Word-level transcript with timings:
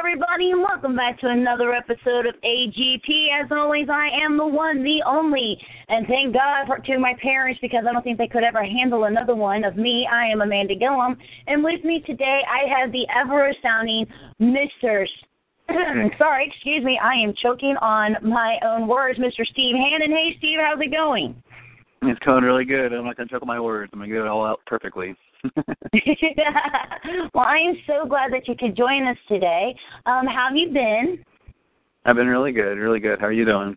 Everybody, 0.00 0.50
and 0.50 0.62
welcome 0.62 0.96
back 0.96 1.20
to 1.20 1.28
another 1.28 1.74
episode 1.74 2.24
of 2.24 2.34
AGP. 2.42 3.26
As 3.38 3.50
always, 3.52 3.86
I 3.90 4.08
am 4.24 4.38
the 4.38 4.46
one, 4.46 4.82
the 4.82 5.02
only, 5.06 5.58
and 5.88 6.06
thank 6.06 6.32
God 6.32 6.66
for, 6.66 6.78
to 6.78 6.98
my 6.98 7.12
parents 7.20 7.60
because 7.60 7.84
I 7.86 7.92
don't 7.92 8.02
think 8.02 8.16
they 8.16 8.26
could 8.26 8.42
ever 8.42 8.64
handle 8.64 9.04
another 9.04 9.34
one 9.34 9.62
of 9.62 9.76
me. 9.76 10.08
I 10.10 10.24
am 10.28 10.40
Amanda 10.40 10.74
Gilliam, 10.74 11.18
and 11.46 11.62
with 11.62 11.84
me 11.84 12.02
today 12.06 12.40
I 12.48 12.80
have 12.80 12.92
the 12.92 13.06
ever 13.14 13.50
astounding 13.50 14.06
Mr. 14.40 15.04
Sorry, 16.18 16.50
excuse 16.50 16.82
me, 16.82 16.98
I 17.02 17.16
am 17.22 17.34
choking 17.42 17.76
on 17.82 18.16
my 18.22 18.56
own 18.64 18.88
words, 18.88 19.18
Mr. 19.18 19.44
Steve 19.52 19.76
Hannon. 19.76 20.16
Hey, 20.16 20.34
Steve, 20.38 20.60
how's 20.64 20.80
it 20.80 20.92
going? 20.92 21.42
It's 22.02 22.20
going 22.20 22.42
really 22.42 22.64
good. 22.64 22.94
I'm 22.94 23.04
not 23.04 23.18
going 23.18 23.28
to 23.28 23.34
choke 23.34 23.42
on 23.42 23.48
my 23.48 23.60
words. 23.60 23.90
I'm 23.92 23.98
going 23.98 24.08
to 24.08 24.16
get 24.16 24.22
it 24.22 24.28
all 24.28 24.46
out 24.46 24.60
perfectly. 24.66 25.14
well, 27.34 27.44
I 27.44 27.58
am 27.58 27.76
so 27.86 28.06
glad 28.06 28.32
that 28.32 28.46
you 28.46 28.54
could 28.56 28.76
join 28.76 29.06
us 29.06 29.16
today. 29.28 29.74
Um, 30.06 30.26
how 30.26 30.48
have 30.48 30.56
you 30.56 30.70
been? 30.70 31.24
I've 32.04 32.16
been 32.16 32.28
really 32.28 32.52
good, 32.52 32.78
really 32.78 33.00
good. 33.00 33.20
How 33.20 33.26
are 33.26 33.32
you 33.32 33.44
doing? 33.44 33.76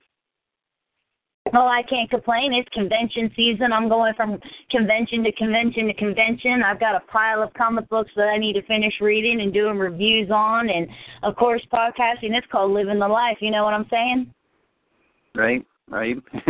Well, 1.52 1.68
I 1.68 1.84
can't 1.84 2.10
complain. 2.10 2.54
It's 2.54 2.70
convention 2.70 3.30
season. 3.36 3.74
I'm 3.74 3.90
going 3.90 4.14
from 4.16 4.40
convention 4.72 5.24
to 5.26 5.32
convention 5.34 5.88
to 5.88 5.94
convention. 5.94 6.64
I've 6.64 6.80
got 6.80 6.96
a 6.96 7.02
pile 7.02 7.44
of 7.44 7.54
comic 7.54 7.88
books 7.90 8.12
that 8.16 8.28
I 8.28 8.38
need 8.38 8.54
to 8.54 8.62
finish 8.64 8.94
reading 9.02 9.42
and 9.42 9.54
doing 9.54 9.78
reviews 9.78 10.32
on, 10.32 10.70
and 10.70 10.88
of 11.22 11.36
course, 11.36 11.62
podcasting. 11.72 12.32
It's 12.32 12.48
called 12.52 12.72
living 12.72 13.00
the 13.00 13.08
life. 13.08 13.38
You 13.42 13.52
know 13.52 13.64
what 13.64 13.74
I'm 13.74 13.88
saying? 13.90 14.34
Right, 15.36 15.66
right. 15.90 16.16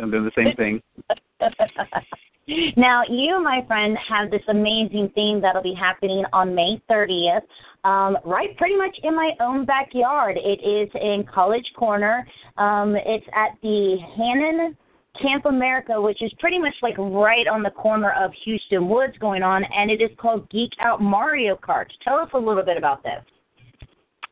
I'm 0.00 0.10
doing 0.10 0.24
the 0.24 0.32
same 0.36 0.56
thing. 0.56 0.82
now, 2.76 3.02
you, 3.08 3.42
my 3.42 3.64
friend, 3.66 3.96
have 4.08 4.30
this 4.30 4.42
amazing 4.48 5.10
thing 5.14 5.40
that'll 5.40 5.62
be 5.62 5.74
happening 5.74 6.24
on 6.32 6.54
May 6.54 6.80
30th, 6.90 7.42
um, 7.84 8.18
right 8.24 8.56
pretty 8.56 8.76
much 8.76 8.96
in 9.02 9.14
my 9.14 9.32
own 9.40 9.64
backyard. 9.64 10.36
It 10.36 10.60
is 10.62 10.90
in 10.94 11.24
College 11.32 11.66
Corner. 11.76 12.26
Um, 12.56 12.96
it's 12.96 13.26
at 13.34 13.56
the 13.62 13.98
Hannon 14.16 14.76
Camp 15.20 15.44
America, 15.46 16.00
which 16.00 16.22
is 16.22 16.32
pretty 16.38 16.58
much 16.58 16.74
like 16.82 16.96
right 16.98 17.46
on 17.46 17.62
the 17.62 17.70
corner 17.70 18.12
of 18.12 18.32
Hueston 18.46 18.88
Woods 18.88 19.16
going 19.18 19.42
on, 19.42 19.64
and 19.64 19.90
it 19.90 20.00
is 20.00 20.10
called 20.18 20.48
Geek 20.50 20.72
Out 20.80 21.00
Mario 21.00 21.56
Kart. 21.56 21.86
Tell 22.04 22.18
us 22.18 22.30
a 22.34 22.38
little 22.38 22.62
bit 22.62 22.76
about 22.76 23.02
this. 23.02 23.22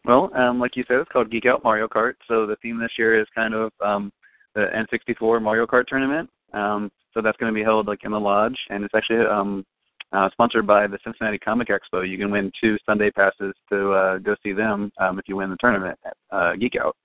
Well, 0.05 0.31
um, 0.35 0.59
like 0.59 0.77
you 0.77 0.85
said, 0.89 0.99
it's 0.99 1.11
called 1.11 1.31
Geek 1.31 1.47
Out 1.47 1.63
Mario 1.65 1.89
Kart. 1.89 2.15
So 2.29 2.47
the 2.47 2.57
theme 2.63 2.79
this 2.79 2.93
year 2.99 3.21
is 3.21 3.27
kind 3.35 3.55
of 3.55 3.73
um, 3.85 4.13
the 4.59 4.67
N64 4.75 5.41
Mario 5.41 5.67
Kart 5.67 5.87
tournament. 5.87 6.29
Um, 6.53 6.91
so 7.15 7.21
that's 7.23 7.37
going 7.37 7.53
to 7.53 7.55
be 7.55 7.63
held 7.63 7.87
like 7.87 8.01
in 8.05 8.11
the 8.11 8.19
lodge, 8.19 8.59
and 8.71 8.85
it's 8.85 8.95
actually 8.95 9.25
um, 9.27 9.65
uh, 10.13 10.29
sponsored 10.31 10.67
by 10.67 10.87
the 10.87 10.99
Cincinnati 11.05 11.39
Comic 11.39 11.69
Expo. 11.69 12.09
You 12.09 12.19
can 12.19 12.31
win 12.31 12.51
two 12.61 12.77
Sunday 12.85 13.11
passes 13.11 13.55
to 13.71 13.93
uh, 13.93 14.19
go 14.19 14.35
see 14.43 14.53
them 14.53 14.91
um, 14.99 15.19
if 15.19 15.29
you 15.29 15.37
win 15.37 15.51
the 15.51 15.57
tournament 15.61 15.99
at 16.05 16.17
uh, 16.31 16.55
Geek 16.57 16.75
Out. 16.77 16.97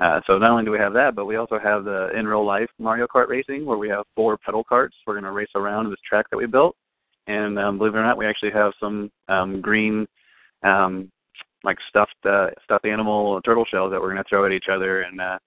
Uh, 0.00 0.20
so 0.26 0.38
not 0.38 0.50
only 0.50 0.64
do 0.64 0.70
we 0.70 0.78
have 0.78 0.92
that, 0.92 1.14
but 1.14 1.24
we 1.24 1.36
also 1.36 1.58
have 1.58 1.84
the 1.84 2.10
in 2.16 2.26
real 2.26 2.44
life 2.44 2.68
Mario 2.78 3.06
Kart 3.06 3.28
racing, 3.28 3.64
where 3.64 3.78
we 3.78 3.88
have 3.88 4.04
four 4.14 4.38
pedal 4.38 4.64
carts. 4.64 4.96
We're 5.06 5.14
going 5.14 5.24
to 5.24 5.32
race 5.32 5.48
around 5.54 5.90
this 5.90 5.98
track 6.08 6.26
that 6.30 6.36
we 6.36 6.46
built, 6.46 6.76
and 7.26 7.58
um, 7.58 7.78
believe 7.78 7.94
it 7.94 7.98
or 7.98 8.04
not, 8.04 8.16
we 8.16 8.26
actually 8.26 8.52
have 8.52 8.72
some 8.80 9.10
um, 9.28 9.60
green, 9.60 10.06
um, 10.62 11.10
like 11.64 11.78
stuffed 11.88 12.14
uh, 12.24 12.48
stuffed 12.64 12.86
animal 12.86 13.40
turtle 13.42 13.64
shells 13.70 13.90
that 13.90 14.00
we're 14.00 14.12
going 14.12 14.22
to 14.22 14.28
throw 14.28 14.46
at 14.46 14.52
each 14.52 14.68
other, 14.70 15.02
and 15.02 15.20
uh, 15.20 15.38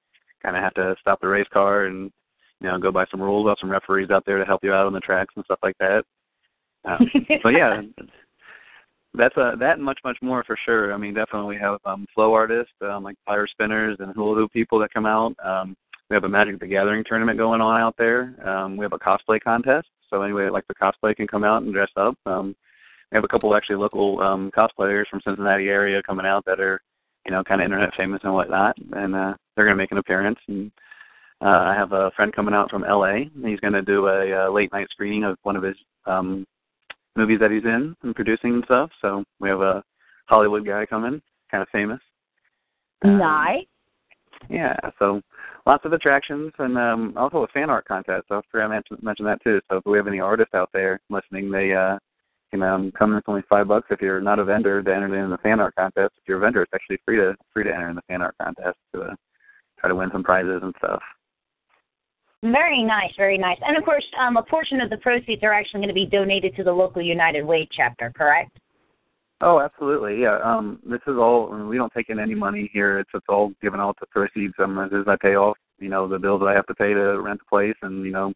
kind 0.42 0.56
of 0.56 0.64
have 0.64 0.74
to 0.76 0.96
stop 1.00 1.20
the 1.22 1.28
race 1.28 1.48
car 1.52 1.86
and 1.86 2.12
you 2.60 2.68
know 2.68 2.78
go 2.80 2.92
by 2.92 3.06
some 3.12 3.22
rules. 3.22 3.44
We'll 3.44 3.52
have 3.52 3.60
some 3.62 3.72
referees 3.72 4.10
out 4.10 4.24
there 4.26 4.38
to 4.38 4.46
help 4.46 4.64
you 4.64 4.74
out 4.74 4.86
on 4.86 4.94
the 4.94 5.00
tracks 5.00 5.34
and 5.36 5.46
stuff 5.46 5.60
like 5.64 5.78
that. 5.80 6.04
Um, 6.86 7.10
but 7.44 7.50
yeah, 7.50 7.82
that's 9.14 9.36
uh, 9.38 9.56
that 9.60 9.78
and 9.78 9.84
much 9.84 10.00
much 10.04 10.18
more 10.22 10.44
for 10.44 10.58
sure. 10.66 10.94
I 10.94 10.98
mean, 10.98 11.14
definitely 11.14 11.56
we 11.56 11.62
have 11.62 11.80
um, 11.86 12.06
flow 12.14 12.34
artists 12.34 12.74
um, 12.82 13.04
like 13.04 13.16
fire 13.26 13.48
spinners 13.48 13.98
and 14.00 14.14
hula 14.14 14.36
hoop 14.36 14.54
people 14.54 14.80
that 14.80 14.94
come 14.94 15.06
out. 15.06 15.34
Um, 15.44 15.76
we 16.10 16.16
have 16.16 16.24
a 16.26 16.30
Magic 16.30 16.60
the 16.60 16.68
Gathering 16.68 17.04
tournament 17.08 17.38
going 17.38 17.62
on 17.62 17.80
out 17.80 17.96
there. 17.98 18.36
Um, 18.48 18.76
we 18.76 18.84
have 18.84 18.94
a 18.94 19.00
cosplay 19.00 19.40
contest, 19.42 19.88
so 20.10 20.22
anybody 20.22 20.50
like 20.50 20.68
the 20.68 20.76
cosplay 20.76 21.16
can 21.16 21.28
come 21.28 21.44
out 21.44 21.64
and 21.64 21.74
dress 21.74 21.90
up. 21.96 22.16
Um, 22.26 22.56
we 23.12 23.16
have 23.16 23.24
a 23.24 23.30
couple 23.30 23.56
actually 23.56 23.76
local 23.78 24.20
um, 24.22 24.52
cosplayers 24.56 25.08
from 25.10 25.22
Cincinnati 25.26 25.68
area 25.68 26.02
coming 26.04 26.26
out 26.26 26.46
that 26.46 26.60
are, 26.60 26.82
you 27.26 27.32
know, 27.32 27.44
kind 27.44 27.62
of 27.62 27.66
internet 27.66 27.94
famous 27.96 28.22
and 28.24 28.34
whatnot, 28.34 28.76
and 28.94 29.16
uh, 29.16 29.34
they're 29.56 29.66
going 29.66 29.78
to 29.78 29.82
make 29.82 29.92
an 29.92 29.98
appearance. 29.98 30.40
And 30.48 30.72
uh, 31.42 31.48
I 31.48 31.76
have 31.76 31.92
a 31.92 32.12
friend 32.16 32.34
coming 32.34 32.54
out 32.54 32.70
from 32.70 32.84
LA. 32.84 33.26
He's 33.44 33.60
going 33.60 33.74
to 33.74 33.82
do 33.82 34.08
a, 34.08 34.48
a 34.48 34.52
late 34.52 34.72
night 34.72 34.88
screening 34.92 35.24
of 35.24 35.38
one 35.44 35.56
of 35.56 35.64
his 35.64 35.76
um, 36.06 36.46
movies 37.16 37.40
that 37.40 37.52
he's 37.52 37.66
in 37.66 37.96
and 38.04 38.16
producing 38.16 38.56
and 38.56 38.64
stuff. 38.66 38.90
So 39.02 39.24
we 39.40 39.50
have 39.50 39.62
a 39.62 39.84
Hollywood 40.28 40.66
guy 40.66 40.86
coming, 40.86 41.22
kind 41.50 41.62
of 41.62 41.70
famous. 41.70 42.00
Um, 43.04 43.18
nice. 43.18 43.66
Yeah, 44.50 44.76
so 44.98 45.22
lots 45.66 45.86
of 45.86 45.94
attractions 45.94 46.52
and 46.60 46.78
um 46.78 47.14
also 47.16 47.44
a 47.44 47.48
fan 47.48 47.70
art 47.70 47.86
contest. 47.86 48.26
So 48.28 48.38
I 48.38 48.42
forgot 48.52 48.68
to 48.68 48.70
mention, 48.70 48.98
mention 49.02 49.26
that 49.26 49.44
too. 49.44 49.62
So 49.70 49.78
if 49.78 49.86
we 49.86 49.98
have 49.98 50.08
any 50.08 50.20
artists 50.20 50.54
out 50.54 50.70
there 50.74 51.00
listening, 51.10 51.52
they 51.52 51.74
uh 51.74 51.98
can 52.52 52.62
um 52.62 52.92
come 52.92 53.12
in. 53.12 53.18
It's 53.18 53.28
only 53.28 53.44
five 53.50 53.68
bucks 53.68 53.88
if 53.90 54.02
you're 54.02 54.22
not 54.22 54.40
a 54.40 54.46
vendor 54.46 54.84
to 54.84 54.96
enter 54.96 55.24
in 55.24 55.30
the 55.30 55.38
fan 55.38 55.60
art 55.60 55.76
contest. 55.76 56.14
If 56.18 56.28
you're 56.28 56.38
a 56.38 56.42
vendor, 56.42 56.62
it's 56.62 56.74
actually 56.74 57.00
free 57.06 57.18
to 57.18 57.36
free 57.54 57.64
to 57.64 57.74
enter 57.74 57.90
in 57.90 57.96
the 57.96 58.04
fan 58.08 58.22
art 58.22 58.36
contest 58.42 58.78
to 58.94 59.02
uh, 59.02 59.16
try 59.80 59.90
to 59.90 59.96
win 59.96 60.10
some 60.12 60.24
prizes 60.24 60.60
and 60.62 60.74
stuff. 60.78 61.02
Very 62.44 62.84
nice, 62.84 63.12
very 63.18 63.38
nice. 63.38 63.60
And 63.66 63.78
of 63.78 63.84
course, 63.84 64.06
um, 64.20 64.38
a 64.38 64.44
portion 64.44 64.82
of 64.82 64.90
the 64.90 64.98
proceeds 64.98 65.44
are 65.44 65.54
actually 65.54 65.80
going 65.80 65.90
to 65.90 65.94
be 65.94 66.08
donated 66.08 66.56
to 66.56 66.64
the 66.64 66.72
local 66.72 67.02
United 67.02 67.44
Way 67.44 67.68
chapter, 67.72 68.12
correct? 68.16 68.58
Oh, 69.42 69.60
absolutely. 69.60 70.22
Yeah. 70.22 70.40
Um, 70.44 70.80
this 70.84 71.02
is 71.08 71.18
all. 71.18 71.52
I 71.52 71.58
mean, 71.58 71.68
we 71.68 71.78
don't 71.78 71.94
take 71.94 72.10
in 72.10 72.20
any 72.20 72.36
money 72.36 72.70
here. 72.74 73.00
It's 73.00 73.10
it's 73.14 73.26
all 73.30 73.54
given 73.62 73.80
out 73.80 73.98
to 74.00 74.08
proceeds. 74.08 74.54
Um, 74.60 74.80
as 74.80 75.08
I 75.08 75.16
pay 75.22 75.36
off, 75.36 75.58
you 75.80 75.90
know, 75.90 76.08
the 76.08 76.20
bills 76.20 76.42
that 76.42 76.48
I 76.48 76.54
have 76.54 76.68
to 76.68 76.76
pay 76.76 76.94
to 76.94 77.20
rent 77.22 77.40
the 77.40 77.46
place 77.50 77.76
and 77.82 78.06
you 78.06 78.12
know, 78.12 78.34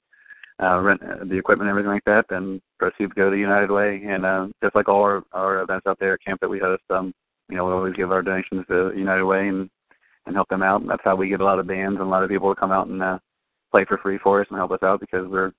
uh, 0.62 0.80
rent 0.80 1.02
uh, 1.04 1.24
the 1.26 1.38
equipment 1.38 1.70
and 1.70 1.78
everything 1.78 1.92
like 1.92 2.06
that. 2.06 2.26
Then 2.30 2.62
proceeds 2.80 3.14
go 3.14 3.30
to 3.30 3.38
United 3.38 3.72
Way, 3.72 4.02
and 4.06 4.26
uh, 4.26 4.48
just 4.64 4.76
like 4.76 4.88
all 4.88 5.02
our 5.02 5.24
our 5.34 5.62
events 5.62 5.86
out 5.88 6.00
there 6.00 6.14
at 6.14 6.24
camp 6.24 6.40
that 6.42 6.50
we 6.50 6.60
host, 6.60 6.84
um, 6.90 7.14
you 7.50 7.58
know, 7.58 7.66
we 7.66 7.74
always 7.74 7.96
give 7.96 8.12
our 8.12 8.22
donations 8.22 8.66
to 8.68 8.94
United 8.96 9.26
Way 9.26 9.48
and 9.48 9.70
and 10.26 10.36
help 10.36 10.50
them 10.50 10.64
out. 10.64 10.82
And 10.82 10.90
that's 10.90 11.04
how 11.04 11.16
we 11.16 11.30
get 11.30 11.42
a 11.42 11.46
lot 11.46 11.60
of 11.60 11.68
bands 11.68 12.00
and 12.00 12.08
a 12.08 12.10
lot 12.10 12.24
of 12.24 12.30
people 12.30 12.54
to 12.54 12.60
come 12.60 12.72
out 12.72 12.88
and 12.88 13.02
uh, 13.02 13.20
play 13.72 13.86
for 13.86 13.98
free 13.98 14.18
for 14.18 14.42
us 14.42 14.48
and 14.50 14.58
help 14.58 14.72
us 14.72 14.84
out 14.84 15.00
because 15.00 15.28
we're 15.28 15.52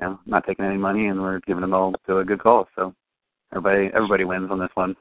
you 0.00 0.06
know 0.06 0.18
not 0.26 0.46
taking 0.46 0.64
any 0.64 0.76
money 0.76 1.06
and 1.06 1.20
we're 1.20 1.40
giving 1.46 1.62
them 1.62 1.74
all 1.74 1.92
to 2.06 2.18
a 2.18 2.24
good 2.24 2.42
cause. 2.42 2.66
So 2.76 2.94
everybody 3.52 3.90
everybody 3.94 4.24
wins 4.24 4.50
on 4.50 4.58
this 4.58 4.70
one. 4.74 4.96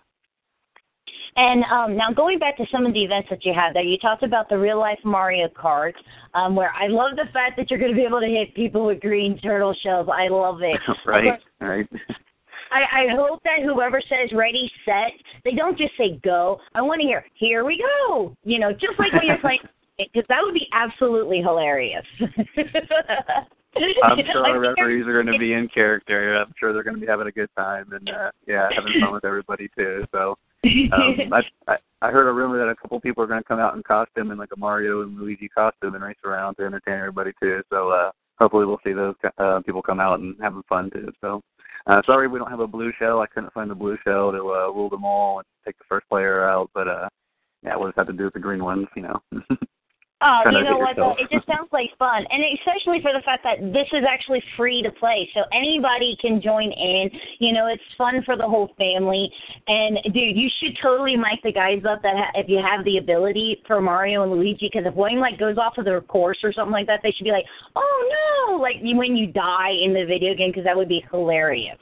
And 1.35 1.63
um, 1.65 1.95
now 1.95 2.11
going 2.11 2.39
back 2.39 2.57
to 2.57 2.65
some 2.71 2.85
of 2.85 2.93
the 2.93 3.03
events 3.03 3.27
that 3.29 3.45
you 3.45 3.53
have 3.53 3.73
there, 3.73 3.83
you 3.83 3.97
talked 3.97 4.23
about 4.23 4.49
the 4.49 4.57
real 4.57 4.79
life 4.79 4.99
Mario 5.03 5.47
Kart, 5.47 5.93
um, 6.33 6.55
where 6.55 6.71
I 6.73 6.87
love 6.87 7.15
the 7.15 7.31
fact 7.31 7.57
that 7.57 7.69
you're 7.69 7.79
going 7.79 7.91
to 7.91 7.97
be 7.97 8.05
able 8.05 8.19
to 8.19 8.27
hit 8.27 8.53
people 8.55 8.85
with 8.85 8.99
green 8.99 9.39
turtle 9.39 9.75
shells. 9.83 10.07
I 10.11 10.27
love 10.27 10.61
it. 10.61 10.79
right, 11.05 11.39
right. 11.61 11.87
I, 12.71 13.05
I 13.05 13.15
hope 13.15 13.41
that 13.43 13.63
whoever 13.63 14.01
says 14.01 14.29
ready, 14.31 14.71
set, 14.85 15.11
they 15.43 15.51
don't 15.51 15.77
just 15.77 15.93
say 15.97 16.19
go. 16.23 16.59
I 16.75 16.81
want 16.81 17.01
to 17.01 17.07
hear, 17.07 17.25
here 17.33 17.65
we 17.65 17.83
go. 18.07 18.35
You 18.43 18.59
know, 18.59 18.71
just 18.71 18.99
like 18.99 19.11
when 19.13 19.23
you're 19.25 19.37
playing, 19.41 19.59
because 19.97 20.25
that 20.29 20.39
would 20.41 20.53
be 20.53 20.67
absolutely 20.71 21.39
hilarious. 21.39 22.05
I'm 24.03 24.19
sure 24.31 24.47
our 24.47 24.59
referees 24.59 25.07
are 25.07 25.23
going 25.23 25.33
to 25.33 25.39
be 25.39 25.53
in 25.53 25.67
character. 25.69 26.37
I'm 26.37 26.53
sure 26.59 26.73
they're 26.73 26.83
going 26.83 26.95
to 26.95 27.01
be 27.01 27.07
having 27.07 27.27
a 27.27 27.31
good 27.31 27.49
time 27.57 27.91
and 27.91 28.09
uh, 28.09 28.31
yeah, 28.47 28.69
having 28.75 29.01
fun 29.01 29.13
with 29.13 29.25
everybody 29.25 29.69
too. 29.77 30.05
So 30.11 30.37
um, 30.63 31.33
I, 31.33 31.41
I 31.67 31.77
I 32.01 32.11
heard 32.11 32.29
a 32.29 32.33
rumor 32.33 32.57
that 32.57 32.71
a 32.71 32.75
couple 32.75 32.99
people 33.01 33.23
are 33.23 33.27
going 33.27 33.41
to 33.41 33.47
come 33.47 33.59
out 33.59 33.75
in 33.75 33.83
costume 33.83 34.31
in 34.31 34.37
like 34.37 34.51
a 34.55 34.59
Mario 34.59 35.01
and 35.01 35.17
Luigi 35.17 35.49
costume 35.49 35.95
and 35.95 36.03
race 36.03 36.15
around 36.23 36.55
to 36.55 36.63
entertain 36.63 36.93
everybody 36.95 37.31
too. 37.41 37.61
So 37.69 37.89
uh, 37.89 38.11
hopefully 38.39 38.65
we'll 38.65 38.79
see 38.85 38.93
those 38.93 39.15
uh, 39.37 39.59
people 39.65 39.81
come 39.81 39.99
out 39.99 40.19
and 40.19 40.35
having 40.41 40.63
fun 40.69 40.89
too. 40.91 41.11
So 41.19 41.41
uh, 41.87 42.01
sorry 42.05 42.29
we 42.29 42.39
don't 42.39 42.49
have 42.49 42.61
a 42.61 42.67
blue 42.67 42.93
shell. 42.97 43.19
I 43.19 43.27
couldn't 43.27 43.53
find 43.53 43.69
the 43.69 43.75
blue 43.75 43.97
shell 44.05 44.31
to 44.31 44.37
uh, 44.37 44.71
rule 44.71 44.89
them 44.89 45.03
all 45.03 45.39
and 45.39 45.45
take 45.65 45.77
the 45.77 45.83
first 45.89 46.07
player 46.07 46.47
out. 46.47 46.69
But 46.73 46.87
uh, 46.87 47.09
yeah, 47.63 47.75
we'll 47.75 47.89
just 47.89 47.97
have 47.97 48.07
to 48.07 48.13
do 48.13 48.25
with 48.25 48.33
the 48.33 48.39
green 48.39 48.63
ones, 48.63 48.87
you 48.95 49.01
know. 49.01 49.21
Oh, 50.21 50.41
you 50.51 50.63
know 50.65 50.77
what? 50.77 50.97
Though? 50.97 51.15
It 51.17 51.29
just 51.31 51.47
sounds 51.47 51.69
like 51.71 51.89
fun, 51.97 52.25
and 52.29 52.43
especially 52.59 52.99
for 53.01 53.13
the 53.13 53.21
fact 53.23 53.41
that 53.43 53.71
this 53.71 53.87
is 53.93 54.03
actually 54.03 54.43
free 54.57 54.81
to 54.81 54.91
play, 54.91 55.29
so 55.33 55.43
anybody 55.53 56.17
can 56.21 56.41
join 56.41 56.73
in. 56.73 57.09
You 57.39 57.53
know, 57.53 57.67
it's 57.67 57.83
fun 57.97 58.21
for 58.25 58.35
the 58.35 58.43
whole 58.43 58.69
family. 58.77 59.31
And 59.67 59.97
dude, 60.13 60.35
you 60.35 60.49
should 60.59 60.77
totally 60.83 61.15
mic 61.15 61.41
the 61.43 61.53
guys 61.53 61.83
up 61.89 62.01
that 62.01 62.15
ha- 62.17 62.31
if 62.35 62.49
you 62.49 62.59
have 62.59 62.83
the 62.83 62.97
ability 62.97 63.63
for 63.65 63.79
Mario 63.79 64.23
and 64.23 64.31
Luigi, 64.33 64.69
because 64.73 64.85
if 64.85 64.93
one 64.93 65.19
like 65.19 65.39
goes 65.39 65.57
off 65.57 65.77
of 65.77 65.85
their 65.85 66.01
course 66.01 66.39
or 66.43 66.51
something 66.51 66.73
like 66.73 66.87
that, 66.87 66.99
they 67.01 67.11
should 67.11 67.23
be 67.23 67.31
like, 67.31 67.45
"Oh 67.77 68.49
no!" 68.49 68.57
Like 68.57 68.75
when 68.83 69.15
you 69.15 69.27
die 69.27 69.71
in 69.71 69.93
the 69.93 70.03
video 70.05 70.35
game, 70.35 70.49
because 70.49 70.65
that 70.65 70.75
would 70.75 70.89
be 70.89 71.05
hilarious. 71.11 71.77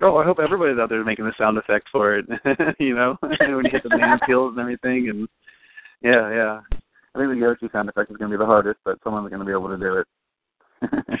Oh, 0.00 0.16
I 0.16 0.24
hope 0.24 0.38
everybody's 0.42 0.78
out 0.78 0.88
there 0.88 1.04
making 1.04 1.26
the 1.26 1.34
sound 1.36 1.58
effect 1.58 1.88
for 1.92 2.16
it. 2.16 2.24
you 2.78 2.94
know, 2.94 3.18
when 3.20 3.66
you 3.66 3.70
hit 3.70 3.82
the 3.82 3.90
band 3.90 4.18
skills 4.24 4.52
and 4.56 4.60
everything, 4.60 5.10
and 5.10 5.28
yeah, 6.00 6.30
yeah. 6.30 6.79
I 7.14 7.18
think 7.18 7.30
the 7.30 7.36
Yoshi 7.36 7.68
sound 7.72 7.88
effect 7.88 8.10
is 8.10 8.16
going 8.16 8.30
to 8.30 8.38
be 8.38 8.40
the 8.40 8.46
hardest, 8.46 8.78
but 8.84 8.98
someone's 9.02 9.28
going 9.28 9.40
to 9.40 9.46
be 9.46 9.52
able 9.52 9.68
to 9.68 9.76
do 9.76 10.02
it. 10.02 11.20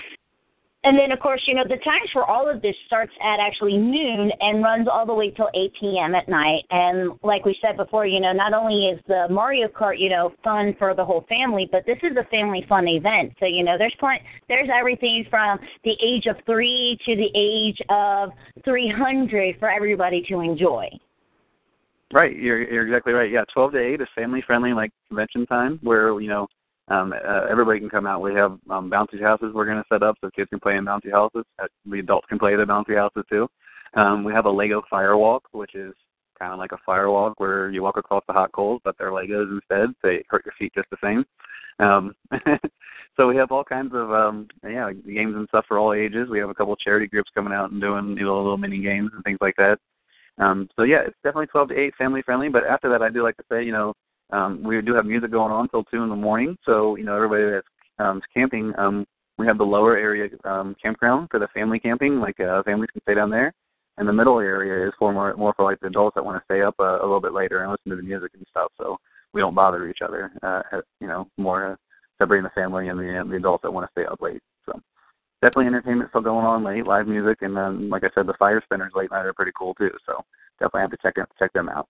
And 0.82 0.98
then, 0.98 1.12
of 1.12 1.20
course, 1.20 1.42
you 1.46 1.54
know, 1.54 1.64
the 1.64 1.76
times 1.76 2.08
for 2.10 2.24
all 2.24 2.48
of 2.48 2.62
this 2.62 2.74
starts 2.86 3.12
at 3.22 3.38
actually 3.38 3.76
noon 3.76 4.32
and 4.40 4.62
runs 4.62 4.88
all 4.90 5.04
the 5.04 5.12
way 5.12 5.30
till 5.30 5.50
8 5.54 5.72
p.m. 5.78 6.14
at 6.14 6.26
night. 6.26 6.64
And 6.70 7.18
like 7.22 7.44
we 7.44 7.54
said 7.60 7.76
before, 7.76 8.06
you 8.06 8.18
know, 8.18 8.32
not 8.32 8.54
only 8.54 8.86
is 8.86 8.98
the 9.06 9.26
Mario 9.30 9.68
Kart, 9.68 9.98
you 9.98 10.08
know, 10.08 10.32
fun 10.42 10.74
for 10.78 10.94
the 10.94 11.04
whole 11.04 11.26
family, 11.28 11.68
but 11.70 11.84
this 11.84 11.98
is 12.02 12.16
a 12.16 12.24
family 12.30 12.64
fun 12.66 12.88
event. 12.88 13.34
So, 13.40 13.44
you 13.44 13.62
know, 13.62 13.76
there's 13.76 13.94
plenty, 14.00 14.24
there's 14.48 14.70
everything 14.74 15.26
from 15.28 15.58
the 15.84 15.96
age 16.02 16.24
of 16.24 16.36
three 16.46 16.98
to 17.04 17.14
the 17.14 17.28
age 17.36 17.78
of 17.90 18.30
300 18.64 19.58
for 19.58 19.70
everybody 19.70 20.24
to 20.30 20.40
enjoy. 20.40 20.88
Right, 22.12 22.36
you're 22.36 22.62
you're 22.70 22.86
exactly 22.86 23.12
right. 23.12 23.30
Yeah, 23.30 23.44
twelve 23.52 23.72
to 23.72 23.78
eight 23.78 24.00
is 24.00 24.08
family 24.16 24.42
friendly, 24.44 24.72
like 24.72 24.90
convention 25.08 25.46
time, 25.46 25.78
where 25.82 26.20
you 26.20 26.28
know 26.28 26.48
um, 26.88 27.12
uh, 27.12 27.46
everybody 27.48 27.78
can 27.78 27.88
come 27.88 28.06
out. 28.06 28.20
We 28.20 28.34
have 28.34 28.58
um, 28.68 28.90
bouncy 28.90 29.22
houses 29.22 29.52
we're 29.54 29.64
going 29.64 29.78
to 29.78 29.84
set 29.92 30.02
up 30.02 30.16
so 30.20 30.28
kids 30.34 30.50
can 30.50 30.58
play 30.58 30.76
in 30.76 30.84
bouncy 30.84 31.12
houses. 31.12 31.44
Uh, 31.62 31.66
the 31.86 32.00
adults 32.00 32.26
can 32.28 32.38
play 32.38 32.56
the 32.56 32.64
bouncy 32.64 32.96
houses 32.96 33.22
too. 33.30 33.48
Um, 33.94 34.24
we 34.24 34.32
have 34.32 34.46
a 34.46 34.50
Lego 34.50 34.82
fire 34.90 35.16
walk, 35.16 35.44
which 35.52 35.76
is 35.76 35.94
kind 36.36 36.52
of 36.52 36.58
like 36.58 36.72
a 36.72 36.78
fire 36.84 37.10
walk 37.10 37.38
where 37.38 37.70
you 37.70 37.82
walk 37.82 37.96
across 37.96 38.24
the 38.26 38.32
hot 38.32 38.50
coals, 38.52 38.80
but 38.84 38.96
they're 38.98 39.12
Legos 39.12 39.52
instead. 39.52 39.94
They 40.02 40.24
hurt 40.28 40.44
your 40.44 40.54
feet 40.58 40.72
just 40.74 40.88
the 40.90 40.96
same. 41.02 41.24
Um, 41.78 42.14
so 43.16 43.28
we 43.28 43.36
have 43.36 43.52
all 43.52 43.64
kinds 43.64 43.92
of 43.94 44.10
um, 44.10 44.48
yeah 44.64 44.90
games 44.92 45.36
and 45.36 45.46
stuff 45.48 45.64
for 45.68 45.78
all 45.78 45.92
ages. 45.94 46.28
We 46.28 46.40
have 46.40 46.50
a 46.50 46.54
couple 46.54 46.72
of 46.72 46.80
charity 46.80 47.06
groups 47.06 47.30
coming 47.34 47.52
out 47.52 47.70
and 47.70 47.80
doing 47.80 48.16
you 48.18 48.24
know 48.24 48.36
little 48.36 48.58
mini 48.58 48.82
games 48.82 49.10
and 49.14 49.22
things 49.22 49.38
like 49.40 49.54
that. 49.58 49.78
Um, 50.40 50.68
so 50.74 50.82
yeah, 50.82 51.02
it's 51.06 51.16
definitely 51.22 51.46
12 51.48 51.68
to 51.68 51.78
8, 51.78 51.94
family 51.96 52.22
friendly. 52.22 52.48
But 52.48 52.64
after 52.64 52.88
that, 52.90 53.02
I 53.02 53.10
do 53.10 53.22
like 53.22 53.36
to 53.36 53.44
say, 53.50 53.62
you 53.62 53.72
know, 53.72 53.94
um, 54.32 54.62
we 54.62 54.80
do 54.80 54.94
have 54.94 55.06
music 55.06 55.30
going 55.30 55.52
on 55.52 55.68
till 55.68 55.84
two 55.84 56.02
in 56.02 56.08
the 56.08 56.16
morning. 56.16 56.56
So 56.64 56.96
you 56.96 57.04
know, 57.04 57.16
everybody 57.16 57.50
that's 57.50 57.66
um, 57.98 58.20
camping, 58.32 58.72
um, 58.78 59.06
we 59.38 59.46
have 59.46 59.58
the 59.58 59.64
lower 59.64 59.96
area 59.96 60.28
um, 60.44 60.76
campground 60.80 61.28
for 61.30 61.38
the 61.38 61.48
family 61.48 61.78
camping. 61.78 62.20
Like 62.20 62.38
uh, 62.40 62.62
families 62.62 62.90
can 62.92 63.02
stay 63.02 63.14
down 63.14 63.30
there, 63.30 63.52
and 63.98 64.08
the 64.08 64.12
middle 64.12 64.38
area 64.38 64.86
is 64.86 64.94
for 64.98 65.12
more 65.12 65.34
more 65.36 65.54
for 65.56 65.64
like 65.64 65.80
the 65.80 65.88
adults 65.88 66.14
that 66.14 66.24
want 66.24 66.40
to 66.40 66.44
stay 66.44 66.62
up 66.62 66.74
uh, 66.78 67.00
a 67.00 67.02
little 67.02 67.20
bit 67.20 67.32
later 67.32 67.62
and 67.62 67.70
listen 67.70 67.90
to 67.90 67.96
the 67.96 68.02
music 68.02 68.30
and 68.34 68.46
stuff. 68.50 68.70
So 68.78 68.96
we 69.32 69.40
don't 69.40 69.54
bother 69.54 69.88
each 69.88 70.02
other. 70.04 70.30
Uh, 70.42 70.62
you 71.00 71.06
know, 71.06 71.26
more 71.36 71.72
uh, 71.72 71.76
separating 72.18 72.44
the 72.44 72.60
family 72.60 72.88
and 72.88 72.98
the 72.98 73.24
the 73.28 73.36
adults 73.36 73.62
that 73.62 73.72
want 73.72 73.86
to 73.86 73.92
stay 73.92 74.06
up 74.06 74.20
late. 74.20 74.42
Definitely 75.42 75.66
entertainment 75.66 76.10
still 76.10 76.20
going 76.20 76.44
on 76.44 76.62
late, 76.62 76.86
live 76.86 77.06
music, 77.06 77.38
and 77.40 77.56
then 77.56 77.88
like 77.88 78.04
I 78.04 78.10
said, 78.14 78.26
the 78.26 78.34
fire 78.38 78.60
spinners 78.64 78.92
late 78.94 79.10
night 79.10 79.24
are 79.24 79.32
pretty 79.32 79.52
cool 79.58 79.74
too. 79.74 79.90
So 80.04 80.22
definitely 80.58 80.82
have 80.82 80.90
to 80.90 80.98
check 81.02 81.14
check 81.38 81.52
them 81.54 81.68
out. 81.68 81.88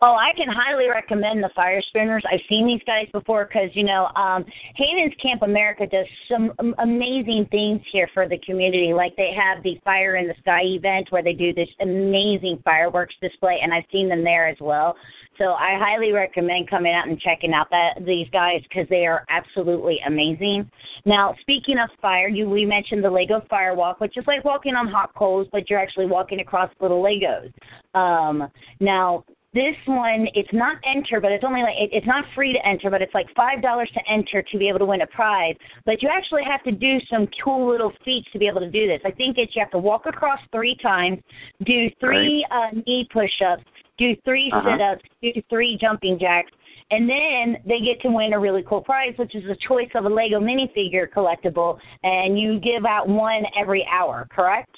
Oh, 0.00 0.14
I 0.14 0.32
can 0.36 0.48
highly 0.48 0.88
recommend 0.88 1.42
the 1.42 1.50
Fire 1.54 1.82
Spinners. 1.88 2.22
I've 2.30 2.40
seen 2.48 2.66
these 2.66 2.80
guys 2.86 3.06
before 3.12 3.44
because 3.46 3.70
you 3.74 3.84
know 3.84 4.06
um, 4.16 4.44
Hannon's 4.76 5.14
Camp 5.22 5.42
America 5.42 5.86
does 5.86 6.06
some 6.30 6.52
amazing 6.78 7.46
things 7.50 7.80
here 7.92 8.08
for 8.14 8.28
the 8.28 8.38
community. 8.38 8.92
Like 8.92 9.14
they 9.16 9.32
have 9.36 9.62
the 9.62 9.78
Fire 9.84 10.16
in 10.16 10.28
the 10.28 10.34
Sky 10.40 10.62
event 10.64 11.08
where 11.10 11.22
they 11.22 11.32
do 11.32 11.52
this 11.52 11.68
amazing 11.80 12.60
fireworks 12.64 13.14
display, 13.20 13.60
and 13.62 13.72
I've 13.72 13.84
seen 13.92 14.08
them 14.08 14.24
there 14.24 14.48
as 14.48 14.56
well. 14.60 14.96
So 15.38 15.52
I 15.52 15.78
highly 15.78 16.12
recommend 16.12 16.68
coming 16.68 16.92
out 16.92 17.08
and 17.08 17.18
checking 17.18 17.54
out 17.54 17.68
that 17.70 18.04
these 18.04 18.28
guys 18.32 18.60
because 18.68 18.86
they 18.90 19.06
are 19.06 19.24
absolutely 19.30 19.98
amazing. 20.06 20.70
Now, 21.04 21.34
speaking 21.40 21.78
of 21.78 21.88
fire, 22.00 22.28
you 22.28 22.48
we 22.48 22.66
mentioned 22.66 23.02
the 23.02 23.10
Lego 23.10 23.42
Firewalk, 23.50 23.98
which 23.98 24.16
is 24.16 24.24
like 24.26 24.44
walking 24.44 24.74
on 24.74 24.88
hot 24.88 25.14
coals, 25.14 25.48
but 25.50 25.70
you're 25.70 25.78
actually 25.78 26.06
walking 26.06 26.40
across 26.40 26.70
little 26.80 27.02
Legos. 27.02 27.52
Um, 27.98 28.48
now, 28.80 29.24
this 29.54 29.74
one 29.86 30.26
it's 30.34 30.52
not 30.52 30.76
enter 30.84 31.20
but 31.20 31.30
it's 31.32 31.44
only 31.44 31.62
like 31.62 31.74
it, 31.78 31.90
it's 31.92 32.06
not 32.06 32.24
free 32.34 32.52
to 32.52 32.66
enter 32.66 32.90
but 32.90 33.02
it's 33.02 33.14
like 33.14 33.26
five 33.36 33.60
dollars 33.62 33.90
to 33.94 34.00
enter 34.10 34.42
to 34.42 34.58
be 34.58 34.68
able 34.68 34.78
to 34.78 34.86
win 34.86 35.02
a 35.02 35.06
prize 35.06 35.54
but 35.84 36.02
you 36.02 36.08
actually 36.08 36.42
have 36.44 36.62
to 36.62 36.72
do 36.72 36.98
some 37.10 37.28
cool 37.44 37.70
little 37.70 37.92
feats 38.04 38.28
to 38.32 38.38
be 38.38 38.46
able 38.46 38.60
to 38.60 38.70
do 38.70 38.86
this 38.86 39.00
i 39.04 39.10
think 39.10 39.36
it's 39.38 39.54
you 39.54 39.60
have 39.60 39.70
to 39.70 39.78
walk 39.78 40.06
across 40.06 40.40
three 40.52 40.76
times 40.82 41.18
do 41.64 41.88
three 42.00 42.46
uh, 42.50 42.68
knee 42.86 43.06
push-ups 43.12 43.64
do 43.98 44.16
3 44.24 44.50
Uh-huh. 44.52 44.70
sit-ups 44.72 45.02
do 45.22 45.42
three 45.50 45.76
jumping 45.80 46.18
jacks 46.18 46.50
and 46.90 47.08
then 47.08 47.56
they 47.66 47.80
get 47.80 48.00
to 48.02 48.10
win 48.10 48.34
a 48.34 48.38
really 48.38 48.62
cool 48.68 48.82
prize, 48.82 49.14
which 49.16 49.34
is 49.34 49.44
a 49.46 49.56
choice 49.66 49.88
of 49.94 50.04
a 50.04 50.08
Lego 50.08 50.38
minifigure 50.38 51.08
collectible, 51.10 51.78
and 52.02 52.38
you 52.38 52.60
give 52.60 52.84
out 52.84 53.08
one 53.08 53.44
every 53.58 53.86
hour, 53.90 54.28
correct? 54.30 54.76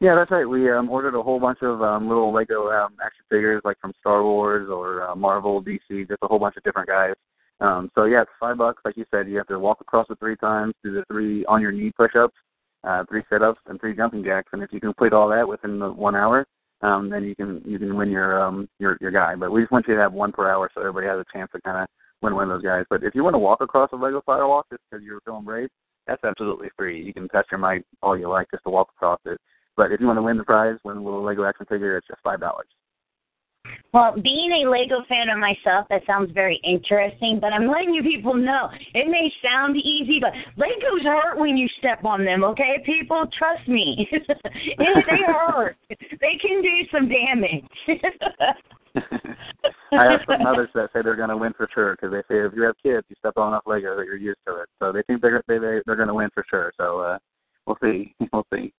Yeah, 0.00 0.14
that's 0.14 0.30
right. 0.30 0.44
We 0.44 0.70
um, 0.70 0.90
ordered 0.90 1.14
a 1.14 1.22
whole 1.22 1.40
bunch 1.40 1.58
of 1.62 1.82
um, 1.82 2.08
little 2.08 2.32
Lego 2.32 2.70
um, 2.70 2.96
action 3.04 3.24
figures, 3.30 3.62
like 3.64 3.78
from 3.80 3.92
Star 4.00 4.22
Wars 4.22 4.68
or 4.68 5.08
uh, 5.08 5.14
Marvel, 5.14 5.62
DC, 5.62 6.08
just 6.08 6.22
a 6.22 6.26
whole 6.26 6.38
bunch 6.38 6.56
of 6.56 6.62
different 6.62 6.88
guys. 6.88 7.14
Um, 7.60 7.90
so 7.94 8.04
yeah, 8.04 8.22
it's 8.22 8.30
five 8.40 8.58
bucks. 8.58 8.82
Like 8.84 8.96
you 8.96 9.04
said, 9.10 9.28
you 9.28 9.36
have 9.36 9.46
to 9.46 9.58
walk 9.58 9.80
across 9.80 10.06
it 10.10 10.18
three 10.18 10.36
times, 10.36 10.74
do 10.82 10.92
the 10.92 11.04
three 11.08 11.44
on 11.46 11.62
your 11.62 11.70
knee 11.70 11.92
push-ups, 11.96 12.34
uh, 12.84 13.04
three 13.08 13.22
sit-ups, 13.30 13.60
and 13.66 13.80
three 13.80 13.94
jumping 13.94 14.24
jacks. 14.24 14.48
And 14.52 14.62
if 14.62 14.72
you 14.72 14.80
complete 14.80 15.12
all 15.12 15.28
that 15.28 15.46
within 15.46 15.78
the 15.78 15.92
one 15.92 16.16
hour, 16.16 16.46
um, 16.82 17.08
then 17.08 17.22
you 17.22 17.36
can 17.36 17.62
you 17.64 17.78
can 17.78 17.94
win 17.96 18.10
your 18.10 18.42
um 18.42 18.68
your 18.80 18.98
your 19.00 19.12
guy. 19.12 19.36
But 19.36 19.52
we 19.52 19.60
just 19.60 19.70
want 19.70 19.86
you 19.86 19.94
to 19.94 20.00
have 20.00 20.12
one 20.12 20.32
per 20.32 20.50
hour, 20.50 20.68
so 20.74 20.80
everybody 20.80 21.06
has 21.06 21.20
a 21.20 21.32
chance 21.32 21.50
to 21.52 21.60
kind 21.60 21.78
of 21.78 21.86
win 22.22 22.34
one 22.34 22.50
of 22.50 22.50
those 22.50 22.64
guys. 22.64 22.84
But 22.90 23.04
if 23.04 23.14
you 23.14 23.22
want 23.22 23.34
to 23.34 23.38
walk 23.38 23.60
across 23.60 23.90
a 23.92 23.96
Lego 23.96 24.22
Firewalk 24.26 24.64
just 24.70 24.82
because 24.90 25.04
you're 25.04 25.20
feeling 25.24 25.44
brave, 25.44 25.68
that's 26.08 26.24
absolutely 26.24 26.68
free. 26.76 27.00
You 27.00 27.12
can 27.12 27.28
test 27.28 27.48
your 27.52 27.58
might 27.58 27.84
all 28.02 28.18
you 28.18 28.28
like 28.28 28.48
just 28.50 28.64
to 28.64 28.70
walk 28.70 28.88
across 28.96 29.20
it. 29.26 29.38
But 29.76 29.92
if 29.92 30.00
you 30.00 30.06
want 30.06 30.18
to 30.18 30.22
win 30.22 30.36
the 30.36 30.44
prize, 30.44 30.76
win 30.84 30.98
a 30.98 31.02
little 31.02 31.22
Lego 31.22 31.44
action 31.44 31.66
figure, 31.66 31.96
it's 31.96 32.06
just 32.06 32.20
five 32.22 32.40
dollars. 32.40 32.66
Well, 33.94 34.14
being 34.20 34.64
a 34.64 34.70
Lego 34.70 35.04
fan 35.08 35.28
of 35.28 35.38
myself, 35.38 35.86
that 35.90 36.02
sounds 36.06 36.32
very 36.32 36.60
interesting, 36.64 37.38
but 37.40 37.52
I'm 37.52 37.68
letting 37.68 37.94
you 37.94 38.02
people 38.02 38.34
know 38.34 38.70
it 38.94 39.06
may 39.08 39.30
sound 39.42 39.76
easy, 39.76 40.18
but 40.18 40.32
Legos 40.56 41.04
hurt 41.04 41.38
when 41.38 41.56
you 41.56 41.68
step 41.78 42.04
on 42.04 42.24
them, 42.24 42.42
okay, 42.42 42.82
people? 42.84 43.24
Trust 43.38 43.68
me. 43.68 44.08
they 44.78 45.22
hurt. 45.26 45.76
They 45.88 46.38
can 46.40 46.62
do 46.62 46.88
some 46.90 47.08
damage. 47.08 47.64
I 49.92 50.10
have 50.10 50.20
some 50.26 50.42
mothers 50.42 50.70
that 50.74 50.90
say 50.92 51.02
they're 51.02 51.16
going 51.16 51.28
to 51.28 51.36
win 51.36 51.52
for 51.56 51.68
sure 51.72 51.94
because 51.94 52.12
they 52.12 52.20
say 52.34 52.40
if 52.40 52.52
you 52.54 52.62
have 52.62 52.74
kids, 52.82 53.06
you 53.08 53.16
step 53.18 53.34
on 53.36 53.48
enough 53.48 53.64
Lego 53.66 53.96
that 53.96 54.06
you're 54.06 54.16
used 54.16 54.40
to 54.46 54.56
it. 54.56 54.68
So 54.78 54.92
they 54.92 55.02
think 55.02 55.20
they're 55.20 55.42
they, 55.48 55.58
they 55.58 55.80
they're 55.86 55.96
going 55.96 56.08
to 56.08 56.14
win 56.14 56.30
for 56.34 56.44
sure. 56.48 56.72
So 56.78 57.00
uh, 57.00 57.18
we'll 57.66 57.78
see. 57.82 58.14
We'll 58.32 58.46
see. 58.52 58.72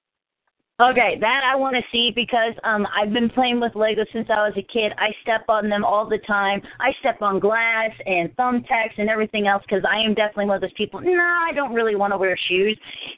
Okay, 0.82 1.18
that 1.22 1.42
I 1.46 1.56
want 1.56 1.76
to 1.76 1.84
see 1.92 2.12
because 2.16 2.54
um 2.64 2.88
I've 3.00 3.14
been 3.14 3.30
playing 3.30 3.60
with 3.60 3.76
Lego 3.76 4.06
since 4.12 4.28
I 4.30 4.48
was 4.48 4.54
a 4.58 4.64
kid. 4.64 4.92
I 4.98 5.10
step 5.22 5.46
on 5.48 5.70
them 5.70 5.86
all 5.86 6.10
the 6.10 6.18
time. 6.26 6.62
I 6.80 6.92
step 7.00 7.22
on 7.22 7.40
glass 7.40 7.92
and 8.08 8.36
thumbtacks 8.38 8.98
and 8.98 9.08
everything 9.08 9.46
else 9.46 9.62
because 9.68 9.86
I 9.88 10.00
am 10.00 10.16
definitely 10.16 10.48
one 10.48 10.56
of 10.56 10.62
those 10.62 10.74
people. 10.76 11.00
No, 11.00 11.12
I 11.12 11.52
don't 11.54 11.76
really 11.76 11.96
want 11.96 12.12
to 12.12 12.18
wear 12.18 12.36
shoes. 12.48 12.78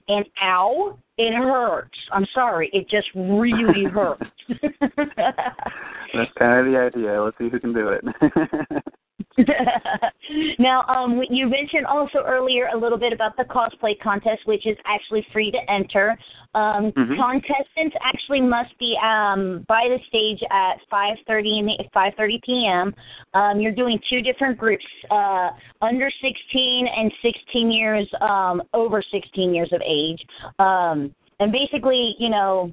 And 0.10 0.26
ow, 0.44 1.00
it 1.18 1.34
hurts. 1.34 1.98
I'm 2.12 2.26
sorry, 2.34 2.70
it 2.74 2.90
just 2.90 3.08
really 3.16 3.86
hurts. 3.90 4.24
That's 4.50 6.32
kind 6.38 6.60
of 6.60 6.74
the 6.74 6.78
idea. 6.78 7.24
Let's 7.24 7.38
see 7.38 7.48
who 7.48 7.60
can 7.62 7.74
do 7.74 7.88
it. 7.88 8.04
now, 10.60 10.84
um, 10.88 11.22
you 11.30 11.48
mentioned 11.48 11.86
also 11.86 12.20
earlier 12.26 12.68
a 12.74 12.78
little 12.78 12.98
bit 12.98 13.14
about 13.14 13.36
the 13.38 13.44
cosplay 13.44 14.00
contest, 14.02 14.42
which 14.46 14.66
is 14.66 14.78
actually 14.86 15.26
free 15.32 15.52
to 15.52 15.72
enter. 15.72 16.18
Um, 16.54 16.92
Mhm. 16.92 17.18
Contestants 17.18 17.96
actually 18.02 18.42
must 18.42 18.78
be 18.78 18.98
um, 19.02 19.66
by 19.68 19.88
the 19.90 20.00
stage 20.08 20.42
at 20.52 20.80
5:30 20.90 21.60
in 21.60 21.66
the 21.66 21.78
5:30 21.94 22.42
p.m. 22.44 22.96
Um, 23.34 23.60
you're 23.60 23.72
doing 23.74 24.00
two 24.10 24.22
different 24.22 24.58
groups: 24.58 24.86
uh, 25.12 25.52
under 25.82 26.10
16 26.22 26.88
and 26.88 27.12
16 27.22 27.72
years 27.72 28.08
um, 28.22 28.62
over 28.74 29.02
16 29.02 29.54
years 29.54 29.72
of 29.74 29.82
age. 29.86 30.26
Um, 30.60 31.14
and 31.40 31.52
basically, 31.52 32.16
you 32.20 32.30
know, 32.30 32.72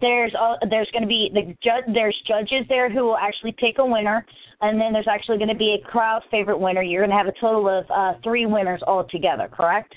there's 0.00 0.34
all, 0.38 0.58
there's 0.70 0.90
going 0.92 1.02
to 1.02 1.08
be 1.08 1.30
the 1.32 1.54
judge 1.62 1.84
there's 1.92 2.16
judges 2.26 2.64
there 2.68 2.90
who 2.90 3.04
will 3.04 3.16
actually 3.16 3.52
pick 3.52 3.76
a 3.78 3.86
winner 3.86 4.24
and 4.60 4.80
then 4.80 4.92
there's 4.92 5.08
actually 5.08 5.38
going 5.38 5.48
to 5.48 5.54
be 5.54 5.78
a 5.80 5.88
crowd 5.88 6.22
favorite 6.30 6.58
winner 6.58 6.82
you're 6.82 7.02
going 7.02 7.10
to 7.10 7.16
have 7.16 7.26
a 7.26 7.40
total 7.40 7.68
of 7.68 7.84
uh 7.90 8.14
three 8.22 8.46
winners 8.46 8.82
altogether 8.86 9.48
correct 9.48 9.94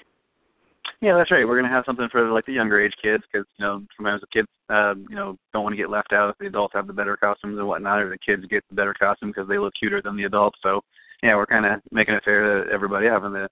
yeah, 0.99 1.15
that's 1.15 1.29
right. 1.29 1.47
We're 1.47 1.59
going 1.59 1.69
to 1.69 1.75
have 1.75 1.85
something 1.85 2.07
for 2.11 2.31
like 2.31 2.45
the 2.45 2.53
younger 2.53 2.83
age 2.83 2.93
kids 3.01 3.23
because 3.31 3.45
you 3.57 3.65
know 3.65 3.83
sometimes 3.95 4.21
the 4.21 4.27
kids 4.33 4.47
um, 4.69 5.05
you 5.09 5.15
know 5.15 5.37
don't 5.53 5.63
want 5.63 5.73
to 5.73 5.77
get 5.77 5.91
left 5.91 6.11
out 6.11 6.31
if 6.31 6.37
the 6.39 6.47
adults 6.47 6.73
have 6.73 6.87
the 6.87 6.93
better 6.93 7.15
costumes 7.15 7.59
and 7.59 7.67
whatnot, 7.67 8.01
or 8.01 8.09
the 8.09 8.17
kids 8.17 8.43
get 8.49 8.63
the 8.69 8.75
better 8.75 8.95
costume 8.95 9.29
because 9.29 9.47
they 9.47 9.59
look 9.59 9.73
cuter 9.79 10.01
than 10.01 10.17
the 10.17 10.23
adults. 10.23 10.57
So 10.63 10.81
yeah, 11.21 11.35
we're 11.35 11.45
kind 11.45 11.67
of 11.67 11.81
making 11.91 12.15
it 12.15 12.23
fair 12.23 12.63
to 12.63 12.71
everybody, 12.71 13.05
having 13.05 13.33
the 13.33 13.47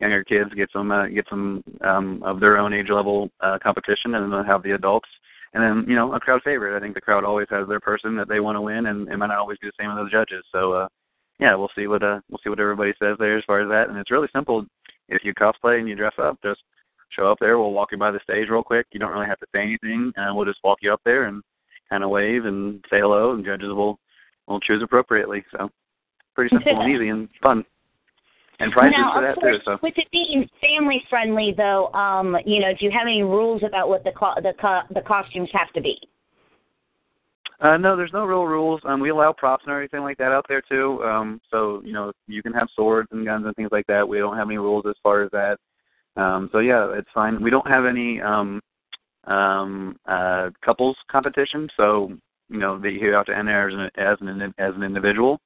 younger 0.00 0.24
kids 0.24 0.50
get 0.54 0.70
some 0.72 0.90
uh, 0.90 1.06
get 1.06 1.26
some 1.30 1.62
um, 1.82 2.20
of 2.24 2.40
their 2.40 2.58
own 2.58 2.72
age 2.72 2.90
level 2.90 3.30
uh, 3.40 3.58
competition, 3.62 4.16
and 4.16 4.32
then 4.32 4.44
have 4.44 4.64
the 4.64 4.72
adults. 4.72 5.08
And 5.54 5.62
then 5.62 5.84
you 5.88 5.96
know 5.96 6.12
a 6.14 6.20
crowd 6.20 6.42
favorite. 6.44 6.76
I 6.76 6.80
think 6.80 6.94
the 6.94 7.00
crowd 7.00 7.24
always 7.24 7.48
has 7.50 7.66
their 7.68 7.80
person 7.80 8.16
that 8.16 8.28
they 8.28 8.40
want 8.40 8.56
to 8.56 8.60
win, 8.60 8.86
and 8.86 9.08
it 9.08 9.16
might 9.16 9.28
not 9.28 9.38
always 9.38 9.58
be 9.58 9.68
the 9.68 9.72
same 9.80 9.94
with 9.94 10.04
the 10.04 10.10
judges. 10.10 10.44
So 10.52 10.72
uh, 10.72 10.88
yeah, 11.38 11.54
we'll 11.54 11.70
see 11.76 11.86
what 11.86 12.02
uh, 12.02 12.20
we'll 12.28 12.40
see 12.42 12.50
what 12.50 12.60
everybody 12.60 12.92
says 12.98 13.16
there 13.18 13.38
as 13.38 13.44
far 13.46 13.60
as 13.60 13.68
that. 13.68 13.88
And 13.88 13.98
it's 13.98 14.10
really 14.10 14.28
simple. 14.34 14.66
If 15.08 15.24
you 15.24 15.32
cosplay 15.34 15.78
and 15.78 15.88
you 15.88 15.94
dress 15.94 16.14
up, 16.18 16.38
just 16.42 16.60
show 17.10 17.30
up 17.30 17.38
there. 17.40 17.58
We'll 17.58 17.72
walk 17.72 17.92
you 17.92 17.98
by 17.98 18.10
the 18.10 18.20
stage 18.22 18.48
real 18.50 18.62
quick. 18.62 18.86
You 18.92 19.00
don't 19.00 19.12
really 19.12 19.26
have 19.26 19.38
to 19.38 19.46
say 19.54 19.62
anything, 19.62 20.12
and 20.16 20.36
we'll 20.36 20.44
just 20.44 20.62
walk 20.62 20.78
you 20.82 20.92
up 20.92 21.00
there 21.04 21.24
and 21.24 21.42
kind 21.88 22.04
of 22.04 22.10
wave 22.10 22.44
and 22.44 22.84
say 22.90 23.00
hello, 23.00 23.32
and 23.32 23.44
judges 23.44 23.68
will 23.68 23.98
will 24.46 24.60
choose 24.60 24.82
appropriately. 24.82 25.44
So 25.56 25.70
pretty 26.34 26.54
simple 26.54 26.80
and 26.80 26.92
easy 26.94 27.08
and 27.08 27.28
fun. 27.42 27.64
And 28.60 28.72
prizes 28.72 28.94
now, 28.96 29.14
for 29.14 29.22
that 29.22 29.30
of 29.30 29.36
course, 29.36 29.56
too. 29.58 29.62
So 29.64 29.78
with 29.82 29.94
it 29.96 30.08
being 30.10 30.48
family 30.60 31.02
friendly, 31.08 31.54
though, 31.56 31.92
um, 31.92 32.36
you 32.44 32.60
know, 32.60 32.72
do 32.78 32.86
you 32.86 32.90
have 32.90 33.06
any 33.06 33.22
rules 33.22 33.62
about 33.62 33.88
what 33.88 34.02
the 34.02 34.12
co- 34.12 34.34
the 34.42 34.52
co- 34.60 34.82
the 34.92 35.00
costumes 35.02 35.48
have 35.52 35.72
to 35.74 35.80
be? 35.80 35.96
Uh, 37.60 37.76
no, 37.76 37.96
there's 37.96 38.12
no 38.12 38.24
real 38.24 38.46
rules. 38.46 38.80
Um, 38.84 39.00
we 39.00 39.10
allow 39.10 39.32
props 39.32 39.64
and 39.64 39.72
everything 39.72 40.00
like 40.00 40.16
that 40.18 40.32
out 40.32 40.46
there 40.48 40.62
too. 40.62 41.02
Um, 41.04 41.40
so 41.50 41.82
you 41.84 41.92
know, 41.92 42.12
you 42.26 42.42
can 42.42 42.52
have 42.52 42.68
swords 42.74 43.08
and 43.12 43.24
guns 43.24 43.46
and 43.46 43.54
things 43.56 43.70
like 43.72 43.86
that. 43.86 44.08
We 44.08 44.18
don't 44.18 44.36
have 44.36 44.48
any 44.48 44.58
rules 44.58 44.84
as 44.88 44.94
far 45.02 45.22
as 45.22 45.30
that. 45.32 45.58
Um, 46.16 46.48
so 46.52 46.58
yeah, 46.58 46.92
it's 46.94 47.08
fine. 47.14 47.42
We 47.42 47.50
don't 47.50 47.66
have 47.66 47.84
any 47.84 48.20
um, 48.20 48.60
um, 49.24 49.96
uh, 50.06 50.50
couples 50.64 50.96
competition. 51.10 51.68
So 51.76 52.12
you 52.48 52.58
know, 52.58 52.78
that 52.80 52.92
you 52.92 53.12
have 53.12 53.26
to 53.26 53.36
enter 53.36 53.68
as 53.68 53.74
an 53.74 54.04
as 54.04 54.18
an 54.20 54.54
as 54.58 54.74
an 54.74 54.82
individual. 54.82 55.40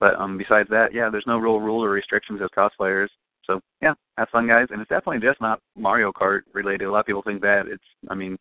But 0.00 0.14
um, 0.20 0.36
besides 0.36 0.68
that, 0.70 0.92
yeah, 0.92 1.08
there's 1.10 1.26
no 1.26 1.38
real 1.38 1.60
rules 1.60 1.84
or 1.84 1.90
restrictions 1.90 2.40
as 2.42 2.50
cosplayers. 2.56 3.08
So 3.46 3.60
yeah, 3.80 3.94
have 4.18 4.28
fun, 4.30 4.46
guys. 4.46 4.68
And 4.70 4.80
it's 4.80 4.88
definitely 4.88 5.26
just 5.26 5.40
not 5.40 5.60
Mario 5.76 6.12
Kart 6.12 6.40
related. 6.52 6.86
A 6.86 6.90
lot 6.90 7.00
of 7.00 7.06
people 7.06 7.22
think 7.22 7.40
that 7.42 7.66
it's. 7.66 7.84
I 8.10 8.14
mean, 8.14 8.36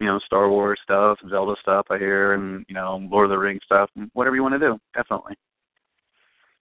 you 0.00 0.06
know, 0.06 0.18
Star 0.26 0.50
Wars 0.50 0.80
stuff, 0.82 1.18
Zelda 1.30 1.54
stuff 1.60 1.86
I 1.90 1.98
hear, 1.98 2.32
and 2.34 2.64
you 2.68 2.74
know, 2.74 3.06
Lord 3.10 3.26
of 3.26 3.30
the 3.30 3.38
Rings 3.38 3.62
stuff. 3.64 3.90
Whatever 4.12 4.36
you 4.36 4.42
want 4.42 4.54
to 4.54 4.58
do, 4.58 4.78
definitely. 4.94 5.34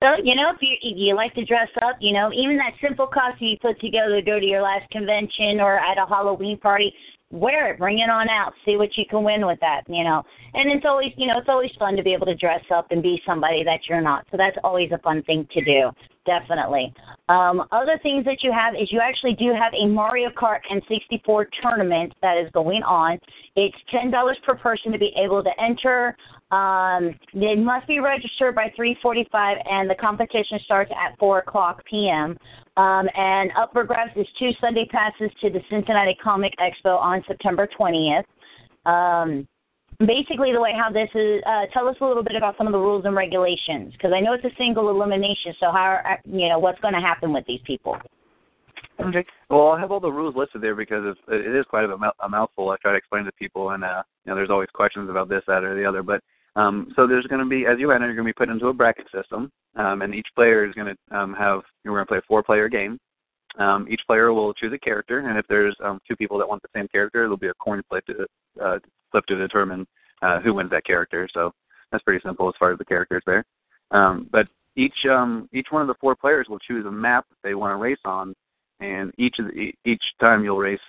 So 0.03 0.11
you 0.23 0.37
know, 0.37 0.51
if 0.51 0.59
you 0.61 0.77
if 0.81 0.97
you 0.97 1.15
like 1.17 1.35
to 1.35 1.45
dress 1.45 1.69
up, 1.83 1.97
you 2.01 2.13
know, 2.13 2.33
even 2.33 2.57
that 2.59 2.75
simple 2.81 3.07
costume 3.07 3.49
you 3.49 3.57
put 3.61 3.81
together 3.81 4.17
to 4.17 4.23
go 4.23 4.39
to 4.39 4.47
your 4.47 4.63
last 4.63 4.89
convention 4.91 5.61
or 5.61 5.79
at 5.79 5.99
a 5.99 6.07
Halloween 6.07 6.59
party, 6.59 6.93
wear 7.31 7.73
it, 7.73 7.79
bring 7.79 7.99
it 7.99 8.09
on 8.09 8.29
out, 8.29 8.55
see 8.65 8.77
what 8.77 8.97
you 8.97 9.05
can 9.09 9.23
win 9.23 9.47
with 9.47 9.61
that, 9.61 9.83
you 9.87 10.03
know. 10.03 10.23
And 10.55 10.71
it's 10.71 10.87
always, 10.87 11.13
you 11.17 11.27
know, 11.27 11.39
it's 11.39 11.49
always 11.49 11.71
fun 11.79 11.97
to 11.97 12.03
be 12.03 12.15
able 12.15 12.27
to 12.27 12.35
dress 12.35 12.63
up 12.75 12.91
and 12.91 13.03
be 13.03 13.21
somebody 13.27 13.63
that 13.65 13.81
you're 13.89 14.01
not. 14.01 14.27
So 14.31 14.37
that's 14.37 14.57
always 14.65 14.91
a 14.93 14.99
fun 14.99 15.23
thing 15.25 15.47
to 15.53 15.65
do, 15.65 15.91
definitely. 16.25 16.95
Um, 17.29 17.65
other 17.71 17.99
things 18.03 18.25
that 18.25 18.43
you 18.43 18.53
have 18.53 18.75
is 18.75 18.91
you 18.91 19.01
actually 19.01 19.35
do 19.35 19.53
have 19.53 19.75
a 19.75 19.87
Mario 19.87 20.31
Kart 20.31 20.61
N64 20.71 21.47
tournament 21.63 22.15
that 22.23 22.39
is 22.39 22.51
going 22.53 22.83
on. 22.83 23.19
It's 23.57 23.77
ten 23.91 24.11
dollars 24.11 24.39
per 24.47 24.55
person 24.55 24.93
to 24.93 24.99
be 24.99 25.13
able 25.17 25.45
to 25.45 25.51
enter. 25.61 26.17
Um, 26.51 27.15
they 27.35 27.55
must 27.55 27.87
be 27.87 28.01
registered 28.01 28.55
by 28.55 28.73
3:45, 28.79 29.59
and 29.71 29.89
the 29.89 29.95
competition 29.95 30.59
starts 30.65 30.91
at 30.93 31.19
4 31.19 31.41
o'clock 31.41 31.85
p.m. 31.85 32.39
Um, 32.77 33.09
and 33.15 33.51
up 33.57 33.73
for 33.73 33.85
grabs 33.85 34.13
is 34.17 34.27
two 34.39 34.51
Sunday 34.61 34.87
passes 34.87 35.31
to 35.43 35.51
the 35.51 35.61
Cincinnati 35.69 36.17
Comic 36.23 36.55
Expo 36.59 36.99
on 36.99 37.23
September 37.27 37.69
20th. 37.79 38.25
Um, 38.87 39.47
basically, 39.99 40.53
the 40.53 40.61
way 40.61 40.73
how 40.73 40.91
this 40.91 41.11
is, 41.15 41.43
uh, 41.45 41.67
tell 41.75 41.87
us 41.87 41.97
a 42.01 42.05
little 42.05 42.23
bit 42.23 42.37
about 42.37 42.57
some 42.57 42.67
of 42.67 42.73
the 42.73 42.79
rules 42.79 43.05
and 43.05 43.15
regulations, 43.15 43.93
because 43.93 44.13
I 44.15 44.21
know 44.21 44.33
it's 44.33 44.45
a 44.45 44.57
single 44.57 44.89
elimination. 44.89 45.53
So 45.61 45.71
how, 45.71 46.01
are, 46.03 46.21
you 46.25 46.49
know, 46.49 46.59
what's 46.59 46.81
going 46.81 46.95
to 46.95 47.01
happen 47.01 47.33
with 47.33 47.45
these 47.47 47.61
people? 47.67 47.99
Okay. 49.01 49.25
Well, 49.51 49.69
I 49.69 49.81
have 49.81 49.91
all 49.91 50.01
the 50.01 50.11
rules 50.11 50.35
listed 50.35 50.63
there 50.63 50.75
because 50.75 51.05
it's, 51.05 51.21
it 51.29 51.55
is 51.55 51.67
quite 51.69 51.85
a, 51.85 51.97
a 52.25 52.29
mouthful. 52.29 52.71
I 52.71 52.77
try 52.81 52.93
to 52.93 52.97
explain 52.97 53.25
to 53.25 53.33
people, 53.33 53.71
and 53.71 53.85
uh, 53.85 54.03
you 54.25 54.31
know, 54.31 54.37
there's 54.37 54.51
always 54.51 54.69
questions 54.73 55.11
about 55.11 55.29
this, 55.29 55.43
that, 55.47 55.63
or 55.63 55.75
the 55.75 55.85
other. 55.85 56.03
But 56.03 56.23
um, 56.59 56.93
so 56.97 57.07
there's 57.07 57.27
going 57.27 57.41
to 57.41 57.49
be, 57.49 57.67
as 57.67 57.79
you 57.79 57.93
enter, 57.93 58.07
you're 58.07 58.17
going 58.17 58.27
to 58.27 58.35
be 58.35 58.37
put 58.37 58.49
into 58.49 58.67
a 58.67 58.73
bracket 58.73 59.07
system, 59.15 59.51
um, 59.77 60.03
and 60.03 60.13
each 60.13 60.27
player 60.35 60.67
is 60.67 60.75
going 60.75 60.93
to 60.93 61.17
um, 61.17 61.33
have. 61.35 61.61
We're 61.85 61.93
going 61.93 62.05
to 62.05 62.09
play 62.09 62.19
a 62.19 62.27
four-player 62.27 62.69
game. 62.69 62.99
Um, 63.59 63.87
each 63.89 64.01
player 64.09 64.33
will 64.33 64.53
choose 64.55 64.73
a 64.73 64.79
character, 64.79 65.21
and 65.21 65.39
if 65.39 65.47
there's 65.49 65.77
um, 65.85 66.01
two 66.07 66.17
people 66.17 66.37
that 66.39 66.49
want 66.49 66.61
the 66.63 66.69
same 66.75 66.89
character, 66.89 67.21
there'll 67.21 67.37
be 67.37 67.49
a 67.49 67.55
coin 67.55 67.81
flip 67.89 68.05
to 68.07 68.27
uh, 68.61 68.79
flip 69.13 69.25
to 69.27 69.37
determine 69.37 69.87
uh, 70.23 70.41
who 70.41 70.55
wins 70.55 70.71
that 70.71 70.85
character. 70.85 71.29
So 71.33 71.53
that's 71.93 72.03
pretty 72.03 72.23
simple 72.25 72.49
as 72.49 72.55
far 72.59 72.73
as 72.73 72.79
the 72.79 72.85
characters 72.85 73.23
there. 73.25 73.45
Um, 73.93 74.29
but 74.33 74.49
each 74.75 75.07
each 75.53 75.67
one 75.71 75.83
of 75.83 75.89
the 75.89 75.97
four 76.01 76.17
players 76.17 76.47
will 76.49 76.59
choose 76.59 76.87
a 76.87 76.91
map 76.91 77.25
they 77.45 77.55
want 77.55 77.73
to 77.73 77.77
race 77.77 77.99
on, 78.05 78.35
and 78.81 79.13
each 79.17 79.37
of 79.39 79.47
the, 79.47 79.73
each 79.85 80.03
time 80.21 80.43
you'll 80.43 80.59
race 80.59 80.81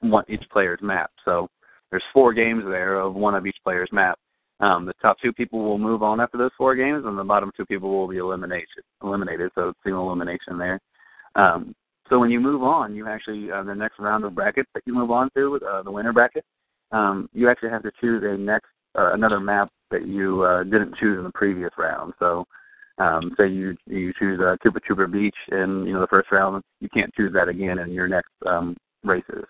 one 0.00 0.24
each 0.28 0.44
player's 0.50 0.80
map. 0.82 1.10
So 1.26 1.48
there's 1.90 2.02
four 2.14 2.32
games 2.32 2.64
there 2.66 3.00
of 3.00 3.14
one 3.14 3.34
of 3.34 3.46
each 3.46 3.58
player's 3.62 3.90
map. 3.92 4.18
Um, 4.60 4.84
the 4.84 4.92
top 5.00 5.16
two 5.22 5.32
people 5.32 5.62
will 5.62 5.78
move 5.78 6.02
on 6.02 6.20
after 6.20 6.36
those 6.36 6.50
four 6.56 6.74
games, 6.74 7.04
and 7.06 7.18
the 7.18 7.24
bottom 7.24 7.50
two 7.56 7.64
people 7.64 7.90
will 7.90 8.08
be 8.08 8.18
eliminated. 8.18 8.84
Eliminated, 9.02 9.50
so 9.54 9.72
single 9.82 10.06
elimination 10.06 10.58
there. 10.58 10.78
Um, 11.34 11.74
so 12.08 12.18
when 12.18 12.30
you 12.30 12.40
move 12.40 12.62
on, 12.62 12.94
you 12.94 13.06
actually 13.08 13.50
uh, 13.50 13.62
the 13.62 13.74
next 13.74 13.98
round 13.98 14.24
of 14.24 14.34
brackets 14.34 14.68
that 14.74 14.82
you 14.84 14.94
move 14.94 15.10
on 15.10 15.30
to, 15.36 15.60
uh, 15.66 15.82
the 15.82 15.90
winner 15.90 16.12
bracket, 16.12 16.44
um, 16.92 17.28
you 17.32 17.48
actually 17.48 17.70
have 17.70 17.84
to 17.84 17.92
choose 18.00 18.22
a 18.24 18.36
next 18.36 18.66
uh, 18.98 19.12
another 19.12 19.40
map 19.40 19.70
that 19.90 20.06
you 20.06 20.42
uh, 20.42 20.64
didn't 20.64 20.96
choose 20.96 21.18
in 21.18 21.24
the 21.24 21.32
previous 21.32 21.70
round. 21.78 22.12
So, 22.18 22.44
um, 22.98 23.32
say 23.38 23.48
you 23.48 23.76
you 23.86 24.12
choose 24.18 24.40
uh, 24.40 24.56
Koopa 24.64 24.80
Troopa 24.88 25.10
Beach 25.10 25.36
in 25.52 25.84
you 25.86 25.94
know 25.94 26.00
the 26.00 26.08
first 26.08 26.30
round, 26.32 26.62
you 26.80 26.88
can't 26.92 27.14
choose 27.14 27.32
that 27.32 27.48
again 27.48 27.78
in 27.78 27.92
your 27.92 28.08
next 28.08 28.32
um, 28.46 28.76
races. 29.04 29.44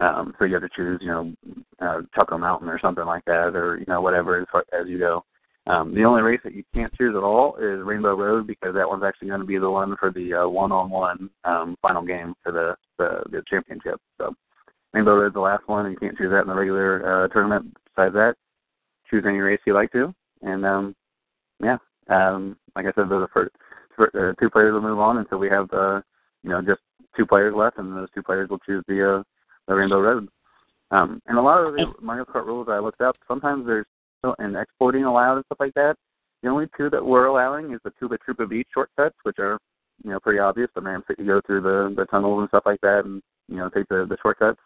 Um, 0.00 0.34
so 0.38 0.44
you 0.44 0.54
have 0.54 0.62
to 0.62 0.68
choose, 0.74 1.00
you 1.02 1.08
know, 1.08 1.32
uh, 1.80 2.02
Choco 2.14 2.38
Mountain 2.38 2.68
or 2.68 2.78
something 2.80 3.04
like 3.04 3.24
that, 3.24 3.56
or 3.56 3.78
you 3.78 3.86
know 3.88 4.00
whatever 4.00 4.40
as, 4.40 4.46
far, 4.50 4.64
as 4.72 4.86
you 4.86 4.98
go. 4.98 5.24
Um, 5.66 5.94
the 5.94 6.04
only 6.04 6.22
race 6.22 6.40
that 6.44 6.54
you 6.54 6.64
can't 6.72 6.94
choose 6.94 7.14
at 7.14 7.22
all 7.22 7.56
is 7.56 7.84
Rainbow 7.84 8.14
Road 8.16 8.46
because 8.46 8.74
that 8.74 8.88
one's 8.88 9.02
actually 9.02 9.28
going 9.28 9.40
to 9.40 9.46
be 9.46 9.58
the 9.58 9.70
one 9.70 9.96
for 9.98 10.10
the 10.10 10.34
uh, 10.34 10.48
one-on-one 10.48 11.28
um, 11.44 11.76
final 11.82 12.02
game 12.02 12.34
for 12.42 12.52
the, 12.52 12.76
the 12.98 13.22
the 13.30 13.42
championship. 13.48 14.00
So 14.18 14.34
Rainbow 14.94 15.16
Road's 15.16 15.34
the 15.34 15.40
last 15.40 15.66
one, 15.66 15.86
and 15.86 15.92
you 15.92 15.98
can't 15.98 16.16
choose 16.16 16.30
that 16.30 16.42
in 16.42 16.48
the 16.48 16.54
regular 16.54 17.24
uh, 17.24 17.28
tournament. 17.28 17.76
Besides 17.94 18.14
that, 18.14 18.34
choose 19.10 19.24
any 19.26 19.38
race 19.38 19.60
you 19.66 19.74
like 19.74 19.92
to, 19.92 20.14
and 20.42 20.64
um, 20.64 20.96
yeah, 21.62 21.76
um, 22.08 22.56
like 22.76 22.86
I 22.86 22.92
said, 22.94 23.08
those 23.08 23.28
are 23.34 23.50
for, 23.96 24.10
uh, 24.14 24.32
two 24.40 24.48
players 24.48 24.72
will 24.72 24.80
move 24.80 25.00
on 25.00 25.18
until 25.18 25.38
we 25.38 25.50
have 25.50 25.70
uh, 25.72 26.00
you 26.44 26.50
know 26.50 26.62
just 26.62 26.80
two 27.16 27.26
players 27.26 27.54
left, 27.54 27.78
and 27.78 27.94
those 27.94 28.08
two 28.14 28.22
players 28.22 28.48
will 28.48 28.60
choose 28.60 28.84
the 28.88 29.16
uh, 29.18 29.22
the 29.68 29.74
Rainbow 29.74 30.00
Road. 30.00 30.28
Um, 30.90 31.20
and 31.26 31.38
a 31.38 31.42
lot 31.42 31.62
of 31.62 31.74
the 31.74 31.84
Mario 32.00 32.24
Kart 32.24 32.46
rules 32.46 32.68
I 32.70 32.78
looked 32.78 33.02
up, 33.02 33.16
sometimes 33.28 33.66
there's 33.66 33.86
and 34.38 34.56
exporting 34.56 35.04
allowed 35.04 35.36
and 35.36 35.44
stuff 35.46 35.60
like 35.60 35.74
that. 35.74 35.94
The 36.42 36.48
only 36.48 36.66
two 36.76 36.90
that 36.90 37.04
we're 37.04 37.26
allowing 37.26 37.72
is 37.72 37.80
the 37.84 37.90
Koopa 37.90 38.16
Troopa 38.18 38.48
Beach 38.48 38.66
shortcuts, 38.74 39.16
which 39.22 39.38
are 39.38 39.58
you 40.02 40.10
know 40.10 40.18
pretty 40.18 40.38
obvious. 40.40 40.68
The 40.74 40.80
ramps 40.80 41.06
that 41.08 41.18
you 41.18 41.26
go 41.26 41.40
through 41.46 41.62
the 41.62 41.94
the 41.96 42.06
tunnels 42.06 42.40
and 42.40 42.48
stuff 42.48 42.64
like 42.66 42.80
that, 42.80 43.02
and 43.04 43.22
you 43.48 43.56
know 43.56 43.68
take 43.68 43.88
the 43.88 44.06
the 44.08 44.16
shortcuts. 44.20 44.58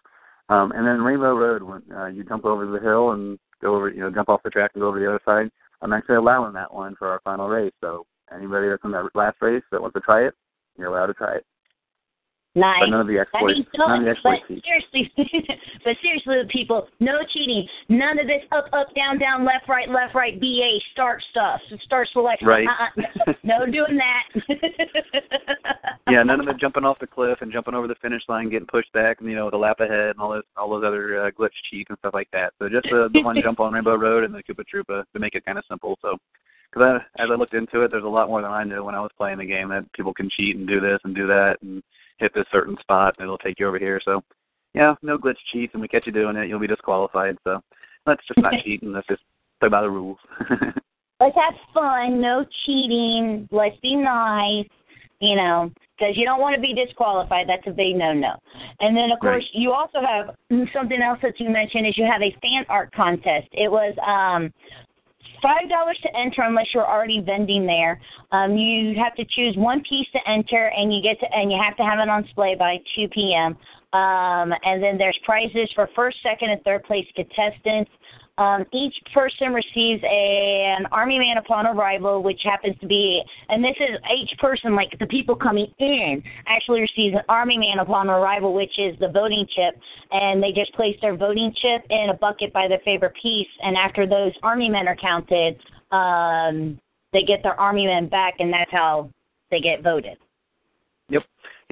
Um, 0.49 0.73
and 0.73 0.87
then 0.87 1.03
Rainbow 1.03 1.35
Road, 1.35 1.63
when 1.63 1.83
uh, 1.97 2.07
you 2.07 2.25
jump 2.25 2.45
over 2.45 2.67
the 2.67 2.81
hill 2.81 3.13
and 3.13 3.39
go 3.63 3.75
over, 3.75 3.89
you 3.89 4.01
know, 4.01 4.11
jump 4.11 4.29
off 4.29 4.43
the 4.43 4.51
track 4.51 4.73
and 4.75 4.83
go 4.83 4.89
over 4.89 4.99
the 4.99 5.09
other 5.09 5.21
side. 5.25 5.51
I'm 5.81 5.93
actually 5.93 6.17
allowing 6.17 6.53
that 6.55 6.73
one 6.73 6.95
for 6.97 7.09
our 7.09 7.21
final 7.25 7.49
race. 7.49 7.73
So 7.81 8.05
anybody 8.35 8.69
that's 8.69 8.85
in 8.85 8.91
that 8.93 9.09
last 9.15 9.37
race 9.41 9.63
that 9.71 9.81
wants 9.81 9.95
to 9.95 10.01
try 10.01 10.27
it, 10.27 10.35
you're 10.77 10.89
allowed 10.89 11.07
to 11.07 11.15
try 11.15 11.37
it. 11.37 11.47
Nice. 12.55 12.81
But 12.81 12.91
none 12.91 13.01
of 13.01 13.07
the 13.07 13.19
exploits, 13.19 13.45
I 13.45 13.55
mean, 13.55 13.67
none 13.79 13.99
of 14.01 14.05
the 14.05 14.11
exploits. 14.11 14.43
but 14.47 14.59
seriously, 14.63 15.13
but 15.85 15.97
seriously, 16.03 16.37
people, 16.51 16.87
no 17.01 17.21
cheating. 17.33 17.67
None 17.89 18.19
of 18.19 18.27
this 18.27 18.43
up, 18.53 18.67
up, 18.75 18.95
down, 18.95 19.19
down, 19.19 19.47
left, 19.47 19.69
right, 19.69 19.89
left, 19.89 20.15
right, 20.15 20.39
BA, 20.39 20.77
start 20.93 21.23
stuff, 21.31 21.61
start 21.85 22.09
selection. 22.13 22.47
Right. 22.47 22.69
Uh-uh. 22.69 23.33
No 23.43 23.65
doing 23.67 23.99
that. 23.99 24.25
yeah, 26.11 26.23
none 26.23 26.41
of 26.41 26.47
the 26.47 26.55
jumping 26.55 26.85
off 26.85 26.99
the 27.01 27.07
cliff 27.07 27.39
and 27.41 27.53
jumping 27.53 27.75
over 27.75 27.89
the 27.89 27.95
finish 28.03 28.23
line, 28.29 28.51
getting 28.51 28.67
pushed 28.67 28.93
back, 28.93 29.21
and 29.21 29.29
you 29.29 29.35
know 29.35 29.51
the 29.51 29.57
lap 29.57 29.81
ahead 29.81 30.11
and 30.11 30.21
all 30.21 30.31
those 30.31 30.43
all 30.57 30.71
those 30.71 30.85
other 30.87 31.27
uh, 31.27 31.31
glitch 31.31 31.51
cheats 31.71 31.89
and 31.89 31.99
stuff 31.99 32.15
like 32.15 32.29
that. 32.33 32.53
So 32.59 32.69
just 32.69 32.87
uh, 32.87 33.09
the 33.13 33.23
one 33.23 33.37
jump 33.43 33.61
on 33.61 33.73
Rainbow 33.73 33.97
Road 33.97 34.25
and 34.25 34.35
the 34.35 34.43
Koopa 34.43 34.65
Troopa 34.73 35.05
to 35.13 35.19
make 35.19 35.35
it 35.35 35.45
kind 35.45 35.59
of 35.59 35.65
simple. 35.69 35.99
So 36.03 36.19
because 36.73 37.01
as 37.19 37.29
I 37.31 37.35
looked 37.35 37.55
into 37.55 37.83
it, 37.83 37.91
there's 37.91 38.05
a 38.05 38.09
lot 38.09 38.29
more 38.29 38.43
than 38.43 38.51
I 38.51 38.65
knew 38.65 38.85
when 38.85 38.95
I 38.95 39.01
was 39.01 39.11
playing 39.17 39.39
the 39.39 39.47
game 39.47 39.71
that 39.71 39.91
people 39.95 40.15
can 40.15 40.29
cheat 40.37 40.57
and 40.57 40.69
do 40.69 40.81
this 40.81 41.01
and 41.05 41.15
do 41.15 41.27
that 41.27 41.57
and 41.63 41.83
hit 42.23 42.33
this 42.35 42.47
certain 42.53 42.77
spot 42.81 43.17
and 43.19 43.25
it'll 43.25 43.37
take 43.39 43.59
you 43.59 43.67
over 43.67 43.79
here. 43.79 44.01
So 44.05 44.23
yeah, 44.75 44.95
no 45.03 45.19
glitch 45.19 45.37
cheats, 45.53 45.75
and 45.75 45.83
we 45.83 45.89
catch 45.89 46.07
you 46.07 46.13
doing 46.13 46.37
it, 46.37 46.49
you'll 46.49 46.59
be 46.59 46.67
disqualified. 46.67 47.37
So 47.45 47.61
let's 48.07 48.23
just 48.27 48.41
not 48.41 48.55
cheat 48.65 48.83
and 48.83 48.93
let's 48.93 49.07
just 49.09 49.23
play 49.61 49.69
by 49.69 49.83
the 49.83 49.91
rules. 49.91 50.19
let's 51.21 51.37
have 51.37 51.55
fun. 51.75 52.21
No 52.21 52.47
cheating. 52.65 53.49
Let's 53.51 53.77
be 53.83 53.97
nice. 53.97 54.67
You 55.21 55.37
know, 55.37 55.71
because 55.97 56.17
you 56.17 56.25
don't 56.25 56.41
want 56.41 56.57
to 56.57 56.61
be 56.61 56.75
disqualified. 56.75 57.49
That's 57.49 57.63
a 57.69 57.71
big 57.71 57.95
no-no. 57.95 58.35
And 58.81 58.97
then, 58.97 59.13
of 59.13 59.21
course, 59.21 59.45
Right. 59.45 59.49
you 59.53 59.71
also 59.71 60.01
have 60.01 60.35
something 60.73 61.01
else 61.01 61.21
that 61.23 61.39
you 61.39 61.49
mentioned 61.49 61.87
is 61.87 61.97
you 61.97 62.07
have 62.11 62.23
a 62.23 62.35
fan 62.43 62.67
art 62.69 62.91
contest. 62.93 63.47
It 63.53 63.71
was 63.71 63.95
um 64.05 64.53
five 65.43 65.69
dollars 65.69 65.99
to 66.03 66.17
enter 66.17 66.43
unless 66.43 66.67
you're 66.73 66.89
already 66.89 67.21
vending 67.21 67.67
there. 67.67 68.01
Um, 68.31 68.57
you 68.57 68.95
have 69.03 69.15
to 69.17 69.25
choose 69.25 69.57
one 69.57 69.83
piece 69.83 70.07
to 70.13 70.21
enter, 70.31 70.71
and 70.77 70.95
you 70.95 71.03
get 71.03 71.21
to 71.21 71.27
and 71.35 71.51
you 71.51 71.59
have 71.63 71.77
to 71.77 71.83
have 71.83 71.99
it 71.99 72.09
on 72.09 72.23
display 72.23 72.55
by 72.55 72.79
2 72.97 73.09
p.m. 73.09 73.57
Um, 73.93 74.55
and 74.65 74.83
then 74.83 74.97
there's 74.97 75.19
prizes 75.25 75.69
for 75.75 75.91
first, 75.95 76.17
second, 76.23 76.51
and 76.51 76.63
third 76.63 76.85
place 76.85 77.07
contestants. 77.15 77.91
Um, 78.39 78.65
each 78.73 78.95
person 79.13 79.53
receives 79.53 80.03
a, 80.05 80.75
an 80.79 80.87
army 80.87 81.19
man 81.19 81.37
upon 81.37 81.67
arrival, 81.67 82.23
which 82.23 82.41
happens 82.43 82.77
to 82.81 82.87
be, 82.87 83.23
and 83.51 83.63
this 83.63 83.77
is 83.79 83.99
each 84.17 84.39
person, 84.39 84.75
like 84.75 84.99
the 84.99 85.07
people 85.07 85.37
coming 85.37 85.67
in, 85.79 86.23
actually 86.47 86.81
receives 86.81 87.15
an 87.15 87.23
army 87.29 87.59
man 87.59 87.81
upon 87.81 88.09
arrival, 88.09 88.55
which 88.55 88.79
is 88.79 88.99
the 89.01 89.09
voting 89.09 89.47
chip, 89.55 89.79
and 90.13 90.43
they 90.43 90.51
just 90.51 90.73
place 90.73 90.97
their 91.03 91.15
voting 91.15 91.53
chip 91.61 91.85
in 91.91 92.09
a 92.09 92.15
bucket 92.15 92.55
by 92.55 92.69
their 92.69 92.81
favorite 92.87 93.15
piece, 93.21 93.49
and 93.63 93.77
after 93.77 94.07
those 94.07 94.33
army 94.43 94.71
men 94.71 94.89
are 94.89 94.97
counted, 94.97 95.59
um, 95.91 96.79
they 97.13 97.23
get 97.23 97.43
their 97.43 97.59
army 97.61 97.85
men 97.85 98.09
back, 98.09 98.35
and 98.39 98.51
that's 98.51 98.73
how 98.73 99.11
they 99.51 99.61
get 99.61 99.83
voted. 99.83 100.17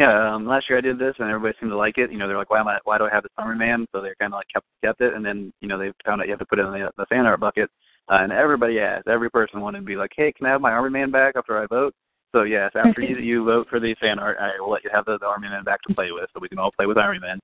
Yeah. 0.01 0.35
Um, 0.35 0.47
last 0.47 0.71
year 0.71 0.79
I 0.79 0.81
did 0.81 0.99
this, 0.99 1.15
and 1.19 1.29
everybody 1.29 1.55
seemed 1.61 1.73
to 1.73 1.77
like 1.77 1.99
it. 1.99 2.11
You 2.11 2.17
know, 2.17 2.27
they're 2.27 2.39
like, 2.39 2.49
"Why 2.49 2.61
am 2.61 2.69
I? 2.69 2.79
Why 2.85 2.97
do 2.97 3.05
I 3.05 3.11
have 3.11 3.23
this 3.23 3.33
Army 3.37 3.59
Man?" 3.59 3.87
So 3.93 4.01
they 4.01 4.09
kind 4.19 4.33
of 4.33 4.39
like 4.39 4.47
kept 4.51 4.65
kept 4.83 5.03
it, 5.03 5.13
and 5.13 5.23
then 5.23 5.53
you 5.61 5.69
know 5.69 5.79
they 5.79 5.93
found 6.07 6.23
out 6.23 6.27
you 6.27 6.33
have 6.33 6.39
to 6.39 6.47
put 6.47 6.59
it 6.59 6.65
in 6.65 6.73
the, 6.73 6.91
the 6.97 7.05
fan 7.11 7.27
art 7.27 7.39
bucket, 7.39 7.69
uh, 8.11 8.17
and 8.21 8.33
everybody 8.33 8.81
asked. 8.81 9.09
Every 9.09 9.31
person 9.31 9.61
wanted 9.61 9.81
to 9.81 9.85
be 9.85 9.97
like, 9.97 10.13
"Hey, 10.17 10.33
can 10.33 10.47
I 10.47 10.53
have 10.53 10.63
my 10.63 10.71
Army 10.71 10.89
Man 10.89 11.11
back 11.11 11.35
after 11.37 11.63
I 11.63 11.67
vote?" 11.67 11.95
So 12.33 12.45
yes, 12.45 12.73
after 12.83 13.03
you 13.03 13.19
you 13.19 13.45
vote 13.45 13.67
for 13.69 13.79
the 13.79 13.95
fan 14.01 14.19
art, 14.19 14.39
I 14.41 14.59
will 14.59 14.71
let 14.71 14.85
you 14.85 14.91
have 14.91 15.05
the, 15.05 15.19
the 15.19 15.27
Army 15.27 15.51
Man 15.51 15.65
back 15.65 15.83
to 15.83 15.95
play 15.95 16.13
with, 16.13 16.31
so 16.33 16.41
we 16.41 16.49
can 16.49 16.59
all 16.59 16.73
play 16.73 16.87
with 16.87 16.97
Army 16.97 17.19
Men, 17.19 17.39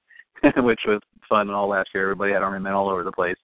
which 0.65 0.81
was 0.87 1.01
fun 1.29 1.49
and 1.49 1.51
all 1.51 1.69
last 1.69 1.91
year. 1.93 2.05
Everybody 2.05 2.33
had 2.33 2.43
Army 2.43 2.61
Men 2.61 2.73
all 2.73 2.89
over 2.89 3.05
the 3.05 3.13
place. 3.13 3.37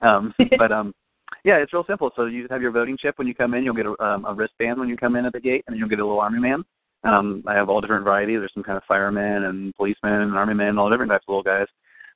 Um, 0.00 0.32
but 0.58 0.70
um, 0.70 0.94
yeah, 1.42 1.56
it's 1.56 1.72
real 1.72 1.84
simple. 1.88 2.12
So 2.14 2.26
you 2.26 2.46
have 2.50 2.62
your 2.62 2.70
voting 2.70 2.96
chip 3.00 3.18
when 3.18 3.26
you 3.26 3.34
come 3.34 3.54
in. 3.54 3.64
You'll 3.64 3.74
get 3.74 3.86
a, 3.86 4.00
um, 4.00 4.26
a 4.26 4.32
wristband 4.32 4.78
when 4.78 4.88
you 4.88 4.96
come 4.96 5.16
in 5.16 5.26
at 5.26 5.32
the 5.32 5.40
gate, 5.40 5.64
and 5.66 5.74
then 5.74 5.80
you'll 5.80 5.88
get 5.88 5.98
a 5.98 6.06
little 6.06 6.20
Army 6.20 6.38
Man. 6.38 6.62
Um, 7.04 7.42
I 7.46 7.54
have 7.54 7.68
all 7.68 7.80
different 7.80 8.04
varieties. 8.04 8.38
There's 8.40 8.52
some 8.54 8.62
kind 8.62 8.76
of 8.76 8.84
firemen 8.84 9.44
and 9.44 9.74
policemen 9.74 10.12
and 10.12 10.34
army 10.34 10.54
men, 10.54 10.78
all 10.78 10.90
different 10.90 11.10
types 11.10 11.24
of 11.26 11.32
little 11.32 11.42
guys. 11.42 11.66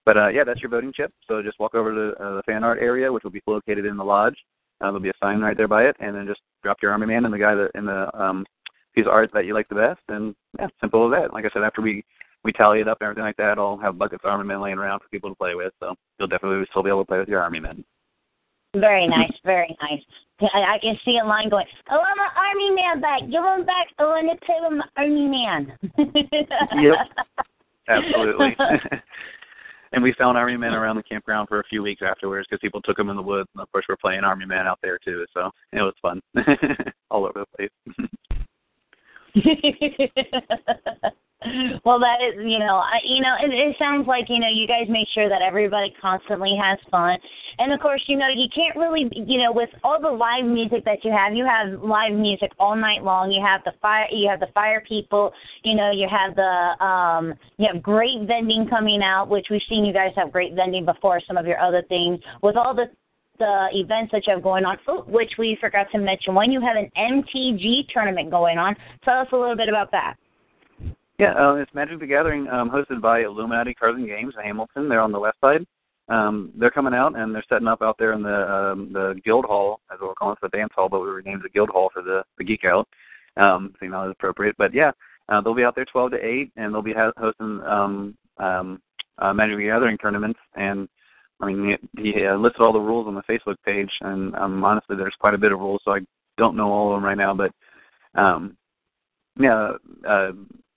But 0.04 0.16
uh, 0.18 0.28
yeah, 0.28 0.44
that's 0.44 0.60
your 0.60 0.70
voting 0.70 0.92
chip. 0.94 1.12
So 1.26 1.42
just 1.42 1.58
walk 1.58 1.74
over 1.74 1.94
to 1.94 2.22
uh, 2.22 2.36
the 2.36 2.42
fan 2.42 2.62
art 2.62 2.78
area, 2.80 3.10
which 3.10 3.24
will 3.24 3.30
be 3.30 3.42
located 3.46 3.86
in 3.86 3.96
the 3.96 4.04
lodge. 4.04 4.36
Uh, 4.80 4.86
there'll 4.86 5.00
be 5.00 5.08
a 5.08 5.14
sign 5.22 5.40
right 5.40 5.56
there 5.56 5.68
by 5.68 5.84
it, 5.84 5.96
and 6.00 6.14
then 6.14 6.26
just 6.26 6.40
drop 6.62 6.76
your 6.82 6.92
army 6.92 7.06
man 7.06 7.24
and 7.24 7.32
the 7.32 7.38
guy 7.38 7.54
that 7.54 7.70
in 7.74 7.86
the 7.86 8.14
um, 8.20 8.44
piece 8.94 9.06
of 9.06 9.12
art 9.12 9.30
that 9.32 9.46
you 9.46 9.54
like 9.54 9.68
the 9.68 9.74
best. 9.74 10.00
And 10.08 10.34
yeah, 10.58 10.68
simple 10.80 11.06
as 11.06 11.18
that. 11.18 11.32
Like 11.32 11.46
I 11.46 11.50
said, 11.52 11.62
after 11.62 11.80
we 11.80 12.04
we 12.44 12.52
tally 12.52 12.80
it 12.80 12.88
up 12.88 12.98
and 13.00 13.06
everything 13.06 13.24
like 13.24 13.38
that, 13.38 13.58
I'll 13.58 13.78
have 13.78 13.98
buckets 13.98 14.22
of 14.24 14.30
army 14.30 14.44
men 14.44 14.60
laying 14.60 14.76
around 14.76 15.00
for 15.00 15.08
people 15.08 15.30
to 15.30 15.36
play 15.36 15.54
with. 15.54 15.72
So 15.80 15.94
you'll 16.18 16.28
definitely 16.28 16.66
still 16.70 16.82
be 16.82 16.90
able 16.90 17.02
to 17.02 17.08
play 17.08 17.18
with 17.18 17.28
your 17.28 17.40
army 17.40 17.60
men. 17.60 17.82
Very 18.74 19.06
nice, 19.06 19.32
very 19.44 19.76
nice. 19.80 20.00
I, 20.40 20.74
I 20.74 20.78
can 20.80 20.98
see 21.04 21.18
a 21.22 21.26
line 21.26 21.48
going, 21.48 21.66
"Oh, 21.90 22.00
I'm 22.00 22.18
an 22.18 22.30
army 22.36 22.70
man 22.74 23.00
back. 23.00 23.20
Give 23.20 23.44
him 23.44 23.64
back. 23.64 23.86
Oh, 23.98 24.10
I 24.10 24.22
want 24.22 24.40
to 24.40 24.46
play 24.46 24.56
with 24.60 24.78
my 24.78 24.86
army 24.96 25.28
man." 25.28 25.78
yep, 26.82 26.96
absolutely. 27.88 28.56
and 29.92 30.02
we 30.02 30.12
found 30.18 30.36
army 30.36 30.56
men 30.56 30.74
around 30.74 30.96
the 30.96 31.04
campground 31.04 31.48
for 31.48 31.60
a 31.60 31.64
few 31.64 31.82
weeks 31.82 32.02
afterwards 32.04 32.48
because 32.50 32.60
people 32.60 32.82
took 32.82 32.96
them 32.96 33.10
in 33.10 33.16
the 33.16 33.22
woods, 33.22 33.48
and 33.54 33.62
of 33.62 33.70
course 33.70 33.84
we're 33.88 33.96
playing 33.96 34.24
army 34.24 34.44
man 34.44 34.66
out 34.66 34.80
there 34.82 34.98
too. 34.98 35.24
So 35.32 35.50
it 35.72 35.80
was 35.80 35.94
fun, 36.02 36.20
all 37.10 37.26
over 37.26 37.44
the 37.44 37.56
place. 37.56 37.70
Well, 41.84 41.98
that 42.00 42.18
is, 42.22 42.34
you 42.44 42.58
know, 42.58 42.76
I, 42.76 43.00
you 43.04 43.20
know, 43.20 43.34
it, 43.42 43.52
it 43.52 43.76
sounds 43.78 44.06
like 44.06 44.26
you 44.28 44.38
know 44.38 44.48
you 44.52 44.66
guys 44.66 44.86
make 44.88 45.08
sure 45.14 45.28
that 45.28 45.42
everybody 45.42 45.94
constantly 46.00 46.56
has 46.60 46.78
fun, 46.90 47.18
and 47.58 47.72
of 47.72 47.80
course, 47.80 48.02
you 48.06 48.16
know, 48.16 48.28
you 48.28 48.48
can't 48.54 48.76
really, 48.76 49.08
you 49.12 49.38
know, 49.38 49.52
with 49.52 49.70
all 49.82 50.00
the 50.00 50.10
live 50.10 50.44
music 50.44 50.84
that 50.84 51.04
you 51.04 51.12
have, 51.12 51.34
you 51.34 51.44
have 51.44 51.80
live 51.82 52.12
music 52.12 52.52
all 52.58 52.76
night 52.76 53.02
long. 53.02 53.30
You 53.30 53.44
have 53.44 53.62
the 53.64 53.72
fire, 53.80 54.06
you 54.10 54.28
have 54.28 54.40
the 54.40 54.48
fire 54.54 54.82
people, 54.86 55.32
you 55.62 55.74
know, 55.74 55.90
you 55.90 56.08
have 56.10 56.34
the, 56.34 56.84
um, 56.84 57.34
you 57.58 57.68
have 57.72 57.82
great 57.82 58.26
vending 58.26 58.66
coming 58.68 59.02
out, 59.02 59.28
which 59.28 59.46
we've 59.50 59.62
seen 59.68 59.84
you 59.84 59.92
guys 59.92 60.12
have 60.16 60.32
great 60.32 60.54
vending 60.54 60.84
before. 60.84 61.20
Some 61.26 61.36
of 61.36 61.46
your 61.46 61.60
other 61.60 61.82
things 61.88 62.20
with 62.42 62.56
all 62.56 62.74
the 62.74 62.86
the 63.40 63.66
events 63.72 64.12
that 64.12 64.24
you 64.28 64.32
have 64.32 64.44
going 64.44 64.64
on, 64.64 64.76
oh, 64.86 65.02
which 65.08 65.32
we 65.40 65.58
forgot 65.60 65.88
to 65.90 65.98
mention. 65.98 66.34
One, 66.34 66.52
you 66.52 66.60
have 66.60 66.76
an 66.76 66.88
MTG 66.96 67.88
tournament 67.92 68.30
going 68.30 68.58
on. 68.58 68.76
Tell 69.04 69.18
us 69.18 69.26
a 69.32 69.36
little 69.36 69.56
bit 69.56 69.68
about 69.68 69.90
that. 69.90 70.14
Yeah, 71.18 71.32
uh, 71.34 71.54
it's 71.54 71.72
Magic 71.74 72.00
the 72.00 72.06
Gathering, 72.06 72.48
um, 72.48 72.70
hosted 72.70 73.00
by 73.00 73.20
Illuminati 73.20 73.72
Cards 73.72 73.98
and 73.98 74.08
Games 74.08 74.34
in 74.36 74.44
Hamilton. 74.44 74.88
They're 74.88 75.00
on 75.00 75.12
the 75.12 75.20
west 75.20 75.38
side. 75.40 75.64
Um, 76.08 76.52
they're 76.56 76.72
coming 76.72 76.92
out 76.92 77.16
and 77.16 77.34
they're 77.34 77.44
setting 77.48 77.68
up 77.68 77.80
out 77.82 77.96
there 77.98 78.12
in 78.12 78.22
the 78.22 78.52
um, 78.52 78.92
the 78.92 79.18
Guild 79.24 79.44
Hall, 79.46 79.80
as 79.92 79.98
we're 80.02 80.14
calling 80.14 80.36
it, 80.36 80.40
the 80.42 80.56
dance 80.56 80.72
hall, 80.74 80.88
but 80.88 81.00
we 81.00 81.08
renamed 81.08 81.42
the 81.42 81.48
Guild 81.48 81.70
Hall 81.70 81.88
for 81.92 82.02
the 82.02 82.24
the 82.36 82.44
Geek 82.44 82.64
Out. 82.64 82.88
Um, 83.36 83.74
so 83.78 83.84
you 83.86 83.90
know, 83.90 84.10
it's 84.10 84.18
appropriate. 84.18 84.56
But 84.58 84.74
yeah, 84.74 84.90
uh, 85.28 85.40
they'll 85.40 85.54
be 85.54 85.64
out 85.64 85.74
there 85.74 85.86
12 85.86 86.10
to 86.12 86.24
8, 86.24 86.52
and 86.56 86.74
they'll 86.74 86.82
be 86.82 86.92
ha- 86.92 87.12
hosting 87.16 87.62
um, 87.62 88.16
um, 88.38 88.82
uh, 89.18 89.32
Magic 89.32 89.56
the 89.56 89.64
Gathering 89.64 89.96
tournaments. 89.98 90.38
And 90.56 90.88
I 91.40 91.46
mean, 91.46 91.78
he, 91.96 92.12
he 92.12 92.26
uh, 92.26 92.36
listed 92.36 92.60
all 92.60 92.72
the 92.72 92.78
rules 92.80 93.06
on 93.06 93.14
the 93.14 93.22
Facebook 93.22 93.56
page, 93.64 93.90
and 94.02 94.34
um, 94.34 94.62
honestly, 94.64 94.96
there's 94.96 95.16
quite 95.18 95.34
a 95.34 95.38
bit 95.38 95.52
of 95.52 95.60
rules, 95.60 95.80
so 95.84 95.92
I 95.92 96.00
don't 96.36 96.56
know 96.56 96.70
all 96.70 96.92
of 96.92 96.96
them 96.96 97.04
right 97.04 97.16
now. 97.16 97.34
But 97.34 97.52
um, 98.20 98.56
yeah, 99.38 99.72
uh, 100.06 100.32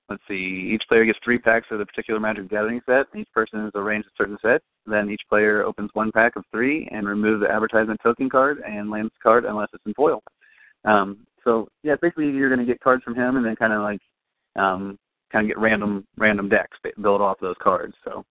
let's 0.10 0.24
see, 0.28 0.72
each 0.74 0.84
player 0.88 1.06
gets 1.06 1.20
three 1.24 1.38
packs 1.38 1.67
of 1.72 1.80
the 1.80 1.86
particular 1.86 2.20
Magic 2.20 2.50
Gathering 2.50 2.82
set. 2.86 3.08
Each 3.15 3.32
person 3.34 3.65
is 3.65 3.72
arranged 3.76 4.08
a 4.08 4.12
certain 4.17 4.38
set. 4.41 4.62
Then 4.86 5.10
each 5.10 5.22
player 5.30 5.63
opens 5.63 5.89
one 5.93 6.12
pack 6.12 6.36
of 6.36 6.43
three 6.52 6.88
and 6.91 7.08
removes 7.08 7.41
the 7.41 7.52
advertisement 7.52 8.00
token 8.02 8.30
card 8.30 8.60
and 8.67 8.89
lands 8.89 9.13
card 9.22 9.46
unless 9.46 9.70
it's 9.74 9.86
in 9.86 9.93
foil. 9.93 10.24
Um, 10.86 11.26
so 11.43 11.67
yeah, 11.84 11.96
basically 12.02 12.30
you're 12.30 12.50
going 12.50 12.65
to 12.65 12.72
get 12.72 12.82
cards 12.82 13.04
from 13.04 13.15
him 13.15 13.38
and 13.38 13.46
then 13.46 13.56
kind 13.56 13.74
of 13.74 13.82
like 13.82 14.02
um, 14.56 14.98
kind 15.32 15.46
of 15.46 15.50
get 15.50 15.60
random 15.60 16.06
random 16.17 16.50
decks 16.50 16.78
built 17.02 17.22
off 17.22 17.38
those 17.41 17.56
cards. 17.62 17.93
So 18.04 18.26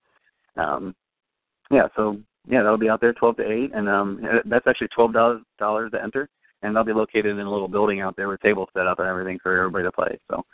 um, 0.56 0.94
yeah, 1.70 1.88
so 1.96 2.18
yeah, 2.48 2.62
that'll 2.62 2.78
be 2.78 2.88
out 2.88 3.00
there 3.00 3.12
12 3.12 3.36
to 3.38 3.52
8, 3.52 3.70
and 3.74 3.88
um, 3.88 4.22
that's 4.44 4.66
actually 4.66 4.88
$12 4.96 5.42
to 5.58 6.02
enter, 6.02 6.28
and 6.62 6.74
they'll 6.74 6.84
be 6.84 6.92
located 6.92 7.26
in 7.26 7.40
a 7.40 7.50
little 7.50 7.68
building 7.68 8.00
out 8.00 8.16
there 8.16 8.28
with 8.28 8.40
tables 8.40 8.68
set 8.72 8.86
up 8.86 9.00
and 9.00 9.08
everything 9.08 9.38
for 9.42 9.56
everybody 9.56 9.84
to 9.84 9.92
play. 9.92 10.18
So 10.30 10.44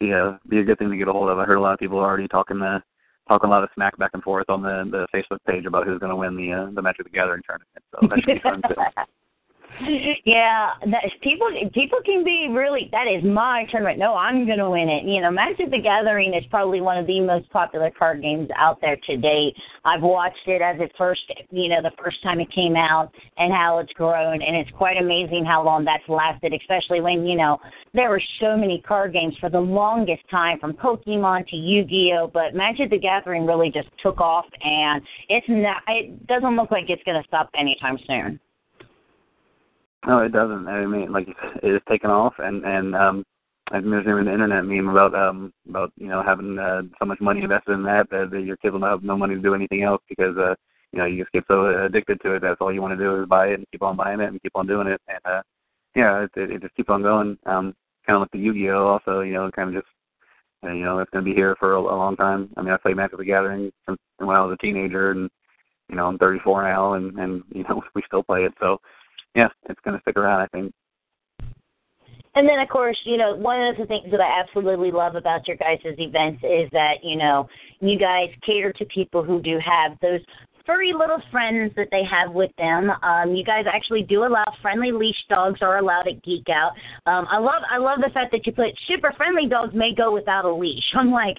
be 0.00 0.10
a 0.10 0.40
be 0.48 0.58
a 0.58 0.64
good 0.64 0.78
thing 0.78 0.90
to 0.90 0.96
get 0.96 1.08
a 1.08 1.12
hold 1.12 1.28
of. 1.28 1.38
I 1.38 1.44
heard 1.44 1.58
a 1.58 1.60
lot 1.60 1.74
of 1.74 1.78
people 1.78 1.98
already 1.98 2.26
talking 2.26 2.58
the 2.58 2.82
talking 3.28 3.48
a 3.48 3.50
lot 3.50 3.62
of 3.62 3.68
smack 3.74 3.96
back 3.98 4.10
and 4.14 4.22
forth 4.22 4.48
on 4.48 4.62
the 4.62 4.84
the 4.90 5.06
Facebook 5.14 5.38
page 5.46 5.66
about 5.66 5.86
who's 5.86 6.00
going 6.00 6.10
to 6.10 6.16
win 6.16 6.36
the 6.36 6.52
uh, 6.52 6.70
the 6.74 6.82
Magic 6.82 7.04
the 7.04 7.10
Gathering 7.10 7.42
tournament. 7.46 7.68
So 7.92 8.08
that 8.08 8.18
should 8.24 8.34
be 8.34 8.40
fun 8.40 8.62
too. 8.62 9.02
yeah, 10.24 10.74
that 10.90 11.04
people 11.22 11.48
people 11.72 11.98
can 12.04 12.24
be 12.24 12.48
really 12.50 12.88
that 12.92 13.06
is 13.06 13.24
my 13.24 13.66
tournament. 13.70 13.98
No, 13.98 14.14
I'm 14.14 14.46
gonna 14.46 14.70
win 14.70 14.88
it. 14.88 15.04
You 15.04 15.20
know, 15.20 15.30
Magic 15.30 15.70
the 15.70 15.80
Gathering 15.80 16.34
is 16.34 16.44
probably 16.50 16.80
one 16.80 16.98
of 16.98 17.06
the 17.06 17.20
most 17.20 17.50
popular 17.50 17.90
card 17.90 18.22
games 18.22 18.48
out 18.56 18.80
there 18.80 18.96
to 19.06 19.16
date. 19.16 19.54
I've 19.84 20.02
watched 20.02 20.46
it 20.46 20.60
as 20.60 20.76
it 20.80 20.92
first 20.98 21.20
you 21.50 21.68
know, 21.68 21.82
the 21.82 21.92
first 22.02 22.22
time 22.22 22.40
it 22.40 22.52
came 22.52 22.76
out 22.76 23.12
and 23.36 23.52
how 23.52 23.78
it's 23.78 23.92
grown 23.92 24.42
and 24.42 24.56
it's 24.56 24.70
quite 24.76 24.96
amazing 24.96 25.44
how 25.44 25.64
long 25.64 25.84
that's 25.84 26.08
lasted, 26.08 26.52
especially 26.54 27.00
when, 27.00 27.26
you 27.26 27.36
know, 27.36 27.58
there 27.94 28.10
were 28.10 28.22
so 28.40 28.56
many 28.56 28.80
card 28.80 29.12
games 29.12 29.34
for 29.40 29.50
the 29.50 29.60
longest 29.60 30.22
time 30.30 30.58
from 30.58 30.74
Pokemon 30.74 31.48
to 31.48 31.56
Yu 31.56 31.84
Gi 31.84 32.14
Oh, 32.18 32.30
but 32.32 32.54
Magic 32.54 32.90
the 32.90 32.98
Gathering 32.98 33.46
really 33.46 33.70
just 33.70 33.88
took 34.02 34.20
off 34.20 34.46
and 34.62 35.02
it's 35.28 35.46
not 35.48 35.82
it 35.88 36.26
doesn't 36.26 36.56
look 36.56 36.70
like 36.70 36.84
it's 36.88 37.02
gonna 37.04 37.24
stop 37.26 37.50
anytime 37.58 37.98
soon. 38.06 38.40
No, 40.06 40.20
it 40.20 40.32
doesn't. 40.32 40.66
I 40.66 40.86
mean, 40.86 41.12
like 41.12 41.28
it 41.62 41.74
is 41.74 41.82
taken 41.88 42.10
off, 42.10 42.34
and 42.38 42.64
and 42.64 42.94
um, 42.94 43.24
I 43.70 43.80
there's 43.80 44.06
even 44.06 44.28
an 44.28 44.32
internet 44.32 44.64
meme 44.64 44.88
about 44.88 45.14
um 45.14 45.52
about 45.68 45.92
you 45.96 46.08
know 46.08 46.22
having 46.22 46.58
uh, 46.58 46.82
so 46.98 47.04
much 47.04 47.20
money 47.20 47.42
invested 47.42 47.72
in 47.72 47.82
that 47.84 48.08
that, 48.10 48.30
that 48.30 48.42
your 48.42 48.56
kids 48.56 48.72
will 48.72 48.82
have 48.84 49.02
no 49.02 49.16
money 49.16 49.34
to 49.34 49.42
do 49.42 49.54
anything 49.54 49.82
else 49.82 50.02
because 50.08 50.36
uh 50.38 50.54
you 50.92 50.98
know 50.98 51.04
you 51.04 51.22
just 51.22 51.32
get 51.32 51.44
so 51.48 51.84
addicted 51.84 52.20
to 52.22 52.32
it. 52.32 52.40
That's 52.42 52.60
all 52.60 52.72
you 52.72 52.80
want 52.80 52.98
to 52.98 53.04
do 53.04 53.22
is 53.22 53.28
buy 53.28 53.48
it 53.48 53.54
and 53.54 53.66
keep 53.70 53.82
on 53.82 53.96
buying 53.96 54.20
it 54.20 54.28
and 54.28 54.42
keep 54.42 54.52
on 54.54 54.66
doing 54.66 54.86
it, 54.88 55.00
and 55.08 55.20
uh 55.24 55.42
yeah, 55.94 56.24
it, 56.24 56.30
it, 56.36 56.50
it 56.50 56.62
just 56.62 56.74
keeps 56.74 56.88
on 56.88 57.02
going. 57.02 57.36
Um, 57.46 57.74
kind 58.06 58.16
of 58.16 58.20
like 58.22 58.30
the 58.32 58.38
Yu-Gi-Oh. 58.38 58.86
Also, 58.86 59.20
you 59.20 59.34
know, 59.34 59.50
kind 59.50 59.68
of 59.74 59.82
just 59.82 59.92
uh, 60.64 60.72
you 60.72 60.84
know 60.84 60.98
it's 60.98 61.10
going 61.10 61.24
to 61.24 61.30
be 61.30 61.34
here 61.34 61.56
for 61.58 61.74
a, 61.74 61.80
a 61.80 61.82
long 61.82 62.16
time. 62.16 62.50
I 62.56 62.62
mean, 62.62 62.72
I 62.72 62.76
played 62.76 62.96
Magic 62.96 63.18
the 63.18 63.24
Gathering 63.24 63.70
since 63.86 63.98
when 64.18 64.36
I 64.36 64.44
was 64.44 64.56
a 64.58 64.64
teenager, 64.64 65.10
and 65.10 65.30
you 65.88 65.96
know 65.96 66.06
I'm 66.06 66.18
34 66.18 66.62
now, 66.64 66.94
and 66.94 67.18
and 67.18 67.42
you 67.52 67.64
know 67.64 67.82
we 67.94 68.02
still 68.06 68.22
play 68.22 68.44
it. 68.44 68.52
So 68.60 68.78
yeah, 69.34 69.48
it's 69.68 69.80
going 69.84 69.96
to 69.96 70.02
stick 70.02 70.16
around, 70.16 70.40
I 70.40 70.46
think. 70.48 70.72
And 72.34 72.48
then, 72.48 72.60
of 72.60 72.68
course, 72.68 72.98
you 73.04 73.16
know, 73.16 73.34
one 73.34 73.60
of 73.60 73.76
the 73.76 73.86
things 73.86 74.10
that 74.12 74.20
I 74.20 74.40
absolutely 74.40 74.92
love 74.92 75.16
about 75.16 75.48
your 75.48 75.56
guys' 75.56 75.78
events 75.84 76.42
is 76.44 76.70
that, 76.72 77.02
you 77.02 77.16
know, 77.16 77.48
you 77.80 77.98
guys 77.98 78.28
cater 78.46 78.72
to 78.74 78.84
people 78.86 79.24
who 79.24 79.42
do 79.42 79.58
have 79.64 79.98
those 80.00 80.20
furry 80.64 80.92
little 80.92 81.20
friends 81.32 81.72
that 81.74 81.88
they 81.90 82.04
have 82.04 82.32
with 82.32 82.52
them. 82.56 82.90
Um, 83.02 83.34
you 83.34 83.44
guys 83.44 83.64
actually 83.72 84.02
do 84.02 84.24
allow 84.24 84.44
friendly 84.62 84.92
leash 84.92 85.16
dogs 85.28 85.60
are 85.60 85.78
allowed 85.78 86.06
at 86.06 86.22
Geek 86.22 86.48
Out. 86.48 86.72
Um, 87.06 87.26
I 87.28 87.38
love 87.38 87.62
I 87.68 87.78
love 87.78 87.98
the 88.00 88.10
fact 88.10 88.30
that 88.30 88.46
you 88.46 88.52
put 88.52 88.68
super 88.86 89.12
friendly 89.16 89.48
dogs 89.48 89.74
may 89.74 89.92
go 89.92 90.12
without 90.12 90.44
a 90.44 90.54
leash. 90.54 90.84
I'm 90.94 91.10
like, 91.10 91.36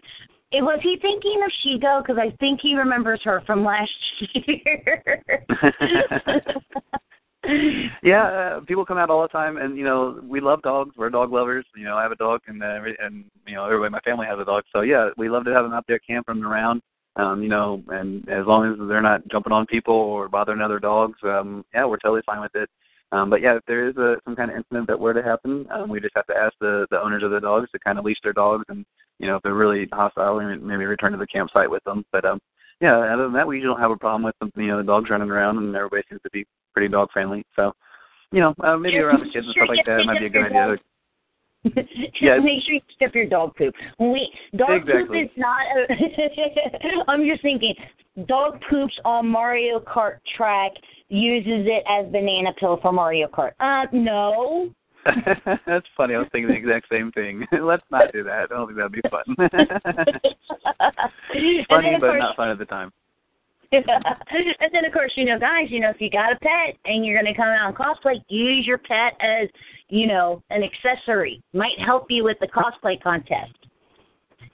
it, 0.51 0.61
was 0.61 0.79
he 0.83 0.97
thinking 1.01 1.41
of 1.45 1.51
Shigo? 1.63 2.03
Because 2.03 2.17
I 2.21 2.35
think 2.37 2.59
he 2.61 2.75
remembers 2.75 3.21
her 3.23 3.41
from 3.45 3.63
last 3.63 3.91
year. 4.33 5.23
yeah, 8.03 8.23
uh, 8.23 8.59
people 8.61 8.85
come 8.85 8.99
out 8.99 9.09
all 9.09 9.23
the 9.23 9.27
time, 9.27 9.57
and 9.57 9.75
you 9.75 9.83
know 9.83 10.21
we 10.23 10.39
love 10.39 10.61
dogs. 10.61 10.95
We're 10.95 11.09
dog 11.09 11.31
lovers. 11.31 11.65
You 11.75 11.85
know, 11.85 11.97
I 11.97 12.03
have 12.03 12.11
a 12.11 12.15
dog, 12.15 12.41
and 12.47 12.61
uh, 12.61 12.79
and 12.99 13.25
you 13.47 13.55
know 13.55 13.65
everybody 13.65 13.91
my 13.91 13.99
family 14.01 14.27
has 14.27 14.37
a 14.39 14.45
dog. 14.45 14.63
So 14.71 14.81
yeah, 14.81 15.09
we 15.17 15.27
love 15.27 15.45
to 15.45 15.53
have 15.53 15.63
them 15.63 15.73
out 15.73 15.85
there 15.87 15.99
camping 15.99 16.43
around. 16.43 16.81
Um, 17.15 17.41
you 17.41 17.49
know, 17.49 17.81
and 17.89 18.27
as 18.29 18.45
long 18.45 18.71
as 18.71 18.87
they're 18.87 19.01
not 19.01 19.27
jumping 19.29 19.51
on 19.51 19.65
people 19.65 19.95
or 19.95 20.29
bothering 20.29 20.61
other 20.61 20.79
dogs, 20.79 21.17
um, 21.23 21.65
yeah, 21.73 21.83
we're 21.85 21.97
totally 21.97 22.21
fine 22.25 22.41
with 22.41 22.55
it. 22.55 22.69
Um, 23.11 23.29
but 23.29 23.41
yeah, 23.41 23.57
if 23.57 23.63
there 23.67 23.89
is 23.89 23.97
a, 23.97 24.15
some 24.23 24.35
kind 24.35 24.51
of 24.51 24.55
incident 24.55 24.87
that 24.87 24.99
were 24.99 25.13
to 25.13 25.23
happen, 25.23 25.65
um, 25.71 25.89
we 25.89 25.99
just 25.99 26.15
have 26.15 26.27
to 26.27 26.35
ask 26.35 26.53
the 26.61 26.85
the 26.91 27.01
owners 27.01 27.23
of 27.23 27.31
the 27.31 27.39
dogs 27.39 27.71
to 27.71 27.79
kind 27.79 27.97
of 27.97 28.05
leash 28.05 28.19
their 28.23 28.33
dogs, 28.33 28.65
and 28.69 28.85
you 29.17 29.27
know 29.27 29.37
if 29.37 29.43
they're 29.43 29.55
really 29.55 29.87
hostile, 29.91 30.37
we 30.37 30.57
maybe 30.57 30.85
return 30.85 31.11
to 31.11 31.17
the 31.17 31.25
campsite 31.25 31.69
with 31.69 31.83
them. 31.85 32.05
But 32.11 32.23
um, 32.23 32.39
yeah, 32.81 32.97
other 32.97 33.23
than 33.23 33.33
that, 33.33 33.47
we 33.47 33.55
usually 33.55 33.73
don't 33.73 33.81
have 33.81 33.91
a 33.91 33.97
problem 33.97 34.23
with 34.23 34.37
them. 34.39 34.51
You 34.55 34.67
know, 34.67 34.77
the 34.77 34.83
dogs 34.83 35.09
running 35.09 35.31
around, 35.31 35.57
and 35.57 35.75
everybody 35.75 36.03
seems 36.07 36.21
to 36.21 36.29
be 36.29 36.45
pretty 36.73 36.91
dog 36.91 37.09
friendly. 37.11 37.45
So, 37.55 37.73
you 38.31 38.39
know, 38.39 38.53
uh, 38.63 38.77
maybe 38.77 38.97
around 38.97 39.21
the 39.21 39.31
kids 39.31 39.45
and 39.45 39.55
stuff 39.55 39.69
like 39.69 39.85
that 39.85 40.01
it 40.01 40.05
might 40.05 40.19
be 40.19 40.25
a 40.25 40.29
good 40.29 40.45
idea. 40.45 40.77
Just 41.65 42.43
make 42.43 42.63
sure 42.63 42.73
you 42.73 42.81
step 42.95 43.13
your 43.13 43.27
dog 43.27 43.55
poop. 43.55 43.75
We 43.99 44.33
dog 44.57 44.81
Exactly. 44.81 45.27
poop 45.27 45.31
is 45.31 45.37
not. 45.37 45.61
A, 45.77 47.05
I'm 47.07 47.23
just 47.27 47.43
thinking, 47.43 47.75
dog 48.27 48.59
poops 48.67 48.93
on 49.05 49.27
Mario 49.27 49.79
Kart 49.79 50.17
track 50.35 50.71
uses 51.09 51.67
it 51.67 51.83
as 51.87 52.11
banana 52.11 52.51
peel 52.59 52.79
for 52.81 52.91
Mario 52.91 53.27
Kart. 53.27 53.51
Uh, 53.59 53.85
no. 53.91 54.71
That's 55.67 55.85
funny. 55.95 56.15
I 56.15 56.19
was 56.19 56.27
thinking 56.31 56.47
the 56.49 56.55
exact 56.55 56.87
same 56.91 57.11
thing. 57.11 57.45
Let's 57.61 57.83
not 57.91 58.11
do 58.11 58.23
that. 58.23 58.31
I 58.31 58.45
don't 58.47 58.67
think 58.67 58.77
that'd 58.77 58.91
be 58.91 59.01
fun. 59.09 59.23
Funny, 61.69 61.97
but 61.99 62.07
course, 62.07 62.19
not 62.19 62.35
fun 62.35 62.49
at 62.49 62.57
the 62.57 62.65
time. 62.65 62.91
and 63.73 64.71
then 64.73 64.85
of 64.85 64.91
course, 64.91 65.13
you 65.15 65.25
know, 65.25 65.39
guys, 65.39 65.67
you 65.69 65.79
know, 65.79 65.89
if 65.89 66.01
you 66.01 66.09
got 66.09 66.33
a 66.33 66.39
pet 66.39 66.77
and 66.85 67.05
you're 67.05 67.21
going 67.21 67.33
to 67.33 67.37
come 67.37 67.47
out 67.47 67.67
and 67.67 67.75
cosplay, 67.75 68.21
use 68.27 68.67
your 68.67 68.77
pet 68.77 69.13
as, 69.21 69.47
you 69.87 70.07
know, 70.07 70.43
an 70.49 70.61
accessory. 70.61 71.41
Might 71.53 71.79
help 71.79 72.07
you 72.09 72.23
with 72.23 72.37
the 72.41 72.47
cosplay 72.47 73.01
contest. 73.01 73.53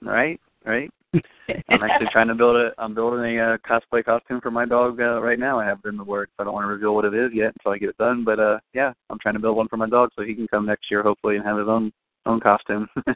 Right, 0.01 0.39
right. 0.65 0.91
I'm 1.13 1.81
actually 1.81 2.09
trying 2.11 2.27
to 2.27 2.35
build 2.35 2.57
a. 2.57 2.71
I'm 2.77 2.93
building 2.93 3.39
a 3.39 3.53
uh, 3.53 3.57
cosplay 3.57 4.03
costume 4.03 4.41
for 4.41 4.51
my 4.51 4.65
dog 4.65 4.99
uh, 4.99 5.21
right 5.21 5.39
now. 5.39 5.57
I 5.57 5.65
have 5.65 5.79
it 5.83 5.87
in 5.87 5.97
the 5.97 6.03
works. 6.03 6.33
I 6.37 6.43
don't 6.43 6.53
want 6.53 6.65
to 6.65 6.67
reveal 6.67 6.93
what 6.93 7.05
it 7.05 7.13
is 7.13 7.31
yet 7.33 7.53
until 7.57 7.71
I 7.71 7.77
get 7.77 7.89
it 7.89 7.97
done. 7.97 8.25
But 8.25 8.39
uh, 8.39 8.59
yeah, 8.73 8.91
I'm 9.09 9.17
trying 9.19 9.35
to 9.35 9.39
build 9.39 9.55
one 9.55 9.69
for 9.69 9.77
my 9.77 9.89
dog 9.89 10.09
so 10.15 10.23
he 10.23 10.35
can 10.35 10.47
come 10.47 10.65
next 10.65 10.91
year 10.91 11.01
hopefully 11.01 11.37
and 11.37 11.45
have 11.45 11.57
his 11.57 11.67
own 11.67 11.91
own 12.25 12.41
costume. 12.41 12.87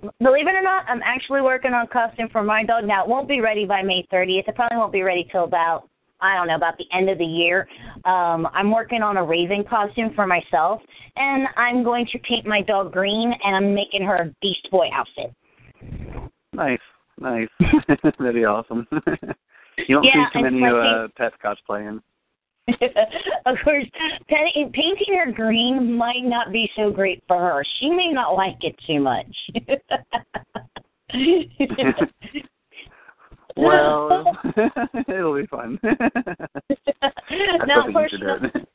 Believe 0.00 0.46
it 0.46 0.54
or 0.54 0.62
not, 0.62 0.84
I'm 0.88 1.02
actually 1.04 1.42
working 1.42 1.72
on 1.72 1.84
a 1.84 1.88
costume 1.88 2.28
for 2.30 2.42
my 2.42 2.64
dog. 2.64 2.84
Now, 2.84 3.02
it 3.02 3.08
won't 3.08 3.28
be 3.28 3.40
ready 3.40 3.66
by 3.66 3.82
May 3.82 4.06
30th. 4.12 4.48
It 4.48 4.54
probably 4.54 4.78
won't 4.78 4.92
be 4.92 5.02
ready 5.02 5.28
till 5.30 5.44
about, 5.44 5.88
I 6.20 6.36
don't 6.36 6.46
know, 6.46 6.56
about 6.56 6.78
the 6.78 6.86
end 6.96 7.10
of 7.10 7.18
the 7.18 7.24
year. 7.24 7.68
Um, 8.04 8.48
I'm 8.54 8.70
working 8.70 9.02
on 9.02 9.18
a 9.18 9.24
Raven 9.24 9.64
costume 9.68 10.12
for 10.14 10.26
myself, 10.26 10.80
and 11.16 11.48
I'm 11.56 11.84
going 11.84 12.06
to 12.12 12.18
paint 12.20 12.46
my 12.46 12.62
dog 12.62 12.92
green, 12.92 13.32
and 13.44 13.56
I'm 13.56 13.74
making 13.74 14.02
her 14.02 14.16
a 14.16 14.34
Beast 14.40 14.68
Boy 14.70 14.88
outfit. 14.92 15.34
nice, 16.52 16.78
nice. 17.18 17.48
That'd 18.02 18.34
be 18.34 18.44
awesome. 18.44 18.86
you 18.92 19.96
don't 19.96 20.04
Yeah, 20.04 20.26
see 20.32 20.38
too 20.38 20.42
many 20.42 20.64
uh, 20.64 21.08
pets 21.16 21.36
cosplaying. 21.44 22.00
of 23.46 23.56
course, 23.64 23.86
painting, 24.28 24.70
painting 24.72 25.18
her 25.18 25.32
green 25.32 25.96
might 25.96 26.24
not 26.24 26.52
be 26.52 26.70
so 26.76 26.90
great 26.90 27.22
for 27.26 27.38
her. 27.38 27.64
She 27.78 27.88
may 27.90 28.08
not 28.08 28.34
like 28.34 28.58
it 28.62 28.76
too 28.86 29.00
much. 29.00 29.26
well, 33.56 34.36
it'll 35.08 35.36
be 35.36 35.46
fun. 35.46 35.78
Now, 37.66 37.86
of 37.86 37.92
course, 37.92 38.10
should 38.10 38.20
you 38.20 38.26
do 38.26 38.42
know, 38.42 38.50
it. 38.54 38.66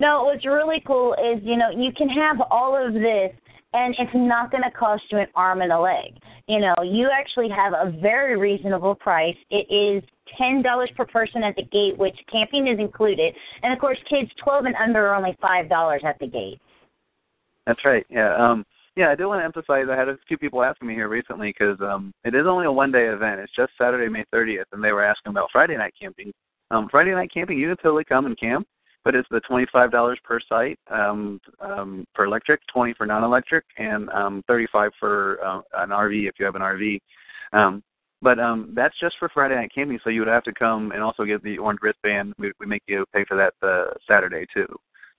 no, 0.00 0.24
what's 0.24 0.46
really 0.46 0.82
cool 0.86 1.14
is, 1.14 1.42
you 1.42 1.56
know, 1.56 1.70
you 1.70 1.92
can 1.92 2.08
have 2.08 2.40
all 2.50 2.76
of 2.76 2.94
this 2.94 3.32
and 3.74 3.94
it's 3.98 4.14
not 4.14 4.50
going 4.50 4.62
to 4.62 4.70
cost 4.70 5.02
you 5.10 5.18
an 5.18 5.26
arm 5.34 5.60
and 5.60 5.72
a 5.72 5.78
leg. 5.78 6.14
You 6.46 6.60
know, 6.60 6.74
you 6.82 7.10
actually 7.12 7.48
have 7.50 7.72
a 7.72 7.90
very 8.00 8.38
reasonable 8.38 8.94
price. 8.94 9.36
It 9.50 9.66
is 9.68 10.02
$10 10.40 10.62
per 10.96 11.04
person 11.04 11.42
at 11.42 11.56
the 11.56 11.64
gate, 11.64 11.98
which 11.98 12.16
camping 12.30 12.68
is 12.68 12.78
included. 12.78 13.34
And 13.62 13.72
of 13.72 13.80
course, 13.80 13.98
kids 14.08 14.30
12 14.42 14.66
and 14.66 14.76
under 14.76 15.08
are 15.08 15.14
only 15.16 15.36
$5 15.42 16.04
at 16.04 16.18
the 16.20 16.26
gate. 16.26 16.60
That's 17.66 17.84
right. 17.84 18.06
Yeah. 18.08 18.36
Um, 18.36 18.64
yeah, 18.96 19.10
I 19.10 19.16
do 19.16 19.26
want 19.26 19.40
to 19.40 19.44
emphasize. 19.44 19.86
I 19.90 19.96
had 19.96 20.08
a 20.08 20.16
few 20.28 20.38
people 20.38 20.62
asking 20.62 20.86
me 20.86 20.94
here 20.94 21.08
recently 21.08 21.48
because 21.48 21.78
um, 21.80 22.12
it 22.24 22.34
is 22.34 22.46
only 22.46 22.66
a 22.66 22.72
one-day 22.72 23.06
event. 23.08 23.40
It's 23.40 23.54
just 23.56 23.72
Saturday, 23.76 24.08
May 24.08 24.24
30th, 24.32 24.64
and 24.72 24.84
they 24.84 24.92
were 24.92 25.04
asking 25.04 25.30
about 25.30 25.48
Friday 25.50 25.76
night 25.76 25.94
camping. 26.00 26.30
Um, 26.70 26.88
Friday 26.88 27.12
night 27.12 27.30
camping, 27.34 27.58
you 27.58 27.68
can 27.68 27.76
totally 27.78 28.04
come 28.04 28.26
and 28.26 28.38
camp, 28.38 28.68
but 29.04 29.14
it's 29.14 29.28
the 29.30 29.40
twenty-five 29.40 29.90
dollars 29.90 30.18
per 30.24 30.40
site 30.48 30.78
um, 30.90 31.40
um, 31.60 32.06
for 32.14 32.24
electric, 32.24 32.60
twenty 32.72 32.94
for 32.94 33.06
non-electric, 33.06 33.64
and 33.78 34.08
um, 34.10 34.42
thirty-five 34.46 34.90
for 34.98 35.38
uh, 35.44 35.60
an 35.78 35.90
RV 35.90 36.28
if 36.28 36.34
you 36.38 36.44
have 36.44 36.56
an 36.56 36.62
RV. 36.62 36.98
Um, 37.52 37.82
but 38.22 38.38
um, 38.40 38.72
that's 38.74 38.98
just 38.98 39.16
for 39.18 39.28
Friday 39.28 39.54
night 39.54 39.70
camping, 39.74 39.98
so 40.02 40.10
you 40.10 40.20
would 40.20 40.28
have 40.28 40.44
to 40.44 40.52
come 40.52 40.92
and 40.92 41.02
also 41.02 41.24
get 41.24 41.42
the 41.42 41.58
orange 41.58 41.80
wristband. 41.82 42.32
We, 42.38 42.52
we 42.58 42.66
make 42.66 42.82
you 42.86 43.04
pay 43.12 43.24
for 43.26 43.36
that 43.36 43.52
uh, 43.66 43.92
Saturday 44.08 44.46
too. 44.52 44.66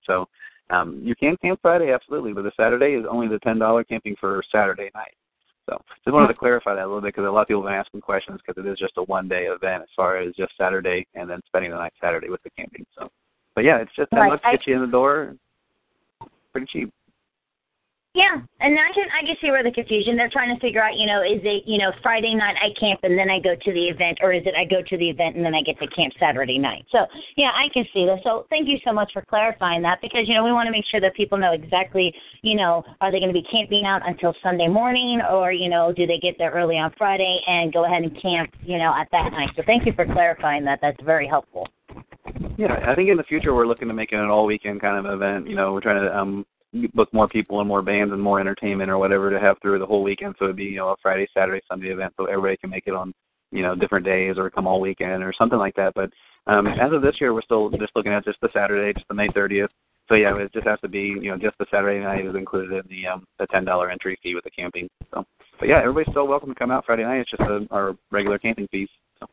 So 0.06 0.28
um, 0.72 1.00
you 1.04 1.16
can 1.16 1.38
camp 1.38 1.60
Friday, 1.62 1.92
absolutely, 1.92 2.34
but 2.34 2.44
the 2.44 2.52
Saturday 2.58 2.94
is 2.94 3.06
only 3.10 3.28
the 3.28 3.40
ten 3.40 3.60
dollar 3.60 3.84
camping 3.84 4.16
for 4.20 4.42
Saturday 4.52 4.90
night. 4.96 5.14
So 5.70 5.82
just 6.04 6.14
wanted 6.14 6.28
to 6.28 6.34
clarify 6.36 6.76
that 6.76 6.84
a 6.84 6.88
little 6.88 7.02
bit 7.02 7.14
because 7.14 7.28
a 7.28 7.32
lot 7.32 7.42
of 7.42 7.48
people 7.48 7.64
have 7.64 7.70
been 7.70 7.80
asking 7.80 8.02
questions 8.02 8.40
because 8.46 8.64
it 8.64 8.70
is 8.70 8.78
just 8.78 8.94
a 8.98 9.04
one 9.04 9.28
day 9.28 9.46
event 9.46 9.84
as 9.84 9.90
far 9.96 10.18
as 10.18 10.34
just 10.36 10.54
Saturday 10.58 11.08
and 11.16 11.30
then 11.30 11.42
spending 11.48 11.72
the 11.72 11.78
night 11.78 11.94
Saturday 12.00 12.30
with 12.30 12.42
the 12.44 12.52
camping. 12.52 12.86
So, 12.98 13.10
but 13.56 13.64
yeah, 13.64 13.78
it's 13.78 13.92
just 13.96 14.12
ten 14.12 14.20
Right, 14.20 14.30
bucks 14.32 14.44
to 14.44 14.58
get 14.58 14.68
you 14.68 14.76
in 14.76 14.82
the 14.82 14.88
door. 14.88 15.36
Pretty 16.52 16.68
cheap. 16.72 16.94
Yeah, 18.16 18.40
and 18.62 18.80
I 18.80 18.94
can 18.96 19.08
I 19.12 19.28
can 19.28 19.36
see 19.42 19.52
where 19.52 19.62
the 19.62 19.72
confusion. 19.72 20.16
They're 20.16 20.30
trying 20.32 20.56
to 20.56 20.60
figure 20.62 20.82
out, 20.82 20.96
you 20.96 21.06
know, 21.06 21.22
is 21.22 21.42
it 21.44 21.64
you 21.68 21.78
know 21.78 21.92
Friday 22.02 22.34
night 22.34 22.56
I 22.64 22.72
camp 22.80 23.02
and 23.04 23.20
then 23.20 23.30
I 23.30 23.42
go 23.42 23.56
to 23.56 23.74
the 23.74 23.88
event, 23.90 24.20
or 24.22 24.32
is 24.32 24.44
it 24.46 24.56
I 24.56 24.64
go 24.64 24.82
to 24.82 24.98
the 24.98 25.10
event 25.10 25.36
and 25.36 25.44
then 25.44 25.54
I 25.54 25.62
get 25.62 25.78
to 25.80 25.88
camp 25.88 26.14
Saturday 26.18 26.58
night? 26.58 26.86
So 26.94 27.08
yeah, 27.36 27.52
I 27.54 27.68
can 27.74 27.84
see 27.94 28.06
that. 28.06 28.20
So 28.24 28.46
thank 28.50 28.70
you 28.70 28.78
so 28.86 28.94
much 28.94 29.12
for 29.12 29.22
clarifying 29.28 29.82
that 29.82 30.00
because 30.02 30.30
you 30.30 30.34
know 30.34 30.46
we 30.46 30.54
want 30.54 30.68
to 30.68 30.72
make 30.72 30.86
sure 30.90 31.02
that 31.02 31.14
people 31.14 31.38
know 31.38 31.52
exactly, 31.52 32.16
you 32.42 32.56
know, 32.56 32.86
are 33.02 33.12
they 33.12 33.20
going 33.20 33.34
to 33.34 33.38
be 33.38 33.46
camping 33.52 33.84
out 33.84 34.08
until 34.08 34.34
Sunday 34.42 34.70
morning, 34.70 35.20
or 35.30 35.52
you 35.52 35.68
know, 35.68 35.92
do 35.92 36.08
they 36.08 36.18
get 36.18 36.36
there 36.38 36.52
early 36.52 36.78
on 36.78 36.94
Friday 36.98 37.42
and 37.48 37.74
go 37.74 37.84
ahead 37.84 38.04
and 38.04 38.16
camp, 38.22 38.50
you 38.64 38.78
know, 38.78 38.96
at 38.96 39.10
that 39.12 39.34
night? 39.34 39.50
So 39.58 39.64
thank 39.66 39.86
you 39.86 39.92
for 39.92 40.06
clarifying 40.06 40.64
that. 40.64 40.80
That's 40.82 41.04
very 41.04 41.28
helpful. 41.28 41.68
Yeah, 42.58 42.80
I 42.88 42.96
think 42.96 43.10
in 43.10 43.18
the 43.18 43.24
future 43.24 43.54
we're 43.54 43.68
looking 43.68 43.88
to 43.88 43.94
make 43.94 44.12
it 44.12 44.16
an 44.16 44.30
all 44.30 44.46
weekend 44.46 44.82
kind 44.82 45.06
of 45.06 45.14
event. 45.14 45.48
You 45.48 45.56
know, 45.56 45.74
we're 45.74 45.82
trying 45.82 46.04
to 46.04 46.18
um 46.18 46.46
book 46.94 47.14
more 47.14 47.28
people 47.28 47.60
and 47.60 47.68
more 47.68 47.82
bands 47.82 48.12
and 48.12 48.22
more 48.22 48.40
entertainment 48.40 48.90
or 48.90 48.98
whatever 48.98 49.30
to 49.30 49.40
have 49.40 49.58
through 49.62 49.80
the 49.80 49.86
whole 49.86 50.04
weekend. 50.04 50.36
So 50.38 50.46
it'd 50.46 50.58
be 50.58 50.64
you 50.66 50.78
know 50.78 50.90
a 50.90 50.96
Friday, 51.02 51.28
Saturday, 51.34 51.62
Sunday 51.70 51.90
event, 51.90 52.14
so 52.18 52.26
everybody 52.26 52.58
can 52.58 52.70
make 52.70 52.88
it 52.88 52.94
on 52.94 53.14
you 53.52 53.62
know 53.62 53.76
different 53.76 54.06
days 54.06 54.38
or 54.38 54.50
come 54.50 54.68
all 54.68 54.82
weekend 54.82 55.24
or 55.24 55.34
something 55.38 55.60
like 55.60 55.76
that. 55.76 55.94
But 55.94 56.12
um 56.48 56.68
as 56.68 56.92
of 56.92 57.02
this 57.02 57.20
year, 57.22 57.34
we're 57.34 57.42
still 57.42 57.70
just 57.70 57.96
looking 57.96 58.14
at 58.14 58.26
just 58.26 58.42
the 58.42 58.50
Saturday, 58.54 58.94
just 58.94 59.08
the 59.08 59.14
May 59.14 59.28
30th. 59.30 59.70
So 60.08 60.16
yeah, 60.16 60.36
it 60.38 60.54
just 60.54 60.68
has 60.68 60.80
to 60.82 60.88
be 60.88 61.16
you 61.22 61.32
know 61.32 61.38
just 61.38 61.58
the 61.58 61.66
Saturday 61.70 62.04
night 62.04 62.26
is 62.26 62.36
included 62.36 62.72
in 62.72 62.84
the 62.90 63.08
um 63.08 63.26
the 63.40 63.48
ten 63.48 63.66
dollar 63.66 63.90
entry 63.90 64.18
fee 64.24 64.36
with 64.36 64.44
the 64.44 64.52
camping. 64.52 64.90
So, 65.14 65.26
but 65.60 65.70
yeah, 65.70 65.80
everybody's 65.80 66.12
still 66.12 66.28
welcome 66.28 66.50
to 66.50 66.56
come 66.56 66.72
out 66.72 66.86
Friday 66.86 67.04
night. 67.04 67.20
It's 67.20 67.32
just 67.32 67.42
a, 67.42 67.68
our 67.72 67.96
regular 68.12 68.40
camping 68.40 68.68
fees. 68.72 68.90
So. 69.20 69.28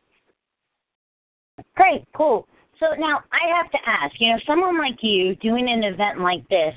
Great, 1.75 2.05
cool. 2.15 2.47
So 2.83 2.99
now 2.99 3.23
I 3.31 3.55
have 3.55 3.71
to 3.71 3.77
ask, 3.85 4.13
you 4.19 4.29
know, 4.29 4.39
someone 4.45 4.77
like 4.77 4.97
you 5.01 5.35
doing 5.37 5.69
an 5.69 5.83
event 5.85 6.19
like 6.19 6.47
this, 6.49 6.73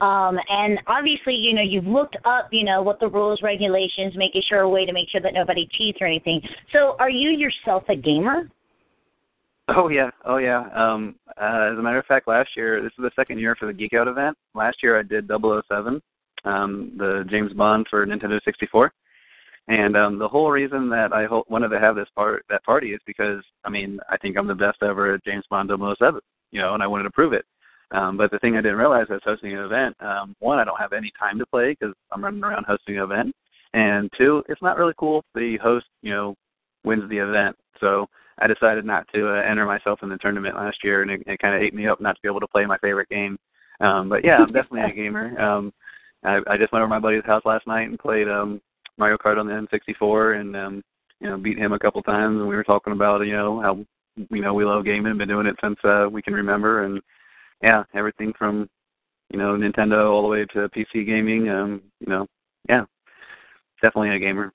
um, 0.00 0.38
and 0.48 0.80
obviously, 0.86 1.34
you 1.34 1.52
know, 1.52 1.60
you've 1.60 1.86
looked 1.86 2.16
up, 2.24 2.48
you 2.50 2.64
know, 2.64 2.80
what 2.80 2.98
the 3.00 3.08
rules, 3.08 3.40
regulations, 3.42 4.14
making 4.16 4.42
sure 4.48 4.60
a 4.60 4.68
way 4.68 4.86
to 4.86 4.92
make 4.94 5.10
sure 5.10 5.20
that 5.20 5.34
nobody 5.34 5.68
cheats 5.72 5.98
or 6.00 6.06
anything. 6.06 6.40
So 6.72 6.96
are 6.98 7.10
you 7.10 7.30
yourself 7.30 7.82
a 7.90 7.96
gamer? 7.96 8.48
Oh 9.68 9.88
yeah, 9.88 10.10
oh 10.24 10.38
yeah. 10.38 10.68
Um, 10.74 11.16
uh, 11.40 11.70
as 11.72 11.78
a 11.78 11.82
matter 11.82 11.98
of 11.98 12.06
fact, 12.06 12.26
last 12.26 12.48
year 12.56 12.80
this 12.82 12.92
is 12.98 13.02
the 13.02 13.10
second 13.14 13.38
year 13.38 13.54
for 13.54 13.66
the 13.66 13.74
Geek 13.74 13.92
Out 13.92 14.08
event. 14.08 14.38
Last 14.54 14.78
year 14.82 14.98
I 14.98 15.02
did 15.02 15.28
007, 15.28 16.00
um, 16.44 16.92
the 16.96 17.24
James 17.30 17.52
Bond 17.52 17.86
for 17.90 18.06
Nintendo 18.06 18.40
64, 18.44 18.90
and 19.70 19.96
um, 19.96 20.18
the 20.18 20.28
whole 20.28 20.50
reason 20.50 20.90
that 20.90 21.12
I 21.12 21.26
ho- 21.26 21.44
wanted 21.48 21.68
to 21.68 21.78
have 21.78 21.94
this 21.94 22.08
part 22.16 22.44
that 22.50 22.64
party 22.64 22.92
is 22.92 23.00
because 23.06 23.42
I 23.64 23.70
mean 23.70 24.00
I 24.10 24.16
think 24.16 24.36
I'm 24.36 24.48
the 24.48 24.54
best 24.54 24.82
ever 24.82 25.14
at 25.14 25.24
James 25.24 25.44
Bond 25.48 25.70
007, 25.70 26.20
you 26.50 26.60
know, 26.60 26.74
and 26.74 26.82
I 26.82 26.88
wanted 26.88 27.04
to 27.04 27.10
prove 27.10 27.32
it. 27.32 27.44
Um, 27.92 28.16
but 28.16 28.32
the 28.32 28.38
thing 28.40 28.56
I 28.56 28.60
didn't 28.60 28.78
realize 28.78 29.06
I 29.10 29.14
was 29.14 29.22
hosting 29.24 29.52
an 29.52 29.64
event. 29.64 29.96
Um, 30.00 30.34
one, 30.40 30.58
I 30.58 30.64
don't 30.64 30.78
have 30.78 30.92
any 30.92 31.12
time 31.18 31.38
to 31.38 31.46
play 31.46 31.76
because 31.78 31.94
I'm 32.10 32.22
running 32.22 32.42
around 32.42 32.64
hosting 32.66 32.98
an 32.98 33.04
event, 33.04 33.34
and 33.72 34.10
two, 34.18 34.42
it's 34.48 34.62
not 34.62 34.76
really 34.76 34.94
cool 34.98 35.20
if 35.20 35.24
the 35.34 35.56
host, 35.62 35.86
you 36.02 36.10
know, 36.10 36.34
wins 36.84 37.08
the 37.08 37.18
event. 37.18 37.56
So 37.80 38.06
I 38.38 38.46
decided 38.48 38.84
not 38.84 39.06
to 39.14 39.28
uh, 39.28 39.42
enter 39.42 39.66
myself 39.66 40.00
in 40.02 40.08
the 40.08 40.18
tournament 40.18 40.56
last 40.56 40.78
year, 40.82 41.02
and 41.02 41.10
it, 41.10 41.22
it 41.26 41.38
kind 41.38 41.54
of 41.54 41.62
ate 41.62 41.74
me 41.74 41.86
up 41.86 42.00
not 42.00 42.14
to 42.16 42.20
be 42.22 42.28
able 42.28 42.40
to 42.40 42.48
play 42.48 42.66
my 42.66 42.78
favorite 42.78 43.08
game. 43.08 43.38
Um, 43.80 44.08
but 44.08 44.24
yeah, 44.24 44.36
I'm 44.36 44.52
definitely 44.52 44.90
a 44.90 44.94
gamer. 44.94 45.40
Um, 45.40 45.72
I, 46.24 46.40
I 46.48 46.56
just 46.56 46.72
went 46.72 46.82
over 46.82 46.86
to 46.86 46.88
my 46.88 46.98
buddy's 46.98 47.24
house 47.24 47.42
last 47.44 47.66
night 47.66 47.88
and 47.88 47.98
played 47.98 48.28
um, 48.28 48.60
Mario 49.00 49.16
Kart 49.16 49.40
on 49.40 49.46
the 49.46 49.52
N64, 49.54 50.40
and 50.40 50.56
um, 50.56 50.82
you 51.18 51.28
know, 51.28 51.36
beat 51.36 51.58
him 51.58 51.72
a 51.72 51.78
couple 51.78 52.02
times. 52.02 52.38
And 52.38 52.48
we 52.48 52.54
were 52.54 52.62
talking 52.62 52.92
about 52.92 53.22
you 53.22 53.32
know 53.32 53.60
how 53.60 53.84
you 54.16 54.42
know 54.42 54.54
we 54.54 54.64
love 54.64 54.84
gaming, 54.84 55.18
been 55.18 55.28
doing 55.28 55.46
it 55.46 55.56
since 55.60 55.78
uh, 55.82 56.06
we 56.08 56.22
can 56.22 56.34
remember, 56.34 56.84
and 56.84 57.00
yeah, 57.62 57.82
everything 57.94 58.32
from 58.38 58.68
you 59.32 59.38
know 59.38 59.56
Nintendo 59.56 60.10
all 60.10 60.22
the 60.22 60.28
way 60.28 60.44
to 60.44 60.68
PC 60.68 61.06
gaming. 61.06 61.48
Um, 61.48 61.82
you 61.98 62.12
know, 62.12 62.26
yeah, 62.68 62.84
definitely 63.82 64.14
a 64.14 64.18
gamer. 64.18 64.52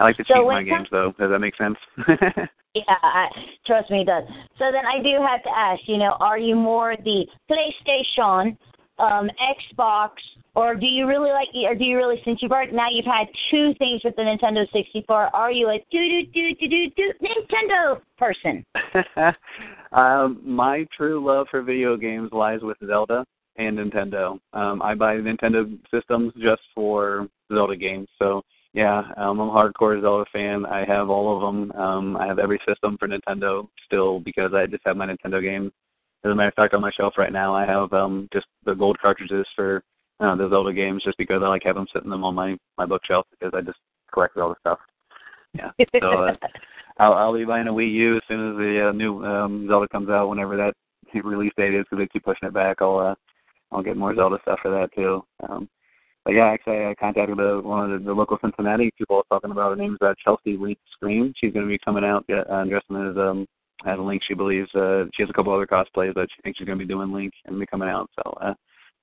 I 0.00 0.02
like 0.02 0.16
to 0.16 0.24
So 0.26 0.34
cheat 0.34 0.46
my 0.46 0.62
games 0.64 0.88
though. 0.90 1.12
Does 1.18 1.30
that 1.30 1.38
make 1.38 1.56
sense? 1.56 1.76
Yeah, 2.76 2.82
I, 2.88 3.28
trust 3.66 3.88
me, 3.88 4.00
it 4.00 4.06
does. 4.06 4.24
So 4.58 4.72
then 4.72 4.84
I 4.84 5.00
do 5.00 5.24
have 5.24 5.44
to 5.44 5.50
ask, 5.56 5.80
you 5.86 5.96
know, 5.96 6.16
are 6.18 6.38
you 6.38 6.56
more 6.56 6.96
the 7.04 7.24
PlayStation, 7.48 8.56
um, 8.98 9.28
Xbox, 9.40 10.10
or 10.54 10.74
do 10.74 10.86
you 10.86 11.06
really 11.06 11.30
like, 11.30 11.48
or 11.54 11.74
do 11.74 11.84
you 11.84 11.96
really, 11.96 12.20
since 12.24 12.38
you've 12.40 12.52
already, 12.52 12.72
now 12.72 12.88
you've 12.90 13.04
had 13.04 13.26
two 13.50 13.74
things 13.78 14.02
with 14.04 14.14
the 14.16 14.22
Nintendo 14.22 14.70
64, 14.72 15.34
are 15.34 15.50
you 15.50 15.68
a 15.68 15.78
do 15.90 15.98
do 15.98 16.26
do 16.32 16.54
do 16.54 16.68
do 16.68 16.90
do 16.96 17.12
Nintendo 17.22 18.00
person? 18.18 18.64
um, 19.92 20.40
my 20.44 20.86
true 20.96 21.24
love 21.24 21.48
for 21.50 21.62
video 21.62 21.96
games 21.96 22.30
lies 22.32 22.60
with 22.62 22.76
Zelda 22.86 23.24
and 23.56 23.78
Nintendo. 23.78 24.38
Um, 24.52 24.82
I 24.82 24.94
buy 24.94 25.16
Nintendo 25.16 25.78
systems 25.92 26.32
just 26.40 26.62
for 26.74 27.28
Zelda 27.52 27.76
games. 27.76 28.08
So 28.20 28.42
yeah, 28.74 29.02
um, 29.16 29.40
I'm 29.40 29.48
a 29.48 29.52
hardcore 29.52 30.00
Zelda 30.00 30.24
fan. 30.32 30.66
I 30.66 30.84
have 30.84 31.08
all 31.08 31.36
of 31.36 31.40
them. 31.42 31.72
Um, 31.80 32.16
I 32.16 32.26
have 32.26 32.40
every 32.40 32.60
system 32.66 32.96
for 32.98 33.08
Nintendo 33.08 33.68
still 33.86 34.20
because 34.20 34.52
I 34.52 34.66
just 34.66 34.82
have 34.84 34.96
my 34.96 35.06
Nintendo 35.06 35.40
games. 35.40 35.72
As 36.24 36.30
a 36.30 36.34
matter 36.34 36.48
of 36.48 36.54
fact, 36.54 36.72
on 36.72 36.80
my 36.80 36.90
shelf 36.90 37.14
right 37.18 37.32
now, 37.32 37.54
I 37.54 37.66
have 37.66 37.92
um, 37.92 38.28
just 38.32 38.46
the 38.64 38.74
gold 38.74 38.98
cartridges 39.00 39.46
for 39.54 39.82
uh, 40.20 40.34
the 40.36 40.48
Zelda 40.48 40.72
games, 40.72 41.02
just 41.04 41.18
because 41.18 41.42
I 41.42 41.48
like 41.48 41.62
having 41.64 41.80
them 41.80 41.88
sitting 41.92 42.10
them 42.10 42.24
on 42.24 42.34
my 42.34 42.56
my 42.78 42.86
bookshelf 42.86 43.26
because 43.30 43.52
I 43.54 43.60
just 43.60 43.78
collect 44.12 44.36
all 44.36 44.48
the 44.48 44.56
stuff. 44.60 44.78
Yeah, 45.52 45.70
so 46.00 46.24
uh, 46.24 46.32
I'll, 46.98 47.12
I'll 47.12 47.34
be 47.34 47.44
buying 47.44 47.68
a 47.68 47.72
Wii 47.72 47.92
U 47.92 48.16
as 48.16 48.22
soon 48.26 48.52
as 48.52 48.56
the 48.56 48.88
uh, 48.88 48.92
new 48.92 49.24
um, 49.24 49.66
Zelda 49.68 49.86
comes 49.88 50.08
out, 50.08 50.30
whenever 50.30 50.56
that 50.56 50.74
release 51.24 51.52
date 51.56 51.74
is, 51.74 51.84
because 51.90 51.98
they 51.98 52.08
keep 52.08 52.24
pushing 52.24 52.48
it 52.48 52.54
back. 52.54 52.78
I'll 52.80 52.98
uh, 52.98 53.14
I'll 53.70 53.82
get 53.82 53.96
more 53.96 54.14
Zelda 54.14 54.38
stuff 54.42 54.60
for 54.62 54.70
that 54.70 54.94
too. 54.94 55.22
Um, 55.48 55.68
but 56.24 56.32
yeah, 56.32 56.46
actually, 56.46 56.86
I 56.86 56.94
contacted 56.98 57.36
the, 57.36 57.60
one 57.62 57.90
of 57.90 58.00
the, 58.00 58.06
the 58.06 58.14
local 58.14 58.38
Cincinnati 58.40 58.90
people 58.96 59.16
I 59.16 59.18
was 59.18 59.26
talking 59.30 59.50
about. 59.50 59.70
Her 59.70 59.76
name's 59.76 59.98
uh, 60.00 60.14
Chelsea 60.24 60.56
Link 60.56 60.78
Scream. 60.92 61.34
She's 61.36 61.52
going 61.52 61.66
to 61.66 61.70
be 61.70 61.78
coming 61.84 62.04
out 62.04 62.24
uh, 62.30 62.64
dressing 62.64 62.96
as 62.96 63.16
um 63.18 63.46
as 63.84 63.98
Link. 63.98 64.22
She 64.26 64.34
believes 64.34 64.72
uh, 64.74 65.04
she 65.14 65.22
has 65.22 65.30
a 65.30 65.32
couple 65.32 65.52
other 65.52 65.66
cosplays 65.66 66.14
that 66.14 66.28
she 66.34 66.42
thinks 66.42 66.58
she's 66.58 66.66
going 66.66 66.78
to 66.78 66.84
be 66.84 66.92
doing 66.92 67.12
Link 67.12 67.32
and 67.46 67.58
be 67.58 67.66
coming 67.66 67.88
out. 67.88 68.10
So 68.16 68.30
uh, 68.40 68.44
I 68.46 68.54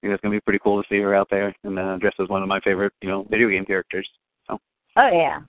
think 0.01 0.13
it's 0.13 0.21
going 0.21 0.33
to 0.33 0.37
be 0.37 0.41
pretty 0.41 0.59
cool 0.63 0.81
to 0.81 0.87
see 0.89 0.99
her 0.99 1.15
out 1.15 1.27
there 1.29 1.55
and 1.63 1.77
uh, 1.77 1.97
dressed 1.97 2.19
as 2.19 2.29
one 2.29 2.41
of 2.41 2.49
my 2.49 2.59
favorite 2.61 2.93
you 3.01 3.09
know 3.09 3.25
video 3.29 3.49
game 3.49 3.65
characters. 3.65 4.07
So 4.49 4.59
Oh 4.97 5.09
yeah, 5.11 5.39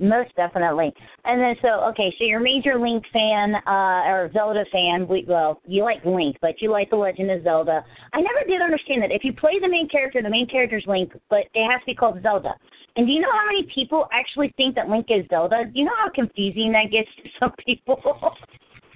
most 0.00 0.34
definitely. 0.36 0.92
And 1.24 1.40
then 1.40 1.56
so 1.60 1.84
okay, 1.90 2.14
so 2.18 2.24
you're 2.24 2.40
a 2.40 2.42
major 2.42 2.78
Link 2.78 3.04
fan 3.12 3.54
uh, 3.66 4.08
or 4.08 4.30
Zelda 4.32 4.64
fan. 4.72 5.06
We, 5.08 5.24
well, 5.26 5.60
you 5.66 5.82
like 5.82 6.04
Link, 6.04 6.36
but 6.40 6.60
you 6.60 6.70
like 6.70 6.90
the 6.90 6.96
Legend 6.96 7.30
of 7.30 7.44
Zelda. 7.44 7.84
I 8.12 8.20
never 8.20 8.44
did 8.46 8.62
understand 8.62 9.02
that 9.02 9.12
if 9.12 9.24
you 9.24 9.32
play 9.32 9.58
the 9.60 9.68
main 9.68 9.88
character, 9.88 10.22
the 10.22 10.30
main 10.30 10.48
character's 10.48 10.84
Link, 10.86 11.12
but 11.28 11.44
it 11.54 11.70
has 11.70 11.80
to 11.80 11.86
be 11.86 11.94
called 11.94 12.22
Zelda. 12.22 12.54
And 12.96 13.06
do 13.06 13.12
you 13.12 13.20
know 13.20 13.30
how 13.30 13.46
many 13.46 13.68
people 13.72 14.08
actually 14.12 14.52
think 14.56 14.74
that 14.74 14.88
Link 14.88 15.06
is 15.08 15.24
Zelda? 15.30 15.64
Do 15.64 15.78
you 15.78 15.84
know 15.84 15.96
how 15.96 16.10
confusing 16.10 16.72
that 16.72 16.90
gets 16.90 17.08
to 17.22 17.30
some 17.38 17.52
people? 17.64 18.00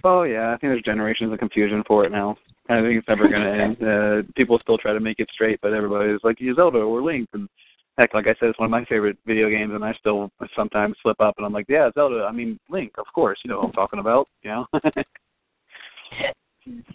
Oh 0.05 0.23
yeah, 0.25 0.49
I 0.49 0.51
think 0.53 0.73
there's 0.73 0.83
generations 0.83 1.33
of 1.33 1.39
confusion 1.39 1.83
for 1.87 2.05
it 2.05 2.13
now. 2.13 2.37
I 2.69 2.81
think 2.81 2.99
it's 2.99 3.09
never 3.09 3.29
going 3.29 3.43
to 3.43 3.63
end. 3.63 3.77
Uh, 3.83 4.23
people 4.37 4.59
still 4.61 4.79
try 4.79 4.93
to 4.93 5.01
make 5.01 5.19
it 5.19 5.29
straight, 5.33 5.61
but 5.63 5.73
everybody's 5.73 6.21
like, 6.23 6.41
"You 6.41 6.55
Zelda 6.55 6.79
or 6.79 7.03
Link," 7.03 7.29
and 7.33 7.49
heck, 7.99 8.15
like 8.15 8.27
I 8.27 8.35
said, 8.39 8.49
it's 8.49 8.59
one 8.59 8.67
of 8.67 8.71
my 8.71 8.85
favorite 8.85 9.19
video 9.27 9.49
games, 9.49 9.73
and 9.75 9.85
I 9.85 9.93
still 9.95 10.31
sometimes 10.57 10.97
slip 11.03 11.21
up, 11.21 11.35
and 11.37 11.47
I'm 11.47 11.53
like, 11.53 11.67
"Yeah, 11.69 11.91
Zelda. 11.95 12.27
I 12.29 12.33
mean, 12.33 12.59
Link, 12.71 12.93
of 12.99 13.07
course. 13.15 13.39
You 13.45 13.51
know 13.51 13.59
what 13.59 13.67
I'm 13.67 13.73
talking 13.73 13.99
about." 13.99 14.29
You 14.43 14.51
know. 14.51 14.67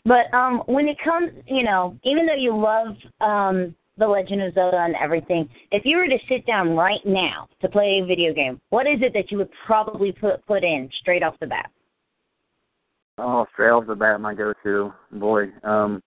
but 0.06 0.34
um 0.34 0.64
when 0.66 0.88
it 0.88 0.98
comes, 1.04 1.32
you 1.46 1.64
know, 1.64 1.98
even 2.04 2.26
though 2.26 2.36
you 2.36 2.56
love 2.56 2.96
um 3.22 3.76
the 3.98 4.08
Legend 4.08 4.44
of 4.44 4.54
Zelda 4.54 4.78
and 4.78 4.96
everything, 4.96 5.50
if 5.72 5.84
you 5.86 5.98
were 5.98 6.08
to 6.08 6.18
sit 6.30 6.46
down 6.46 6.76
right 6.76 7.04
now 7.06 7.48
to 7.62 7.68
play 7.68 8.00
a 8.02 8.06
video 8.06 8.34
game, 8.34 8.62
what 8.70 8.86
is 8.86 9.00
it 9.02 9.12
that 9.14 9.32
you 9.32 9.38
would 9.40 9.50
probably 9.66 10.12
put 10.12 10.46
put 10.46 10.64
in 10.64 10.90
straight 11.02 11.24
off 11.24 11.36
the 11.40 11.48
bat? 11.48 11.70
Oh, 13.18 13.46
straight 13.54 13.72
off 13.72 13.88
the 13.88 13.96
bat, 13.96 14.22
my 14.22 14.34
go-to 14.34 14.94
boy. 15.12 15.46
Um, 15.64 16.02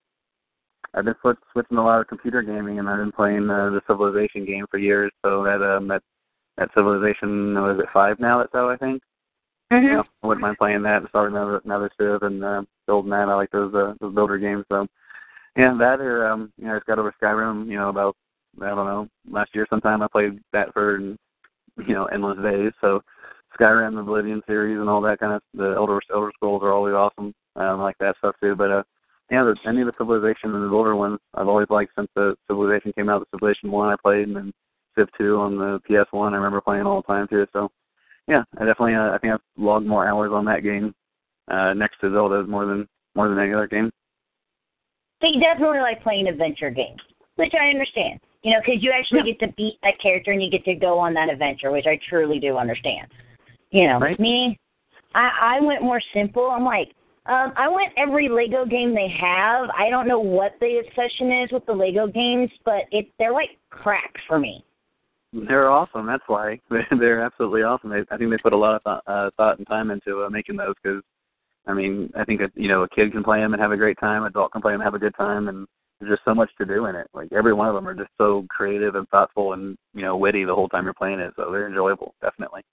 I've 0.93 1.05
been 1.05 1.15
switch, 1.21 1.37
switching 1.51 1.77
a 1.77 1.83
lot 1.83 2.01
of 2.01 2.07
computer 2.07 2.41
gaming, 2.41 2.79
and 2.79 2.89
I've 2.89 2.99
been 2.99 3.11
playing 3.11 3.49
uh, 3.49 3.69
the 3.69 3.81
Civilization 3.87 4.45
game 4.45 4.65
for 4.69 4.77
years. 4.77 5.11
So 5.23 5.43
that 5.43 5.61
um, 5.61 5.87
that 5.87 6.01
that 6.57 6.69
Civilization 6.75 7.53
was 7.55 7.79
it 7.79 7.89
five 7.93 8.19
now? 8.19 8.39
That's 8.39 8.55
out, 8.55 8.69
I 8.69 8.77
think. 8.77 9.01
Mm-hmm. 9.71 9.87
Yeah, 9.87 10.03
I 10.23 10.27
wouldn't 10.27 10.41
mind 10.41 10.57
playing 10.57 10.83
that 10.83 10.97
and 10.97 11.07
starting 11.09 11.35
another 11.35 11.61
another 11.63 11.89
Civ 11.97 12.23
and 12.23 12.43
uh, 12.43 12.61
building 12.87 13.11
that. 13.11 13.29
I 13.29 13.35
like 13.35 13.51
those 13.51 13.73
uh, 13.73 13.93
those 14.01 14.13
builder 14.13 14.37
games. 14.37 14.65
So 14.69 14.85
yeah, 15.57 15.75
that 15.79 16.01
or 16.01 16.27
um, 16.27 16.51
you 16.57 16.65
know, 16.65 16.73
I 16.73 16.77
just 16.77 16.87
got 16.87 16.99
over 16.99 17.13
Skyrim. 17.21 17.67
You 17.67 17.77
know, 17.77 17.89
about 17.89 18.15
I 18.61 18.67
don't 18.67 18.85
know 18.85 19.07
last 19.29 19.51
year 19.53 19.65
sometime 19.69 20.01
I 20.01 20.07
played 20.11 20.39
that 20.51 20.73
for 20.73 20.99
you 20.99 21.17
know 21.77 22.05
endless 22.05 22.37
days. 22.41 22.73
So 22.81 23.01
Skyrim, 23.59 23.95
the 23.95 24.01
Oblivion 24.01 24.41
series, 24.47 24.79
and 24.79 24.89
all 24.89 25.01
that 25.01 25.19
kind 25.19 25.33
of 25.33 25.41
the 25.53 25.73
Elder 25.75 25.99
Elder 26.13 26.31
Scrolls 26.35 26.63
are 26.63 26.73
always 26.73 26.93
awesome. 26.93 27.33
Um, 27.55 27.79
I 27.79 27.83
like 27.83 27.97
that 27.99 28.15
stuff 28.17 28.35
too. 28.41 28.55
But 28.55 28.71
uh, 28.71 28.83
yeah, 29.29 29.43
the, 29.43 29.55
any 29.67 29.81
of 29.81 29.87
the 29.87 29.93
Civilization 29.97 30.53
and 30.55 30.63
the 30.63 30.75
older 30.75 30.95
ones 30.95 31.19
I've 31.33 31.47
always 31.47 31.69
liked 31.69 31.91
since 31.97 32.09
the 32.15 32.35
Civilization 32.49 32.93
came 32.93 33.09
out. 33.09 33.19
The 33.19 33.37
Civilization 33.37 33.71
one 33.71 33.89
I 33.89 33.95
played, 34.01 34.27
and 34.27 34.35
then 34.35 34.53
Civ 34.97 35.07
two 35.17 35.37
on 35.37 35.57
the 35.57 35.79
PS 35.85 36.11
one. 36.11 36.33
I 36.33 36.37
remember 36.37 36.61
playing 36.61 36.85
all 36.85 37.01
the 37.01 37.13
time 37.13 37.27
too. 37.27 37.45
So 37.53 37.69
yeah, 38.27 38.43
I 38.57 38.65
definitely 38.65 38.95
uh, 38.95 39.11
I 39.11 39.17
think 39.19 39.33
I've 39.33 39.39
logged 39.57 39.87
more 39.87 40.07
hours 40.07 40.31
on 40.33 40.45
that 40.45 40.63
game 40.63 40.93
uh, 41.49 41.73
next 41.73 41.99
to 42.01 42.11
Zelda 42.11 42.43
more 42.43 42.65
than 42.65 42.87
more 43.15 43.29
than 43.29 43.39
any 43.39 43.53
other 43.53 43.67
game. 43.67 43.91
So 45.21 45.27
you 45.27 45.39
definitely 45.39 45.79
like 45.79 46.01
playing 46.01 46.27
adventure 46.27 46.71
games, 46.71 46.99
which 47.35 47.53
I 47.53 47.69
understand. 47.69 48.19
You 48.43 48.53
know, 48.53 48.59
because 48.65 48.81
you 48.81 48.91
actually 48.91 49.19
Yeah. 49.19 49.33
get 49.33 49.39
to 49.41 49.53
beat 49.53 49.77
that 49.83 49.99
character 50.01 50.31
and 50.31 50.41
you 50.41 50.49
get 50.49 50.65
to 50.65 50.73
go 50.73 50.97
on 50.97 51.13
that 51.13 51.29
adventure, 51.29 51.71
which 51.71 51.85
I 51.85 51.99
truly 52.09 52.39
do 52.39 52.57
understand. 52.57 53.07
You 53.71 53.87
know, 53.87 53.99
Right. 53.99 54.19
me, 54.19 54.57
I 55.15 55.57
I 55.57 55.59
went 55.61 55.81
more 55.81 56.01
simple. 56.13 56.49
I'm 56.49 56.65
like, 56.65 56.93
um, 57.25 57.53
I 57.55 57.67
want 57.69 57.93
every 57.97 58.29
Lego 58.29 58.65
game 58.65 58.93
they 58.93 59.07
have. 59.07 59.69
I 59.77 59.89
don't 59.89 60.07
know 60.07 60.19
what 60.19 60.53
the 60.59 60.79
obsession 60.85 61.31
is 61.31 61.51
with 61.51 61.65
the 61.65 61.73
Lego 61.73 62.07
games, 62.07 62.49
but 62.65 62.83
it 62.91 63.07
they're 63.17 63.33
like 63.33 63.57
crack 63.69 64.15
for 64.27 64.39
me. 64.39 64.63
They're 65.33 65.69
awesome. 65.69 66.05
That's 66.05 66.23
why 66.27 66.59
they're, 66.69 66.87
they're 66.99 67.21
absolutely 67.21 67.63
awesome. 67.63 67.89
They, 67.89 68.03
I 68.11 68.17
think 68.17 68.29
they 68.31 68.37
put 68.37 68.53
a 68.53 68.57
lot 68.57 68.75
of 68.75 68.83
th- 68.83 69.03
uh, 69.07 69.29
thought 69.37 69.57
and 69.57 69.67
time 69.67 69.91
into 69.91 70.23
uh, 70.23 70.29
making 70.29 70.57
those 70.57 70.75
because, 70.83 71.01
I 71.65 71.73
mean, 71.73 72.11
I 72.17 72.25
think 72.25 72.41
that 72.41 72.51
you 72.55 72.67
know 72.67 72.83
a 72.83 72.89
kid 72.89 73.11
can 73.11 73.23
play 73.23 73.39
them 73.39 73.53
and 73.53 73.61
have 73.61 73.71
a 73.71 73.77
great 73.77 73.99
time, 73.99 74.23
adult 74.23 74.51
can 74.51 74.61
play 74.61 74.73
them 74.73 74.81
and 74.81 74.87
have 74.87 74.95
a 74.95 74.99
good 74.99 75.15
time, 75.15 75.47
and 75.47 75.67
there's 75.99 76.11
just 76.11 76.25
so 76.25 76.33
much 76.33 76.49
to 76.57 76.65
do 76.65 76.87
in 76.87 76.95
it. 76.95 77.07
Like 77.13 77.31
every 77.31 77.53
one 77.53 77.69
of 77.69 77.75
them 77.75 77.87
are 77.87 77.93
just 77.93 78.09
so 78.17 78.45
creative 78.49 78.95
and 78.95 79.07
thoughtful 79.09 79.53
and 79.53 79.77
you 79.93 80.01
know 80.01 80.17
witty 80.17 80.43
the 80.43 80.55
whole 80.55 80.67
time 80.67 80.83
you're 80.83 80.93
playing 80.93 81.19
it. 81.19 81.33
So 81.37 81.51
they're 81.51 81.67
enjoyable, 81.67 82.15
definitely. 82.21 82.63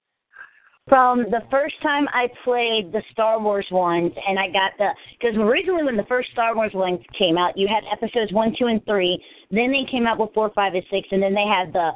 From 0.89 1.25
the 1.31 1.43
first 1.51 1.75
time 1.83 2.07
I 2.15 2.29
played 2.45 2.93
the 2.93 3.03
Star 3.13 3.39
Wars 3.41 3.67
ones, 3.71 4.13
and 4.27 4.39
I 4.39 4.47
got 4.49 4.73
the 4.79 4.89
because 5.21 5.37
originally 5.37 5.85
when 5.85 5.97
the 5.97 6.05
first 6.05 6.31
Star 6.31 6.55
Wars 6.55 6.73
ones 6.73 7.01
came 7.19 7.37
out, 7.37 7.59
you 7.59 7.69
had 7.69 7.85
episodes 7.93 8.33
one, 8.33 8.55
two, 8.59 8.67
and 8.67 8.85
three. 8.87 9.23
Then 9.51 9.73
they 9.73 9.91
came 9.91 10.07
out 10.07 10.19
with 10.19 10.31
four, 10.35 10.51
five, 10.55 10.75
and 10.75 10.85
six, 10.91 11.09
and 11.11 11.23
then 11.23 11.33
they 11.33 11.47
had 11.47 11.73
the 11.73 11.93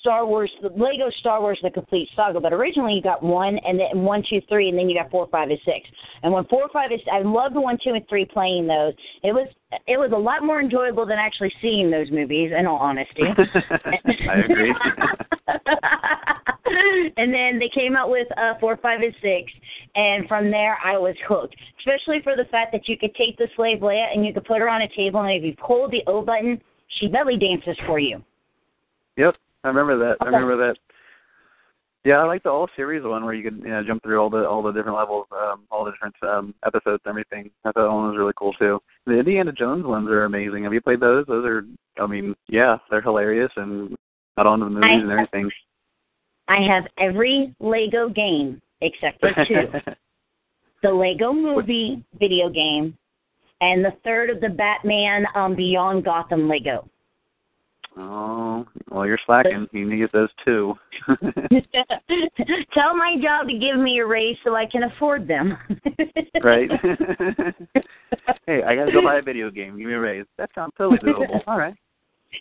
Star 0.00 0.24
Wars, 0.26 0.50
the 0.62 0.68
Lego 0.68 1.10
Star 1.20 1.42
Wars, 1.42 1.58
the 1.62 1.70
complete 1.70 2.08
saga. 2.16 2.40
But 2.40 2.54
originally 2.54 2.94
you 2.94 3.02
got 3.02 3.22
one, 3.22 3.58
and 3.66 3.78
then 3.78 4.02
one, 4.02 4.22
two, 4.28 4.40
three, 4.48 4.70
and 4.70 4.78
then 4.78 4.88
you 4.88 4.98
got 4.98 5.10
four, 5.10 5.28
five, 5.30 5.50
and 5.50 5.58
six. 5.64 5.86
And 6.22 6.32
when 6.32 6.46
four, 6.46 6.70
five, 6.72 6.92
is, 6.92 7.00
I 7.12 7.20
loved 7.20 7.54
the 7.54 7.60
one, 7.60 7.76
two, 7.82 7.90
and 7.90 8.08
three 8.08 8.24
playing 8.24 8.66
those. 8.66 8.94
It 9.22 9.32
was 9.32 9.48
it 9.86 9.98
was 9.98 10.12
a 10.14 10.18
lot 10.18 10.42
more 10.42 10.60
enjoyable 10.60 11.04
than 11.04 11.18
actually 11.18 11.52
seeing 11.60 11.90
those 11.90 12.10
movies. 12.10 12.52
In 12.56 12.66
all 12.66 12.78
honesty. 12.78 13.22
I 13.26 14.38
agree. 14.38 14.74
and 17.16 17.32
then 17.34 17.58
they 17.58 17.70
came 17.74 17.94
out 17.94 18.08
with 18.10 18.26
uh, 18.38 18.54
four, 18.58 18.78
five, 18.78 19.00
and 19.02 19.14
six, 19.20 19.52
and 19.96 20.26
from 20.28 20.50
there 20.50 20.78
I 20.82 20.96
was 20.96 21.14
hooked. 21.28 21.56
Especially 21.78 22.22
for 22.22 22.36
the 22.36 22.44
fact 22.50 22.72
that 22.72 22.88
you 22.88 22.96
could 22.96 23.14
take 23.16 23.36
the 23.36 23.48
slave 23.54 23.80
Leia 23.80 24.14
and 24.14 24.24
you 24.24 24.32
could 24.32 24.44
put 24.44 24.60
her 24.60 24.68
on 24.68 24.80
a 24.82 24.88
table, 24.96 25.20
and 25.20 25.32
if 25.32 25.42
you 25.42 25.54
pull 25.62 25.90
the 25.90 26.02
O 26.06 26.22
button, 26.22 26.60
she 26.88 27.08
belly 27.08 27.36
dances 27.36 27.76
for 27.86 27.98
you. 27.98 28.22
Yep, 29.16 29.36
I 29.64 29.68
remember 29.68 29.98
that. 29.98 30.16
I 30.20 30.26
remember 30.26 30.56
that. 30.56 30.76
Yeah, 32.04 32.18
I 32.18 32.24
like 32.24 32.44
the 32.44 32.50
all 32.50 32.68
series 32.76 33.02
one 33.02 33.24
where 33.24 33.34
you 33.34 33.42
could 33.42 33.58
you 33.64 33.70
know, 33.70 33.82
jump 33.84 34.00
through 34.04 34.20
all 34.20 34.30
the 34.30 34.48
all 34.48 34.62
the 34.62 34.70
different 34.70 34.96
levels, 34.96 35.26
um, 35.32 35.64
all 35.72 35.84
the 35.84 35.90
different 35.90 36.14
um, 36.22 36.54
episodes 36.64 37.02
and 37.04 37.10
everything. 37.10 37.50
I 37.64 37.72
thought 37.72 37.82
that 37.82 37.92
one 37.92 38.08
was 38.08 38.16
really 38.16 38.32
cool 38.36 38.52
too. 38.52 38.78
The 39.06 39.18
Indiana 39.18 39.50
Jones 39.50 39.84
ones 39.84 40.08
are 40.08 40.24
amazing. 40.24 40.62
Have 40.62 40.72
you 40.72 40.80
played 40.80 41.00
those? 41.00 41.26
Those 41.26 41.44
are, 41.44 41.64
I 42.00 42.06
mean, 42.06 42.36
yeah, 42.46 42.76
they're 42.90 43.02
hilarious 43.02 43.50
and 43.56 43.96
got 44.36 44.46
on 44.46 44.60
the 44.60 44.66
movies 44.66 44.84
I- 44.88 45.00
and 45.00 45.10
everything. 45.10 45.50
I 46.48 46.60
have 46.60 46.84
every 46.98 47.52
Lego 47.58 48.08
game 48.08 48.62
except 48.82 49.18
for 49.18 49.32
two. 49.48 49.66
the 50.84 50.90
Lego 50.90 51.32
Movie 51.32 52.04
video 52.20 52.48
game, 52.48 52.96
and 53.60 53.84
the 53.84 53.92
third 54.04 54.30
of 54.30 54.40
the 54.40 54.48
Batman 54.48 55.26
um, 55.34 55.54
Beyond 55.54 56.04
Gotham 56.04 56.48
Lego. 56.48 56.88
oh, 57.96 58.66
well, 58.90 59.06
you're 59.06 59.18
slacking. 59.24 59.66
You 59.72 59.88
need 59.88 60.08
those 60.12 60.28
two. 60.44 60.74
Tell 62.74 62.94
my 62.94 63.16
job 63.22 63.46
to 63.48 63.58
give 63.58 63.78
me 63.78 63.98
a 64.00 64.06
raise 64.06 64.36
so 64.44 64.54
I 64.54 64.66
can 64.66 64.82
afford 64.84 65.26
them. 65.26 65.56
right. 66.42 66.70
hey, 68.46 68.62
I 68.62 68.76
gotta 68.76 68.92
go 68.92 69.02
buy 69.02 69.16
a 69.16 69.22
video 69.22 69.50
game. 69.50 69.78
Give 69.78 69.86
me 69.86 69.94
a 69.94 70.00
raise. 70.00 70.26
That 70.36 70.50
sounds 70.54 70.72
totally 70.76 70.98
doable. 70.98 71.40
All 71.46 71.58
right. 71.58 71.74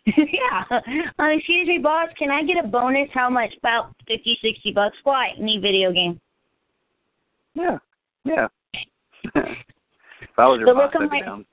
yeah. 0.06 0.64
Uh, 0.70 1.28
excuse 1.38 1.68
me, 1.68 1.80
boss. 1.82 2.10
Can 2.20 2.32
I 2.32 2.44
get 2.44 2.64
a 2.64 2.68
bonus? 2.68 3.08
How 3.14 3.30
much? 3.30 3.52
About 3.60 3.96
fifty, 4.08 4.38
sixty 4.42 4.72
bucks. 4.74 4.98
Why? 5.04 5.30
Need 5.40 5.62
video 5.62 5.94
game. 5.94 6.20
Yeah. 7.54 7.78
Yeah. 8.26 8.48
If 10.36 10.40
I 10.40 10.48
was 10.48 10.60
your 10.60 10.68
The 10.68 10.74
boss, 10.74 10.92
look 10.94 11.02
on 11.02 11.10
my- 11.10 11.22
down. 11.22 11.46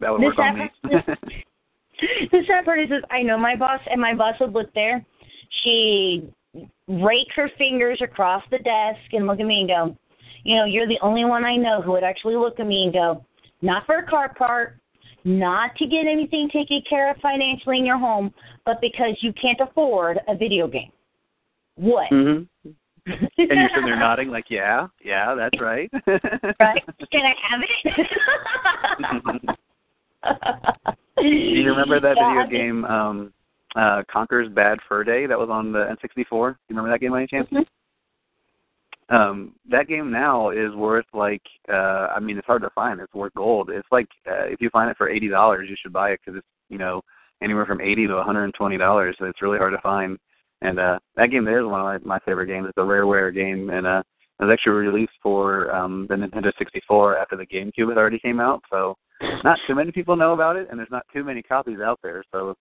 That 0.00 0.12
would 0.12 0.22
work 0.22 0.38
on 0.38 0.58
me. 0.58 0.70
the 0.84 2.44
sad 2.46 2.64
part 2.64 2.78
is, 2.80 2.90
is 2.90 3.02
I 3.10 3.22
know 3.22 3.36
my 3.36 3.56
boss, 3.56 3.80
and 3.90 4.00
my 4.00 4.14
boss 4.14 4.34
would 4.40 4.52
look 4.52 4.72
there. 4.72 5.04
She 5.62 6.22
rake 6.86 7.28
her 7.34 7.50
fingers 7.58 8.00
across 8.00 8.42
the 8.50 8.58
desk 8.58 9.00
and 9.12 9.26
look 9.26 9.40
at 9.40 9.46
me 9.46 9.60
and 9.60 9.68
go, 9.68 9.96
you 10.44 10.56
know, 10.56 10.64
you're 10.64 10.86
the 10.86 10.98
only 11.02 11.24
one 11.24 11.44
I 11.44 11.56
know 11.56 11.82
who 11.82 11.90
would 11.92 12.04
actually 12.04 12.36
look 12.36 12.58
at 12.60 12.66
me 12.66 12.84
and 12.84 12.92
go, 12.92 13.24
not 13.62 13.84
for 13.84 13.96
a 13.96 14.06
car 14.06 14.32
part, 14.32 14.78
not 15.24 15.76
to 15.76 15.86
get 15.86 16.06
anything 16.06 16.48
taken 16.50 16.82
care 16.88 17.10
of 17.10 17.18
financially 17.18 17.78
in 17.78 17.84
your 17.84 17.98
home, 17.98 18.32
but 18.64 18.80
because 18.80 19.16
you 19.20 19.32
can't 19.34 19.60
afford 19.60 20.18
a 20.28 20.36
video 20.36 20.66
game. 20.66 20.92
What? 21.74 22.08
hmm 22.08 22.42
And 23.06 23.28
you're 23.36 23.68
sitting 23.70 23.84
there 23.86 23.96
nodding 23.98 24.28
like, 24.28 24.46
yeah, 24.48 24.86
yeah, 25.04 25.34
that's 25.34 25.60
right. 25.60 25.90
right? 26.60 26.84
Can 27.10 27.22
I 27.22 27.34
have 27.48 27.60
it? 27.62 29.48
Do 31.20 31.26
you 31.26 31.68
remember 31.68 32.00
that 32.00 32.16
Yeah, 32.16 32.44
video 32.44 32.58
game, 32.58 32.84
um, 32.84 33.32
uh, 33.76 34.02
Conker's 34.10 34.48
Bad 34.48 34.78
Fur 34.88 35.04
Day, 35.04 35.26
that 35.26 35.38
was 35.38 35.48
on 35.50 35.72
the 35.72 35.78
N64? 35.78 36.16
Do 36.18 36.32
you 36.32 36.56
remember 36.70 36.90
that 36.90 37.00
game 37.00 37.12
by 37.12 37.18
any 37.18 37.26
chance? 37.26 37.48
Um, 39.10 39.54
that 39.68 39.88
game 39.88 40.10
now 40.10 40.50
is 40.50 40.72
worth 40.74 41.06
like, 41.12 41.42
uh, 41.68 42.08
I 42.14 42.20
mean, 42.20 42.38
it's 42.38 42.46
hard 42.46 42.62
to 42.62 42.70
find. 42.70 43.00
It's 43.00 43.12
worth 43.12 43.34
gold. 43.34 43.70
It's 43.70 43.88
like 43.90 44.06
uh, 44.26 44.44
if 44.44 44.60
you 44.60 44.70
find 44.70 44.88
it 44.88 44.96
for 44.96 45.08
eighty 45.08 45.28
dollars, 45.28 45.68
you 45.68 45.76
should 45.80 45.92
buy 45.92 46.10
it 46.10 46.20
because 46.24 46.38
it's 46.38 46.46
you 46.68 46.78
know 46.78 47.02
anywhere 47.42 47.66
from 47.66 47.80
eighty 47.80 48.06
to 48.06 48.14
one 48.14 48.24
hundred 48.24 48.44
and 48.44 48.54
twenty 48.54 48.78
dollars. 48.78 49.16
So 49.18 49.24
it's 49.24 49.42
really 49.42 49.58
hard 49.58 49.72
to 49.72 49.80
find. 49.80 50.16
And 50.62 50.78
uh, 50.78 50.98
that 51.16 51.30
game 51.30 51.44
there 51.44 51.60
is 51.60 51.66
one 51.66 51.80
of 51.80 52.04
my, 52.04 52.16
my 52.16 52.18
favorite 52.20 52.46
games. 52.46 52.66
It's 52.68 52.78
a 52.78 52.80
rareware 52.80 53.34
game, 53.34 53.70
and 53.70 53.86
uh, 53.86 54.02
it 54.38 54.44
was 54.44 54.52
actually 54.52 54.72
released 54.72 55.12
for 55.22 55.74
um, 55.74 56.06
the 56.08 56.16
Nintendo 56.16 56.50
64 56.58 57.18
after 57.18 57.36
the 57.36 57.46
GameCube 57.46 57.88
had 57.88 57.98
already 57.98 58.18
came 58.18 58.40
out. 58.40 58.62
So 58.70 58.96
not 59.44 59.58
too 59.66 59.74
many 59.74 59.92
people 59.92 60.16
know 60.16 60.32
about 60.32 60.56
it, 60.56 60.68
and 60.70 60.78
there's 60.78 60.90
not 60.90 61.06
too 61.12 61.24
many 61.24 61.42
copies 61.42 61.80
out 61.80 61.98
there. 62.02 62.24
So 62.32 62.54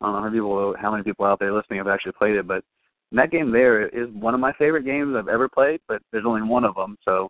I 0.00 0.06
don't 0.06 0.14
know 0.14 0.18
how 0.18 0.24
many 0.24 0.36
people 0.36 0.74
how 0.80 0.90
many 0.90 1.04
people 1.04 1.24
out 1.24 1.38
there 1.38 1.52
listening 1.52 1.78
have 1.78 1.88
actually 1.88 2.12
played 2.12 2.36
it, 2.36 2.46
but 2.46 2.64
that 3.12 3.30
game 3.30 3.52
there 3.52 3.88
is 3.88 4.08
one 4.12 4.34
of 4.34 4.40
my 4.40 4.52
favorite 4.54 4.84
games 4.84 5.14
I've 5.16 5.28
ever 5.28 5.48
played. 5.48 5.80
But 5.86 6.02
there's 6.10 6.26
only 6.26 6.42
one 6.42 6.64
of 6.64 6.74
them, 6.74 6.96
so 7.04 7.28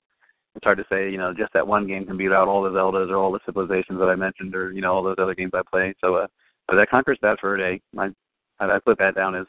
it's 0.55 0.65
hard 0.65 0.79
to 0.79 0.85
say. 0.91 1.11
You 1.11 1.19
know, 1.19 1.35
just 1.35 1.53
that 1.53 1.67
one 1.67 1.87
game 1.87 2.07
can 2.07 2.17
beat 2.17 2.33
out 2.33 2.49
all 2.49 2.63
the 2.63 2.71
Zeldas 2.71 3.11
or 3.11 3.17
all 3.17 3.33
the 3.33 3.41
civilizations 3.45 3.99
that 3.99 4.09
I 4.09 4.15
mentioned, 4.15 4.55
or 4.55 4.73
you 4.73 4.81
know 4.81 4.93
all 4.93 5.03
those 5.03 5.17
other 5.19 5.35
games 5.35 5.53
I 5.55 5.63
played. 5.71 5.95
So, 6.01 6.17
uh, 6.17 6.27
but 6.69 6.77
that 6.77 6.91
Conker's 6.91 7.19
Bad 7.21 7.39
Fur 7.41 7.57
Day, 7.57 7.81
I 7.99 8.11
I 8.59 8.77
I 8.77 8.79
put 8.79 8.99
that 8.99 9.15
down 9.15 9.35
as 9.35 9.47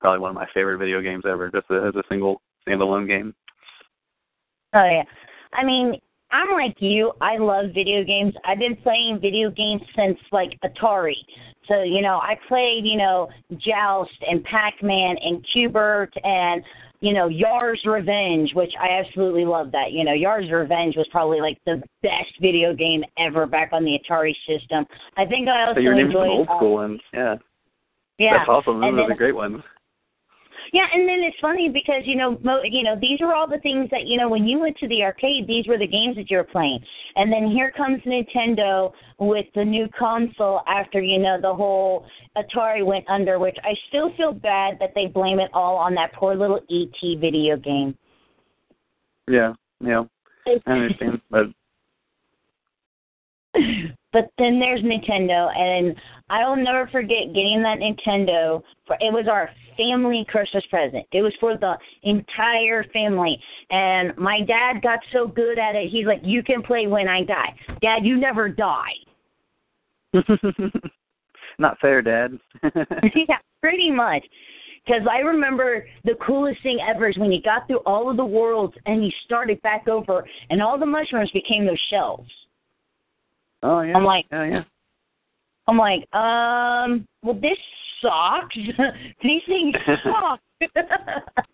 probably 0.00 0.20
one 0.20 0.30
of 0.30 0.34
my 0.34 0.46
favorite 0.54 0.78
video 0.78 1.00
games 1.00 1.24
ever, 1.28 1.50
just 1.50 1.70
as 1.70 1.94
a 1.94 2.02
single 2.08 2.40
standalone 2.66 3.06
game. 3.06 3.34
Oh 4.74 4.84
yeah. 4.84 5.02
I 5.52 5.64
mean, 5.64 5.98
I'm 6.30 6.50
like 6.52 6.76
you. 6.78 7.12
I 7.20 7.38
love 7.38 7.66
video 7.74 8.04
games. 8.04 8.34
I've 8.44 8.58
been 8.58 8.76
playing 8.76 9.18
video 9.20 9.50
games 9.50 9.82
since 9.96 10.18
like 10.30 10.56
Atari. 10.64 11.16
So, 11.66 11.82
you 11.82 12.02
know, 12.02 12.18
I 12.18 12.36
played, 12.48 12.82
you 12.84 12.96
know, 12.96 13.28
Joust 13.58 14.10
and 14.28 14.42
Pac-Man 14.44 15.16
and 15.22 15.44
Q*bert 15.52 16.12
and 16.22 16.62
you 17.00 17.14
know, 17.14 17.28
Yars' 17.28 17.80
Revenge, 17.86 18.52
which 18.54 18.72
I 18.78 19.00
absolutely 19.00 19.46
love 19.46 19.72
that. 19.72 19.92
You 19.92 20.04
know, 20.04 20.12
Yars' 20.12 20.50
Revenge 20.52 20.96
was 20.96 21.06
probably 21.10 21.40
like 21.40 21.58
the 21.64 21.82
best 22.02 22.32
video 22.40 22.74
game 22.74 23.02
ever 23.18 23.46
back 23.46 23.70
on 23.72 23.84
the 23.84 23.98
Atari 23.98 24.34
system. 24.46 24.84
I 25.16 25.24
think 25.24 25.48
I 25.48 25.62
also 25.62 25.76
So 25.76 25.80
your 25.80 25.94
name's 25.94 26.08
enjoyed 26.08 26.26
from 26.26 26.30
old 26.30 26.48
uh, 26.48 26.56
school, 26.56 26.80
and 26.80 27.00
yeah, 27.14 27.36
yeah. 28.18 28.38
that's 28.38 28.48
awesome. 28.50 28.80
Those 28.80 28.88
And 28.90 29.00
are 29.00 29.08
the 29.08 29.14
great 29.14 29.34
ones. 29.34 29.62
Yeah, 30.72 30.86
and 30.92 31.08
then 31.08 31.20
it's 31.20 31.36
funny 31.40 31.68
because 31.68 32.02
you 32.04 32.16
know, 32.16 32.38
mo- 32.42 32.62
you 32.64 32.82
know, 32.82 32.96
these 33.00 33.20
are 33.20 33.34
all 33.34 33.48
the 33.48 33.58
things 33.58 33.88
that 33.90 34.06
you 34.06 34.16
know 34.16 34.28
when 34.28 34.44
you 34.44 34.60
went 34.60 34.76
to 34.78 34.88
the 34.88 35.02
arcade, 35.02 35.46
these 35.46 35.66
were 35.66 35.78
the 35.78 35.86
games 35.86 36.16
that 36.16 36.30
you 36.30 36.36
were 36.36 36.44
playing. 36.44 36.78
And 37.16 37.32
then 37.32 37.50
here 37.50 37.72
comes 37.76 38.00
Nintendo 38.02 38.92
with 39.18 39.46
the 39.54 39.64
new 39.64 39.88
console 39.98 40.60
after 40.68 41.00
you 41.00 41.18
know 41.18 41.40
the 41.40 41.52
whole 41.52 42.06
Atari 42.36 42.84
went 42.84 43.08
under, 43.08 43.38
which 43.38 43.56
I 43.64 43.74
still 43.88 44.14
feel 44.16 44.32
bad 44.32 44.78
that 44.80 44.92
they 44.94 45.06
blame 45.06 45.40
it 45.40 45.50
all 45.52 45.76
on 45.76 45.94
that 45.94 46.12
poor 46.12 46.34
little 46.36 46.60
ET 46.70 47.18
video 47.18 47.56
game. 47.56 47.96
Yeah, 49.28 49.54
yeah, 49.80 50.04
I 50.66 50.70
understand, 50.70 51.20
but 51.30 51.46
but 54.12 54.30
then 54.38 54.60
there's 54.60 54.82
Nintendo, 54.82 55.56
and 55.56 55.96
I'll 56.28 56.56
never 56.56 56.88
forget 56.92 57.34
getting 57.34 57.62
that 57.62 57.78
Nintendo. 57.78 58.62
For 58.86 58.96
it 59.00 59.12
was 59.12 59.26
our 59.28 59.50
family 59.80 60.26
Christmas 60.28 60.64
present. 60.70 61.06
It 61.12 61.22
was 61.22 61.32
for 61.40 61.56
the 61.56 61.74
entire 62.02 62.84
family, 62.92 63.40
and 63.70 64.16
my 64.18 64.40
dad 64.46 64.82
got 64.82 64.98
so 65.12 65.26
good 65.26 65.58
at 65.58 65.74
it. 65.74 65.90
He's 65.90 66.06
like, 66.06 66.20
"You 66.22 66.42
can 66.42 66.62
play 66.62 66.86
when 66.86 67.08
I 67.08 67.24
die, 67.24 67.54
Dad. 67.80 68.04
You 68.04 68.16
never 68.18 68.48
die." 68.48 68.92
not 71.58 71.78
fair, 71.80 72.02
Dad. 72.02 72.38
yeah, 72.64 73.38
pretty 73.60 73.90
much. 73.90 74.24
Because 74.84 75.02
I 75.10 75.18
remember 75.18 75.86
the 76.04 76.14
coolest 76.26 76.62
thing 76.62 76.78
ever 76.88 77.08
is 77.08 77.18
when 77.18 77.30
you 77.30 77.42
got 77.42 77.66
through 77.66 77.80
all 77.86 78.10
of 78.10 78.16
the 78.16 78.24
worlds 78.24 78.74
and 78.86 79.04
you 79.04 79.10
started 79.24 79.60
back 79.62 79.88
over, 79.88 80.26
and 80.48 80.62
all 80.62 80.78
the 80.78 80.86
mushrooms 80.86 81.30
became 81.32 81.66
those 81.66 81.80
shells. 81.90 82.26
oh 83.62 83.82
yeah, 83.82 83.96
I'm 83.96 84.04
like- 84.04 84.26
oh 84.32 84.42
yeah. 84.42 84.62
I'm 85.68 85.78
like, 85.78 86.12
um, 86.14 87.06
well, 87.22 87.34
this 87.40 87.58
sucks. 88.02 88.56
These 89.22 89.42
things 89.46 89.74
suck. 90.04 90.40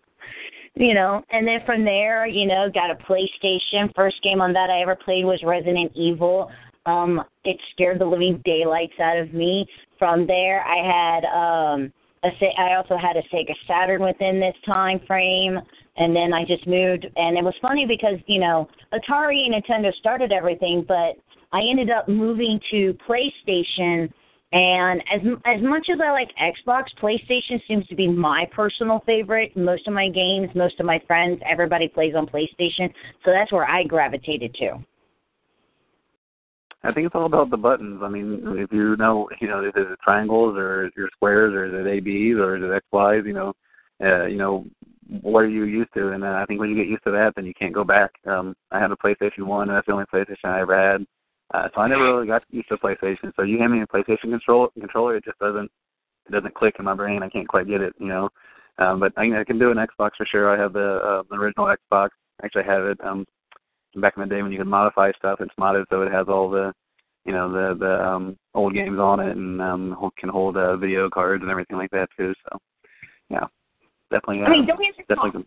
you 0.75 0.93
know, 0.93 1.23
and 1.31 1.47
then 1.47 1.59
from 1.65 1.83
there, 1.83 2.27
you 2.27 2.45
know, 2.45 2.69
got 2.73 2.91
a 2.91 2.95
PlayStation. 2.95 3.93
First 3.95 4.21
game 4.23 4.41
on 4.41 4.53
that 4.53 4.69
I 4.69 4.81
ever 4.81 4.95
played 4.95 5.25
was 5.25 5.41
Resident 5.43 5.91
Evil. 5.95 6.51
Um, 6.85 7.23
it 7.43 7.57
scared 7.71 7.99
the 7.99 8.05
living 8.05 8.41
daylights 8.45 8.99
out 9.01 9.17
of 9.17 9.33
me. 9.33 9.65
From 9.99 10.25
there, 10.25 10.63
I 10.63 10.77
had 10.85 11.25
um, 11.25 11.93
a 12.23 12.29
Se- 12.39 12.55
I 12.57 12.75
also 12.75 12.97
had 12.97 13.17
a 13.17 13.23
Sega 13.33 13.53
Saturn 13.67 14.01
within 14.01 14.39
this 14.39 14.55
time 14.65 14.99
frame. 15.05 15.59
And 15.99 16.15
then 16.15 16.31
I 16.31 16.45
just 16.45 16.67
moved, 16.67 17.07
and 17.15 17.37
it 17.37 17.43
was 17.43 17.55
funny 17.59 17.87
because 17.87 18.19
you 18.27 18.39
know 18.39 18.69
Atari 18.93 19.45
and 19.45 19.55
Nintendo 19.55 19.91
started 19.95 20.31
everything, 20.31 20.85
but 20.87 21.15
I 21.51 21.61
ended 21.61 21.89
up 21.89 22.07
moving 22.07 22.59
to 22.71 22.95
PlayStation, 23.09 24.11
and 24.53 25.01
as 25.13 25.21
as 25.45 25.61
much 25.61 25.87
as 25.91 25.99
I 26.01 26.11
like 26.11 26.29
Xbox, 26.41 26.85
PlayStation 27.01 27.59
seems 27.67 27.85
to 27.87 27.95
be 27.95 28.07
my 28.07 28.47
personal 28.53 29.03
favorite. 29.05 29.55
Most 29.57 29.87
of 29.87 29.93
my 29.93 30.09
games, 30.09 30.49
most 30.55 30.79
of 30.79 30.85
my 30.85 31.01
friends, 31.05 31.41
everybody 31.49 31.89
plays 31.89 32.13
on 32.15 32.27
PlayStation, 32.27 32.91
so 33.25 33.31
that's 33.31 33.51
where 33.51 33.69
I 33.69 33.83
gravitated 33.83 34.55
to. 34.55 34.77
I 36.83 36.93
think 36.93 37.07
it's 37.07 37.15
all 37.15 37.25
about 37.25 37.49
the 37.49 37.57
buttons. 37.57 38.01
I 38.01 38.07
mean, 38.07 38.41
if 38.57 38.71
you 38.71 38.95
know, 38.95 39.27
you 39.41 39.49
know, 39.49 39.65
is 39.65 39.73
it 39.75 39.99
triangles 40.01 40.55
or 40.55 40.89
your 40.95 41.09
squares 41.13 41.53
or 41.53 41.65
is 41.65 41.73
it 41.73 41.89
ABs 41.89 42.39
or 42.39 42.55
is 42.55 42.63
it 42.63 42.83
XYs? 42.93 43.25
You 43.25 43.33
know, 43.33 43.53
uh, 44.01 44.25
you 44.27 44.37
know, 44.37 44.65
what 45.21 45.39
are 45.39 45.49
you 45.49 45.63
used 45.63 45.93
to? 45.95 46.09
And 46.11 46.23
uh, 46.23 46.39
I 46.41 46.45
think 46.45 46.61
when 46.61 46.69
you 46.69 46.75
get 46.75 46.87
used 46.87 47.03
to 47.03 47.11
that, 47.11 47.33
then 47.35 47.45
you 47.45 47.53
can't 47.53 47.73
go 47.73 47.83
back. 47.83 48.11
Um, 48.25 48.55
I 48.71 48.79
had 48.79 48.91
a 48.91 48.95
PlayStation 48.95 49.45
One, 49.45 49.67
and 49.67 49.75
that's 49.75 49.87
the 49.87 49.93
only 49.93 50.05
PlayStation 50.05 50.45
I 50.45 50.61
ever 50.61 50.91
had. 50.91 51.05
Uh, 51.53 51.69
so 51.73 51.81
I 51.81 51.87
never 51.87 52.03
really 52.03 52.27
got 52.27 52.43
used 52.49 52.69
to 52.69 52.77
PlayStation. 52.77 53.31
So 53.35 53.43
you 53.43 53.57
hand 53.57 53.73
me 53.73 53.81
a 53.81 53.87
PlayStation 53.87 54.29
control 54.29 54.69
controller, 54.79 55.15
it 55.15 55.25
just 55.25 55.39
doesn't 55.39 55.71
it 56.27 56.31
doesn't 56.31 56.55
click 56.55 56.75
in 56.77 56.85
my 56.85 56.93
brain. 56.93 57.23
I 57.23 57.29
can't 57.29 57.47
quite 57.47 57.67
get 57.67 57.81
it, 57.81 57.93
you 57.99 58.07
know. 58.07 58.29
Um, 58.79 58.99
but 58.99 59.13
I, 59.17 59.39
I 59.39 59.43
can 59.43 59.57
do 59.57 59.71
an 59.71 59.77
Xbox 59.77 60.11
for 60.17 60.25
sure. 60.25 60.53
I 60.53 60.61
have 60.61 60.73
the, 60.73 60.97
uh, 60.97 61.23
the 61.29 61.35
original 61.35 61.73
Xbox. 61.73 62.09
Actually, 62.43 62.63
I 62.63 62.73
have 62.73 62.83
it. 62.83 62.99
Um, 63.03 63.25
back 63.95 64.13
in 64.17 64.21
the 64.21 64.27
day 64.27 64.41
when 64.41 64.51
you 64.51 64.57
could 64.57 64.67
modify 64.67 65.11
stuff, 65.17 65.39
it's 65.41 65.53
modded 65.59 65.85
so 65.89 66.01
it 66.01 66.11
has 66.11 66.27
all 66.27 66.49
the 66.49 66.73
you 67.25 67.33
know 67.33 67.51
the 67.51 67.77
the 67.77 68.05
um 68.05 68.37
old 68.53 68.73
games 68.73 68.99
on 68.99 69.19
it 69.19 69.35
and 69.35 69.61
um 69.61 70.11
can 70.17 70.29
hold 70.29 70.55
uh, 70.57 70.77
video 70.77 71.09
cards 71.09 71.41
and 71.41 71.51
everything 71.51 71.77
like 71.77 71.91
that 71.91 72.07
too. 72.17 72.33
So 72.43 72.57
yeah, 73.29 73.45
definitely. 74.11 74.43
Uh, 74.43 74.45
I 74.45 74.49
mean, 74.49 74.65
don't 74.65 74.79
get 74.79 74.97
me 74.97 75.15
wrong. 75.15 75.45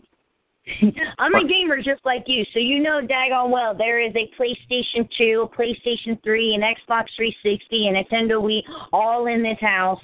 I'm 1.18 1.34
a 1.34 1.46
gamer 1.46 1.78
just 1.78 2.04
like 2.04 2.24
you, 2.26 2.44
so 2.52 2.58
you 2.58 2.80
know 2.80 3.00
daggone 3.00 3.50
well 3.50 3.74
there 3.76 4.00
is 4.00 4.12
a 4.14 4.30
PlayStation 4.40 5.08
2, 5.16 5.48
a 5.50 5.56
PlayStation 5.56 6.22
3, 6.22 6.54
an 6.54 6.60
Xbox 6.62 7.06
360, 7.16 7.88
and 7.88 7.96
Nintendo 7.96 8.42
Wii 8.42 8.62
all 8.92 9.26
in 9.26 9.42
this 9.42 9.58
house, 9.60 10.00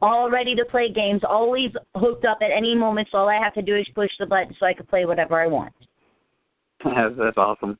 all 0.00 0.30
ready 0.30 0.54
to 0.54 0.64
play 0.64 0.90
games, 0.92 1.22
always 1.28 1.70
hooked 1.96 2.24
up 2.24 2.38
at 2.42 2.50
any 2.50 2.74
moment. 2.74 3.08
So 3.12 3.18
all 3.18 3.28
I 3.28 3.42
have 3.42 3.54
to 3.54 3.62
do 3.62 3.76
is 3.76 3.86
push 3.94 4.10
the 4.18 4.26
button 4.26 4.54
so 4.58 4.66
I 4.66 4.74
can 4.74 4.86
play 4.86 5.04
whatever 5.06 5.40
I 5.40 5.46
want. 5.46 5.72
that's, 6.84 7.14
that's 7.16 7.36
awesome. 7.36 7.78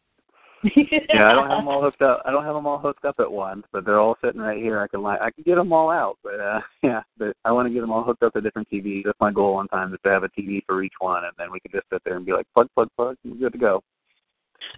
Yeah, 0.64 1.30
I 1.30 1.34
don't 1.34 1.48
have 1.48 1.58
them 1.58 1.68
all 1.68 1.82
hooked 1.84 2.02
up. 2.02 2.22
I 2.24 2.30
don't 2.30 2.44
have 2.44 2.54
them 2.54 2.66
all 2.66 2.78
hooked 2.78 3.04
up 3.04 3.16
at 3.18 3.30
once, 3.30 3.64
but 3.72 3.84
they're 3.84 3.98
all 3.98 4.16
sitting 4.24 4.40
right 4.40 4.62
here. 4.62 4.80
I 4.80 4.86
can 4.86 5.02
like 5.02 5.20
I 5.20 5.30
can 5.30 5.42
get 5.44 5.56
them 5.56 5.72
all 5.72 5.90
out, 5.90 6.18
but 6.22 6.40
uh 6.40 6.60
yeah, 6.82 7.02
but 7.18 7.36
I 7.44 7.52
want 7.52 7.66
to 7.68 7.74
get 7.74 7.80
them 7.80 7.90
all 7.90 8.04
hooked 8.04 8.22
up 8.22 8.32
to 8.34 8.40
different 8.40 8.68
TVs. 8.70 9.02
That's 9.04 9.20
my 9.20 9.32
goal 9.32 9.54
one 9.54 9.68
time 9.68 9.92
is 9.92 10.00
to 10.04 10.10
have 10.10 10.24
a 10.24 10.28
TV 10.28 10.60
for 10.66 10.82
each 10.82 10.94
one, 11.00 11.24
and 11.24 11.32
then 11.38 11.50
we 11.50 11.60
can 11.60 11.72
just 11.72 11.86
sit 11.92 12.02
there 12.04 12.16
and 12.16 12.26
be 12.26 12.32
like 12.32 12.46
plug, 12.54 12.68
plug, 12.74 12.88
plug, 12.96 13.16
and 13.24 13.32
we're 13.32 13.48
good 13.48 13.52
to 13.52 13.58
go. 13.58 13.82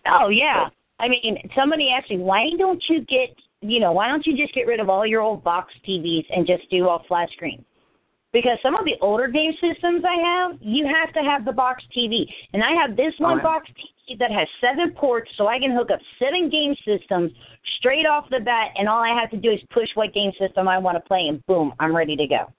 Oh 0.07 0.29
yeah. 0.29 0.69
I 1.01 1.09
mean, 1.09 1.37
somebody 1.57 1.91
asked 1.91 2.11
me, 2.11 2.19
why 2.19 2.49
don't 2.57 2.83
you 2.89 3.01
get, 3.01 3.35
you 3.61 3.81
know, 3.81 3.93
why 3.93 4.09
don't 4.09 4.25
you 4.27 4.37
just 4.37 4.55
get 4.55 4.67
rid 4.67 4.79
of 4.79 4.89
all 4.89 5.05
your 5.05 5.21
old 5.21 5.43
box 5.43 5.73
TVs 5.87 6.25
and 6.31 6.47
just 6.47 6.71
do 6.71 6.89
all 6.89 7.05
flat 7.09 7.29
screen? 7.33 7.65
Because 8.35 8.59
some 8.63 8.75
of 8.75 8.85
the 8.85 8.97
older 9.01 9.29
game 9.29 9.53
systems 9.53 10.05
I 10.05 10.17
have, 10.21 10.59
you 10.61 10.87
have 10.87 11.15
to 11.15 11.21
have 11.21 11.45
the 11.45 11.53
box 11.53 11.85
TV, 11.97 12.27
and 12.53 12.63
I 12.63 12.73
have 12.73 12.97
this 12.97 13.15
one 13.19 13.39
yeah. 13.39 13.45
box 13.45 13.71
TV 13.71 14.19
that 14.19 14.33
has 14.33 14.49
seven 14.61 14.93
ports, 14.93 15.31
so 15.37 15.47
I 15.47 15.61
can 15.61 15.71
hook 15.71 15.91
up 15.93 16.01
seven 16.19 16.51
game 16.51 16.75
systems 16.85 17.31
straight 17.79 18.07
off 18.07 18.29
the 18.31 18.41
bat, 18.41 18.73
and 18.77 18.89
all 18.89 19.03
I 19.03 19.19
have 19.19 19.31
to 19.31 19.37
do 19.37 19.53
is 19.53 19.61
push 19.73 19.89
what 19.95 20.13
game 20.13 20.33
system 20.39 20.67
I 20.67 20.79
want 20.79 20.97
to 20.97 21.01
play, 21.01 21.29
and 21.29 21.47
boom, 21.47 21.73
I'm 21.79 21.95
ready 21.95 22.17
to 22.17 22.27
go. 22.27 22.53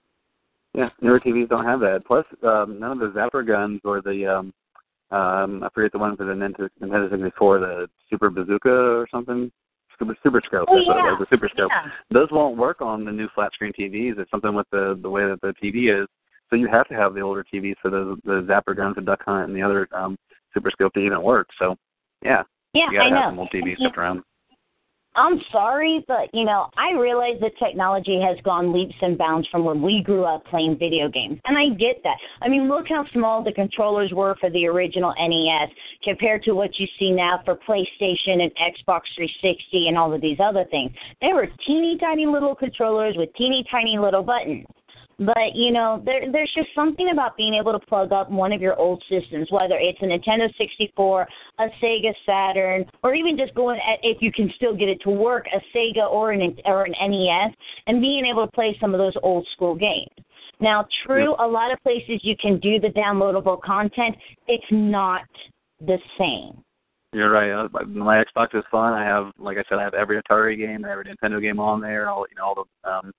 Yeah, 0.74 0.90
newer 1.02 1.20
TVs 1.20 1.50
don't 1.50 1.66
have 1.66 1.82
that. 1.82 2.04
Plus, 2.08 2.26
um, 2.44 2.80
none 2.80 2.92
of 2.94 3.00
the 3.00 3.08
Zapper 3.08 3.46
guns 3.46 3.82
or 3.84 4.02
the 4.02 4.26
um, 4.26 4.54
um, 5.12 5.64
I 5.64 5.70
forget 5.74 5.92
the 5.92 6.00
one 6.00 6.18
for 6.18 6.26
the 6.26 6.34
Nintendo, 6.34 6.70
Nintendo 6.82 7.10
64, 7.12 7.60
the 7.60 7.88
Super 8.10 8.30
Bazooka 8.30 8.70
or 8.70 9.08
something. 9.12 9.52
Super, 10.00 10.18
super 10.24 10.42
scope. 10.46 10.68
Oh, 10.70 10.76
that's 10.76 10.88
what 10.88 10.98
it 10.98 11.00
yeah. 11.06 11.12
was. 11.12 11.28
The 11.30 11.36
super 11.36 11.50
scope. 11.50 11.72
Yeah. 11.72 11.92
Those 12.12 12.28
won't 12.32 12.58
work 12.58 12.82
on 12.82 13.06
the 13.06 13.12
new 13.12 13.28
flat 13.34 13.54
screen 13.54 13.72
TVs. 13.72 14.20
It's 14.20 14.30
something 14.32 14.54
with 14.54 14.68
the 14.72 15.00
the 15.02 15.10
way 15.10 15.24
that 15.24 15.40
the 15.42 15.54
TV 15.64 16.02
is. 16.02 16.08
So 16.50 16.56
you 16.56 16.68
have 16.68 16.88
to 16.90 16.94
have 16.94 17.14
the 17.14 17.22
older 17.22 17.44
TVs 17.44 17.76
for 17.82 17.90
the 17.90 18.18
the 18.26 18.42
Zapper 18.44 18.76
guns, 18.76 18.96
and 18.98 19.06
Duck 19.06 19.22
Hunt, 19.26 19.48
and 19.48 19.56
the 19.56 19.62
other 19.62 19.88
um, 19.94 20.18
super 20.54 20.72
scope 20.72 20.94
to 20.94 21.00
even 21.00 21.22
work. 21.22 21.48
So, 21.60 21.76
yeah, 22.24 22.44
Yeah, 22.74 22.86
you 22.92 22.98
gotta 22.98 23.10
I 23.16 23.20
have 23.20 23.26
know. 23.26 23.30
some 23.32 23.40
old 23.40 23.50
TVs 23.54 23.78
kept 23.82 23.98
around. 23.98 24.24
I'm 25.16 25.40
sorry, 25.52 26.04
but 26.08 26.30
you 26.34 26.44
know, 26.44 26.70
I 26.78 26.92
realize 26.92 27.40
that 27.42 27.58
technology 27.58 28.20
has 28.22 28.38
gone 28.44 28.74
leaps 28.74 28.96
and 29.02 29.18
bounds 29.18 29.48
from 29.50 29.64
when 29.64 29.82
we 29.82 30.04
grew 30.04 30.26
up 30.26 30.46
playing 30.46 30.78
video 30.78 31.08
games. 31.08 31.40
And 31.46 31.58
I 31.58 31.70
get 31.70 32.02
that. 32.04 32.18
I 32.42 32.50
mean, 32.50 32.68
look 32.68 32.88
how 32.90 33.06
small 33.14 33.44
the 33.44 33.54
controllers 33.54 34.12
were 34.14 34.36
for 34.42 34.50
the 34.50 34.68
original 34.68 35.14
NES 35.18 35.70
compared 36.04 36.44
to 36.44 36.52
what 36.52 36.78
you 36.78 36.88
see 37.00 37.12
now 37.12 37.42
for 37.46 37.56
PlayStation 37.56 38.42
and 38.42 38.52
Xbox 38.56 39.04
360 39.16 39.88
and 39.88 39.98
all 39.98 40.14
of 40.14 40.22
these 40.22 40.38
other 40.44 40.66
things. 40.70 40.92
They 41.22 41.32
were 41.34 41.48
teeny 41.66 41.98
tiny 41.98 42.26
little 42.26 42.56
controllers 42.56 43.16
with 43.18 43.34
teeny 43.36 43.66
tiny 43.72 43.98
little 43.98 44.24
buttons. 44.24 44.66
But 45.18 45.56
you 45.56 45.72
know, 45.72 46.02
there 46.06 46.30
there's 46.32 46.52
just 46.56 46.68
something 46.76 47.10
about 47.12 47.38
being 47.38 47.54
able 47.54 47.72
to 47.72 47.80
plug 47.80 48.12
up 48.12 48.30
one 48.30 48.52
of 48.52 48.62
your 48.62 48.78
old 48.78 49.02
systems, 49.10 49.48
whether 49.50 49.76
it's 49.80 50.00
a 50.02 50.06
Nintendo 50.06 50.54
64, 50.58 51.28
a 51.60 51.64
Sega 51.82 52.14
Saturn, 52.26 52.86
or 53.02 53.16
even 53.16 53.38
just 53.38 53.56
going 53.56 53.80
at 53.80 54.00
if 54.04 54.22
you 54.22 54.32
can 54.32 54.52
still 54.56 54.76
get 54.76 54.90
it 54.90 55.00
to 55.04 55.10
work, 55.10 55.46
a 55.56 55.78
Sega 55.78 56.10
or 56.10 56.32
an 56.32 56.58
or 56.66 56.84
an 56.84 56.94
NES, 57.00 57.56
and 57.88 58.02
being 58.02 58.26
able 58.26 58.46
to 58.46 58.52
play 58.52 58.78
some 58.82 58.94
of 58.94 58.98
those 58.98 59.14
old 59.24 59.48
school 59.54 59.76
games. 59.76 60.10
Now, 60.60 60.88
true, 61.06 61.36
a 61.40 61.48
lot 61.48 61.72
of 61.72 61.82
places 61.84 62.20
you 62.24 62.36
can 62.42 62.60
do 62.60 62.80
the 62.80 62.90
downloadable 62.90 63.62
content. 63.62 64.16
It's 64.48 64.66
not 64.72 65.24
the 65.80 65.98
same. 66.18 66.62
You're 67.14 67.32
right. 67.32 67.52
Uh, 67.52 67.70
my 67.88 68.22
Xbox 68.24 68.54
is 68.54 68.64
fun. 68.70 68.94
I 68.94 69.06
have, 69.06 69.32
like 69.38 69.58
I 69.58 69.64
said, 69.70 69.80
I 69.80 69.84
have 69.84 69.94
every 69.94 70.22
Atari 70.22 70.58
game, 70.58 70.84
every 70.84 71.06
Nintendo 71.06 71.42
game 71.42 71.60
on 71.62 71.80
there. 71.80 72.10
All 72.10 72.26
you 72.30 72.36
know, 72.36 72.44
all 72.44 72.68
the 72.84 72.90
um, 72.90 73.14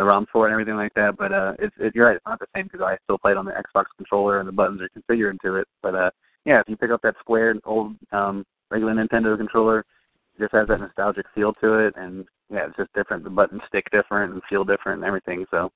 the 0.00 0.06
ROMs 0.06 0.26
for 0.32 0.46
and 0.46 0.52
everything 0.52 0.76
like 0.76 0.94
that. 0.94 1.16
But 1.18 1.32
uh, 1.32 1.52
it's 1.58 1.74
it, 1.78 1.94
you're 1.94 2.06
right. 2.06 2.16
It's 2.16 2.26
not 2.26 2.40
the 2.40 2.46
same 2.56 2.64
because 2.64 2.80
I 2.80 2.96
still 3.04 3.18
play 3.18 3.32
it 3.32 3.36
on 3.36 3.44
the 3.44 3.52
Xbox 3.52 3.84
controller 3.96 4.40
and 4.40 4.48
the 4.48 4.52
buttons 4.52 4.80
are 4.80 4.88
configured 4.88 5.32
into 5.32 5.56
it. 5.56 5.68
But 5.82 5.94
uh, 5.94 6.10
yeah, 6.46 6.58
if 6.60 6.68
you 6.68 6.76
pick 6.76 6.90
up 6.90 7.02
that 7.02 7.16
square 7.20 7.54
old 7.64 7.94
um, 8.10 8.44
regular 8.70 8.94
Nintendo 8.94 9.36
controller, 9.36 9.80
it 9.80 10.40
just 10.40 10.54
has 10.54 10.68
that 10.68 10.80
nostalgic 10.80 11.26
feel 11.34 11.52
to 11.54 11.74
it, 11.74 11.94
and 11.96 12.24
yeah, 12.48 12.66
it's 12.66 12.76
just 12.76 12.92
different. 12.94 13.24
The 13.24 13.30
buttons 13.30 13.60
stick 13.68 13.84
different 13.92 14.32
and 14.32 14.42
feel 14.48 14.64
different 14.64 15.02
and 15.02 15.04
everything. 15.04 15.44
So 15.50 15.70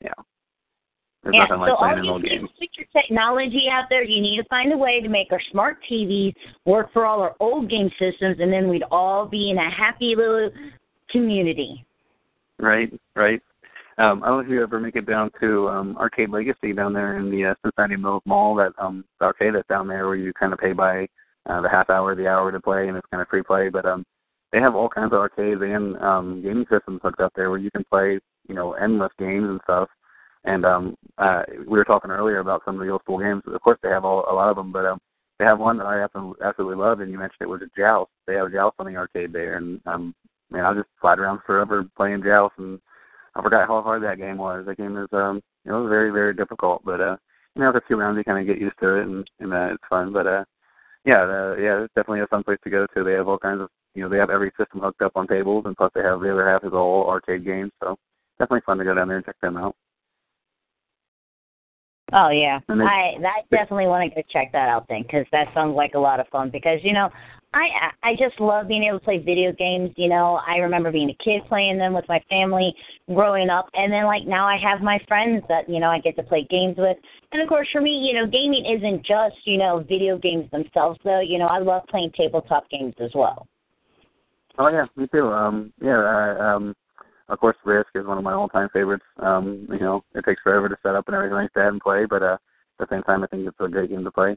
yeah, 0.00 0.14
there's 1.22 1.34
yeah, 1.34 1.42
nothing 1.42 1.60
like 1.60 1.78
playing 1.78 2.08
all 2.08 2.16
an 2.16 2.24
you 2.24 2.30
game. 2.30 2.48
with 2.58 2.70
your 2.78 2.86
technology 2.96 3.66
out 3.70 3.84
there, 3.90 4.04
you 4.04 4.22
need 4.22 4.38
to 4.38 4.48
find 4.48 4.72
a 4.72 4.76
way 4.78 5.02
to 5.02 5.08
make 5.10 5.30
our 5.32 5.40
smart 5.50 5.78
TVs 5.90 6.34
work 6.64 6.90
for 6.94 7.04
all 7.04 7.20
our 7.20 7.36
old 7.40 7.68
game 7.68 7.90
systems, 7.98 8.38
and 8.40 8.50
then 8.50 8.70
we'd 8.70 8.84
all 8.90 9.26
be 9.26 9.50
in 9.50 9.58
a 9.58 9.70
happy 9.70 10.14
little 10.16 10.50
community. 11.10 11.84
Right, 12.58 12.92
right. 13.16 13.40
Um, 13.98 14.22
I 14.22 14.28
don't 14.28 14.38
know 14.38 14.44
if 14.44 14.48
you 14.48 14.62
ever 14.62 14.80
make 14.80 14.96
it 14.96 15.06
down 15.06 15.30
to 15.40 15.68
um, 15.68 15.96
Arcade 15.96 16.30
Legacy 16.30 16.72
down 16.72 16.92
there 16.92 17.16
in 17.16 17.30
the 17.30 17.46
uh, 17.46 17.54
Cincinnati 17.62 17.96
Mills 17.96 18.22
Mall. 18.26 18.54
That 18.56 18.72
um, 18.78 19.04
the 19.20 19.26
arcade 19.26 19.54
that's 19.54 19.68
down 19.68 19.86
there, 19.86 20.06
where 20.06 20.16
you 20.16 20.32
kind 20.32 20.52
of 20.52 20.58
pay 20.58 20.72
by 20.72 21.06
uh, 21.46 21.60
the 21.60 21.68
half 21.68 21.90
hour, 21.90 22.14
the 22.14 22.26
hour 22.26 22.50
to 22.50 22.60
play, 22.60 22.88
and 22.88 22.96
it's 22.96 23.06
kind 23.10 23.22
of 23.22 23.28
free 23.28 23.42
play. 23.42 23.68
But 23.68 23.86
um, 23.86 24.04
they 24.50 24.60
have 24.60 24.74
all 24.74 24.88
kinds 24.88 25.12
of 25.12 25.18
arcades 25.20 25.60
and 25.62 25.96
um, 25.98 26.42
gaming 26.42 26.66
systems 26.70 27.00
hooked 27.02 27.20
up 27.20 27.32
there, 27.36 27.50
where 27.50 27.58
you 27.58 27.70
can 27.70 27.84
play, 27.84 28.18
you 28.48 28.54
know, 28.54 28.72
endless 28.72 29.12
games 29.18 29.48
and 29.48 29.60
stuff. 29.62 29.88
And 30.44 30.64
um, 30.66 30.96
uh, 31.18 31.42
we 31.60 31.78
were 31.78 31.84
talking 31.84 32.10
earlier 32.10 32.38
about 32.38 32.62
some 32.64 32.80
of 32.80 32.84
the 32.84 32.92
old 32.92 33.02
school 33.02 33.18
games. 33.18 33.42
Of 33.46 33.60
course, 33.60 33.78
they 33.82 33.88
have 33.90 34.04
all, 34.04 34.24
a 34.30 34.34
lot 34.34 34.50
of 34.50 34.56
them, 34.56 34.72
but 34.72 34.84
um, 34.84 34.98
they 35.38 35.44
have 35.44 35.58
one 35.58 35.78
that 35.78 35.86
I 35.86 36.02
absolutely, 36.02 36.44
absolutely 36.44 36.76
love, 36.76 37.00
and 37.00 37.10
you 37.10 37.18
mentioned 37.18 37.42
it 37.42 37.48
was 37.48 37.62
a 37.62 37.70
Joust. 37.76 38.10
They 38.26 38.34
have 38.34 38.46
a 38.46 38.50
Joust 38.50 38.76
on 38.78 38.86
the 38.86 38.96
arcade 38.96 39.32
there, 39.32 39.56
and 39.56 39.80
um, 39.86 40.14
man, 40.50 40.64
I 40.64 40.74
just 40.74 40.88
slide 41.00 41.18
around 41.18 41.40
forever 41.46 41.84
playing 41.96 42.22
Joust, 42.22 42.54
and 42.58 42.80
I 43.34 43.42
forgot 43.42 43.68
how 43.68 43.82
hard 43.82 44.02
that 44.02 44.18
game 44.18 44.38
was. 44.38 44.64
That 44.66 44.78
game 44.78 44.96
is, 44.96 45.08
um, 45.12 45.42
it 45.64 45.72
was 45.72 45.88
very, 45.88 46.10
very 46.10 46.34
difficult, 46.34 46.82
but 46.84 47.00
uh, 47.00 47.16
you 47.54 47.62
know, 47.62 47.68
after 47.68 47.78
a 47.78 47.86
few 47.86 47.96
rounds, 47.96 48.18
you 48.18 48.24
kind 48.24 48.40
of 48.40 48.46
get 48.46 48.60
used 48.60 48.78
to 48.80 49.00
it, 49.00 49.06
and 49.06 49.28
and 49.40 49.52
uh, 49.52 49.74
it's 49.74 49.84
fun. 49.88 50.12
But 50.12 50.26
uh, 50.26 50.44
yeah, 51.04 51.22
uh, 51.22 51.56
yeah, 51.56 51.84
it's 51.84 51.94
definitely 51.94 52.20
a 52.20 52.26
fun 52.26 52.42
place 52.42 52.58
to 52.64 52.70
go 52.70 52.86
to. 52.86 53.04
They 53.04 53.12
have 53.12 53.28
all 53.28 53.38
kinds 53.38 53.60
of, 53.60 53.68
you 53.94 54.02
know, 54.02 54.08
they 54.08 54.18
have 54.18 54.30
every 54.30 54.50
system 54.58 54.80
hooked 54.80 55.02
up 55.02 55.12
on 55.16 55.26
tables, 55.26 55.64
and 55.66 55.76
plus 55.76 55.92
they 55.94 56.02
have 56.02 56.20
the 56.20 56.32
other 56.32 56.48
half 56.48 56.64
is 56.64 56.72
all 56.72 57.08
arcade 57.08 57.44
games. 57.44 57.72
So 57.80 57.96
definitely 58.38 58.62
fun 58.66 58.78
to 58.78 58.84
go 58.84 58.94
down 58.94 59.08
there 59.08 59.18
and 59.18 59.26
check 59.26 59.36
them 59.40 59.56
out. 59.56 59.76
Oh 62.12 62.28
yeah, 62.28 62.60
I 62.68 63.16
I 63.18 63.42
definitely 63.50 63.86
want 63.86 64.08
to 64.08 64.14
go 64.14 64.22
check 64.30 64.52
that 64.52 64.68
out 64.68 64.86
then 64.88 65.02
because 65.02 65.26
that 65.32 65.48
sounds 65.54 65.74
like 65.74 65.94
a 65.94 65.98
lot 65.98 66.20
of 66.20 66.28
fun. 66.28 66.50
Because 66.50 66.78
you 66.82 66.92
know, 66.92 67.08
I 67.54 67.92
I 68.02 68.12
just 68.16 68.38
love 68.40 68.66
being 68.68 68.82
able 68.82 68.98
to 68.98 69.04
play 69.04 69.18
video 69.18 69.52
games. 69.52 69.92
You 69.96 70.08
know, 70.08 70.40
I 70.46 70.56
remember 70.56 70.90
being 70.90 71.10
a 71.10 71.24
kid 71.24 71.42
playing 71.48 71.78
them 71.78 71.94
with 71.94 72.04
my 72.08 72.20
family 72.28 72.74
growing 73.14 73.48
up, 73.48 73.68
and 73.74 73.92
then 73.92 74.04
like 74.04 74.26
now 74.26 74.46
I 74.46 74.58
have 74.58 74.80
my 74.80 74.98
friends 75.06 75.44
that 75.48 75.68
you 75.68 75.78
know 75.78 75.88
I 75.88 76.00
get 76.00 76.16
to 76.16 76.22
play 76.24 76.46
games 76.50 76.74
with. 76.76 76.96
And 77.32 77.40
of 77.40 77.48
course, 77.48 77.68
for 77.72 77.80
me, 77.80 77.90
you 77.90 78.14
know, 78.14 78.26
gaming 78.26 78.66
isn't 78.66 79.06
just 79.06 79.36
you 79.44 79.56
know 79.56 79.84
video 79.88 80.18
games 80.18 80.50
themselves 80.50 80.98
though. 81.04 81.20
You 81.20 81.38
know, 81.38 81.46
I 81.46 81.58
love 81.58 81.82
playing 81.88 82.12
tabletop 82.16 82.68
games 82.70 82.94
as 82.98 83.10
well. 83.14 83.46
Oh 84.58 84.68
yeah, 84.68 84.86
me 84.96 85.06
too. 85.12 85.28
Um, 85.28 85.72
yeah, 85.80 85.98
I, 85.98 86.54
um, 86.54 86.74
of 87.28 87.38
course, 87.38 87.56
Risk 87.64 87.88
is 87.94 88.06
one 88.06 88.18
of 88.18 88.24
my 88.24 88.32
all-time 88.32 88.68
favorites. 88.72 89.04
Um, 89.18 89.66
you 89.70 89.80
know, 89.80 90.04
it 90.14 90.24
takes 90.24 90.42
forever 90.42 90.68
to 90.68 90.76
set 90.82 90.94
up 90.94 91.06
and 91.06 91.14
everything 91.16 91.36
like 91.36 91.52
that 91.54 91.68
and 91.68 91.80
play, 91.80 92.04
but 92.04 92.22
uh, 92.22 92.36
at 92.78 92.88
the 92.88 92.94
same 92.94 93.02
time, 93.02 93.24
I 93.24 93.26
think 93.26 93.46
it's 93.48 93.56
a 93.60 93.68
great 93.68 93.90
game 93.90 94.04
to 94.04 94.10
play. 94.10 94.36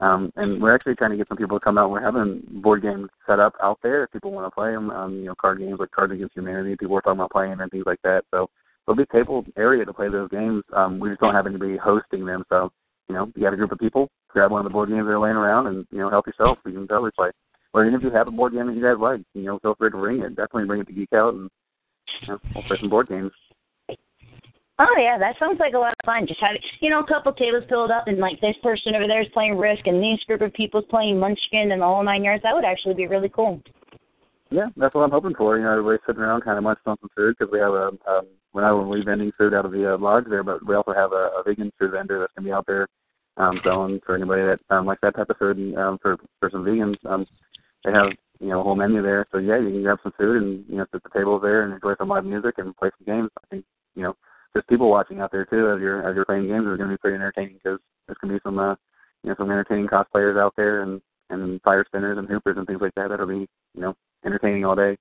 Um, 0.00 0.32
and 0.36 0.62
we're 0.62 0.74
actually 0.74 0.94
trying 0.94 1.10
to 1.10 1.16
get 1.16 1.28
some 1.28 1.36
people 1.36 1.58
to 1.58 1.64
come 1.64 1.76
out. 1.76 1.90
We're 1.90 2.00
having 2.00 2.42
board 2.62 2.82
games 2.82 3.08
set 3.26 3.40
up 3.40 3.54
out 3.62 3.78
there 3.82 4.04
if 4.04 4.12
people 4.12 4.30
want 4.30 4.46
to 4.46 4.50
play 4.54 4.70
them. 4.70 4.90
Um, 4.90 5.14
you 5.16 5.24
know, 5.24 5.34
card 5.34 5.58
games 5.58 5.80
like 5.80 5.90
Cards 5.90 6.12
Against 6.12 6.34
Humanity. 6.34 6.76
People 6.76 6.96
are 6.96 7.00
talking 7.00 7.18
about 7.18 7.32
playing 7.32 7.60
and 7.60 7.70
things 7.70 7.86
like 7.86 8.00
that. 8.02 8.22
So 8.30 8.48
there'll 8.86 8.96
be 8.96 9.02
a 9.02 9.06
table 9.06 9.44
area 9.56 9.84
to 9.84 9.92
play 9.92 10.08
those 10.08 10.30
games. 10.30 10.62
Um, 10.72 11.00
we 11.00 11.08
just 11.08 11.20
don't 11.20 11.34
have 11.34 11.46
anybody 11.46 11.76
hosting 11.76 12.24
them. 12.24 12.44
So 12.48 12.70
you 13.08 13.14
know, 13.14 13.32
you 13.34 13.42
got 13.42 13.54
a 13.54 13.56
group 13.56 13.72
of 13.72 13.78
people, 13.78 14.08
grab 14.28 14.50
one 14.50 14.60
of 14.60 14.64
the 14.64 14.70
board 14.70 14.90
games 14.90 15.06
that 15.06 15.12
are 15.12 15.18
laying 15.18 15.36
around, 15.36 15.66
and 15.66 15.86
you 15.90 15.98
know, 15.98 16.10
help 16.10 16.26
yourself. 16.26 16.58
You 16.66 16.72
can 16.72 16.88
totally 16.88 17.10
play. 17.16 17.30
Or 17.74 17.84
even 17.84 17.94
if 17.94 18.02
you 18.02 18.10
have 18.10 18.28
a 18.28 18.30
board 18.30 18.52
game 18.52 18.66
that 18.66 18.76
you 18.76 18.82
guys 18.82 19.00
like, 19.00 19.20
you 19.34 19.42
know, 19.42 19.58
feel 19.58 19.74
free 19.74 19.90
to 19.90 19.96
bring 19.96 20.22
it. 20.22 20.36
Definitely 20.36 20.66
bring 20.66 20.80
it 20.82 20.86
to 20.86 20.92
Geek 20.92 21.12
Out, 21.12 21.34
and 21.34 21.50
you 22.22 22.28
know, 22.28 22.38
we'll 22.54 22.64
play 22.64 22.76
some 22.80 22.90
board 22.90 23.08
games. 23.08 23.32
Oh 24.80 24.94
yeah, 24.96 25.18
that 25.18 25.34
sounds 25.40 25.58
like 25.58 25.74
a 25.74 25.78
lot 25.78 25.94
of 25.98 26.06
fun. 26.06 26.26
Just 26.26 26.40
have 26.40 26.54
you 26.80 26.90
know 26.90 27.00
a 27.00 27.06
couple 27.06 27.32
tables 27.32 27.64
filled 27.68 27.90
up, 27.90 28.06
and 28.06 28.18
like 28.18 28.40
this 28.40 28.54
person 28.62 28.94
over 28.94 29.08
there 29.08 29.22
is 29.22 29.28
playing 29.34 29.58
Risk, 29.58 29.86
and 29.86 30.00
this 30.00 30.22
group 30.26 30.40
of 30.40 30.52
people's 30.52 30.84
playing 30.88 31.18
Munchkin, 31.18 31.72
and 31.72 31.82
whole 31.82 32.04
nine 32.04 32.22
yards. 32.22 32.44
That 32.44 32.54
would 32.54 32.64
actually 32.64 32.94
be 32.94 33.08
really 33.08 33.28
cool. 33.28 33.60
Yeah, 34.50 34.68
that's 34.76 34.94
what 34.94 35.02
I'm 35.02 35.10
hoping 35.10 35.34
for. 35.34 35.58
You 35.58 35.64
know, 35.64 35.72
everybody's 35.72 36.00
sitting 36.06 36.22
around 36.22 36.42
kind 36.42 36.56
of 36.56 36.64
munching 36.64 36.86
on 36.86 36.96
some 37.00 37.10
food 37.16 37.34
because 37.36 37.52
we 37.52 37.58
have 37.58 37.72
a 37.72 37.90
um, 38.06 38.26
we're 38.52 38.62
not 38.62 38.72
only 38.72 39.02
vending 39.04 39.32
food 39.36 39.52
out 39.52 39.66
of 39.66 39.72
the 39.72 39.94
uh, 39.94 39.98
lodge 39.98 40.24
there, 40.28 40.44
but 40.44 40.64
we 40.64 40.76
also 40.76 40.92
have 40.92 41.12
a, 41.12 41.30
a 41.36 41.42
vegan 41.44 41.72
food 41.78 41.90
vendor 41.90 42.20
that's 42.20 42.32
gonna 42.36 42.46
be 42.46 42.52
out 42.52 42.66
there 42.66 42.86
um, 43.36 43.60
selling 43.64 43.98
for 44.06 44.14
anybody 44.14 44.42
that 44.42 44.60
um, 44.70 44.86
likes 44.86 45.00
that 45.02 45.16
type 45.16 45.28
of 45.28 45.36
food. 45.38 45.58
And 45.58 45.76
um, 45.76 45.98
for 46.00 46.16
for 46.38 46.50
some 46.50 46.64
vegans, 46.64 46.96
um, 47.04 47.26
they 47.84 47.90
have 47.90 48.12
you 48.38 48.48
know 48.48 48.60
a 48.60 48.62
whole 48.62 48.76
menu 48.76 49.02
there. 49.02 49.26
So 49.32 49.38
yeah, 49.38 49.58
you 49.58 49.70
can 49.70 49.82
grab 49.82 49.98
some 50.04 50.12
food 50.16 50.40
and 50.40 50.64
you 50.68 50.76
know 50.76 50.86
sit 50.92 51.02
at 51.04 51.12
the 51.12 51.18
table 51.18 51.40
there 51.40 51.64
and 51.64 51.74
enjoy 51.74 51.94
some 51.98 52.08
live 52.08 52.24
music 52.24 52.54
and 52.58 52.76
play 52.76 52.90
some 52.96 53.12
games. 53.12 53.30
I 53.42 53.46
think 53.50 53.64
people 54.68 54.90
watching 54.90 55.20
out 55.20 55.32
there 55.32 55.44
too 55.44 55.70
as 55.70 55.80
you're 55.80 56.08
as 56.08 56.14
you're 56.14 56.24
playing 56.24 56.48
games. 56.48 56.66
It's 56.68 56.78
gonna 56.78 56.92
be 56.92 56.98
pretty 56.98 57.16
entertaining 57.16 57.54
because 57.54 57.78
there's 58.06 58.18
gonna 58.20 58.34
be 58.34 58.40
some 58.44 58.58
uh, 58.58 58.74
you 59.22 59.30
know 59.30 59.34
some 59.38 59.50
entertaining 59.50 59.88
cosplayers 59.88 60.40
out 60.40 60.54
there 60.56 60.82
and 60.82 61.00
and 61.30 61.60
fire 61.62 61.84
spinners 61.86 62.18
and 62.18 62.28
hoopers 62.28 62.56
and 62.56 62.66
things 62.66 62.80
like 62.80 62.94
that 62.96 63.08
that'll 63.08 63.26
be 63.26 63.48
you 63.74 63.80
know 63.80 63.94
entertaining 64.24 64.64
all 64.64 64.76
day. 64.76 64.96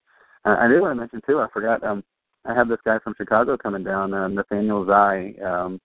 Uh, 0.46 0.56
I 0.60 0.68
did 0.68 0.82
want 0.82 0.92
to 0.92 1.00
mention 1.00 1.22
too. 1.28 1.40
I 1.40 1.48
forgot. 1.54 1.84
Um, 1.84 2.04
I 2.46 2.54
have 2.54 2.70
this 2.70 2.80
guy 2.86 2.98
from 3.00 3.14
Chicago 3.18 3.58
coming 3.58 3.84
down, 3.84 4.14
uh, 4.14 4.28
Nathaniel 4.30 4.86
Zai, 4.86 5.34
um, 5.46 5.82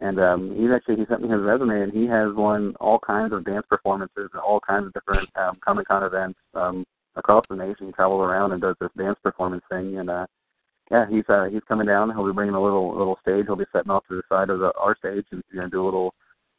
and 0.00 0.18
um, 0.18 0.54
he's 0.56 0.70
actually 0.74 0.96
he 0.96 1.04
sent 1.08 1.22
me 1.22 1.28
his 1.28 1.42
resume, 1.42 1.82
and 1.82 1.92
he 1.92 2.06
has 2.06 2.32
won 2.34 2.74
all 2.80 2.98
kinds 2.98 3.34
of 3.34 3.44
dance 3.44 3.66
performances 3.68 4.30
and 4.32 4.40
all 4.40 4.60
kinds 4.60 4.86
of 4.86 4.94
different 4.94 5.28
um, 5.36 5.58
Comic 5.62 5.88
Con 5.88 6.02
events 6.02 6.38
um, 6.54 6.84
across 7.16 7.44
the 7.50 7.56
nation. 7.56 7.86
He 7.86 7.92
travels 7.92 8.22
around 8.22 8.52
and 8.52 8.62
does 8.62 8.76
this 8.80 8.90
dance 8.96 9.18
performance 9.22 9.64
thing, 9.70 9.98
and 9.98 10.08
uh, 10.08 10.26
yeah, 10.90 11.06
he's 11.10 11.24
uh, 11.28 11.46
he's 11.50 11.62
coming 11.66 11.86
down. 11.86 12.10
He'll 12.10 12.26
be 12.26 12.32
bringing 12.32 12.54
a 12.54 12.62
little 12.62 12.96
little 12.96 13.18
stage. 13.22 13.46
He'll 13.46 13.56
be 13.56 13.64
setting 13.72 13.90
off 13.90 14.04
to 14.08 14.16
the 14.16 14.22
side 14.28 14.50
of 14.50 14.60
the 14.60 14.72
our 14.78 14.96
stage, 14.96 15.24
and 15.32 15.42
he's 15.50 15.60
to 15.60 15.68
do 15.68 15.82
a 15.82 15.84
little 15.84 16.14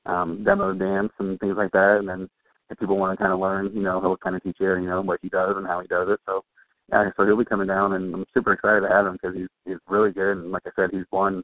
um, 0.05 0.43
demo 0.43 0.73
dance 0.73 1.11
and 1.19 1.39
things 1.39 1.55
like 1.57 1.71
that, 1.71 1.97
and 1.99 2.07
then 2.07 2.29
if 2.69 2.79
people 2.79 2.97
want 2.97 3.17
to 3.17 3.21
kind 3.21 3.33
of 3.33 3.39
learn, 3.39 3.71
you 3.73 3.83
know, 3.83 4.01
he'll 4.01 4.17
kind 4.17 4.35
of 4.35 4.43
teach 4.43 4.57
you, 4.59 4.75
you 4.75 4.87
know, 4.87 5.01
what 5.01 5.19
he 5.21 5.29
does 5.29 5.55
and 5.55 5.65
how 5.65 5.79
he 5.79 5.87
does 5.87 6.09
it. 6.09 6.19
So 6.25 6.43
yeah, 6.91 7.09
so 7.15 7.25
he'll 7.25 7.37
be 7.37 7.45
coming 7.45 7.67
down, 7.67 7.93
and 7.93 8.13
I'm 8.13 8.25
super 8.33 8.53
excited 8.53 8.81
to 8.81 8.89
have 8.89 9.05
him 9.05 9.13
because 9.13 9.35
he's 9.35 9.47
he's 9.65 9.77
really 9.87 10.11
good, 10.11 10.37
and 10.37 10.51
like 10.51 10.63
I 10.65 10.71
said, 10.75 10.89
he's 10.91 11.05
won 11.11 11.43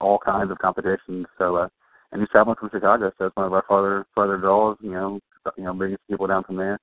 all 0.00 0.18
kinds 0.18 0.50
of 0.50 0.58
competitions. 0.58 1.26
So 1.38 1.56
uh, 1.56 1.68
and 2.12 2.20
he's 2.20 2.30
traveling 2.30 2.56
from 2.58 2.70
Chicago, 2.70 3.12
so 3.18 3.26
it's 3.26 3.36
one 3.36 3.46
of 3.46 3.52
our 3.52 3.64
farther 3.68 4.06
farther 4.14 4.38
draws. 4.38 4.76
You 4.80 4.92
know, 4.92 5.20
you 5.56 5.64
know, 5.64 5.74
bringing 5.74 5.98
people 6.08 6.26
down 6.26 6.44
from 6.44 6.56
there, 6.56 6.78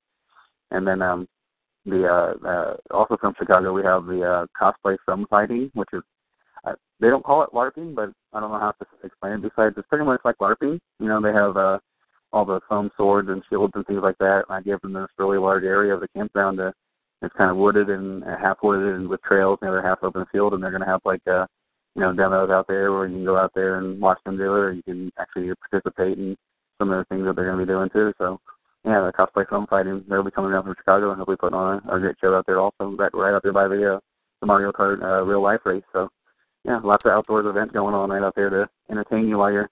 and 0.72 0.88
then 0.88 1.02
um, 1.02 1.28
the 1.86 2.08
uh, 2.08 2.48
uh, 2.48 2.76
also 2.92 3.18
from 3.18 3.34
Chicago 3.38 3.74
we 3.74 3.84
have 3.84 4.06
the 4.06 4.24
uh, 4.24 4.46
cosplay 4.60 4.98
foam 5.06 5.26
fighting, 5.30 5.72
which 5.74 5.90
is 5.94 6.02
uh, 6.66 6.74
they 7.00 7.10
don't 7.10 7.26
call 7.26 7.44
it 7.44 7.50
LARPing, 7.54 7.94
but 7.94 8.12
I 8.32 8.40
don't 8.40 8.52
know 8.52 8.60
how 8.60 8.72
to 8.72 8.86
explain 9.04 9.34
it. 9.34 9.42
Besides, 9.42 9.76
it's 9.78 9.88
pretty 9.88 10.06
much 10.06 10.22
like 10.24 10.38
LARPing. 10.38 10.80
You 11.00 11.08
know, 11.08 11.22
they 11.22 11.34
have 11.34 11.58
uh, 11.58 11.80
all 12.32 12.46
the 12.46 12.62
foam 12.70 12.90
swords 12.96 13.30
and 13.30 13.44
shields 13.50 13.74
and 13.76 13.86
things 13.86 14.02
like 14.02 14.18
that, 14.20 14.46
and 14.48 14.58
I 14.58 14.62
give 14.62 14.82
them 14.82 14.94
this 14.94 15.08
really 15.18 15.38
large 15.38 15.64
area 15.64 15.94
of 15.94 16.02
the 16.02 16.08
campground 16.10 16.58
to 16.58 16.74
it's 17.24 17.34
kind 17.36 17.50
of 17.50 17.58
wooded 17.58 17.90
and 17.90 18.24
uh, 18.24 18.38
half 18.38 18.58
wooded 18.62 18.96
and 18.96 19.08
with 19.08 19.22
trails, 19.24 19.58
and 19.62 19.70
the 19.70 19.72
other 19.72 19.88
half 19.88 20.00
open 20.04 20.26
field, 20.32 20.54
and 20.54 20.62
they're 20.62 20.72
going 20.72 20.82
to 20.82 20.88
have 20.88 21.02
like 21.06 21.26
uh, 21.28 21.46
you 21.96 22.02
know 22.02 22.14
demos 22.14 22.50
out 22.50 22.68
there 22.68 22.92
where 22.92 23.08
you 23.08 23.16
can 23.16 23.26
go 23.26 23.38
out 23.38 23.52
there 23.56 23.78
and 23.78 24.00
watch 24.02 24.20
them 24.26 24.38
do 24.38 24.44
it, 24.44 24.60
or 24.60 24.72
you 24.74 24.84
can 24.84 25.12
actually 25.18 25.52
participate 25.70 26.18
in 26.18 26.36
some 26.78 26.92
of 26.92 26.98
the 26.98 27.06
things 27.06 27.26
that 27.26 27.36
they're 27.36 27.46
going 27.46 27.60
to 27.60 27.66
be 27.66 27.72
doing 27.72 27.90
too. 27.90 28.14
So 28.18 28.40
yeah, 28.86 29.00
the 29.00 29.14
cosplay 29.14 29.48
foam 29.48 29.66
fighting, 29.70 30.04
they'll 30.10 30.24
be 30.24 30.32
coming 30.32 30.52
down 30.52 30.64
from 30.64 30.76
Chicago 30.78 31.10
and 31.12 31.18
hopefully 31.18 31.38
putting 31.38 31.58
on 31.58 31.82
a, 31.88 31.96
a 31.96 32.00
great 32.00 32.16
show 32.20 32.36
out 32.36 32.46
there 32.46 32.60
also, 32.60 32.96
right 32.98 33.14
right 33.14 33.34
out 33.34 33.44
there 33.44 33.54
by 33.54 33.68
the 33.68 33.96
uh, 33.96 34.00
the 34.42 34.48
Mario 34.48 34.72
Kart 34.72 35.02
uh, 35.02 35.24
real 35.24 35.42
life 35.42 35.62
race. 35.66 35.84
So 35.94 36.10
yeah, 36.66 36.80
lots 36.84 37.06
of 37.06 37.12
outdoors 37.12 37.46
events 37.48 37.74
going 37.74 37.96
on 37.96 38.10
right 38.10 38.24
out 38.24 38.36
there 38.36 38.50
to 38.50 38.70
entertain 38.92 39.28
you 39.28 39.38
while 39.38 39.52
you're 39.52 39.70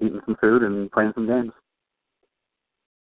eating 0.00 0.20
some 0.24 0.36
food 0.40 0.62
and 0.62 0.90
playing 0.90 1.12
some 1.14 1.26
games. 1.26 1.52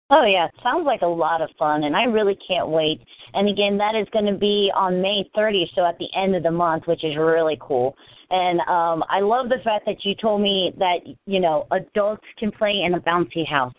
Oh 0.09 0.25
yeah, 0.25 0.49
sounds 0.61 0.85
like 0.85 1.03
a 1.03 1.07
lot 1.07 1.41
of 1.41 1.49
fun, 1.57 1.85
and 1.85 1.95
I 1.95 2.03
really 2.03 2.37
can't 2.45 2.67
wait. 2.67 2.99
And 3.33 3.47
again, 3.47 3.77
that 3.77 3.95
is 3.95 4.07
going 4.11 4.25
to 4.25 4.37
be 4.37 4.69
on 4.75 5.01
May 5.01 5.23
30th, 5.33 5.73
so 5.73 5.85
at 5.85 5.97
the 5.99 6.09
end 6.13 6.35
of 6.35 6.43
the 6.43 6.51
month, 6.51 6.83
which 6.85 7.05
is 7.05 7.15
really 7.15 7.57
cool. 7.61 7.95
And 8.29 8.59
um 8.61 9.03
I 9.09 9.21
love 9.21 9.47
the 9.47 9.63
fact 9.63 9.85
that 9.85 10.03
you 10.03 10.13
told 10.15 10.41
me 10.41 10.73
that 10.77 10.99
you 11.25 11.39
know 11.39 11.67
adults 11.71 12.25
can 12.37 12.51
play 12.51 12.81
in 12.85 12.95
a 12.95 12.99
bouncy 12.99 13.47
house. 13.47 13.73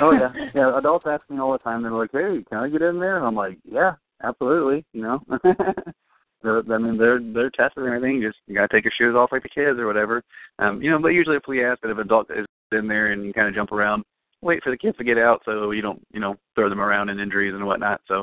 Oh 0.00 0.12
yeah, 0.12 0.32
yeah. 0.54 0.78
Adults 0.78 1.06
ask 1.08 1.28
me 1.30 1.38
all 1.38 1.52
the 1.52 1.58
time. 1.58 1.82
They're 1.82 1.92
like, 1.92 2.10
"Hey, 2.12 2.44
can 2.48 2.58
I 2.58 2.68
get 2.68 2.82
in 2.82 2.98
there?" 2.98 3.16
And 3.16 3.26
I'm 3.26 3.34
like, 3.34 3.58
"Yeah, 3.64 3.92
absolutely." 4.22 4.84
You 4.92 5.02
know, 5.02 5.20
I 6.44 6.78
mean, 6.78 6.96
they're 6.98 7.20
they're 7.20 7.50
testing 7.50 7.84
everything. 7.84 8.22
Just 8.22 8.38
you 8.46 8.54
gotta 8.54 8.68
take 8.68 8.84
your 8.84 8.92
shoes 8.96 9.16
off 9.16 9.32
like 9.32 9.42
the 9.42 9.48
kids 9.48 9.78
or 9.78 9.86
whatever. 9.86 10.22
Um, 10.58 10.82
you 10.82 10.90
know, 10.90 10.98
but 10.98 11.08
usually 11.08 11.36
if 11.36 11.44
we 11.48 11.64
ask 11.64 11.80
that 11.80 11.90
if 11.90 11.96
an 11.96 12.04
adult 12.04 12.30
is 12.30 12.46
in 12.72 12.88
there 12.88 13.12
and 13.12 13.24
you 13.24 13.32
kind 13.32 13.48
of 13.48 13.54
jump 13.54 13.72
around, 13.72 14.04
wait 14.42 14.62
for 14.62 14.70
the 14.70 14.78
kids 14.78 14.96
to 14.98 15.04
get 15.04 15.18
out 15.18 15.42
so 15.44 15.70
you 15.70 15.82
don't, 15.82 16.00
you 16.12 16.20
know, 16.20 16.36
throw 16.54 16.68
them 16.68 16.80
around 16.80 17.08
in 17.08 17.20
injuries 17.20 17.54
and 17.54 17.64
whatnot. 17.64 18.00
So, 18.06 18.22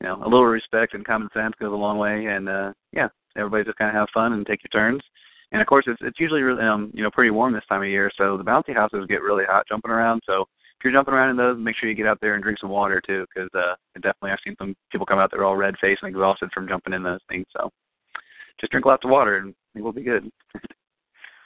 you 0.00 0.08
know, 0.08 0.16
a 0.22 0.28
little 0.28 0.46
respect 0.46 0.94
and 0.94 1.04
common 1.04 1.28
sense 1.34 1.54
goes 1.60 1.72
a 1.72 1.76
long 1.76 1.98
way. 1.98 2.26
And 2.26 2.48
uh, 2.48 2.72
yeah, 2.92 3.08
everybody 3.36 3.64
just 3.64 3.78
kind 3.78 3.90
of 3.90 4.00
have 4.00 4.08
fun 4.14 4.32
and 4.32 4.46
take 4.46 4.60
your 4.62 4.80
turns. 4.80 5.02
And 5.52 5.60
of 5.60 5.68
course, 5.68 5.84
it's 5.86 6.00
it's 6.02 6.18
usually 6.18 6.42
really, 6.42 6.62
um, 6.62 6.90
you 6.94 7.02
know, 7.02 7.10
pretty 7.10 7.30
warm 7.30 7.52
this 7.52 7.62
time 7.68 7.82
of 7.82 7.88
year, 7.88 8.10
so 8.16 8.36
the 8.36 8.42
bouncy 8.44 8.74
houses 8.74 9.06
get 9.08 9.22
really 9.22 9.44
hot 9.44 9.66
jumping 9.68 9.90
around. 9.90 10.20
So 10.26 10.46
you're 10.84 10.92
jumping 10.92 11.14
around 11.14 11.30
in 11.30 11.36
those, 11.36 11.58
make 11.58 11.76
sure 11.76 11.88
you 11.88 11.94
get 11.94 12.06
out 12.06 12.18
there 12.20 12.34
and 12.34 12.42
drink 12.42 12.58
some 12.60 12.70
water 12.70 13.00
too, 13.04 13.26
because 13.34 13.50
uh, 13.54 13.74
definitely 13.96 14.30
I've 14.30 14.38
seen 14.44 14.54
some 14.58 14.76
people 14.92 15.06
come 15.06 15.18
out 15.18 15.30
there 15.30 15.44
all 15.44 15.56
red 15.56 15.74
faced 15.80 16.02
and 16.02 16.10
exhausted 16.10 16.50
from 16.52 16.68
jumping 16.68 16.92
in 16.92 17.02
those 17.02 17.20
things. 17.28 17.46
So 17.56 17.70
just 18.60 18.70
drink 18.70 18.86
lots 18.86 19.04
of 19.04 19.10
water 19.10 19.38
and 19.38 19.54
it 19.74 19.82
will 19.82 19.92
be 19.92 20.02
good. 20.02 20.30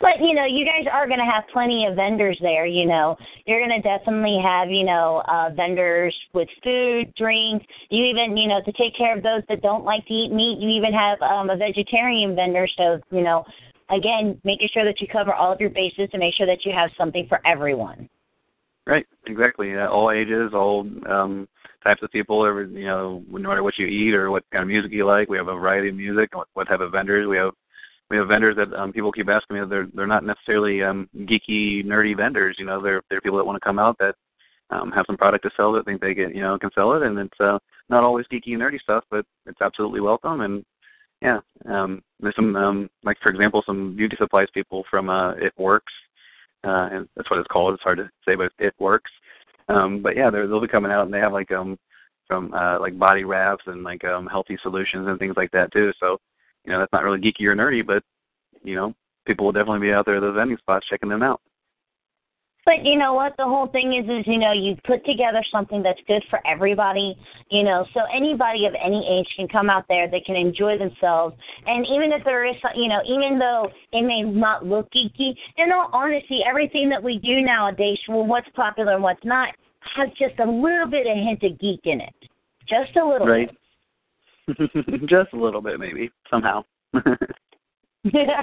But 0.01 0.21
you 0.21 0.33
know, 0.33 0.45
you 0.45 0.65
guys 0.65 0.87
are 0.93 1.09
going 1.09 1.19
to 1.19 1.25
have 1.25 1.43
plenty 1.53 1.87
of 1.87 1.97
vendors 1.97 2.39
there. 2.41 2.67
You 2.67 2.87
know, 2.87 3.17
you're 3.47 3.59
going 3.59 3.83
to 3.83 3.83
definitely 3.83 4.41
have 4.43 4.71
you 4.71 4.85
know 4.85 5.23
uh, 5.27 5.51
vendors 5.55 6.15
with 6.35 6.49
food, 6.63 7.13
drink. 7.17 7.67
You 7.91 8.05
even 8.05 8.37
you 8.37 8.49
know 8.49 8.61
to 8.65 8.73
take 8.73 8.97
care 8.97 9.17
of 9.17 9.25
those 9.25 9.43
that 9.49 9.61
don't 9.61 9.85
like 9.85 10.07
to 10.07 10.15
eat 10.15 10.33
meat. 10.33 10.59
You 10.61 10.69
even 10.71 10.93
have 10.93 11.21
um, 11.21 11.51
a 11.51 11.57
vegetarian 11.57 12.37
vendor. 12.37 12.69
So 12.77 13.01
you 13.11 13.23
know, 13.23 13.45
again, 13.91 14.41
making 14.45 14.69
sure 14.73 14.85
that 14.85 15.01
you 15.01 15.09
cover 15.09 15.35
all 15.35 15.53
of 15.53 15.61
your 15.61 15.71
bases 15.71 16.09
to 16.13 16.19
make 16.19 16.35
sure 16.35 16.47
that 16.47 16.65
you 16.65 16.73
have 16.73 16.91
something 16.97 17.27
for 17.29 17.45
everyone. 17.45 18.09
Right, 18.89 19.07
exactly. 19.27 19.77
Uh, 19.77 19.87
all 19.87 20.11
ages, 20.11 20.53
all 20.55 20.89
um, 21.11 21.47
types 21.85 22.03
of 22.03 22.11
people. 22.11 22.47
Every 22.47 22.67
you 22.73 22.87
know, 22.87 23.23
no 23.31 23.51
matter 23.51 23.63
what 23.63 23.77
you 23.77 23.87
eat 23.87 24.15
or 24.15 24.31
what 24.31 24.45
kind 24.51 24.63
of 24.63 24.69
music 24.69 24.93
you 24.93 25.05
like, 25.05 25.29
we 25.29 25.37
have 25.37 25.49
a 25.49 25.55
variety 25.55 25.91
of 25.91 25.95
music. 25.95 26.31
What, 26.55 26.69
type 26.69 26.81
of 26.81 26.91
vendors 26.93 27.29
we 27.29 27.37
have 27.37 27.51
we 28.09 28.17
have 28.17 28.29
vendors 28.29 28.57
that 28.57 28.73
um, 28.73 28.95
people 28.95 29.13
keep 29.13 29.29
asking 29.29 29.61
me. 29.61 29.67
They're 29.69 29.89
they're 29.93 30.07
not 30.07 30.25
necessarily 30.25 30.83
um, 30.83 31.07
geeky, 31.15 31.85
nerdy 31.85 32.17
vendors. 32.17 32.57
You 32.59 32.65
know, 32.65 32.81
they're 32.83 33.03
they're 33.11 33.21
people 33.21 33.37
that 33.37 33.45
want 33.45 33.57
to 33.57 33.67
come 33.67 33.79
out 33.79 33.99
that 33.99 34.15
um, 34.71 34.91
have 34.93 35.05
some 35.07 35.19
product 35.19 35.45
to 35.45 35.51
sell 35.55 35.71
that 35.73 35.85
think 35.85 36.01
they 36.01 36.15
can 36.15 36.35
you 36.35 36.41
know 36.41 36.59
can 36.59 36.71
sell 36.75 36.95
it, 36.95 37.03
and 37.03 37.19
it's 37.19 37.41
uh, 37.41 37.59
not 37.91 38.05
always 38.05 38.25
geeky 38.33 38.55
and 38.55 38.63
nerdy 38.63 38.81
stuff, 38.81 39.05
but 39.11 39.27
it's 39.45 39.61
absolutely 39.61 40.01
welcome. 40.01 40.41
And 40.41 40.65
yeah, 41.21 41.41
um, 41.67 42.01
there's 42.21 42.37
some 42.37 42.57
um, 42.57 42.89
like 43.05 43.19
for 43.23 43.29
example, 43.29 43.63
some 43.67 43.95
beauty 43.95 44.17
supplies 44.19 44.49
people 44.55 44.83
from 44.91 45.11
uh, 45.11 45.33
It 45.33 45.53
Works, 45.59 45.93
uh, 46.65 46.89
and 46.93 47.09
that's 47.17 47.31
what 47.31 47.39
it's 47.39 47.49
called. 47.49 47.75
It's 47.75 47.83
hard 47.83 47.99
to 47.99 48.11
say, 48.27 48.35
but 48.35 48.53
It 48.59 48.75
Works. 48.79 49.11
Um, 49.69 50.03
but 50.03 50.17
yeah, 50.17 50.31
they'll 50.31 50.61
be 50.61 50.69
coming 50.69 50.91
out 50.91 51.05
and 51.05 51.13
they 51.13 51.19
have 51.21 51.33
like 51.33 51.53
um 51.53 51.79
from 52.27 52.53
uh, 52.55 52.79
like 52.81 52.99
body 52.99 53.25
wraps 53.25 53.65
and 53.67 53.83
like 53.83 54.05
um 54.05 54.27
healthy 54.27 54.59
solutions 54.63 55.07
and 55.09 55.19
things 55.19 55.37
like 55.37 55.51
that 55.53 55.73
too. 55.73 55.93
So 56.01 56.19
you 56.65 56.73
know 56.73 56.79
that's 56.79 56.93
not 56.93 57.05
really 57.05 57.21
geeky 57.21 57.45
or 57.45 57.55
nerdy, 57.55 57.87
but 57.87 58.03
you 58.63 58.75
know 58.75 58.95
people 59.27 59.47
will 59.47 59.53
definitely 59.53 59.87
be 59.87 59.93
out 59.93 60.07
there 60.07 60.17
at 60.17 60.21
those 60.21 60.35
vending 60.35 60.59
spots 60.59 60.87
checking 60.89 61.09
them 61.09 61.23
out. 61.23 61.41
But 62.69 62.85
you 62.85 62.99
know 62.99 63.15
what? 63.15 63.35
The 63.39 63.45
whole 63.45 63.67
thing 63.69 63.95
is, 63.95 64.05
is 64.05 64.27
you 64.27 64.37
know, 64.37 64.53
you 64.53 64.77
put 64.85 65.03
together 65.07 65.43
something 65.51 65.83
that's 65.83 66.01
good 66.07 66.23
for 66.29 66.47
everybody. 66.47 67.17
You 67.51 67.63
know, 67.63 67.87
so 67.95 68.01
anybody 68.15 68.67
of 68.67 68.75
any 68.75 69.09
age 69.09 69.27
can 69.37 69.49
come 69.49 69.71
out 69.71 69.87
there. 69.89 70.07
They 70.07 70.21
can 70.21 70.37
enjoy 70.37 70.77
themselves, 70.77 71.35
and 71.67 71.87
even 71.87 72.13
if 72.13 72.23
there 72.27 72.45
is, 72.45 72.57
you 72.77 72.89
know, 72.89 73.01
even 73.07 73.39
though 73.39 73.71
it 73.95 74.03
may 74.03 74.21
not 74.21 74.67
look 74.67 74.87
geeky, 74.93 75.35
in 75.57 75.73
all 75.73 75.89
honesty, 75.95 76.41
everything 76.47 76.91
that 76.91 77.03
we 77.03 77.19
do 77.21 77.41
nowadays, 77.41 77.99
well, 78.07 78.27
what's 78.27 78.51
popular 78.55 78.93
and 78.93 79.03
what's 79.03 79.25
not, 79.25 79.55
has 79.97 80.11
just 80.19 80.39
a 80.39 80.45
little 80.45 80.89
bit 80.91 81.07
of 81.07 81.17
hint 81.17 81.43
of 81.45 81.59
geek 81.59 81.81
in 81.85 82.03
it, 82.03 82.15
just 82.69 82.95
a 82.97 83.03
little. 83.03 83.27
Right. 83.27 83.49
Bit. 84.47 84.59
Just 85.09 85.35
a 85.35 85.37
little 85.37 85.61
bit, 85.61 85.79
maybe 85.79 86.11
somehow. 86.31 86.65
yeah. 88.05 88.43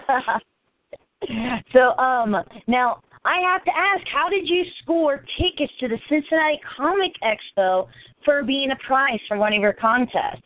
so, 1.73 1.97
um, 1.97 2.35
now 2.67 3.01
I 3.25 3.39
have 3.51 3.63
to 3.65 3.71
ask, 3.71 4.05
how 4.13 4.29
did 4.29 4.47
you 4.47 4.63
score 4.81 5.25
tickets 5.39 5.73
to 5.79 5.87
the 5.87 5.97
Cincinnati 6.07 6.59
Comic 6.77 7.11
Expo 7.23 7.87
for 8.23 8.43
being 8.43 8.69
a 8.71 8.75
prize 8.87 9.19
for 9.27 9.37
one 9.37 9.51
of 9.53 9.59
your 9.59 9.73
contests? 9.73 10.43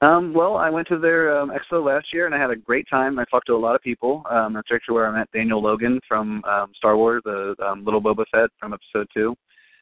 Um, 0.00 0.34
well, 0.34 0.56
I 0.56 0.70
went 0.70 0.86
to 0.88 0.98
their 0.98 1.36
um, 1.36 1.50
expo 1.50 1.84
last 1.84 2.06
year 2.12 2.26
and 2.26 2.34
I 2.34 2.38
had 2.38 2.50
a 2.50 2.56
great 2.56 2.86
time. 2.90 3.18
I 3.18 3.24
talked 3.24 3.46
to 3.46 3.54
a 3.54 3.56
lot 3.56 3.74
of 3.74 3.80
people. 3.80 4.22
Um, 4.30 4.52
that's 4.54 4.68
actually 4.72 4.94
where 4.94 5.08
I 5.08 5.18
met 5.18 5.30
Daniel 5.32 5.62
Logan 5.62 5.98
from 6.06 6.44
um, 6.44 6.72
Star 6.76 6.96
Wars, 6.96 7.22
the 7.24 7.54
um, 7.64 7.84
little 7.84 8.02
Boba 8.02 8.24
Fett 8.30 8.50
from 8.60 8.74
Episode 8.74 9.08
Two, 9.14 9.34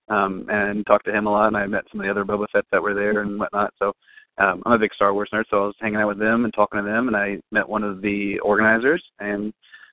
um, 0.08 0.46
and 0.48 0.86
talked 0.86 1.06
to 1.06 1.12
him 1.12 1.26
a 1.26 1.30
lot. 1.30 1.48
And 1.48 1.56
I 1.56 1.66
met 1.66 1.84
some 1.90 2.00
of 2.00 2.06
the 2.06 2.10
other 2.10 2.24
Boba 2.24 2.46
Fetts 2.52 2.68
that 2.70 2.82
were 2.82 2.94
there 2.94 3.22
and 3.22 3.38
whatnot. 3.38 3.74
So 3.78 3.92
um, 4.38 4.62
I'm 4.64 4.72
a 4.72 4.78
big 4.78 4.94
Star 4.94 5.12
Wars 5.12 5.30
nerd, 5.32 5.44
so 5.50 5.64
I 5.64 5.66
was 5.66 5.74
hanging 5.80 5.98
out 5.98 6.08
with 6.08 6.18
them 6.18 6.44
and 6.44 6.54
talking 6.54 6.78
to 6.78 6.86
them, 6.86 7.08
and 7.08 7.16
I 7.16 7.38
met 7.50 7.68
one 7.68 7.82
of 7.82 8.00
the 8.00 8.38
organizers 8.40 9.02
and 9.18 9.52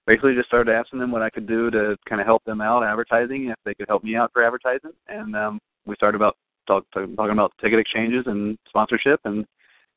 basically 0.09 0.33
just 0.33 0.47
started 0.47 0.73
asking 0.73 0.97
them 0.97 1.11
what 1.11 1.21
I 1.21 1.29
could 1.29 1.47
do 1.47 1.69
to 1.69 1.95
kind 2.07 2.19
of 2.19 2.25
help 2.25 2.43
them 2.43 2.61
out 2.61 2.83
advertising, 2.83 3.49
if 3.49 3.57
they 3.63 3.75
could 3.75 3.87
help 3.87 4.03
me 4.03 4.15
out 4.15 4.31
for 4.33 4.43
advertising, 4.43 4.89
and 5.07 5.35
um, 5.35 5.59
we 5.85 5.93
started 5.93 6.15
about 6.15 6.35
talk, 6.67 6.83
talking 6.93 7.13
about 7.15 7.53
ticket 7.61 7.77
exchanges 7.77 8.23
and 8.25 8.57
sponsorship, 8.67 9.19
and 9.25 9.45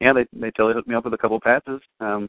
yeah, 0.00 0.12
they 0.12 0.26
they 0.34 0.50
totally 0.50 0.74
hooked 0.74 0.88
me 0.88 0.94
up 0.94 1.04
with 1.04 1.14
a 1.14 1.18
couple 1.18 1.38
of 1.38 1.42
passes. 1.42 1.80
Um, 2.00 2.28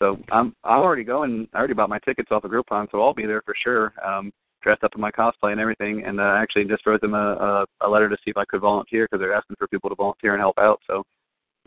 so 0.00 0.18
I'm 0.32 0.52
I'm 0.64 0.80
already 0.80 1.04
going. 1.04 1.46
I 1.54 1.58
already 1.58 1.74
bought 1.74 1.88
my 1.88 2.00
tickets 2.00 2.32
off 2.32 2.42
of 2.42 2.50
Groupon, 2.50 2.88
so 2.90 3.00
I'll 3.00 3.14
be 3.14 3.26
there 3.26 3.42
for 3.46 3.54
sure. 3.62 3.94
Um, 4.04 4.32
dressed 4.60 4.82
up 4.82 4.92
in 4.96 5.00
my 5.00 5.12
cosplay 5.12 5.52
and 5.52 5.60
everything, 5.60 6.02
and 6.04 6.18
uh, 6.18 6.34
actually 6.38 6.64
just 6.64 6.86
wrote 6.86 7.02
them 7.02 7.14
a, 7.14 7.66
a 7.82 7.86
a 7.86 7.88
letter 7.88 8.08
to 8.08 8.16
see 8.16 8.32
if 8.32 8.36
I 8.36 8.44
could 8.46 8.62
volunteer 8.62 9.06
because 9.06 9.20
they're 9.20 9.34
asking 9.34 9.56
for 9.60 9.68
people 9.68 9.90
to 9.90 9.96
volunteer 9.96 10.32
and 10.32 10.40
help 10.40 10.58
out. 10.58 10.80
So 10.88 11.04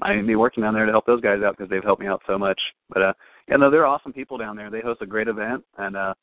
I 0.01 0.19
be 0.21 0.35
working 0.35 0.63
down 0.63 0.73
there 0.73 0.85
to 0.85 0.91
help 0.91 1.05
those 1.05 1.21
guys 1.21 1.41
out 1.43 1.57
because 1.57 1.69
they've 1.69 1.83
helped 1.83 2.01
me 2.01 2.07
out 2.07 2.21
so 2.27 2.37
much. 2.37 2.59
But 2.89 3.01
uh, 3.01 3.13
yeah, 3.47 3.57
no, 3.57 3.69
they're 3.69 3.85
awesome 3.85 4.13
people 4.13 4.37
down 4.37 4.55
there. 4.55 4.69
They 4.69 4.81
host 4.81 5.01
a 5.01 5.05
great 5.05 5.27
event, 5.27 5.63
and 5.77 5.95
uh, 5.95 6.13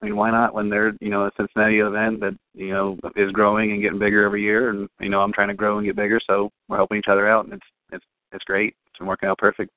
I 0.00 0.04
mean, 0.04 0.16
why 0.16 0.30
not 0.30 0.54
when 0.54 0.68
they're 0.68 0.92
you 1.00 1.10
know 1.10 1.26
a 1.26 1.30
Cincinnati 1.36 1.80
event 1.80 2.20
that 2.20 2.36
you 2.54 2.70
know 2.70 2.98
is 3.16 3.32
growing 3.32 3.72
and 3.72 3.82
getting 3.82 3.98
bigger 3.98 4.24
every 4.24 4.42
year, 4.42 4.70
and 4.70 4.88
you 5.00 5.08
know 5.08 5.20
I'm 5.20 5.32
trying 5.32 5.48
to 5.48 5.54
grow 5.54 5.78
and 5.78 5.86
get 5.86 5.96
bigger, 5.96 6.20
so 6.26 6.50
we're 6.68 6.76
helping 6.76 6.98
each 6.98 7.08
other 7.08 7.28
out, 7.28 7.44
and 7.44 7.54
it's 7.54 7.66
it's 7.92 8.04
it's 8.32 8.44
great. 8.44 8.74
It's 8.86 8.98
been 8.98 9.08
working 9.08 9.28
out 9.28 9.38
perfect. 9.38 9.70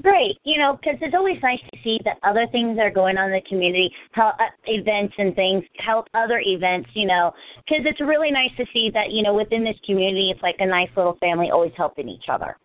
Great, 0.00 0.38
you 0.44 0.58
know, 0.58 0.76
because 0.76 0.98
it's 1.02 1.14
always 1.14 1.36
nice 1.42 1.60
to 1.70 1.78
see 1.84 2.00
that 2.04 2.16
other 2.22 2.46
things 2.50 2.78
are 2.80 2.90
going 2.90 3.18
on 3.18 3.26
in 3.26 3.32
the 3.32 3.48
community, 3.48 3.92
how 4.12 4.28
uh, 4.40 4.50
events 4.64 5.14
and 5.18 5.34
things 5.36 5.62
help 5.78 6.06
other 6.14 6.42
events, 6.44 6.88
you 6.94 7.06
know, 7.06 7.32
because 7.58 7.84
it's 7.84 8.00
really 8.00 8.30
nice 8.30 8.50
to 8.56 8.64
see 8.72 8.90
that 8.94 9.10
you 9.10 9.22
know 9.22 9.34
within 9.34 9.62
this 9.62 9.76
community, 9.84 10.30
it's 10.30 10.42
like 10.42 10.56
a 10.60 10.66
nice 10.66 10.88
little 10.96 11.16
family, 11.20 11.50
always 11.50 11.72
helping 11.76 12.08
each 12.08 12.24
other. 12.28 12.56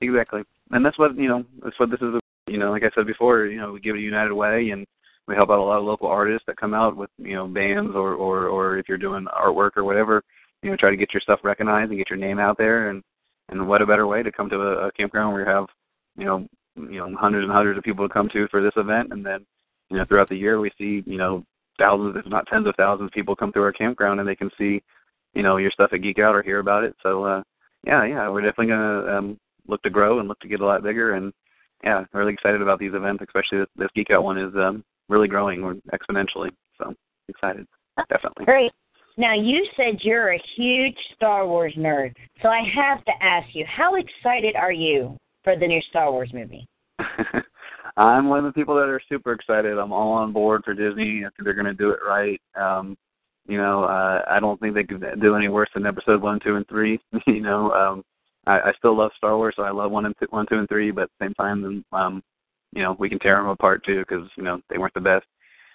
Exactly, 0.00 0.42
and 0.70 0.84
that's 0.84 0.98
what 0.98 1.16
you 1.16 1.28
know. 1.28 1.44
That's 1.62 1.78
what 1.78 1.90
this 1.90 2.00
is. 2.00 2.14
You 2.48 2.58
know, 2.58 2.72
like 2.72 2.82
I 2.82 2.90
said 2.94 3.06
before, 3.06 3.46
you 3.46 3.60
know, 3.60 3.72
we 3.72 3.80
give 3.80 3.94
it 3.94 4.00
a 4.00 4.02
united 4.02 4.34
way, 4.34 4.70
and 4.70 4.84
we 5.28 5.36
help 5.36 5.50
out 5.50 5.60
a 5.60 5.62
lot 5.62 5.78
of 5.78 5.84
local 5.84 6.08
artists 6.08 6.44
that 6.46 6.56
come 6.56 6.74
out 6.74 6.96
with 6.96 7.10
you 7.18 7.34
know 7.34 7.46
bands 7.46 7.92
or 7.94 8.14
or 8.14 8.48
or 8.48 8.78
if 8.78 8.88
you're 8.88 8.98
doing 8.98 9.26
artwork 9.26 9.76
or 9.76 9.84
whatever, 9.84 10.22
you 10.62 10.70
know, 10.70 10.76
try 10.76 10.90
to 10.90 10.96
get 10.96 11.12
your 11.12 11.20
stuff 11.20 11.40
recognized 11.44 11.90
and 11.90 11.98
get 11.98 12.10
your 12.10 12.18
name 12.18 12.40
out 12.40 12.58
there 12.58 12.88
and 12.88 13.02
and 13.50 13.68
what 13.68 13.82
a 13.82 13.86
better 13.86 14.06
way 14.06 14.22
to 14.22 14.32
come 14.32 14.48
to 14.48 14.56
a, 14.56 14.88
a 14.88 14.92
campground 14.92 15.32
where 15.32 15.42
you 15.42 15.48
have 15.48 15.66
you 16.16 16.24
know 16.24 16.46
you 16.76 16.98
know 16.98 17.14
hundreds 17.18 17.44
and 17.44 17.52
hundreds 17.52 17.78
of 17.78 17.84
people 17.84 18.06
to 18.06 18.12
come 18.12 18.28
to 18.30 18.48
for 18.48 18.62
this 18.62 18.72
event. 18.76 19.08
And 19.12 19.24
then 19.24 19.44
you 19.90 19.98
know 19.98 20.04
throughout 20.04 20.28
the 20.28 20.36
year 20.36 20.60
we 20.60 20.70
see 20.78 21.02
you 21.06 21.18
know 21.18 21.44
thousands 21.78 22.16
if 22.16 22.26
not 22.26 22.46
tens 22.46 22.66
of 22.66 22.74
thousands 22.76 23.08
of 23.08 23.12
people 23.12 23.36
come 23.36 23.52
through 23.52 23.64
our 23.64 23.72
campground 23.72 24.20
and 24.20 24.28
they 24.28 24.36
can 24.36 24.50
see 24.58 24.82
you 25.34 25.42
know 25.42 25.56
your 25.56 25.70
stuff 25.70 25.90
at 25.92 26.02
geek 26.02 26.18
out 26.18 26.34
or 26.34 26.42
hear 26.42 26.58
about 26.58 26.84
it. 26.84 26.94
So 27.02 27.24
uh 27.24 27.42
yeah 27.86 28.04
yeah 28.04 28.28
we're 28.28 28.42
definitely 28.42 28.66
going 28.66 29.04
to 29.04 29.16
um 29.16 29.38
look 29.66 29.82
to 29.82 29.90
grow 29.90 30.18
and 30.18 30.28
look 30.28 30.40
to 30.40 30.48
get 30.48 30.60
a 30.60 30.66
lot 30.66 30.82
bigger. 30.82 31.14
And 31.14 31.32
yeah 31.84 32.04
really 32.12 32.32
excited 32.32 32.62
about 32.62 32.78
these 32.78 32.94
events 32.94 33.24
especially 33.26 33.58
this, 33.58 33.68
this 33.76 33.88
geek 33.94 34.10
out 34.10 34.24
one 34.24 34.38
is 34.38 34.54
um 34.56 34.84
really 35.08 35.28
growing 35.28 35.80
exponentially. 35.92 36.50
So 36.78 36.94
excited. 37.28 37.66
Definitely. 38.08 38.46
Great. 38.46 38.72
Now, 39.18 39.34
you 39.34 39.66
said 39.76 39.98
you're 40.00 40.32
a 40.32 40.42
huge 40.56 40.96
Star 41.14 41.46
Wars 41.46 41.74
nerd, 41.76 42.14
so 42.40 42.48
I 42.48 42.62
have 42.74 43.04
to 43.04 43.12
ask 43.20 43.46
you, 43.54 43.66
how 43.66 43.96
excited 43.96 44.56
are 44.56 44.72
you 44.72 45.18
for 45.44 45.56
the 45.56 45.66
new 45.66 45.80
Star 45.90 46.10
Wars 46.10 46.32
movie? 46.32 46.68
I'm 47.96 48.28
one 48.28 48.38
of 48.38 48.44
the 48.44 48.58
people 48.58 48.74
that 48.76 48.88
are 48.88 49.00
super 49.08 49.32
excited. 49.32 49.78
I'm 49.78 49.92
all 49.92 50.12
on 50.12 50.32
board 50.32 50.62
for 50.64 50.74
Disney. 50.74 51.24
I 51.24 51.28
think 51.30 51.44
they're 51.44 51.54
going 51.54 51.66
to 51.66 51.74
do 51.74 51.90
it 51.90 51.98
right. 52.06 52.40
Um, 52.54 52.96
you 53.46 53.58
know, 53.58 53.84
uh, 53.84 54.22
I 54.28 54.40
don't 54.40 54.58
think 54.60 54.74
they 54.74 54.84
could 54.84 55.04
do 55.20 55.34
any 55.34 55.48
worse 55.48 55.68
than 55.74 55.86
Episode 55.86 56.22
One, 56.22 56.40
Two, 56.40 56.56
and 56.56 56.66
Three. 56.68 56.98
you 57.26 57.40
know, 57.40 57.72
um, 57.72 58.04
I, 58.46 58.60
I 58.60 58.72
still 58.78 58.96
love 58.96 59.10
Star 59.16 59.36
Wars, 59.36 59.54
so 59.56 59.62
I 59.62 59.70
love 59.70 59.90
one 59.90 60.06
and 60.06 60.14
two, 60.18 60.26
one, 60.30 60.46
two, 60.48 60.58
and 60.58 60.68
three. 60.68 60.90
But 60.90 61.02
at 61.02 61.10
the 61.18 61.26
same 61.26 61.34
time, 61.34 61.84
um, 61.92 62.22
you 62.72 62.82
know, 62.82 62.96
we 62.98 63.08
can 63.08 63.18
tear 63.18 63.36
them 63.36 63.48
apart 63.48 63.84
too 63.84 64.04
because 64.08 64.28
you 64.36 64.42
know 64.42 64.60
they 64.70 64.78
weren't 64.78 64.94
the 64.94 65.00
best. 65.00 65.26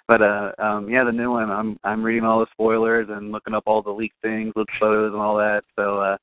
But 0.07 0.21
uh, 0.21 0.51
um, 0.59 0.89
yeah, 0.89 1.03
the 1.03 1.11
new 1.11 1.31
one. 1.31 1.51
I'm 1.51 1.77
I'm 1.83 2.03
reading 2.03 2.23
all 2.23 2.39
the 2.39 2.47
spoilers 2.51 3.07
and 3.09 3.31
looking 3.31 3.53
up 3.53 3.63
all 3.65 3.81
the 3.81 3.91
leaked 3.91 4.21
things, 4.21 4.53
look 4.55 4.69
photos 4.79 5.11
and 5.11 5.21
all 5.21 5.37
that. 5.37 5.63
So 5.75 5.99
uh, 5.99 6.17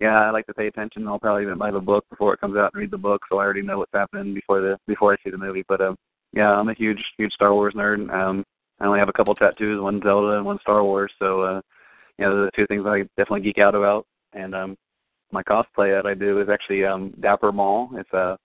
yeah, 0.00 0.20
I 0.20 0.30
like 0.30 0.46
to 0.46 0.54
pay 0.54 0.66
attention. 0.66 1.08
I'll 1.08 1.18
probably 1.18 1.42
even 1.42 1.58
buy 1.58 1.70
the 1.70 1.80
book 1.80 2.04
before 2.10 2.34
it 2.34 2.40
comes 2.40 2.56
out 2.56 2.72
and 2.74 2.80
read 2.80 2.90
the 2.90 2.98
book, 2.98 3.22
so 3.28 3.38
I 3.38 3.44
already 3.44 3.62
know 3.62 3.78
what's 3.78 3.92
happening 3.94 4.34
before 4.34 4.60
the 4.60 4.78
before 4.86 5.12
I 5.12 5.16
see 5.24 5.30
the 5.30 5.38
movie. 5.38 5.64
But 5.66 5.80
um, 5.80 5.96
yeah, 6.32 6.50
I'm 6.50 6.68
a 6.68 6.74
huge 6.74 7.02
huge 7.16 7.32
Star 7.32 7.54
Wars 7.54 7.74
nerd. 7.74 8.12
Um, 8.12 8.44
I 8.80 8.86
only 8.86 8.98
have 8.98 9.08
a 9.08 9.12
couple 9.12 9.34
tattoos, 9.34 9.80
one 9.80 10.02
Zelda 10.02 10.36
and 10.36 10.44
one 10.44 10.58
Star 10.60 10.84
Wars. 10.84 11.12
So 11.18 11.42
uh, 11.42 11.60
yeah, 12.18 12.28
those 12.28 12.38
are 12.38 12.44
the 12.46 12.50
two 12.56 12.66
things 12.66 12.84
I 12.86 13.02
definitely 13.16 13.40
geek 13.40 13.58
out 13.58 13.74
about. 13.74 14.06
And 14.34 14.54
um, 14.54 14.76
my 15.32 15.42
cosplay 15.42 15.96
that 15.96 16.06
I 16.06 16.14
do 16.14 16.40
is 16.40 16.48
actually 16.50 16.84
um, 16.84 17.14
Dapper 17.20 17.52
Maul. 17.52 17.90
It's 17.94 18.10
a 18.12 18.18
uh, 18.18 18.36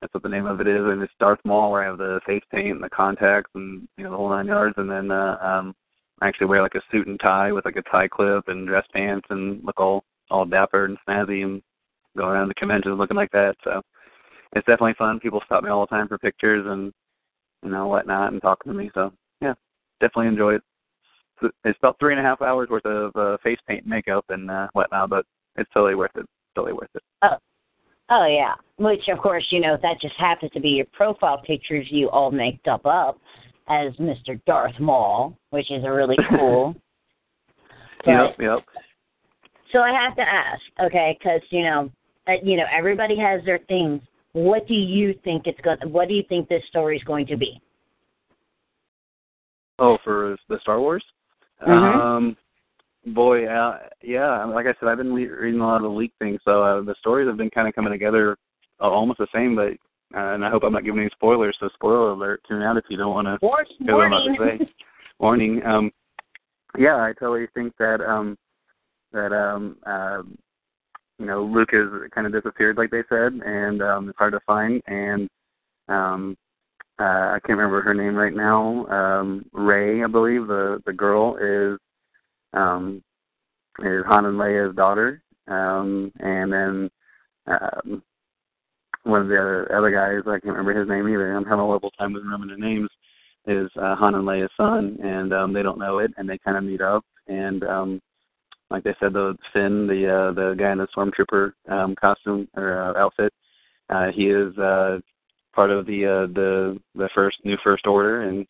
that's 0.00 0.14
what 0.14 0.22
the 0.22 0.28
name 0.28 0.46
of 0.46 0.60
it 0.60 0.68
is, 0.68 0.84
and 0.84 1.02
it's 1.02 1.12
Darth 1.18 1.40
Maul 1.44 1.72
where 1.72 1.82
I 1.82 1.86
have 1.86 1.98
the 1.98 2.20
face 2.24 2.42
paint 2.52 2.76
and 2.76 2.82
the 2.82 2.90
contacts 2.90 3.50
and 3.54 3.88
you 3.96 4.04
know 4.04 4.10
the 4.10 4.16
whole 4.16 4.30
nine 4.30 4.46
yards, 4.46 4.74
and 4.78 4.88
then 4.88 5.10
uh, 5.10 5.36
um, 5.40 5.74
I 6.20 6.28
actually 6.28 6.46
wear 6.46 6.62
like 6.62 6.76
a 6.76 6.82
suit 6.92 7.08
and 7.08 7.18
tie 7.20 7.50
with 7.52 7.64
like 7.64 7.76
a 7.76 7.82
tie 7.82 8.08
clip 8.08 8.46
and 8.48 8.66
dress 8.66 8.86
pants 8.92 9.26
and 9.30 9.64
look 9.64 9.80
all 9.80 10.04
all 10.30 10.44
dapper 10.44 10.84
and 10.84 10.98
snazzy 11.06 11.44
and 11.44 11.62
go 12.16 12.26
around 12.26 12.48
the 12.48 12.54
conventions 12.54 12.98
looking 12.98 13.16
like 13.16 13.30
that. 13.32 13.56
So 13.64 13.80
it's 14.52 14.66
definitely 14.66 14.94
fun. 14.98 15.20
People 15.20 15.42
stop 15.46 15.62
me 15.62 15.70
all 15.70 15.82
the 15.82 15.94
time 15.94 16.08
for 16.08 16.18
pictures 16.18 16.64
and 16.66 16.92
you 17.62 17.70
know 17.70 17.86
whatnot 17.88 18.32
and 18.32 18.40
talking 18.40 18.72
to 18.72 18.78
me. 18.78 18.90
So 18.94 19.12
yeah, 19.40 19.54
definitely 20.00 20.28
enjoy 20.28 20.54
it. 20.54 20.62
It's 21.64 21.78
about 21.78 21.96
three 22.00 22.12
and 22.12 22.20
a 22.20 22.28
half 22.28 22.42
hours 22.42 22.68
worth 22.68 22.84
of 22.84 23.14
uh, 23.14 23.36
face 23.44 23.58
paint, 23.68 23.82
and 23.82 23.90
makeup, 23.90 24.24
and 24.28 24.50
uh, 24.50 24.66
whatnot, 24.72 25.10
but 25.10 25.24
it's 25.56 25.70
totally 25.72 25.94
worth 25.94 26.10
it. 26.16 26.26
Totally 26.56 26.72
worth 26.72 26.90
it. 26.94 27.02
Oh, 27.22 27.36
oh 28.10 28.26
yeah. 28.26 28.54
Which 28.76 29.08
of 29.08 29.18
course 29.18 29.46
you 29.50 29.60
know 29.60 29.76
that 29.80 30.00
just 30.00 30.16
happens 30.18 30.50
to 30.52 30.60
be 30.60 30.70
your 30.70 30.86
profile 30.92 31.40
pictures 31.46 31.86
you 31.90 32.10
all 32.10 32.30
make 32.30 32.58
up 32.68 32.84
up 32.86 33.18
as 33.68 33.92
Mr. 33.96 34.40
Darth 34.46 34.78
Maul, 34.80 35.36
which 35.50 35.70
is 35.70 35.84
a 35.84 35.92
really 35.92 36.16
cool. 36.30 36.74
yep, 38.06 38.36
yep. 38.40 38.58
So 39.72 39.80
I 39.80 39.92
have 39.92 40.16
to 40.16 40.22
ask, 40.22 40.60
okay, 40.84 41.18
because 41.18 41.40
you 41.50 41.62
know, 41.62 41.90
uh, 42.26 42.32
you 42.42 42.56
know, 42.56 42.64
everybody 42.72 43.16
has 43.18 43.44
their 43.44 43.60
things. 43.68 44.00
What 44.32 44.66
do 44.66 44.74
you 44.74 45.14
think 45.24 45.46
it's 45.46 45.60
going? 45.60 45.78
What 45.90 46.08
do 46.08 46.14
you 46.14 46.22
think 46.28 46.48
this 46.48 46.62
story 46.68 46.96
is 46.96 47.04
going 47.04 47.26
to 47.26 47.36
be? 47.36 47.60
Oh, 49.78 49.98
for 50.04 50.36
the 50.48 50.58
Star 50.60 50.80
Wars. 50.80 51.04
Mm-hmm. 51.66 52.00
Um, 52.00 52.36
boy, 53.14 53.46
uh, 53.46 53.78
yeah. 54.02 54.44
Like 54.44 54.66
I 54.66 54.74
said, 54.78 54.88
I've 54.88 54.98
been 54.98 55.14
le- 55.14 55.40
reading 55.40 55.60
a 55.60 55.66
lot 55.66 55.76
of 55.76 55.82
the 55.82 55.88
leak 55.88 56.12
things, 56.18 56.40
so 56.44 56.62
uh, 56.62 56.82
the 56.82 56.94
stories 57.00 57.28
have 57.28 57.36
been 57.36 57.50
kind 57.50 57.68
of 57.68 57.74
coming 57.74 57.92
together 57.92 58.36
uh, 58.80 58.88
almost 58.88 59.18
the 59.18 59.26
same. 59.34 59.56
But 59.56 59.72
uh, 60.16 60.34
and 60.34 60.44
I 60.44 60.50
hope 60.50 60.62
I'm 60.64 60.72
not 60.72 60.84
giving 60.84 61.00
any 61.00 61.10
spoilers. 61.10 61.56
So 61.60 61.68
spoiler 61.74 62.10
alert, 62.10 62.42
tune 62.48 62.62
out 62.62 62.76
if 62.76 62.84
you 62.88 62.96
don't 62.96 63.14
want 63.14 63.26
to. 63.26 63.38
Warning. 64.48 64.68
Warning. 65.18 65.62
Um, 65.64 65.90
yeah, 66.78 66.96
I 66.96 67.12
totally 67.18 67.46
think 67.54 67.74
that 67.78 68.00
um, 68.00 68.36
that 69.12 69.32
um 69.32 69.76
uh, 69.86 70.22
you 71.18 71.26
know 71.26 71.44
Luke 71.44 71.70
has 71.72 71.88
kind 72.14 72.26
of 72.26 72.32
disappeared, 72.32 72.76
like 72.76 72.90
they 72.90 73.02
said, 73.08 73.32
and 73.44 73.82
um, 73.82 74.08
it's 74.08 74.18
hard 74.18 74.32
to 74.32 74.40
find. 74.46 74.82
And 74.86 75.28
um, 75.88 76.36
uh, 77.00 77.34
I 77.34 77.38
can't 77.46 77.58
remember 77.58 77.80
her 77.80 77.94
name 77.94 78.14
right 78.14 78.34
now. 78.34 78.86
Um, 78.86 79.44
Rey, 79.52 80.02
I 80.02 80.06
believe 80.06 80.46
the 80.46 80.82
the 80.86 80.92
girl 80.92 81.36
is 81.36 81.78
um, 82.52 83.02
is 83.80 84.04
Han 84.06 84.26
and 84.26 84.38
Leia's 84.38 84.74
daughter, 84.74 85.22
um, 85.46 86.12
and 86.20 86.52
then 86.52 86.90
um, 87.46 88.02
one 89.04 89.22
of 89.22 89.28
the 89.28 89.38
other, 89.38 89.74
other 89.74 89.90
guys, 89.90 90.22
I 90.26 90.40
can't 90.40 90.56
remember 90.56 90.78
his 90.78 90.88
name 90.88 91.08
either. 91.08 91.34
I'm 91.34 91.44
having 91.44 91.60
a 91.60 91.64
horrible 91.64 91.90
time 91.92 92.12
with 92.12 92.22
remembering 92.22 92.60
the 92.60 92.66
names. 92.66 92.90
Is 93.46 93.70
uh, 93.80 93.96
Han 93.96 94.14
and 94.14 94.26
Leia's 94.26 94.50
son, 94.58 94.98
and 95.02 95.32
um, 95.32 95.54
they 95.54 95.62
don't 95.62 95.78
know 95.78 96.00
it, 96.00 96.10
and 96.18 96.28
they 96.28 96.36
kind 96.36 96.58
of 96.58 96.64
meet 96.64 96.82
up, 96.82 97.02
and 97.28 97.64
um, 97.64 98.00
like 98.70 98.84
they 98.84 98.94
said, 99.00 99.12
the 99.12 99.36
Finn, 99.52 99.86
the 99.86 100.06
uh, 100.06 100.32
the 100.32 100.54
guy 100.58 100.72
in 100.72 100.78
the 100.78 100.88
stormtrooper 100.88 101.52
um, 101.68 101.94
costume 101.96 102.48
or 102.54 102.82
uh, 102.82 103.00
outfit, 103.00 103.32
uh, 103.90 104.08
he 104.14 104.24
is 104.24 104.56
uh, 104.58 104.98
part 105.54 105.70
of 105.70 105.86
the 105.86 106.04
uh, 106.04 106.32
the 106.34 106.78
the 106.94 107.08
first 107.14 107.38
new 107.44 107.56
First 107.64 107.86
Order, 107.86 108.22
and 108.22 108.46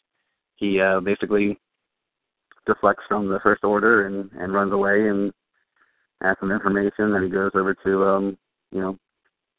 he 0.57 0.81
uh, 0.81 1.01
basically 1.01 1.59
deflects 2.67 3.05
from 3.09 3.29
the 3.29 3.41
First 3.41 3.65
Order 3.65 4.07
and 4.07 4.31
and 4.33 4.53
runs 4.53 4.73
away 4.73 5.09
and 5.09 5.33
has 6.21 6.37
some 6.41 6.51
information, 6.51 7.15
and 7.15 7.25
he 7.25 7.31
goes 7.31 7.53
over 7.55 7.75
to 7.75 8.05
um, 8.05 8.39
you 8.73 8.81
know 8.81 8.99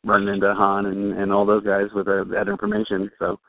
running 0.04 0.34
into 0.34 0.54
Han 0.54 0.88
and 0.88 1.14
and 1.18 1.32
all 1.32 1.46
those 1.46 1.64
guys 1.64 1.88
with 1.94 2.08
uh, 2.08 2.26
that 2.26 2.50
information. 2.50 3.10
So 3.18 3.40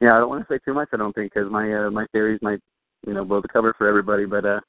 yeah, 0.00 0.14
I 0.14 0.20
don't 0.20 0.28
want 0.28 0.46
to 0.46 0.54
say 0.54 0.60
too 0.64 0.74
much. 0.74 0.88
I 0.92 0.96
don't 0.96 1.12
think 1.12 1.32
because 1.32 1.50
my 1.50 1.86
uh, 1.86 1.90
my 1.90 2.06
theories 2.12 2.40
might 2.40 2.60
you 3.04 3.14
know 3.14 3.24
blow 3.24 3.40
the 3.40 3.48
cover 3.48 3.74
for 3.76 3.88
everybody, 3.88 4.26
but 4.26 4.44
uh 4.44 4.60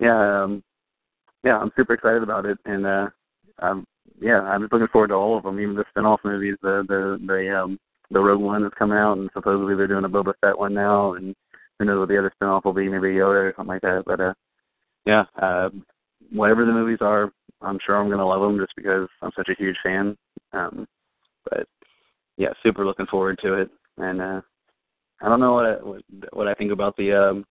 yeah, 0.00 0.42
um, 0.42 0.64
yeah, 1.44 1.58
I'm 1.58 1.72
super 1.76 1.94
excited 1.94 2.22
about 2.22 2.46
it, 2.46 2.58
and 2.64 2.86
uh, 2.86 3.06
um, 3.60 3.84
yeah, 4.20 4.40
I'm 4.40 4.62
just 4.62 4.72
looking 4.72 4.88
forward 4.88 5.08
to 5.08 5.14
all 5.14 5.36
of 5.36 5.44
them, 5.44 5.58
even 5.60 5.74
the 5.74 5.84
spin-off 5.90 6.20
movies, 6.24 6.56
the 6.62 6.84
the 6.88 7.18
the 7.26 7.56
um 7.56 7.78
the 8.10 8.20
Rogue 8.20 8.40
One 8.40 8.62
that's 8.62 8.74
coming 8.74 8.98
out, 8.98 9.18
and 9.18 9.30
supposedly 9.32 9.74
they're 9.74 9.86
doing 9.86 10.04
a 10.04 10.08
Boba 10.08 10.34
Fett 10.40 10.58
one 10.58 10.74
now, 10.74 11.14
and 11.14 11.34
who 11.78 11.84
knows 11.84 11.98
what 11.98 12.08
the 12.08 12.18
other 12.18 12.32
spin-off 12.34 12.64
will 12.64 12.72
be, 12.72 12.88
maybe 12.88 13.14
Yoda 13.14 13.50
or 13.50 13.54
something 13.56 13.72
like 13.72 13.82
that. 13.82 14.04
But 14.06 14.20
uh, 14.20 14.34
yeah, 15.06 15.24
uh, 15.40 15.70
whatever 16.30 16.64
the 16.64 16.72
movies 16.72 16.98
are, 17.00 17.32
I'm 17.60 17.78
sure 17.84 17.96
I'm 17.96 18.10
gonna 18.10 18.26
love 18.26 18.42
them 18.42 18.58
just 18.58 18.76
because 18.76 19.08
I'm 19.22 19.32
such 19.36 19.48
a 19.48 19.60
huge 19.60 19.76
fan. 19.82 20.16
Um, 20.52 20.86
but 21.48 21.66
yeah, 22.36 22.50
super 22.62 22.84
looking 22.84 23.06
forward 23.06 23.38
to 23.42 23.54
it, 23.54 23.70
and 23.98 24.20
uh, 24.20 24.40
I 25.20 25.28
don't 25.28 25.40
know 25.40 25.54
what 25.54 25.66
I, 25.66 25.72
what, 25.74 26.02
what 26.32 26.48
I 26.48 26.54
think 26.54 26.72
about 26.72 26.96
the 26.96 27.12
um 27.12 27.44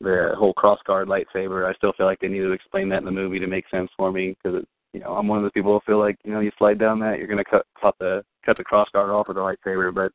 the 0.00 0.34
whole 0.36 0.52
cross 0.54 0.78
guard 0.86 1.08
lightsaber. 1.08 1.68
I 1.68 1.74
still 1.74 1.92
feel 1.96 2.06
like 2.06 2.20
they 2.20 2.28
need 2.28 2.40
to 2.40 2.52
explain 2.52 2.88
that 2.90 2.98
in 2.98 3.04
the 3.04 3.10
movie 3.10 3.38
to 3.38 3.46
make 3.46 3.68
sense 3.70 3.90
for 3.96 4.12
me 4.12 4.36
because 4.42 4.62
you 4.92 5.00
know 5.00 5.14
I'm 5.14 5.28
one 5.28 5.38
of 5.38 5.44
those 5.44 5.52
people 5.52 5.72
who 5.72 5.80
feel 5.90 5.98
like 5.98 6.16
you 6.24 6.32
know 6.32 6.40
you 6.40 6.50
slide 6.58 6.78
down 6.78 6.98
that 7.00 7.18
you're 7.18 7.28
gonna 7.28 7.44
cut 7.44 7.66
cut 7.80 7.94
the 7.98 8.22
cut 8.44 8.56
the 8.56 8.64
cross 8.64 8.88
guard 8.92 9.10
off 9.10 9.28
with 9.28 9.36
a 9.36 9.40
lightsaber, 9.40 9.94
but 9.94 10.12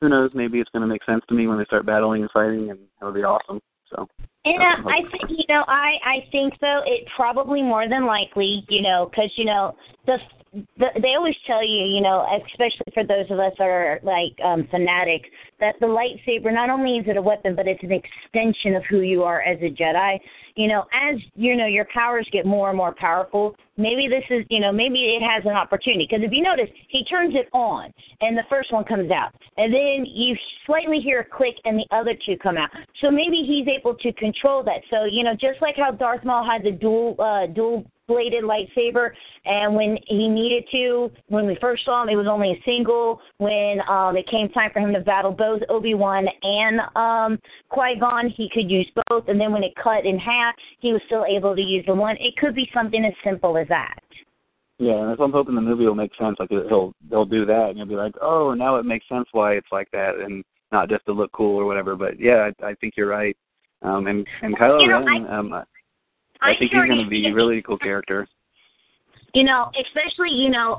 who 0.00 0.08
knows? 0.08 0.30
Maybe 0.34 0.60
it's 0.60 0.70
gonna 0.70 0.86
make 0.86 1.04
sense 1.04 1.24
to 1.28 1.34
me 1.34 1.46
when 1.46 1.58
they 1.58 1.64
start 1.64 1.86
battling 1.86 2.22
and 2.22 2.30
fighting, 2.30 2.70
and 2.70 2.78
it'll 3.00 3.12
be 3.12 3.24
awesome. 3.24 3.60
So. 3.90 4.06
And 4.44 4.62
uh, 4.62 4.88
I 4.88 5.00
think 5.10 5.30
you 5.30 5.44
know 5.48 5.64
I 5.66 5.94
I 6.04 6.28
think 6.30 6.54
though 6.60 6.82
it 6.86 7.06
probably 7.16 7.62
more 7.62 7.88
than 7.88 8.06
likely 8.06 8.64
you 8.68 8.82
know 8.82 9.10
because 9.10 9.30
you 9.36 9.44
know 9.44 9.74
the 10.06 10.18
the, 10.52 10.86
they 11.02 11.14
always 11.14 11.34
tell 11.46 11.62
you, 11.62 11.84
you 11.84 12.00
know, 12.00 12.26
especially 12.46 12.92
for 12.94 13.04
those 13.04 13.26
of 13.30 13.38
us 13.38 13.52
that 13.58 13.64
are 13.64 14.00
like 14.02 14.38
um, 14.44 14.66
fanatics, 14.70 15.28
that 15.60 15.74
the 15.80 15.86
lightsaber 15.86 16.52
not 16.52 16.70
only 16.70 16.96
is 16.96 17.04
it 17.06 17.16
a 17.16 17.22
weapon, 17.22 17.54
but 17.54 17.66
it's 17.66 17.82
an 17.82 17.92
extension 17.92 18.74
of 18.74 18.82
who 18.88 19.00
you 19.00 19.22
are 19.22 19.42
as 19.42 19.58
a 19.60 19.70
Jedi. 19.70 20.18
You 20.54 20.68
know, 20.68 20.84
as 20.92 21.20
you 21.34 21.56
know, 21.56 21.66
your 21.66 21.86
powers 21.92 22.26
get 22.32 22.46
more 22.46 22.68
and 22.68 22.76
more 22.76 22.94
powerful. 22.98 23.54
Maybe 23.76 24.08
this 24.08 24.24
is, 24.30 24.44
you 24.50 24.58
know, 24.58 24.72
maybe 24.72 25.16
it 25.16 25.22
has 25.22 25.44
an 25.44 25.56
opportunity 25.56 26.08
because 26.10 26.24
if 26.24 26.32
you 26.32 26.42
notice, 26.42 26.68
he 26.88 27.04
turns 27.04 27.34
it 27.36 27.48
on, 27.52 27.92
and 28.20 28.36
the 28.36 28.42
first 28.48 28.72
one 28.72 28.84
comes 28.84 29.10
out, 29.10 29.32
and 29.56 29.72
then 29.72 30.04
you 30.06 30.34
slightly 30.66 30.98
hear 30.98 31.20
a 31.20 31.24
click, 31.24 31.54
and 31.64 31.78
the 31.78 31.86
other 31.94 32.14
two 32.26 32.36
come 32.38 32.56
out. 32.56 32.70
So 33.00 33.10
maybe 33.10 33.44
he's 33.46 33.68
able 33.68 33.94
to 33.94 34.12
control 34.32 34.62
that. 34.64 34.82
So 34.90 35.04
you 35.04 35.24
know, 35.24 35.32
just 35.32 35.60
like 35.60 35.76
how 35.76 35.90
Darth 35.92 36.24
Maul 36.24 36.44
had 36.44 36.62
the 36.62 36.72
dual 36.72 37.16
uh, 37.18 37.46
dual 37.46 37.84
bladed 38.06 38.42
lightsaber, 38.42 39.10
and 39.44 39.74
when 39.74 39.98
he 40.06 40.28
needed 40.28 40.64
to, 40.72 41.10
when 41.28 41.46
we 41.46 41.56
first 41.60 41.84
saw 41.84 42.02
him, 42.02 42.08
it 42.08 42.16
was 42.16 42.26
only 42.26 42.52
a 42.52 42.62
single. 42.64 43.20
When 43.38 43.80
um, 43.88 44.16
it 44.16 44.26
came 44.28 44.48
time 44.48 44.70
for 44.72 44.80
him 44.80 44.92
to 44.94 45.00
battle 45.00 45.32
both 45.32 45.62
Obi 45.68 45.94
Wan 45.94 46.26
and 46.42 46.80
um, 46.96 47.38
Qui 47.68 47.96
Gon, 48.00 48.30
he 48.30 48.48
could 48.52 48.70
use 48.70 48.90
both, 49.08 49.28
and 49.28 49.40
then 49.40 49.52
when 49.52 49.62
it 49.62 49.72
cut 49.82 50.04
in 50.04 50.18
half, 50.18 50.54
he 50.80 50.92
was 50.92 51.02
still 51.06 51.24
able 51.24 51.54
to 51.54 51.62
use 51.62 51.84
the 51.86 51.94
one. 51.94 52.16
It 52.18 52.36
could 52.36 52.54
be 52.54 52.68
something 52.74 53.04
as 53.04 53.14
simple 53.24 53.56
as 53.56 53.68
that. 53.68 53.98
Yeah, 54.78 55.08
and 55.08 55.16
so 55.18 55.24
I'm 55.24 55.32
hoping 55.32 55.56
the 55.56 55.60
movie 55.60 55.84
will 55.84 55.94
make 55.94 56.12
sense. 56.18 56.36
Like 56.38 56.50
he'll 56.50 56.94
they'll 57.10 57.24
do 57.24 57.44
that, 57.46 57.66
and 57.68 57.78
you'll 57.78 57.86
be 57.86 57.96
like, 57.96 58.14
oh, 58.22 58.54
now 58.54 58.76
it 58.76 58.84
makes 58.84 59.08
sense 59.08 59.26
why 59.32 59.54
it's 59.54 59.72
like 59.72 59.90
that, 59.90 60.14
and 60.16 60.44
not 60.70 60.88
just 60.88 61.04
to 61.06 61.12
look 61.12 61.32
cool 61.32 61.58
or 61.60 61.64
whatever. 61.64 61.96
But 61.96 62.18
yeah, 62.20 62.48
I, 62.62 62.66
I 62.68 62.74
think 62.74 62.94
you're 62.96 63.08
right. 63.08 63.36
Um, 63.82 64.06
and 64.06 64.26
and 64.42 64.56
Kylo 64.56 64.80
you 64.80 64.88
know, 64.88 65.04
Ren, 65.04 65.26
I, 65.26 65.38
um, 65.38 65.52
I, 65.52 65.62
I 66.40 66.48
think 66.58 66.72
he's 66.72 66.86
going 66.86 67.04
to 67.04 67.10
be 67.10 67.26
a 67.28 67.34
really 67.34 67.62
cool 67.62 67.78
character. 67.78 68.26
You 69.34 69.44
know, 69.44 69.70
especially, 69.78 70.30
you 70.30 70.48
know, 70.48 70.78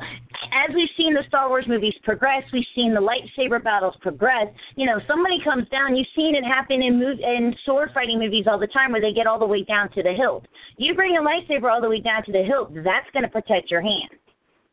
as 0.52 0.74
we've 0.74 0.90
seen 0.98 1.14
the 1.14 1.22
Star 1.28 1.50
Wars 1.50 1.66
movies 1.68 1.94
progress, 2.04 2.44
we've 2.52 2.66
seen 2.74 2.96
the 2.96 3.00
lightsaber 3.00 3.64
battles 3.64 3.96
progress. 4.02 4.48
You 4.76 4.88
know, 4.88 5.00
somebody 5.08 5.38
comes 5.44 5.70
down, 5.70 5.96
you've 5.96 6.08
seen 6.16 6.36
it 6.36 6.44
happen 6.44 6.82
in 6.82 7.00
mov- 7.00 7.22
in 7.22 7.54
sword 7.64 7.92
fighting 7.94 8.20
movies 8.20 8.46
all 8.48 8.60
the 8.60 8.68
time 8.68 8.92
where 8.92 9.02
they 9.02 9.14
get 9.14 9.28
all 9.28 9.38
the 9.38 9.46
way 9.46 9.64
down 9.64 9.92
to 9.92 10.02
the 10.02 10.14
hilt. 10.14 10.48
You 10.78 10.96
bring 10.96 11.16
a 11.18 11.22
lightsaber 11.22 11.72
all 11.72 11.80
the 11.80 11.90
way 11.90 12.02
down 12.02 12.24
to 12.26 12.32
the 12.32 12.44
hilt, 12.44 12.74
that's 12.74 13.10
going 13.14 13.24
to 13.24 13.30
protect 13.30 13.70
your 13.70 13.82
hand 13.82 14.10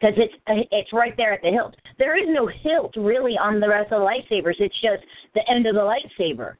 because 0.00 0.14
it's 0.16 0.34
it's 0.72 0.92
right 0.92 1.14
there 1.16 1.32
at 1.32 1.42
the 1.42 1.50
hilt. 1.50 1.76
There 1.98 2.16
is 2.16 2.28
no 2.28 2.46
hilt 2.46 2.94
really 2.96 3.36
on 3.38 3.60
the 3.60 3.68
rest 3.68 3.92
of 3.92 4.00
the 4.00 4.06
lightsabers. 4.06 4.58
It's 4.58 4.80
just 4.80 5.02
the 5.34 5.48
end 5.50 5.66
of 5.66 5.74
the 5.74 5.80
lightsaber. 5.80 6.54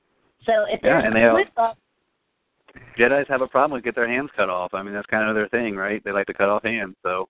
So 0.47 0.65
if 0.69 0.81
Yeah, 0.83 1.01
and 1.05 1.15
they 1.15 1.21
have, 1.21 1.37
up, 1.57 1.79
Jedi's 2.99 3.29
have 3.29 3.43
a 3.43 3.47
problem 3.47 3.77
with 3.77 3.85
get 3.85 3.95
their 3.95 4.09
hands 4.09 4.31
cut 4.37 4.49
off. 4.49 4.75
I 4.75 4.83
mean, 4.83 4.95
that's 4.95 5.07
kind 5.07 5.29
of 5.29 5.35
their 5.35 5.49
thing, 5.49 5.77
right? 5.77 6.03
They 6.05 6.13
like 6.13 6.27
to 6.27 6.35
cut 6.35 6.49
off 6.49 6.65
hands. 6.65 6.95
So, 7.03 7.29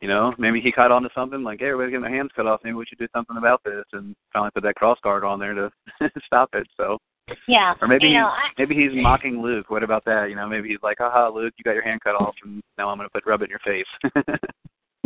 you 0.00 0.08
know, 0.08 0.34
maybe 0.38 0.60
he 0.60 0.72
caught 0.72 0.90
on 0.90 1.02
to 1.02 1.10
something 1.14 1.42
like, 1.42 1.60
hey, 1.60 1.66
everybody's 1.66 1.92
getting 1.92 2.02
their 2.02 2.14
hands 2.14 2.30
cut 2.34 2.46
off. 2.46 2.60
Maybe 2.64 2.74
we 2.74 2.86
should 2.86 2.98
do 2.98 3.08
something 3.14 3.36
about 3.36 3.62
this, 3.64 3.84
and 3.92 4.14
finally 4.32 4.50
put 4.54 4.62
that 4.64 4.74
cross 4.74 4.98
guard 5.02 5.24
on 5.24 5.38
there 5.38 5.54
to 5.54 5.70
stop 6.26 6.50
it. 6.54 6.66
So, 6.76 6.98
yeah. 7.46 7.74
or 7.80 7.88
maybe 7.88 8.08
you 8.08 8.14
know, 8.14 8.26
I, 8.26 8.48
maybe 8.58 8.74
he's 8.74 8.90
mocking 8.94 9.42
Luke. 9.42 9.70
What 9.70 9.82
about 9.82 10.04
that? 10.06 10.30
You 10.30 10.36
know, 10.36 10.48
maybe 10.48 10.68
he's 10.68 10.82
like, 10.82 10.98
haha, 10.98 11.28
Luke, 11.28 11.54
you 11.56 11.64
got 11.64 11.74
your 11.74 11.84
hand 11.84 12.00
cut 12.02 12.14
off, 12.14 12.34
and 12.44 12.62
now 12.76 12.88
I'm 12.88 12.98
going 12.98 13.08
to 13.08 13.12
put 13.12 13.26
rub 13.26 13.42
it 13.42 13.50
in 13.50 13.50
your 13.50 13.60
face. 13.60 14.34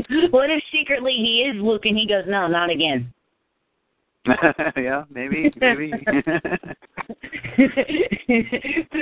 what 0.31 0.51
if 0.51 0.63
secretly 0.73 1.13
he 1.13 1.51
is 1.51 1.63
Luke 1.63 1.85
and 1.85 1.97
he 1.97 2.07
goes, 2.07 2.25
no, 2.27 2.47
not 2.47 2.71
again. 2.71 3.13
yeah, 4.77 5.03
maybe, 5.11 5.53
maybe. 5.61 5.93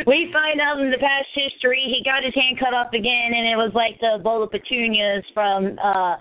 we 0.06 0.30
find 0.32 0.60
out 0.60 0.80
in 0.80 0.90
the 0.90 0.96
past 0.98 1.28
history 1.34 1.82
he 1.86 2.02
got 2.04 2.24
his 2.24 2.34
hand 2.34 2.58
cut 2.58 2.72
off 2.72 2.92
again, 2.94 3.32
and 3.36 3.46
it 3.46 3.56
was 3.56 3.70
like 3.74 4.00
the 4.00 4.18
bowl 4.22 4.42
of 4.42 4.50
petunias 4.50 5.22
from 5.34 5.78
uh 5.82 6.16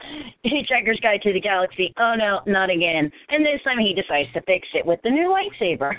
Hitchhiker's 0.45 0.99
Guide 0.99 1.21
to 1.23 1.31
the 1.31 1.39
Galaxy. 1.39 1.93
Oh 1.97 2.15
no, 2.17 2.41
not 2.45 2.69
again. 2.69 3.09
And 3.29 3.45
this 3.45 3.61
time 3.63 3.79
he 3.79 3.93
decides 3.93 4.31
to 4.33 4.41
fix 4.41 4.67
it 4.73 4.85
with 4.85 4.99
the 5.03 5.09
new 5.09 5.29
lightsaber. 5.29 5.93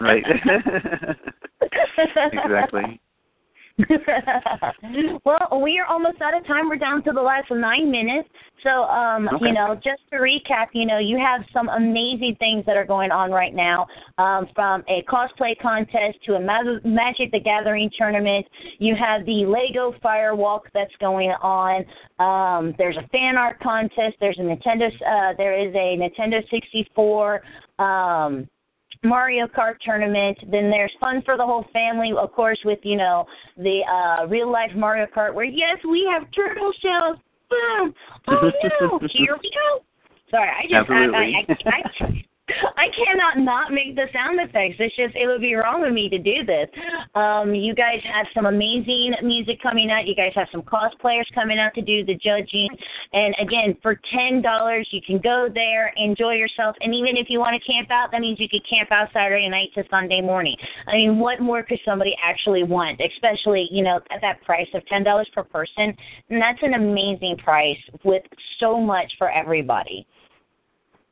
right. 0.00 0.24
exactly. 2.32 3.00
well, 5.24 5.60
we 5.62 5.78
are 5.78 5.86
almost 5.86 6.20
out 6.20 6.36
of 6.36 6.46
time. 6.46 6.68
We're 6.68 6.76
down 6.76 7.02
to 7.04 7.12
the 7.12 7.22
last 7.22 7.50
nine 7.50 7.90
minutes. 7.90 8.28
So, 8.62 8.84
um, 8.84 9.28
Okay. 9.28 9.46
you 9.46 9.52
know, 9.52 9.74
just 9.74 10.02
to 10.10 10.18
recap, 10.18 10.68
you 10.72 10.86
know, 10.86 10.98
you 10.98 11.18
have 11.18 11.42
some 11.52 11.68
amazing 11.68 12.36
things 12.38 12.64
that 12.66 12.76
are 12.76 12.84
going 12.84 13.10
on 13.10 13.32
right 13.32 13.54
now, 13.54 13.86
um, 14.18 14.46
from 14.54 14.84
a 14.88 15.02
cosplay 15.04 15.58
contest 15.60 16.18
to 16.26 16.34
a 16.34 16.40
Ma- 16.40 16.78
Magic 16.84 17.32
the 17.32 17.40
Gathering 17.40 17.90
tournament. 17.98 18.46
You 18.78 18.94
have 18.94 19.26
the 19.26 19.44
Lego 19.46 19.92
Firewalk 20.04 20.60
that's 20.74 20.94
going 21.00 21.32
on. 21.42 21.84
Um, 22.18 22.74
there's 22.78 22.96
a 22.96 23.06
fan 23.08 23.36
art 23.36 23.58
contest. 23.60 24.16
There's 24.20 24.38
a 24.38 24.42
Nintendo. 24.42 24.86
Uh, 25.02 25.34
there 25.36 25.58
is 25.58 25.74
a 25.74 25.96
Nintendo 25.98 26.48
64. 26.50 27.42
Um, 27.78 28.48
Mario 29.04 29.46
Kart 29.46 29.74
tournament. 29.84 30.38
Then 30.50 30.70
there's 30.70 30.92
fun 31.00 31.22
for 31.24 31.36
the 31.36 31.44
whole 31.44 31.66
family, 31.72 32.12
of 32.16 32.32
course, 32.32 32.58
with 32.64 32.78
you 32.82 32.96
know 32.96 33.26
the 33.56 33.80
uh 33.90 34.26
real 34.26 34.50
life 34.50 34.70
Mario 34.74 35.06
Kart, 35.06 35.34
where 35.34 35.44
yes, 35.44 35.78
we 35.88 36.08
have 36.12 36.28
turtle 36.32 36.72
shells. 36.82 37.18
Boom! 37.50 37.94
Oh 38.28 38.50
no! 38.80 38.98
Here 39.12 39.36
we 39.42 39.50
go. 39.50 39.84
Sorry, 40.30 40.48
I 40.48 40.62
just 40.62 40.90
I, 40.90 41.04
I, 41.04 41.66
I, 41.68 42.06
I, 42.06 42.24
I 42.48 42.88
cannot 42.96 43.38
not 43.38 43.72
make 43.72 43.94
the 43.94 44.06
sound 44.12 44.40
effects. 44.40 44.74
It's 44.80 44.96
just 44.96 45.14
it 45.14 45.26
would 45.26 45.40
be 45.40 45.54
wrong 45.54 45.84
of 45.84 45.92
me 45.92 46.08
to 46.08 46.18
do 46.18 46.44
this. 46.44 46.68
Um, 47.14 47.54
you 47.54 47.72
guys 47.72 48.00
have 48.02 48.26
some 48.34 48.46
amazing 48.46 49.14
music 49.22 49.62
coming 49.62 49.90
out. 49.92 50.08
You 50.08 50.16
guys 50.16 50.32
have 50.34 50.48
some 50.50 50.62
cosplayers 50.62 51.24
coming 51.34 51.60
out 51.60 51.72
to 51.74 51.82
do 51.82 52.04
the 52.04 52.14
judging. 52.14 52.68
And 53.12 53.36
again, 53.40 53.76
for 53.80 54.00
ten 54.12 54.42
dollars, 54.42 54.88
you 54.90 55.00
can 55.06 55.18
go 55.18 55.48
there, 55.52 55.92
enjoy 55.96 56.34
yourself, 56.34 56.74
and 56.80 56.92
even 56.92 57.16
if 57.16 57.30
you 57.30 57.38
want 57.38 57.60
to 57.60 57.72
camp 57.72 57.90
out, 57.92 58.10
that 58.10 58.20
means 58.20 58.40
you 58.40 58.48
could 58.48 58.68
camp 58.68 58.90
out 58.90 59.08
Saturday 59.12 59.48
night 59.48 59.68
to 59.74 59.84
Sunday 59.88 60.20
morning. 60.20 60.56
I 60.88 60.94
mean, 60.94 61.20
what 61.20 61.40
more 61.40 61.62
could 61.62 61.80
somebody 61.84 62.16
actually 62.22 62.64
want? 62.64 63.00
Especially, 63.00 63.68
you 63.70 63.84
know, 63.84 64.00
at 64.10 64.20
that 64.20 64.42
price 64.42 64.68
of 64.74 64.84
ten 64.86 65.04
dollars 65.04 65.28
per 65.32 65.44
person, 65.44 65.94
and 66.28 66.42
that's 66.42 66.62
an 66.62 66.74
amazing 66.74 67.36
price 67.36 67.78
with 68.02 68.24
so 68.58 68.80
much 68.80 69.12
for 69.16 69.30
everybody. 69.30 70.06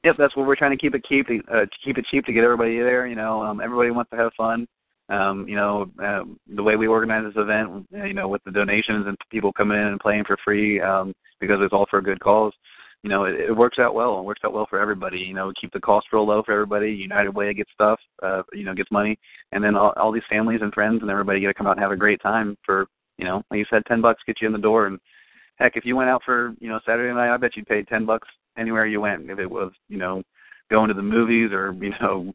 Yep, 0.04 0.16
that's 0.18 0.34
what 0.34 0.46
we're 0.46 0.56
trying 0.56 0.70
to 0.70 0.78
keep 0.78 0.94
it 0.94 1.04
cheap. 1.04 1.26
Uh, 1.52 1.66
keep 1.84 1.98
it 1.98 2.06
cheap 2.10 2.24
to 2.24 2.32
get 2.32 2.44
everybody 2.44 2.78
there. 2.78 3.06
You 3.06 3.16
know, 3.16 3.42
um, 3.42 3.60
everybody 3.60 3.90
wants 3.90 4.10
to 4.10 4.16
have 4.16 4.32
fun. 4.36 4.66
Um, 5.10 5.46
you 5.48 5.56
know, 5.56 5.90
uh, 6.02 6.20
the 6.54 6.62
way 6.62 6.76
we 6.76 6.86
organize 6.86 7.24
this 7.24 7.42
event, 7.42 7.86
you 7.90 8.14
know, 8.14 8.28
with 8.28 8.42
the 8.44 8.52
donations 8.52 9.06
and 9.06 9.16
people 9.30 9.52
coming 9.52 9.76
in 9.76 9.88
and 9.88 10.00
playing 10.00 10.24
for 10.24 10.36
free 10.44 10.80
um, 10.80 11.12
because 11.40 11.58
it's 11.60 11.72
all 11.72 11.86
for 11.90 11.98
a 11.98 12.02
good 12.02 12.20
cause. 12.20 12.52
You 13.02 13.10
know, 13.10 13.24
it, 13.24 13.34
it 13.34 13.52
works 13.56 13.78
out 13.78 13.94
well. 13.94 14.18
It 14.18 14.24
works 14.24 14.42
out 14.44 14.52
well 14.52 14.66
for 14.70 14.78
everybody. 14.78 15.18
You 15.18 15.34
know, 15.34 15.52
keep 15.60 15.72
the 15.72 15.80
cost 15.80 16.06
real 16.12 16.26
low 16.26 16.42
for 16.44 16.52
everybody. 16.52 16.92
United 16.92 17.34
Way 17.34 17.52
gets 17.54 17.70
stuff, 17.72 17.98
uh, 18.22 18.42
you 18.52 18.64
know, 18.64 18.74
gets 18.74 18.90
money, 18.90 19.18
and 19.52 19.64
then 19.64 19.74
all, 19.74 19.92
all 19.96 20.12
these 20.12 20.22
families 20.30 20.60
and 20.62 20.72
friends 20.72 21.00
and 21.02 21.10
everybody 21.10 21.40
get 21.40 21.48
to 21.48 21.54
come 21.54 21.66
out 21.66 21.72
and 21.72 21.80
have 21.80 21.92
a 21.92 21.96
great 21.96 22.22
time 22.22 22.56
for, 22.64 22.86
you 23.18 23.24
know, 23.24 23.42
like 23.50 23.58
you 23.58 23.66
said, 23.68 23.82
ten 23.86 24.00
bucks 24.00 24.22
get 24.26 24.40
you 24.40 24.46
in 24.46 24.52
the 24.52 24.58
door. 24.58 24.86
And 24.86 24.98
heck, 25.56 25.76
if 25.76 25.84
you 25.84 25.96
went 25.96 26.10
out 26.10 26.22
for, 26.24 26.54
you 26.60 26.68
know, 26.68 26.78
Saturday 26.86 27.12
night, 27.12 27.34
I 27.34 27.36
bet 27.36 27.56
you'd 27.56 27.66
pay 27.66 27.82
ten 27.82 28.06
bucks 28.06 28.28
anywhere 28.60 28.86
you 28.86 29.00
went. 29.00 29.30
If 29.30 29.38
it 29.38 29.50
was, 29.50 29.72
you 29.88 29.98
know, 29.98 30.22
going 30.70 30.88
to 30.88 30.94
the 30.94 31.02
movies 31.02 31.50
or 31.52 31.72
you 31.72 31.92
know, 32.00 32.32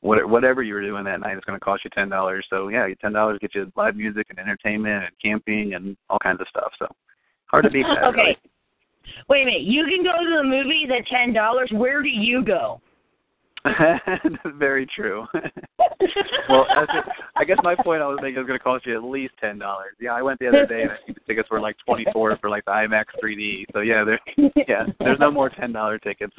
what, 0.00 0.28
whatever 0.28 0.62
you 0.62 0.74
were 0.74 0.82
doing 0.82 1.04
that 1.04 1.20
night, 1.20 1.36
it's 1.36 1.44
going 1.44 1.58
to 1.58 1.64
cost 1.64 1.84
you 1.84 1.90
ten 1.90 2.08
dollars. 2.08 2.46
So 2.50 2.68
yeah, 2.68 2.86
ten 3.00 3.12
dollars 3.12 3.38
gets 3.40 3.54
you 3.54 3.70
live 3.76 3.96
music 3.96 4.26
and 4.30 4.38
entertainment 4.38 5.04
and 5.04 5.12
camping 5.22 5.74
and 5.74 5.96
all 6.08 6.18
kinds 6.18 6.40
of 6.40 6.46
stuff. 6.48 6.72
So 6.78 6.86
hard 7.46 7.64
to 7.64 7.70
beat 7.70 7.84
that. 7.84 8.04
okay. 8.08 8.18
Really. 8.18 8.38
Wait 9.28 9.42
a 9.42 9.46
minute. 9.46 9.62
You 9.62 9.84
can 9.84 10.02
go 10.02 10.12
to 10.12 10.36
the 10.38 10.44
movies 10.44 10.88
at 10.96 11.06
ten 11.06 11.32
dollars. 11.32 11.70
Where 11.72 12.02
do 12.02 12.08
you 12.08 12.44
go? 12.44 12.80
Very 14.58 14.86
true. 14.86 15.26
well, 16.48 16.66
it. 16.68 17.04
I 17.36 17.44
guess 17.44 17.58
my 17.62 17.74
point 17.74 18.02
I 18.02 18.06
was 18.06 18.18
making 18.22 18.38
was 18.38 18.46
going 18.46 18.58
to 18.58 18.62
cost 18.62 18.86
you 18.86 18.96
at 18.96 19.04
least 19.04 19.34
ten 19.40 19.58
dollars. 19.58 19.94
Yeah, 20.00 20.12
I 20.12 20.22
went 20.22 20.38
the 20.38 20.48
other 20.48 20.66
day 20.66 20.82
and 20.82 20.90
I 20.92 20.96
think 21.04 21.18
the 21.18 21.24
tickets 21.26 21.50
were 21.50 21.60
like 21.60 21.76
twenty 21.84 22.06
four 22.12 22.36
for 22.38 22.50
like 22.50 22.64
the 22.64 22.70
IMAX 22.72 23.04
3D. 23.22 23.64
So 23.72 23.80
yeah, 23.80 24.04
there, 24.04 24.20
yeah, 24.68 24.86
there's 25.00 25.18
no 25.18 25.30
more 25.30 25.50
ten 25.50 25.72
dollar 25.72 25.98
tickets. 25.98 26.34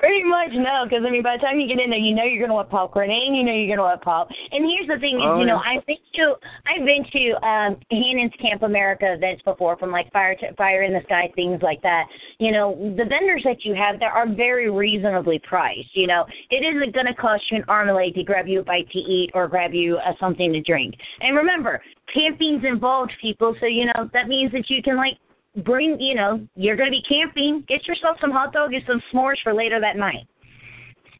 Pretty 0.00 0.24
much 0.24 0.48
no, 0.52 0.84
because 0.88 1.04
I 1.06 1.10
mean, 1.10 1.22
by 1.22 1.36
the 1.36 1.42
time 1.42 1.60
you 1.60 1.68
get 1.68 1.78
in 1.78 1.90
there, 1.90 1.98
you 1.98 2.14
know 2.14 2.24
you're 2.24 2.40
gonna 2.40 2.54
want 2.54 2.70
popcorn, 2.70 3.10
and 3.10 3.36
you 3.36 3.44
know 3.44 3.52
you're 3.52 3.68
gonna 3.68 3.86
want 3.86 4.00
pop. 4.00 4.30
And 4.50 4.64
here's 4.64 4.88
the 4.88 4.98
thing: 4.98 5.16
is 5.16 5.22
Oh, 5.22 5.38
you 5.38 5.44
know, 5.44 5.60
yeah. 5.60 5.76
I've 5.76 5.86
been 5.86 6.00
to 6.14 6.34
I've 6.64 6.86
been 6.86 7.04
to 7.04 7.46
um 7.46 7.76
Hannon's 7.90 8.32
Camp 8.40 8.62
America 8.62 9.12
events 9.12 9.42
before, 9.42 9.76
from 9.76 9.92
like 9.92 10.10
Fire 10.10 10.34
to 10.36 10.54
Fire 10.54 10.84
in 10.84 10.94
the 10.94 11.02
Sky, 11.04 11.30
things 11.36 11.60
like 11.60 11.82
that. 11.82 12.06
You 12.38 12.50
know, 12.50 12.94
the 12.96 13.04
vendors 13.04 13.42
that 13.44 13.62
you 13.66 13.74
have 13.74 14.00
there 14.00 14.10
are 14.10 14.26
very 14.26 14.70
reasonably 14.70 15.38
priced. 15.38 15.94
You 15.94 16.06
know, 16.06 16.24
it 16.48 16.64
isn't 16.64 16.94
gonna 16.94 17.14
cost 17.14 17.42
you 17.50 17.58
an 17.58 17.64
arm 17.68 17.88
and 17.88 17.96
leg 17.96 18.14
to 18.14 18.22
grab 18.22 18.48
you 18.48 18.60
a 18.60 18.64
bite 18.64 18.88
to 18.92 18.98
eat 18.98 19.30
or 19.34 19.48
grab 19.48 19.74
you 19.74 19.98
uh, 19.98 20.12
something 20.18 20.50
to 20.54 20.62
drink. 20.62 20.94
And 21.20 21.36
remember, 21.36 21.82
camping's 22.14 22.64
involved, 22.64 23.12
people. 23.20 23.54
So 23.60 23.66
you 23.66 23.84
know 23.84 24.08
that 24.14 24.28
means 24.28 24.50
that 24.52 24.70
you 24.70 24.82
can 24.82 24.96
like 24.96 25.18
bring, 25.64 25.98
you 26.00 26.14
know, 26.14 26.46
you're 26.54 26.76
going 26.76 26.90
to 26.90 26.96
be 26.96 27.02
camping. 27.08 27.64
Get 27.68 27.86
yourself 27.86 28.16
some 28.20 28.30
hot 28.30 28.52
dog 28.52 28.72
and 28.72 28.82
some 28.86 29.02
s'mores 29.12 29.36
for 29.42 29.52
later 29.52 29.80
that 29.80 29.96
night. 29.96 30.26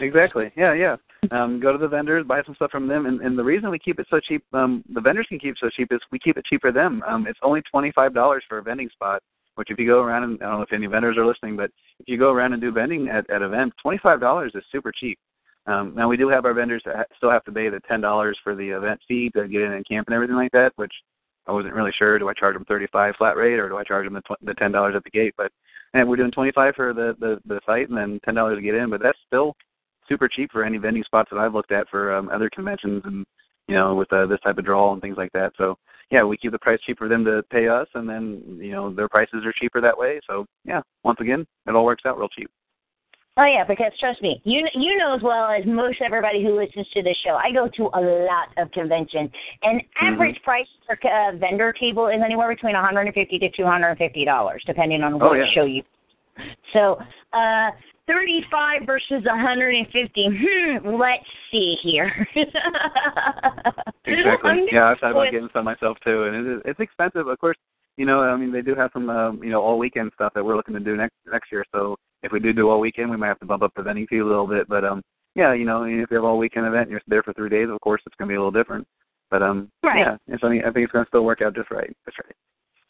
Exactly. 0.00 0.50
Yeah, 0.56 0.72
yeah. 0.74 0.96
Um, 1.30 1.60
go 1.60 1.72
to 1.72 1.78
the 1.78 1.88
vendors, 1.88 2.26
buy 2.26 2.42
some 2.44 2.54
stuff 2.54 2.70
from 2.70 2.88
them, 2.88 3.04
and, 3.04 3.20
and 3.20 3.38
the 3.38 3.44
reason 3.44 3.70
we 3.70 3.78
keep 3.78 4.00
it 4.00 4.06
so 4.08 4.20
cheap, 4.20 4.42
um, 4.54 4.82
the 4.94 5.00
vendors 5.02 5.26
can 5.28 5.38
keep 5.38 5.54
so 5.60 5.68
cheap 5.68 5.88
is 5.92 6.00
we 6.10 6.18
keep 6.18 6.38
it 6.38 6.46
cheap 6.46 6.62
for 6.62 6.72
them. 6.72 7.02
Um, 7.06 7.26
it's 7.26 7.38
only 7.42 7.60
twenty 7.70 7.92
five 7.92 8.14
dollars 8.14 8.42
for 8.48 8.58
a 8.58 8.62
vending 8.62 8.88
spot. 8.88 9.22
Which 9.56 9.70
if 9.70 9.78
you 9.78 9.86
go 9.86 10.00
around 10.00 10.22
and 10.22 10.42
I 10.42 10.46
don't 10.46 10.58
know 10.58 10.62
if 10.62 10.72
any 10.72 10.86
vendors 10.86 11.18
are 11.18 11.26
listening, 11.26 11.56
but 11.56 11.70
if 11.98 12.08
you 12.08 12.16
go 12.16 12.32
around 12.32 12.54
and 12.54 12.62
do 12.62 12.72
vending 12.72 13.08
at, 13.08 13.28
at 13.28 13.42
events, 13.42 13.76
twenty 13.82 13.98
five 13.98 14.20
dollars 14.20 14.52
is 14.54 14.62
super 14.72 14.90
cheap. 14.90 15.18
Um, 15.66 15.92
now 15.94 16.08
we 16.08 16.16
do 16.16 16.28
have 16.30 16.46
our 16.46 16.54
vendors 16.54 16.82
that 16.86 16.96
ha- 16.96 17.14
still 17.18 17.30
have 17.30 17.44
to 17.44 17.52
pay 17.52 17.68
the 17.68 17.80
ten 17.86 18.00
dollars 18.00 18.38
for 18.42 18.54
the 18.54 18.70
event 18.70 19.00
fee 19.06 19.30
to 19.36 19.46
get 19.46 19.60
in 19.60 19.72
and 19.72 19.86
camp 19.86 20.08
and 20.08 20.14
everything 20.14 20.36
like 20.36 20.52
that, 20.52 20.72
which 20.76 20.92
I 21.50 21.52
wasn't 21.52 21.74
really 21.74 21.90
sure. 21.98 22.16
Do 22.16 22.28
I 22.28 22.32
charge 22.32 22.54
them 22.54 22.64
thirty 22.64 22.86
five 22.92 23.16
flat 23.18 23.36
rate 23.36 23.58
or 23.58 23.68
do 23.68 23.76
I 23.76 23.82
charge 23.82 24.06
them 24.06 24.14
the, 24.14 24.36
the 24.42 24.54
ten 24.54 24.70
dollars 24.70 24.94
at 24.96 25.02
the 25.02 25.10
gate? 25.10 25.34
But 25.36 25.50
and 25.94 26.08
we're 26.08 26.16
doing 26.16 26.30
twenty 26.30 26.52
five 26.52 26.74
for 26.76 26.94
the, 26.94 27.16
the 27.18 27.40
the 27.44 27.60
site 27.66 27.88
and 27.88 27.98
then 27.98 28.20
ten 28.24 28.36
dollars 28.36 28.58
to 28.58 28.62
get 28.62 28.76
in, 28.76 28.88
but 28.88 29.02
that's 29.02 29.18
still 29.26 29.56
super 30.08 30.28
cheap 30.28 30.52
for 30.52 30.62
any 30.62 30.78
vending 30.78 31.02
spots 31.02 31.28
that 31.32 31.40
I've 31.40 31.54
looked 31.54 31.72
at 31.72 31.88
for 31.88 32.14
um, 32.14 32.28
other 32.28 32.48
conventions 32.50 33.02
and 33.04 33.26
you 33.66 33.74
know 33.74 33.96
with 33.96 34.12
uh, 34.12 34.26
this 34.26 34.38
type 34.44 34.58
of 34.58 34.64
draw 34.64 34.92
and 34.92 35.02
things 35.02 35.16
like 35.16 35.32
that. 35.32 35.52
So 35.58 35.76
yeah, 36.12 36.22
we 36.22 36.36
keep 36.36 36.52
the 36.52 36.58
price 36.60 36.78
cheap 36.86 36.98
for 36.98 37.08
them 37.08 37.24
to 37.24 37.42
pay 37.50 37.66
us, 37.66 37.88
and 37.94 38.08
then 38.08 38.58
you 38.60 38.70
know 38.70 38.94
their 38.94 39.08
prices 39.08 39.44
are 39.44 39.52
cheaper 39.60 39.80
that 39.80 39.98
way. 39.98 40.20
So 40.28 40.46
yeah, 40.64 40.82
once 41.02 41.18
again, 41.20 41.44
it 41.66 41.74
all 41.74 41.84
works 41.84 42.04
out 42.06 42.16
real 42.16 42.28
cheap. 42.28 42.48
Oh 43.36 43.44
yeah, 43.44 43.64
because 43.64 43.92
trust 43.98 44.20
me, 44.22 44.40
you 44.44 44.66
you 44.74 44.96
know 44.98 45.14
as 45.14 45.22
well 45.22 45.46
as 45.46 45.64
most 45.64 46.00
everybody 46.02 46.42
who 46.42 46.58
listens 46.58 46.86
to 46.90 47.02
this 47.02 47.16
show, 47.24 47.36
I 47.36 47.52
go 47.52 47.68
to 47.76 47.84
a 47.94 48.00
lot 48.26 48.48
of 48.56 48.70
conventions, 48.72 49.30
and 49.62 49.80
Mm-hmm. 49.80 50.14
average 50.14 50.42
price 50.42 50.66
for 50.86 50.98
a 51.08 51.36
vendor 51.36 51.72
table 51.72 52.08
is 52.08 52.20
anywhere 52.24 52.48
between 52.48 52.74
150 52.74 53.38
to 53.38 53.50
250 53.50 54.24
dollars, 54.24 54.62
depending 54.66 55.02
on 55.02 55.14
Oh, 55.14 55.18
what 55.18 55.36
yeah. 55.36 55.44
show 55.54 55.64
you. 55.64 55.82
So, 56.72 56.98
uh, 57.32 57.70
35 58.06 58.82
versus 58.86 59.22
150. 59.24 60.26
Hmm, 60.26 60.88
let's 61.00 61.24
see 61.50 61.76
here. 61.82 62.26
Exactly. 64.06 64.66
Yeah, 64.72 64.90
I've 64.90 64.98
thought 64.98 65.12
about 65.12 65.30
getting 65.30 65.48
some 65.52 65.64
myself 65.64 65.96
too, 66.04 66.24
and 66.24 66.34
it 66.34 66.52
is, 66.56 66.62
it's 66.64 66.80
expensive. 66.80 67.28
Of 67.28 67.38
course, 67.38 67.56
you 67.96 68.06
know, 68.06 68.20
I 68.20 68.36
mean, 68.36 68.50
they 68.50 68.62
do 68.62 68.74
have 68.74 68.90
some, 68.92 69.08
um, 69.10 69.42
you 69.44 69.50
know, 69.50 69.60
all 69.62 69.78
weekend 69.78 70.10
stuff 70.14 70.32
that 70.34 70.44
we're 70.44 70.56
looking 70.56 70.74
to 70.74 70.80
do 70.80 70.96
next 70.96 71.14
next 71.30 71.52
year. 71.52 71.64
So 71.72 71.96
if 72.22 72.32
we 72.32 72.40
do 72.40 72.52
do 72.52 72.68
all 72.68 72.80
weekend, 72.80 73.10
we 73.10 73.16
might 73.16 73.28
have 73.28 73.40
to 73.40 73.46
bump 73.46 73.62
up 73.62 73.72
the 73.76 73.82
vending 73.82 74.06
fee 74.06 74.18
a 74.18 74.24
little 74.24 74.46
bit. 74.46 74.68
But 74.68 74.84
um, 74.84 75.02
yeah, 75.34 75.52
you 75.52 75.64
know, 75.64 75.84
if 75.84 76.10
you 76.10 76.16
have 76.16 76.24
all 76.24 76.38
weekend 76.38 76.66
event 76.66 76.82
and 76.82 76.90
you're 76.90 77.00
there 77.06 77.22
for 77.22 77.32
three 77.32 77.48
days, 77.48 77.68
of 77.70 77.80
course, 77.80 78.02
it's 78.06 78.16
going 78.16 78.28
to 78.28 78.32
be 78.32 78.36
a 78.36 78.38
little 78.38 78.50
different. 78.50 78.86
But 79.30 79.42
um, 79.42 79.70
Right. 79.82 80.00
yeah, 80.00 80.16
it's, 80.26 80.42
I, 80.42 80.48
mean, 80.48 80.62
I 80.62 80.72
think 80.72 80.84
it's 80.84 80.92
going 80.92 81.04
to 81.04 81.08
still 81.08 81.24
work 81.24 81.40
out 81.40 81.54
just 81.54 81.70
right. 81.70 81.94
That's 82.04 82.18
right. 82.18 82.34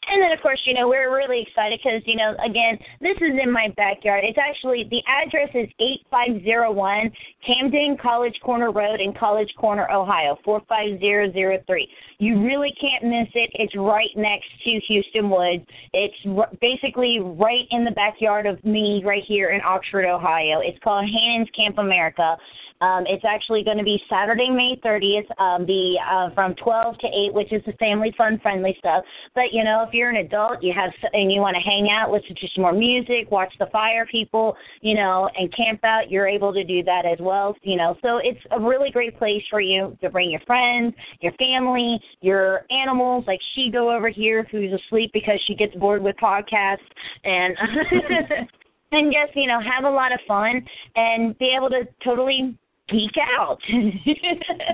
And 0.07 0.21
then, 0.21 0.31
of 0.31 0.41
course, 0.41 0.59
you 0.65 0.73
know, 0.73 0.87
we're 0.87 1.15
really 1.15 1.41
excited 1.47 1.79
because, 1.81 2.01
you 2.05 2.15
know, 2.15 2.35
again, 2.43 2.77
this 3.01 3.15
is 3.17 3.39
in 3.41 3.51
my 3.51 3.67
backyard. 3.77 4.23
It's 4.23 4.37
actually, 4.37 4.87
the 4.89 5.01
address 5.07 5.49
is 5.53 5.69
8501 5.79 7.11
Camden 7.45 7.97
College 8.01 8.33
Corner 8.43 8.71
Road 8.71 8.99
in 8.99 9.13
College 9.13 9.53
Corner, 9.57 9.89
Ohio, 9.91 10.37
45003. 10.43 11.87
You 12.17 12.43
really 12.43 12.73
can't 12.81 13.03
miss 13.03 13.29
it. 13.35 13.51
It's 13.53 13.75
right 13.75 14.09
next 14.15 14.47
to 14.63 14.81
Hueston 14.89 15.29
Woods. 15.29 15.65
It's 15.93 16.15
r- 16.27 16.49
basically 16.59 17.19
right 17.21 17.67
in 17.69 17.85
the 17.85 17.91
backyard 17.91 18.47
of 18.47 18.63
me 18.65 19.03
right 19.05 19.23
here 19.27 19.51
in 19.51 19.61
Oxford, 19.61 20.05
Ohio. 20.05 20.61
It's 20.61 20.79
called 20.83 21.05
Hannon's 21.05 21.49
Camp 21.55 21.77
America. 21.77 22.37
Um, 22.81 23.05
it's 23.07 23.23
actually 23.23 23.63
going 23.63 23.77
to 23.77 23.83
be 23.83 24.01
Saturday, 24.09 24.49
May 24.49 24.79
30th, 24.83 25.29
um, 25.39 25.65
the 25.65 25.95
uh, 26.09 26.33
from 26.33 26.55
12 26.55 26.97
to 26.99 27.07
8, 27.07 27.33
which 27.33 27.53
is 27.53 27.61
the 27.65 27.73
family 27.73 28.13
fun 28.17 28.39
friendly 28.41 28.75
stuff. 28.79 29.03
But 29.35 29.53
you 29.53 29.63
know, 29.63 29.85
if 29.87 29.93
you're 29.93 30.09
an 30.09 30.17
adult, 30.17 30.63
you 30.63 30.73
have 30.73 30.91
and 31.13 31.31
you 31.31 31.41
want 31.41 31.55
to 31.55 31.61
hang 31.61 31.89
out, 31.91 32.11
listen 32.11 32.35
to 32.35 32.47
some 32.55 32.63
more 32.63 32.73
music, 32.73 33.29
watch 33.29 33.53
the 33.59 33.67
fire 33.67 34.05
people, 34.05 34.55
you 34.81 34.95
know, 34.95 35.29
and 35.37 35.55
camp 35.55 35.83
out, 35.83 36.09
you're 36.09 36.27
able 36.27 36.53
to 36.53 36.63
do 36.63 36.83
that 36.83 37.05
as 37.05 37.19
well. 37.19 37.55
You 37.61 37.77
know, 37.77 37.97
so 38.01 38.17
it's 38.17 38.39
a 38.51 38.59
really 38.59 38.89
great 38.91 39.17
place 39.17 39.43
for 39.49 39.61
you 39.61 39.95
to 40.01 40.09
bring 40.09 40.31
your 40.31 40.41
friends, 40.41 40.93
your 41.21 41.33
family, 41.33 41.99
your 42.21 42.65
animals. 42.71 43.25
Like 43.27 43.39
she 43.53 43.69
go 43.71 43.95
over 43.95 44.09
here, 44.09 44.47
who's 44.51 44.73
asleep 44.73 45.11
because 45.13 45.39
she 45.45 45.55
gets 45.55 45.75
bored 45.75 46.01
with 46.01 46.15
podcasts, 46.17 46.77
and 47.23 47.55
and 48.91 49.13
just 49.13 49.35
you 49.35 49.47
know 49.47 49.59
have 49.59 49.85
a 49.85 49.89
lot 49.89 50.11
of 50.11 50.19
fun 50.27 50.65
and 50.95 51.37
be 51.37 51.53
able 51.55 51.69
to 51.69 51.87
totally 52.03 52.57
geek 52.91 53.15
out. 53.39 53.59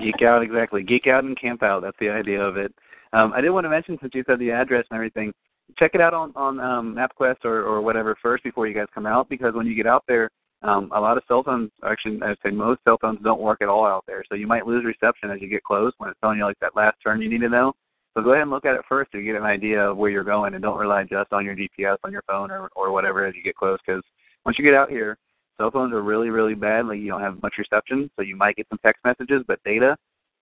Geek 0.02 0.22
out, 0.22 0.42
exactly. 0.42 0.82
Geek 0.82 1.06
out 1.06 1.24
and 1.24 1.40
camp 1.40 1.62
out. 1.62 1.82
That's 1.82 1.96
the 2.00 2.08
idea 2.08 2.40
of 2.40 2.56
it. 2.56 2.74
Um, 3.12 3.32
I 3.34 3.40
did 3.40 3.50
want 3.50 3.64
to 3.64 3.70
mention, 3.70 3.96
since 4.00 4.14
you 4.14 4.24
said 4.26 4.38
the 4.38 4.50
address 4.50 4.84
and 4.90 4.96
everything, 4.96 5.32
check 5.78 5.92
it 5.94 6.00
out 6.00 6.14
on 6.14 6.32
on 6.36 6.60
um, 6.60 6.94
MapQuest 6.94 7.44
or, 7.44 7.62
or 7.62 7.80
whatever 7.80 8.16
first 8.20 8.44
before 8.44 8.66
you 8.66 8.74
guys 8.74 8.86
come 8.94 9.06
out, 9.06 9.28
because 9.28 9.54
when 9.54 9.66
you 9.66 9.74
get 9.74 9.86
out 9.86 10.04
there, 10.06 10.30
um, 10.62 10.90
a 10.94 11.00
lot 11.00 11.16
of 11.16 11.22
cell 11.28 11.42
phones, 11.42 11.70
actually, 11.84 12.20
I'd 12.22 12.36
say 12.44 12.50
most 12.50 12.80
cell 12.84 12.98
phones 13.00 13.20
don't 13.22 13.40
work 13.40 13.62
at 13.62 13.68
all 13.68 13.86
out 13.86 14.04
there. 14.06 14.24
So 14.28 14.34
you 14.34 14.46
might 14.46 14.66
lose 14.66 14.84
reception 14.84 15.30
as 15.30 15.40
you 15.40 15.48
get 15.48 15.62
close 15.62 15.92
when 15.98 16.10
it's 16.10 16.20
telling 16.20 16.38
you 16.38 16.44
like 16.44 16.58
that 16.60 16.76
last 16.76 16.96
turn 17.02 17.22
you 17.22 17.30
need 17.30 17.40
to 17.40 17.48
know. 17.48 17.72
So 18.14 18.22
go 18.22 18.32
ahead 18.32 18.42
and 18.42 18.50
look 18.50 18.64
at 18.64 18.74
it 18.74 18.80
first 18.88 19.12
to 19.12 19.22
get 19.22 19.36
an 19.36 19.44
idea 19.44 19.90
of 19.90 19.96
where 19.96 20.10
you're 20.10 20.24
going, 20.24 20.54
and 20.54 20.62
don't 20.62 20.78
rely 20.78 21.04
just 21.04 21.32
on 21.32 21.44
your 21.44 21.54
GPS 21.54 21.98
on 22.04 22.12
your 22.12 22.24
phone 22.26 22.50
or 22.50 22.68
or 22.74 22.90
whatever 22.90 23.24
as 23.24 23.34
you 23.34 23.42
get 23.42 23.56
close, 23.56 23.78
because 23.86 24.02
once 24.44 24.58
you 24.58 24.64
get 24.64 24.74
out 24.74 24.90
here, 24.90 25.16
cell 25.58 25.70
phones 25.70 25.92
are 25.92 26.02
really 26.02 26.30
really 26.30 26.54
bad. 26.54 26.86
Like 26.86 27.00
you 27.00 27.08
don't 27.08 27.20
have 27.20 27.42
much 27.42 27.54
reception, 27.58 28.10
so 28.16 28.22
you 28.22 28.36
might 28.36 28.56
get 28.56 28.66
some 28.70 28.78
text 28.82 29.04
messages, 29.04 29.42
but 29.46 29.62
data 29.64 29.96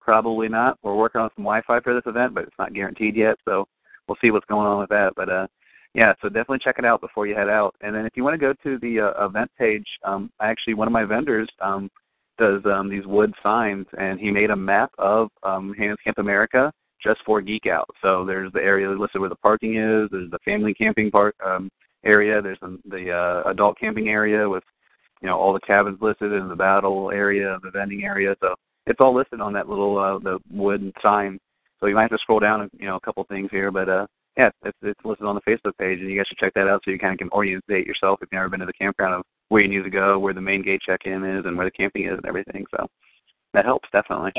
probably 0.07 0.49
not. 0.49 0.79
We're 0.83 0.95
working 0.95 1.21
on 1.21 1.31
some 1.35 1.43
Wi-Fi 1.43 1.81
for 1.81 1.93
this 1.93 2.07
event, 2.07 2.33
but 2.33 2.45
it's 2.45 2.59
not 2.59 2.73
guaranteed 2.73 3.17
yet, 3.17 3.37
so 3.45 3.67
we'll 4.07 4.17
see 4.23 4.31
what's 4.31 4.47
going 4.47 4.67
on 4.67 4.79
with 4.79 4.89
that. 4.91 5.15
But 5.17 5.29
uh, 5.29 5.47
yeah, 5.95 6.13
so 6.23 6.29
definitely 6.29 6.61
check 6.63 6.77
it 6.79 6.85
out 6.85 7.01
before 7.01 7.27
you 7.27 7.35
head 7.35 7.49
out. 7.49 7.75
And 7.81 7.95
then 7.95 8.07
if 8.07 8.13
you 8.17 8.23
want 8.23 8.35
to 8.35 8.39
go 8.39 8.55
to 8.63 8.79
the 8.79 9.01
uh, 9.01 9.27
event 9.27 9.51
page, 9.59 9.87
um, 10.05 10.31
actually 10.41 10.75
one 10.75 10.87
of 10.87 10.93
my 10.93 11.05
vendors 11.05 11.49
um, 11.61 11.91
does 12.39 12.61
um, 12.67 12.89
these 12.89 13.07
wood 13.07 13.33
signs, 13.43 13.87
and 13.99 14.21
he 14.21 14.31
made 14.31 14.51
a 14.51 14.57
map 14.57 14.93
of 14.99 15.29
um, 15.43 15.75
Hannon's 15.77 15.99
Camp 16.05 16.19
America 16.19 16.73
just 17.03 17.21
for 17.27 17.41
Geek 17.41 17.67
Out. 17.67 17.89
So 18.03 18.25
there's 18.25 18.53
the 18.53 18.61
area 18.61 18.89
listed 18.91 19.21
where 19.21 19.31
the 19.31 19.37
parking 19.37 19.77
is. 19.77 20.09
There's 20.11 20.31
the 20.31 20.39
family 20.45 20.73
camping 20.73 21.11
part 21.11 21.35
um, 21.45 21.69
area. 22.05 22.41
There's 22.41 22.61
the, 22.61 22.79
the 22.89 23.11
uh, 23.11 23.51
adult 23.51 23.79
camping 23.79 24.09
area 24.09 24.49
with 24.49 24.63
you 25.21 25.29
know 25.29 25.37
all 25.37 25.53
the 25.53 25.61
cabins 25.61 25.99
listed 26.01 26.33
in 26.33 26.49
the 26.49 26.57
battle 26.57 27.11
area, 27.11 27.59
the 27.63 27.71
vending 27.71 28.05
area. 28.05 28.35
So 28.41 28.55
it's 28.87 29.01
all 29.01 29.15
listed 29.15 29.41
on 29.41 29.53
that 29.55 29.69
little 29.69 29.99
uh, 29.99 30.19
the 30.19 30.39
wood 30.51 30.93
sign. 31.03 31.39
So 31.81 31.87
you 31.87 31.95
might 31.95 32.03
have 32.03 32.11
to 32.11 32.19
scroll 32.19 32.41
down, 32.41 32.71
you 32.79 32.87
know, 32.87 32.97
a 32.97 33.01
couple 33.01 33.25
things 33.25 33.49
here, 33.51 33.71
but 33.71 33.89
uh, 33.89 34.07
yeah, 34.37 34.51
it's 34.65 34.77
it's 34.83 35.01
listed 35.05 35.27
on 35.27 35.35
the 35.35 35.41
Facebook 35.51 35.77
page, 35.79 36.01
and 36.01 36.11
you 36.11 36.17
guys 36.17 36.27
should 36.29 36.39
check 36.39 36.55
that 36.55 36.69
out 36.69 36.83
so 36.85 36.91
you 36.91 36.99
kind 36.99 37.13
of 37.13 37.19
can 37.19 37.31
orientate 37.31 37.87
yourself 37.87 38.19
if 38.23 38.29
you've 38.31 38.39
never 38.39 38.49
been 38.49 38.61
to 38.61 38.67
the 38.67 38.73
campground 38.73 39.15
of 39.15 39.23
where 39.49 39.63
you 39.63 39.69
need 39.69 39.85
to 39.85 39.91
go, 39.91 40.19
where 40.19 40.35
the 40.35 40.41
main 40.41 40.63
gate 40.63 40.81
check-in 40.85 41.25
is, 41.25 41.45
and 41.47 41.57
where 41.57 41.67
the 41.67 41.71
camping 41.71 42.05
is, 42.05 42.17
and 42.17 42.27
everything. 42.27 42.65
So 42.77 42.87
that 43.55 43.65
helps 43.65 43.89
definitely. 43.93 44.33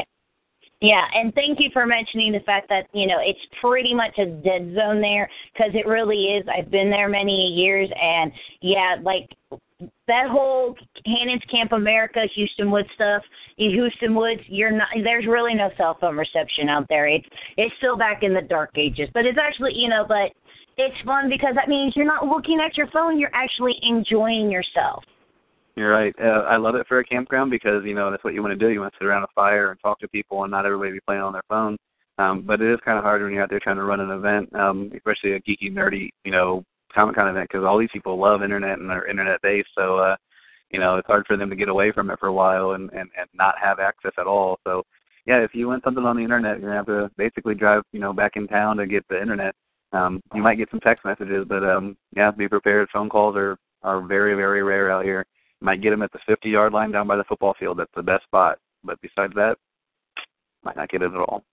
Yeah, 0.82 1.06
and 1.16 1.34
thank 1.34 1.60
you 1.60 1.70
for 1.74 1.88
mentioning 1.88 2.32
the 2.32 2.42
fact 2.42 2.70
that 2.70 2.88
you 2.94 3.08
know 3.08 3.18
it's 3.20 3.40
pretty 3.60 3.96
much 3.96 4.18
a 4.20 4.26
dead 4.26 4.74
zone 4.76 5.02
there 5.02 5.30
because 5.54 5.72
it 5.74 5.88
really 5.88 6.26
is. 6.26 6.46
I've 6.56 6.70
been 6.70 6.92
there 6.92 7.10
many 7.10 7.48
years, 7.48 7.90
and 8.00 8.32
yeah, 8.62 8.98
like 9.02 9.28
that 10.08 10.28
whole 10.30 10.76
Hannon's 11.06 11.44
Camp 11.52 11.72
America, 11.72 12.20
Hueston 12.36 12.72
Woods 12.72 12.90
stuff. 12.96 13.22
Hueston 13.60 14.16
Woods, 14.16 14.42
you're 14.48 14.72
not. 14.72 14.88
There's 15.04 15.26
really 15.28 15.54
no 15.54 15.70
cell 15.78 15.98
phone 16.00 16.18
reception 16.18 16.70
out 16.70 16.86
there. 16.90 17.08
It's 17.08 17.28
it's 17.58 17.76
still 17.78 17.98
back 17.98 18.24
in 18.24 18.34
the 18.34 18.42
dark 18.42 18.72
ages, 18.76 19.10
but 19.14 19.26
it's 19.26 19.38
actually 19.38 19.74
you 19.76 19.90
know, 19.90 20.06
but 20.08 20.32
it's 20.78 20.96
fun 21.06 21.30
because 21.30 21.56
that 21.56 21.70
means 21.70 21.94
you're 21.96 22.06
not 22.06 22.26
looking 22.26 22.60
at 22.64 22.78
your 22.78 22.88
phone. 22.88 23.20
You're 23.20 23.34
actually 23.34 23.76
enjoying 23.82 24.50
yourself. 24.50 25.04
You're 25.76 25.92
right. 25.92 26.16
Uh, 26.20 26.46
I 26.50 26.58
love 26.58 26.74
it 26.76 26.88
for 26.88 27.00
a 27.00 27.04
campground 27.04 27.52
because 27.52 27.84
you 27.86 27.94
know 27.94 28.10
that's 28.10 28.24
what 28.24 28.34
you 28.34 28.42
want 28.42 28.58
to 28.58 28.66
do. 28.66 28.72
You 28.72 28.82
want 28.82 28.94
to 28.94 28.98
sit 29.00 29.06
around 29.06 29.24
a 29.24 29.28
fire 29.36 29.72
and 29.72 29.80
talk 29.80 30.00
to 30.00 30.08
people, 30.08 30.44
and 30.44 30.52
not 30.52 30.66
everybody 30.66 30.94
be 30.94 31.00
playing 31.06 31.22
on 31.22 31.34
their 31.34 31.44
phone. 31.48 31.78
Um, 32.20 32.42
but 32.42 32.62
it 32.62 32.74
is 32.74 32.80
kind 32.84 32.98
of 32.98 33.04
hard 33.04 33.22
when 33.22 33.32
you're 33.32 33.44
out 33.44 33.50
there 33.52 33.60
trying 33.60 33.76
to 33.76 33.84
run 33.84 34.00
an 34.00 34.10
event, 34.10 34.54
um, 34.56 34.92
especially 34.96 35.34
a 35.34 35.40
geeky, 35.42 35.72
nerdy, 35.72 36.10
you 36.26 36.32
know, 36.32 36.64
Comic 36.98 37.16
Con 37.16 37.28
event, 37.28 37.48
because 37.52 37.64
all 37.64 37.78
these 37.78 37.92
people 37.94 38.20
love 38.20 38.42
internet 38.42 38.80
and 38.80 38.90
are 38.90 39.06
internet 39.08 39.40
based. 39.44 39.70
So, 39.76 40.00
uh, 40.00 40.16
you 40.72 40.80
know, 40.80 40.98
it's 40.98 41.06
hard 41.06 41.26
for 41.28 41.38
them 41.38 41.50
to 41.52 41.56
get 41.56 41.70
away 41.70 41.92
from 41.92 42.10
it 42.10 42.20
for 42.20 42.28
a 42.28 42.34
while 42.34 42.72
and 42.72 42.90
and 42.90 43.10
and 43.18 43.30
not 43.36 43.56
have 43.62 43.80
access 43.80 44.14
at 44.18 44.26
all. 44.26 44.60
So, 44.66 44.84
yeah, 45.28 45.38
if 45.38 45.52
you 45.54 45.68
want 45.68 45.84
something 45.84 46.04
on 46.04 46.18
the 46.18 46.24
internet, 46.24 46.60
you're 46.60 46.70
gonna 46.70 46.78
have 46.78 46.88
to 46.88 47.12
basically 47.16 47.54
drive, 47.54 47.84
you 47.92 48.00
know, 48.00 48.14
back 48.14 48.32
in 48.36 48.48
town 48.48 48.78
to 48.78 48.88
get 48.88 49.08
the 49.10 49.22
internet. 49.22 49.54
Um, 49.94 50.22
you 50.34 50.42
might 50.42 50.58
get 50.58 50.72
some 50.72 50.80
text 50.80 51.06
messages, 51.06 51.46
but 51.48 51.64
um, 51.64 51.96
yeah, 52.16 52.32
be 52.32 52.48
prepared. 52.50 52.90
Phone 52.92 53.10
calls 53.10 53.36
are 53.36 53.58
are 53.84 54.02
very 54.02 54.34
very 54.34 54.64
rare 54.64 54.92
out 54.92 55.06
here. 55.06 55.24
You 55.62 55.66
might 55.66 55.82
get 55.82 55.92
them 55.92 56.02
at 56.02 56.12
the 56.12 56.20
50 56.28 56.50
yard 56.50 56.74
line 56.74 56.92
down 56.92 57.08
by 57.08 57.16
the 57.16 57.24
football 57.26 57.54
field. 57.60 57.78
That's 57.78 57.92
the 57.96 58.02
best 58.02 58.24
spot. 58.24 58.58
But 58.84 59.00
besides 59.02 59.34
that, 59.36 59.58
might 60.64 60.76
not 60.76 60.90
get 60.90 61.04
it 61.04 61.12
at 61.12 61.16
all. 61.16 61.44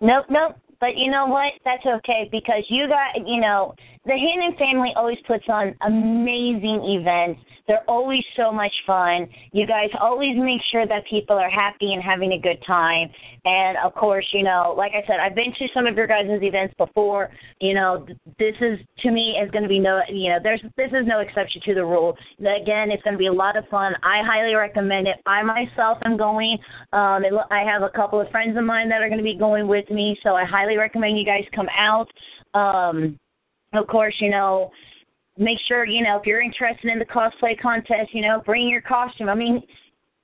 Nope, 0.00 0.26
nope. 0.28 0.56
But 0.80 0.96
you 0.96 1.10
know 1.10 1.26
what? 1.26 1.52
That's 1.64 1.84
okay 1.86 2.28
because 2.30 2.64
you 2.68 2.88
got, 2.88 3.26
you 3.26 3.40
know, 3.40 3.74
the 4.04 4.12
Hannon 4.12 4.56
family 4.56 4.92
always 4.94 5.18
puts 5.26 5.44
on 5.48 5.74
amazing 5.82 6.98
events. 7.00 7.40
They're 7.66 7.84
always 7.88 8.22
so 8.36 8.52
much 8.52 8.72
fun. 8.86 9.26
You 9.50 9.66
guys 9.66 9.90
always 10.00 10.36
make 10.36 10.60
sure 10.70 10.86
that 10.86 11.02
people 11.10 11.36
are 11.36 11.50
happy 11.50 11.92
and 11.92 12.02
having 12.02 12.32
a 12.32 12.38
good 12.38 12.62
time. 12.64 13.08
And 13.44 13.76
of 13.78 13.94
course, 13.94 14.26
you 14.32 14.44
know, 14.44 14.74
like 14.76 14.92
I 14.92 15.04
said, 15.06 15.18
I've 15.18 15.34
been 15.34 15.52
to 15.58 15.66
some 15.74 15.86
of 15.86 15.96
your 15.96 16.06
guys' 16.06 16.26
events 16.28 16.74
before. 16.78 17.30
You 17.60 17.74
know, 17.74 18.06
this 18.38 18.54
is 18.60 18.78
to 19.02 19.10
me 19.10 19.36
is 19.42 19.50
going 19.50 19.64
to 19.64 19.68
be 19.68 19.80
no, 19.80 20.00
you 20.08 20.30
know, 20.30 20.38
there's 20.40 20.62
this 20.76 20.90
is 20.92 21.06
no 21.06 21.18
exception 21.18 21.60
to 21.66 21.74
the 21.74 21.84
rule. 21.84 22.16
Again, 22.38 22.92
it's 22.92 23.02
going 23.02 23.14
to 23.14 23.18
be 23.18 23.26
a 23.26 23.32
lot 23.32 23.56
of 23.56 23.66
fun. 23.68 23.94
I 24.04 24.22
highly 24.24 24.54
recommend 24.54 25.08
it. 25.08 25.16
I 25.26 25.42
myself 25.42 25.98
am 26.04 26.16
going. 26.16 26.58
Um, 26.92 27.24
and 27.24 27.38
I 27.50 27.64
have 27.64 27.82
a 27.82 27.90
couple 27.90 28.20
of 28.20 28.30
friends 28.30 28.56
of 28.56 28.64
mine 28.64 28.88
that 28.90 29.02
are 29.02 29.08
going 29.08 29.18
to 29.18 29.24
be 29.24 29.36
going 29.36 29.66
with 29.66 29.90
me, 29.90 30.16
so 30.22 30.36
I 30.36 30.44
highly 30.44 30.65
recommend 30.74 31.16
you 31.16 31.24
guys 31.24 31.44
come 31.54 31.68
out. 31.78 32.08
Um, 32.54 33.16
of 33.72 33.86
course, 33.86 34.14
you 34.18 34.30
know, 34.30 34.72
make 35.38 35.58
sure 35.68 35.86
you 35.86 36.02
know 36.02 36.18
if 36.18 36.26
you're 36.26 36.42
interested 36.42 36.90
in 36.90 36.98
the 36.98 37.04
cosplay 37.04 37.58
contest, 37.60 38.12
you 38.12 38.22
know, 38.22 38.42
bring 38.44 38.68
your 38.68 38.80
costume. 38.80 39.28
I 39.28 39.34
mean, 39.34 39.62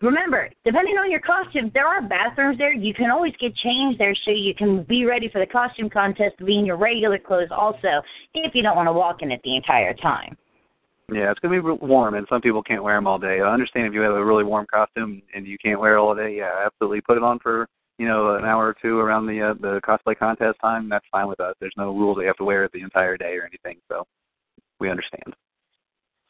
remember, 0.01 0.51
depending 0.64 0.97
on 0.97 1.11
your 1.11 1.20
costume, 1.20 1.70
there 1.74 1.86
are 1.86 2.03
bathrooms 2.03 2.59
there. 2.59 2.72
You 2.72 2.95
can 2.95 3.11
always 3.11 3.34
get 3.40 3.55
changed 3.57 4.01
there 4.01 4.14
so 4.24 4.32
you 4.32 4.55
can 4.55 4.82
be 4.84 5.05
ready 5.05 5.28
for 5.28 5.38
the 5.38 5.47
costume 5.47 5.88
contest 5.88 6.38
to 6.38 6.45
be 6.45 6.59
in 6.59 6.66
your 6.66 6.76
regular 6.76 7.18
clothes 7.18 7.51
also, 7.51 8.03
if 8.34 8.55
you 8.55 8.62
don't 8.62 8.76
want 8.76 8.88
to 8.88 8.93
walk 8.93 9.22
in 9.22 9.30
it 9.30 9.40
the 9.45 9.55
entire 9.57 9.95
time. 9.95 10.36
Yeah, 11.12 11.30
it's 11.30 11.40
gonna 11.40 11.61
be 11.61 11.86
warm, 11.86 12.14
and 12.14 12.26
some 12.28 12.40
people 12.40 12.62
can't 12.62 12.82
wear 12.82 12.97
them 12.97 13.07
all 13.07 13.18
day. 13.18 13.40
I 13.40 13.53
understand 13.53 13.86
if 13.86 13.93
you 13.93 14.01
have 14.01 14.14
a 14.14 14.24
really 14.24 14.45
warm 14.45 14.66
costume 14.72 15.20
and 15.34 15.47
you 15.47 15.59
can't 15.59 15.78
wear 15.78 15.97
it 15.97 16.01
all 16.01 16.14
day. 16.14 16.36
Yeah, 16.36 16.51
absolutely, 16.64 17.03
put 17.03 17.18
it 17.18 17.22
on 17.22 17.38
for 17.38 17.68
you 17.99 18.07
know, 18.09 18.36
an 18.36 18.45
hour 18.45 18.66
or 18.66 18.76
two 18.80 18.99
around 18.99 19.26
the 19.26 19.40
uh, 19.40 19.55
the 19.55 19.80
cosplay 19.86 20.16
contest 20.16 20.59
time, 20.61 20.88
that's 20.88 21.07
fine 21.11 21.28
with 21.28 21.40
us. 21.40 21.55
There's 21.61 21.74
no 21.76 21.95
rules 21.95 22.18
you 22.20 22.26
have 22.26 22.36
to 22.36 22.45
wear 22.45 22.64
it 22.64 22.72
the 22.72 22.80
entire 22.80 23.16
day 23.16 23.36
or 23.36 23.45
anything, 23.47 23.80
so 23.88 24.07
we 24.80 24.90
understand. 24.90 25.34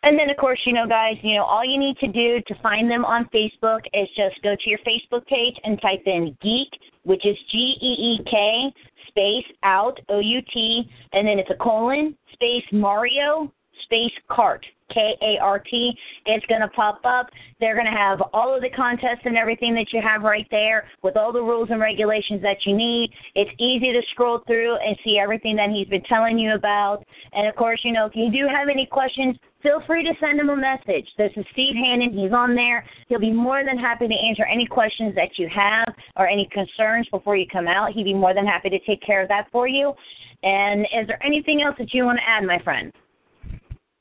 And 0.05 0.19
then, 0.19 0.31
of 0.31 0.37
course, 0.37 0.61
you 0.65 0.73
know, 0.73 0.89
guys, 0.89 1.15
you 1.23 1.37
know, 1.37 1.45
all 1.45 1.65
you 1.65 1.79
need 1.79 1.97
to 1.99 2.09
do 2.09 2.41
to 2.49 2.55
find 2.61 2.91
them 2.91 3.05
on 3.05 3.29
Facebook 3.33 3.83
is 3.95 4.09
just 4.17 4.43
go 4.43 4.57
to 4.57 4.71
your 4.71 4.81
Facebook 4.81 5.25
page 5.27 5.55
and 5.63 5.81
type 5.81 6.03
in 6.07 6.37
Geek, 6.43 6.69
which 7.05 7.25
is 7.25 7.37
G 7.53 7.77
E 7.81 8.19
E 8.19 8.25
K 8.29 8.73
space 9.09 9.47
out 9.63 10.01
O 10.09 10.19
U 10.19 10.41
T, 10.53 10.91
and 11.13 11.27
then 11.27 11.39
it's 11.39 11.51
a 11.51 11.63
colon 11.63 12.17
space 12.33 12.65
Mario 12.73 13.53
space 13.85 14.13
Kart 14.31 14.61
K 14.93 15.15
A 15.23 15.39
R 15.43 15.59
T. 15.59 15.93
It's 16.27 16.45
going 16.47 16.61
to 16.61 16.69
pop 16.69 17.01
up. 17.05 17.31
They're 17.61 17.75
going 17.75 17.87
to 17.87 17.99
have 17.99 18.21
all 18.33 18.55
of 18.55 18.63
the 18.63 18.71
contests 18.71 19.23
and 19.25 19.37
everything 19.37 19.75
that 19.75 19.87
you 19.93 20.01
have 20.03 20.23
right 20.23 20.47
there 20.51 20.89
with 21.03 21.17
all 21.17 21.33
the 21.33 21.41
rules 21.41 21.69
and 21.71 21.81
regulations 21.81 22.43
that 22.43 22.59
you 22.67 22.77
need. 22.77 23.11
It's 23.35 23.51
easy 23.59 23.93
to 23.93 24.03
scroll 24.11 24.41
through 24.47 24.77
and 24.77 24.97
see 25.05 25.19
everything 25.19 25.57
that 25.57 25.71
he's 25.71 25.89
been 25.89 26.03
telling 26.05 26.39
you 26.39 26.55
about. 26.55 27.05
And 27.33 27.47
of 27.47 27.57
course, 27.57 27.81
you 27.85 27.93
know, 27.93 28.07
if 28.07 28.13
you 28.15 28.31
do 28.31 28.47
have 28.49 28.69
any 28.69 28.87
questions, 28.87 29.37
feel 29.63 29.83
free 29.87 30.03
to 30.03 30.13
send 30.21 30.41
him 30.41 30.51
a 30.51 30.57
message. 30.57 31.09
This 31.17 31.33
is 31.37 31.47
Steve 31.53 31.75
Hannon. 31.75 32.13
He's 32.13 32.33
on 32.33 32.55
there. 32.55 32.85
He'll 33.09 33.21
be 33.21 33.33
more 33.33 33.65
than 33.65 33.79
happy 33.79 34.09
to 34.09 34.15
answer 34.15 34.45
any 34.45 34.67
questions 34.67 35.15
that 35.15 35.39
you 35.39 35.49
have 35.55 35.89
or 36.17 36.29
any 36.29 36.49
concerns 36.53 37.09
before 37.11 37.37
you 37.37 37.47
come 37.51 37.69
out. 37.69 37.93
He'd 37.93 38.05
be 38.05 38.15
more 38.15 38.35
than 38.35 38.47
happy 38.47 38.69
to 38.71 38.79
take 38.81 39.01
care 39.03 39.23
of 39.23 39.29
that 39.29 39.49
for 39.51 39.67
you. 39.67 39.95
And 40.43 40.83
is 40.93 41.07
there 41.07 41.25
anything 41.25 41.63
else 41.63 41.77
that 41.79 41.95
you 41.95 42.05
want 42.05 42.19
to 42.19 42.29
add, 42.29 42.45
my 42.45 42.59
friend? 42.63 42.93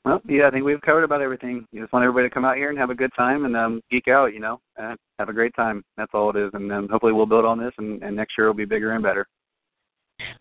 Well, 0.04 0.20
yeah, 0.28 0.48
I 0.48 0.50
think 0.50 0.64
we've 0.64 0.80
covered 0.80 1.04
about 1.04 1.22
everything. 1.22 1.64
You 1.70 1.80
just 1.80 1.92
want 1.92 2.04
everybody 2.04 2.28
to 2.28 2.34
come 2.34 2.44
out 2.44 2.56
here 2.56 2.70
and 2.70 2.78
have 2.78 2.90
a 2.90 2.94
good 2.94 3.12
time 3.16 3.44
and 3.44 3.56
um, 3.56 3.80
geek 3.88 4.08
out, 4.08 4.34
you 4.34 4.40
know, 4.40 4.60
uh, 4.80 4.96
have 5.20 5.28
a 5.28 5.32
great 5.32 5.54
time. 5.54 5.84
That's 5.96 6.10
all 6.12 6.30
it 6.30 6.36
is. 6.36 6.50
And 6.54 6.68
then 6.68 6.88
hopefully 6.90 7.12
we'll 7.12 7.26
build 7.26 7.44
on 7.44 7.58
this, 7.58 7.72
and, 7.78 8.02
and 8.02 8.16
next 8.16 8.34
year 8.36 8.48
will 8.48 8.54
be 8.54 8.64
bigger 8.64 8.92
and 8.92 9.02
better. 9.02 9.26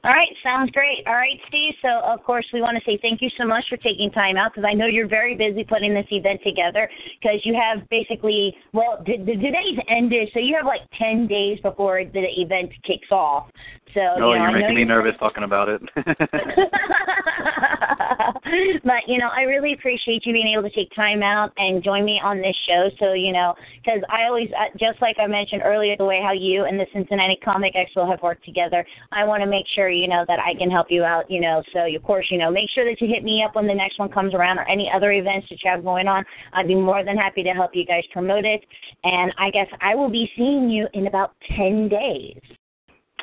All 0.03 0.11
right, 0.11 0.30
sounds 0.43 0.72
great. 0.72 1.05
All 1.05 1.13
right, 1.13 1.39
Steve. 1.47 1.74
So, 1.82 2.01
of 2.03 2.24
course, 2.24 2.45
we 2.53 2.61
want 2.61 2.76
to 2.76 2.84
say 2.86 2.97
thank 3.01 3.22
you 3.22 3.30
so 3.38 3.45
much 3.45 3.65
for 3.69 3.78
taking 3.78 4.09
time 4.09 4.36
out 4.36 4.53
because 4.53 4.67
I 4.67 4.74
know 4.74 4.88
you're 4.88 5.07
very 5.07 5.36
busy 5.36 5.63
putting 5.63 5.93
this 5.93 6.07
event 6.09 6.41
together 6.43 6.89
because 7.22 7.39
you 7.43 7.53
have 7.53 7.88
basically, 7.89 8.55
well, 8.74 9.03
the, 9.05 9.17
the, 9.17 9.34
today's 9.34 9.78
ended, 9.88 10.30
so 10.34 10.39
you 10.39 10.55
have 10.55 10.65
like 10.65 10.82
10 10.97 11.28
days 11.28 11.59
before 11.61 12.03
the 12.03 12.26
event 12.38 12.72
kicks 12.84 13.11
off. 13.11 13.51
So, 13.93 14.01
oh, 14.01 14.34
you 14.34 14.39
know, 14.39 14.49
you're 14.49 14.59
making 14.59 14.76
me 14.76 14.86
nervous 14.86 15.13
talking 15.19 15.43
about 15.43 15.69
it. 15.69 15.82
but 18.84 19.07
you 19.07 19.17
know, 19.17 19.30
I 19.30 19.41
really 19.41 19.74
appreciate 19.74 20.26
you 20.26 20.34
being 20.34 20.47
able 20.47 20.67
to 20.67 20.76
take 20.76 20.93
time 20.95 21.24
out 21.24 21.51
and 21.57 21.84
join 21.84 22.05
me 22.05 22.19
on 22.24 22.41
this 22.41 22.55
show. 22.67 22.89
So 22.99 23.13
you 23.13 23.32
know, 23.32 23.53
because 23.84 24.01
I 24.09 24.26
always, 24.26 24.49
uh, 24.51 24.76
just 24.80 25.01
like 25.01 25.17
I 25.19 25.28
mentioned 25.28 25.61
earlier, 25.63 25.95
the 25.97 26.05
way 26.05 26.22
how 26.24 26.32
you 26.32 26.65
and 26.65 26.80
the 26.80 26.86
Cincinnati 26.93 27.38
Comic 27.43 27.76
Expo 27.76 28.09
have 28.09 28.22
worked 28.22 28.45
together, 28.45 28.86
I 29.11 29.24
want 29.24 29.43
to 29.43 29.47
make 29.47 29.61
sure 29.74 29.89
you 29.89 30.07
know 30.07 30.26
that 30.28 30.39
I 30.39 30.53
can 30.57 30.70
help 30.70 30.88
you 30.89 31.03
out. 31.03 31.30
You 31.30 31.41
know, 31.41 31.64
so 31.74 31.86
of 31.86 32.03
course, 32.03 32.26
you 32.30 32.38
know, 32.38 32.51
make 32.51 32.70
sure 32.70 32.86
that 32.86 33.01
you 33.01 33.07
hit 33.07 33.24
me 33.24 33.43
up 33.43 33.55
when 33.55 33.68
the 33.68 33.74
next 33.74 33.99
one 33.99 34.09
comes 34.09 34.34
around 34.34 34.59
or 34.59 34.68
any 34.68 34.91
other 34.93 35.12
events 35.12 35.47
that 35.49 35.59
you 35.64 35.70
have 35.70 35.84
going 35.84 36.07
on. 36.07 36.24
I'd 36.53 36.68
be 36.68 36.76
more 36.76 37.03
than 37.03 37.18
happy 37.18 37.43
to 37.43 37.51
help 37.51 37.72
you 37.76 37.86
guys 37.86 38.03
promote 38.12 38.45
it. 38.45 38.64
And 39.03 39.34
I 39.38 39.49
guess 39.51 39.68
I 39.82 39.95
will 39.95 40.09
be 40.09 40.30
seeing 40.36 40.70
you 40.70 40.88
in 40.93 41.07
about 41.07 41.34
ten 41.55 41.89
days. 41.89 42.39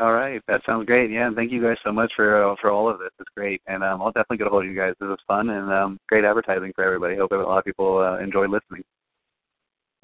All 0.01 0.13
right, 0.13 0.41
that 0.47 0.61
sounds 0.65 0.87
great. 0.87 1.11
Yeah, 1.11 1.27
and 1.27 1.35
thank 1.35 1.51
you 1.51 1.61
guys 1.61 1.77
so 1.85 1.91
much 1.91 2.13
for 2.15 2.53
uh, 2.53 2.55
for 2.61 2.71
all 2.71 2.89
of 2.89 3.01
this. 3.01 3.11
It's 3.19 3.29
great, 3.37 3.61
and 3.67 3.83
um, 3.83 4.01
I'll 4.01 4.13
definitely 4.13 4.39
get 4.39 4.47
a 4.47 4.51
hold 4.51 4.65
of 4.65 4.71
you 4.71 4.77
guys. 4.77 4.95
This 5.01 5.09
was 5.09 5.19
fun 5.27 5.51
and 5.51 5.73
um, 5.73 5.99
great 6.09 6.25
advertising 6.25 6.73
for 6.75 6.85
everybody. 6.85 7.17
Hope 7.17 7.33
a 7.33 7.35
lot 7.35 7.59
of 7.59 7.65
people 7.65 7.99
uh, 7.99 8.23
enjoy 8.23 8.47
listening. 8.47 8.85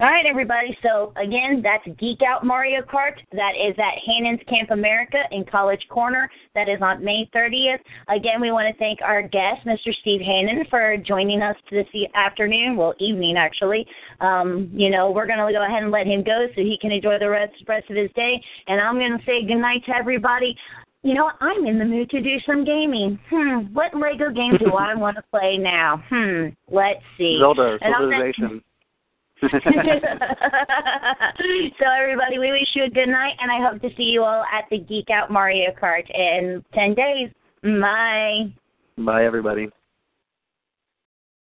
All 0.01 0.09
right, 0.09 0.25
everybody. 0.25 0.77
So 0.83 1.13
again, 1.15 1.61
that's 1.63 1.85
Geek 1.97 2.19
Out 2.21 2.45
Mario 2.45 2.81
Kart. 2.81 3.15
That 3.31 3.53
is 3.55 3.73
at 3.77 3.93
Hannon's 4.05 4.41
Camp 4.45 4.71
America 4.71 5.19
in 5.31 5.45
College 5.45 5.79
Corner. 5.89 6.29
That 6.53 6.67
is 6.67 6.81
on 6.81 7.01
May 7.01 7.29
30th. 7.33 7.79
Again, 8.09 8.41
we 8.41 8.51
want 8.51 8.67
to 8.67 8.77
thank 8.77 8.99
our 9.01 9.21
guest, 9.21 9.65
Mr. 9.65 9.95
Steve 10.01 10.19
Hannon, 10.19 10.65
for 10.69 10.97
joining 10.97 11.41
us 11.41 11.55
this 11.71 11.87
afternoon, 12.13 12.75
well, 12.75 12.93
evening 12.99 13.37
actually. 13.37 13.87
Um, 14.19 14.69
you 14.73 14.89
know, 14.89 15.11
we're 15.11 15.27
going 15.27 15.39
to 15.39 15.53
go 15.53 15.63
ahead 15.63 15.83
and 15.83 15.93
let 15.93 16.07
him 16.07 16.25
go 16.25 16.47
so 16.53 16.61
he 16.61 16.77
can 16.81 16.91
enjoy 16.91 17.17
the 17.17 17.29
rest, 17.29 17.53
rest 17.65 17.89
of 17.89 17.95
his 17.95 18.11
day. 18.17 18.43
And 18.67 18.81
I'm 18.81 18.95
going 18.95 19.17
to 19.17 19.25
say 19.25 19.47
good 19.47 19.61
night 19.61 19.85
to 19.85 19.95
everybody. 19.95 20.57
You 21.03 21.13
know 21.13 21.23
what? 21.23 21.35
I'm 21.39 21.65
in 21.67 21.79
the 21.79 21.85
mood 21.85 22.09
to 22.09 22.21
do 22.21 22.35
some 22.45 22.65
gaming. 22.65 23.17
Hmm. 23.29 23.73
What 23.73 23.95
Lego 23.95 24.29
game 24.29 24.57
do 24.59 24.73
I 24.73 24.93
want 24.97 25.15
to 25.15 25.23
play 25.31 25.55
now? 25.57 26.03
Hmm. 26.09 26.47
Let's 26.67 26.99
see. 27.17 27.37
Zelda 27.39 27.77
Civilization. 27.79 28.61
so 31.79 31.85
everybody, 32.01 32.39
we 32.39 32.51
wish 32.51 32.69
you 32.73 32.85
a 32.85 32.89
good 32.89 33.09
night, 33.09 33.33
and 33.39 33.51
I 33.51 33.69
hope 33.69 33.81
to 33.81 33.89
see 33.95 34.03
you 34.03 34.23
all 34.23 34.43
at 34.43 34.65
the 34.69 34.79
Geek 34.79 35.09
Out 35.09 35.31
Mario 35.31 35.71
Kart 35.81 36.09
in 36.13 36.63
ten 36.73 36.93
days. 36.93 37.29
Bye. 37.63 38.53
Bye, 38.97 39.25
everybody. 39.25 39.69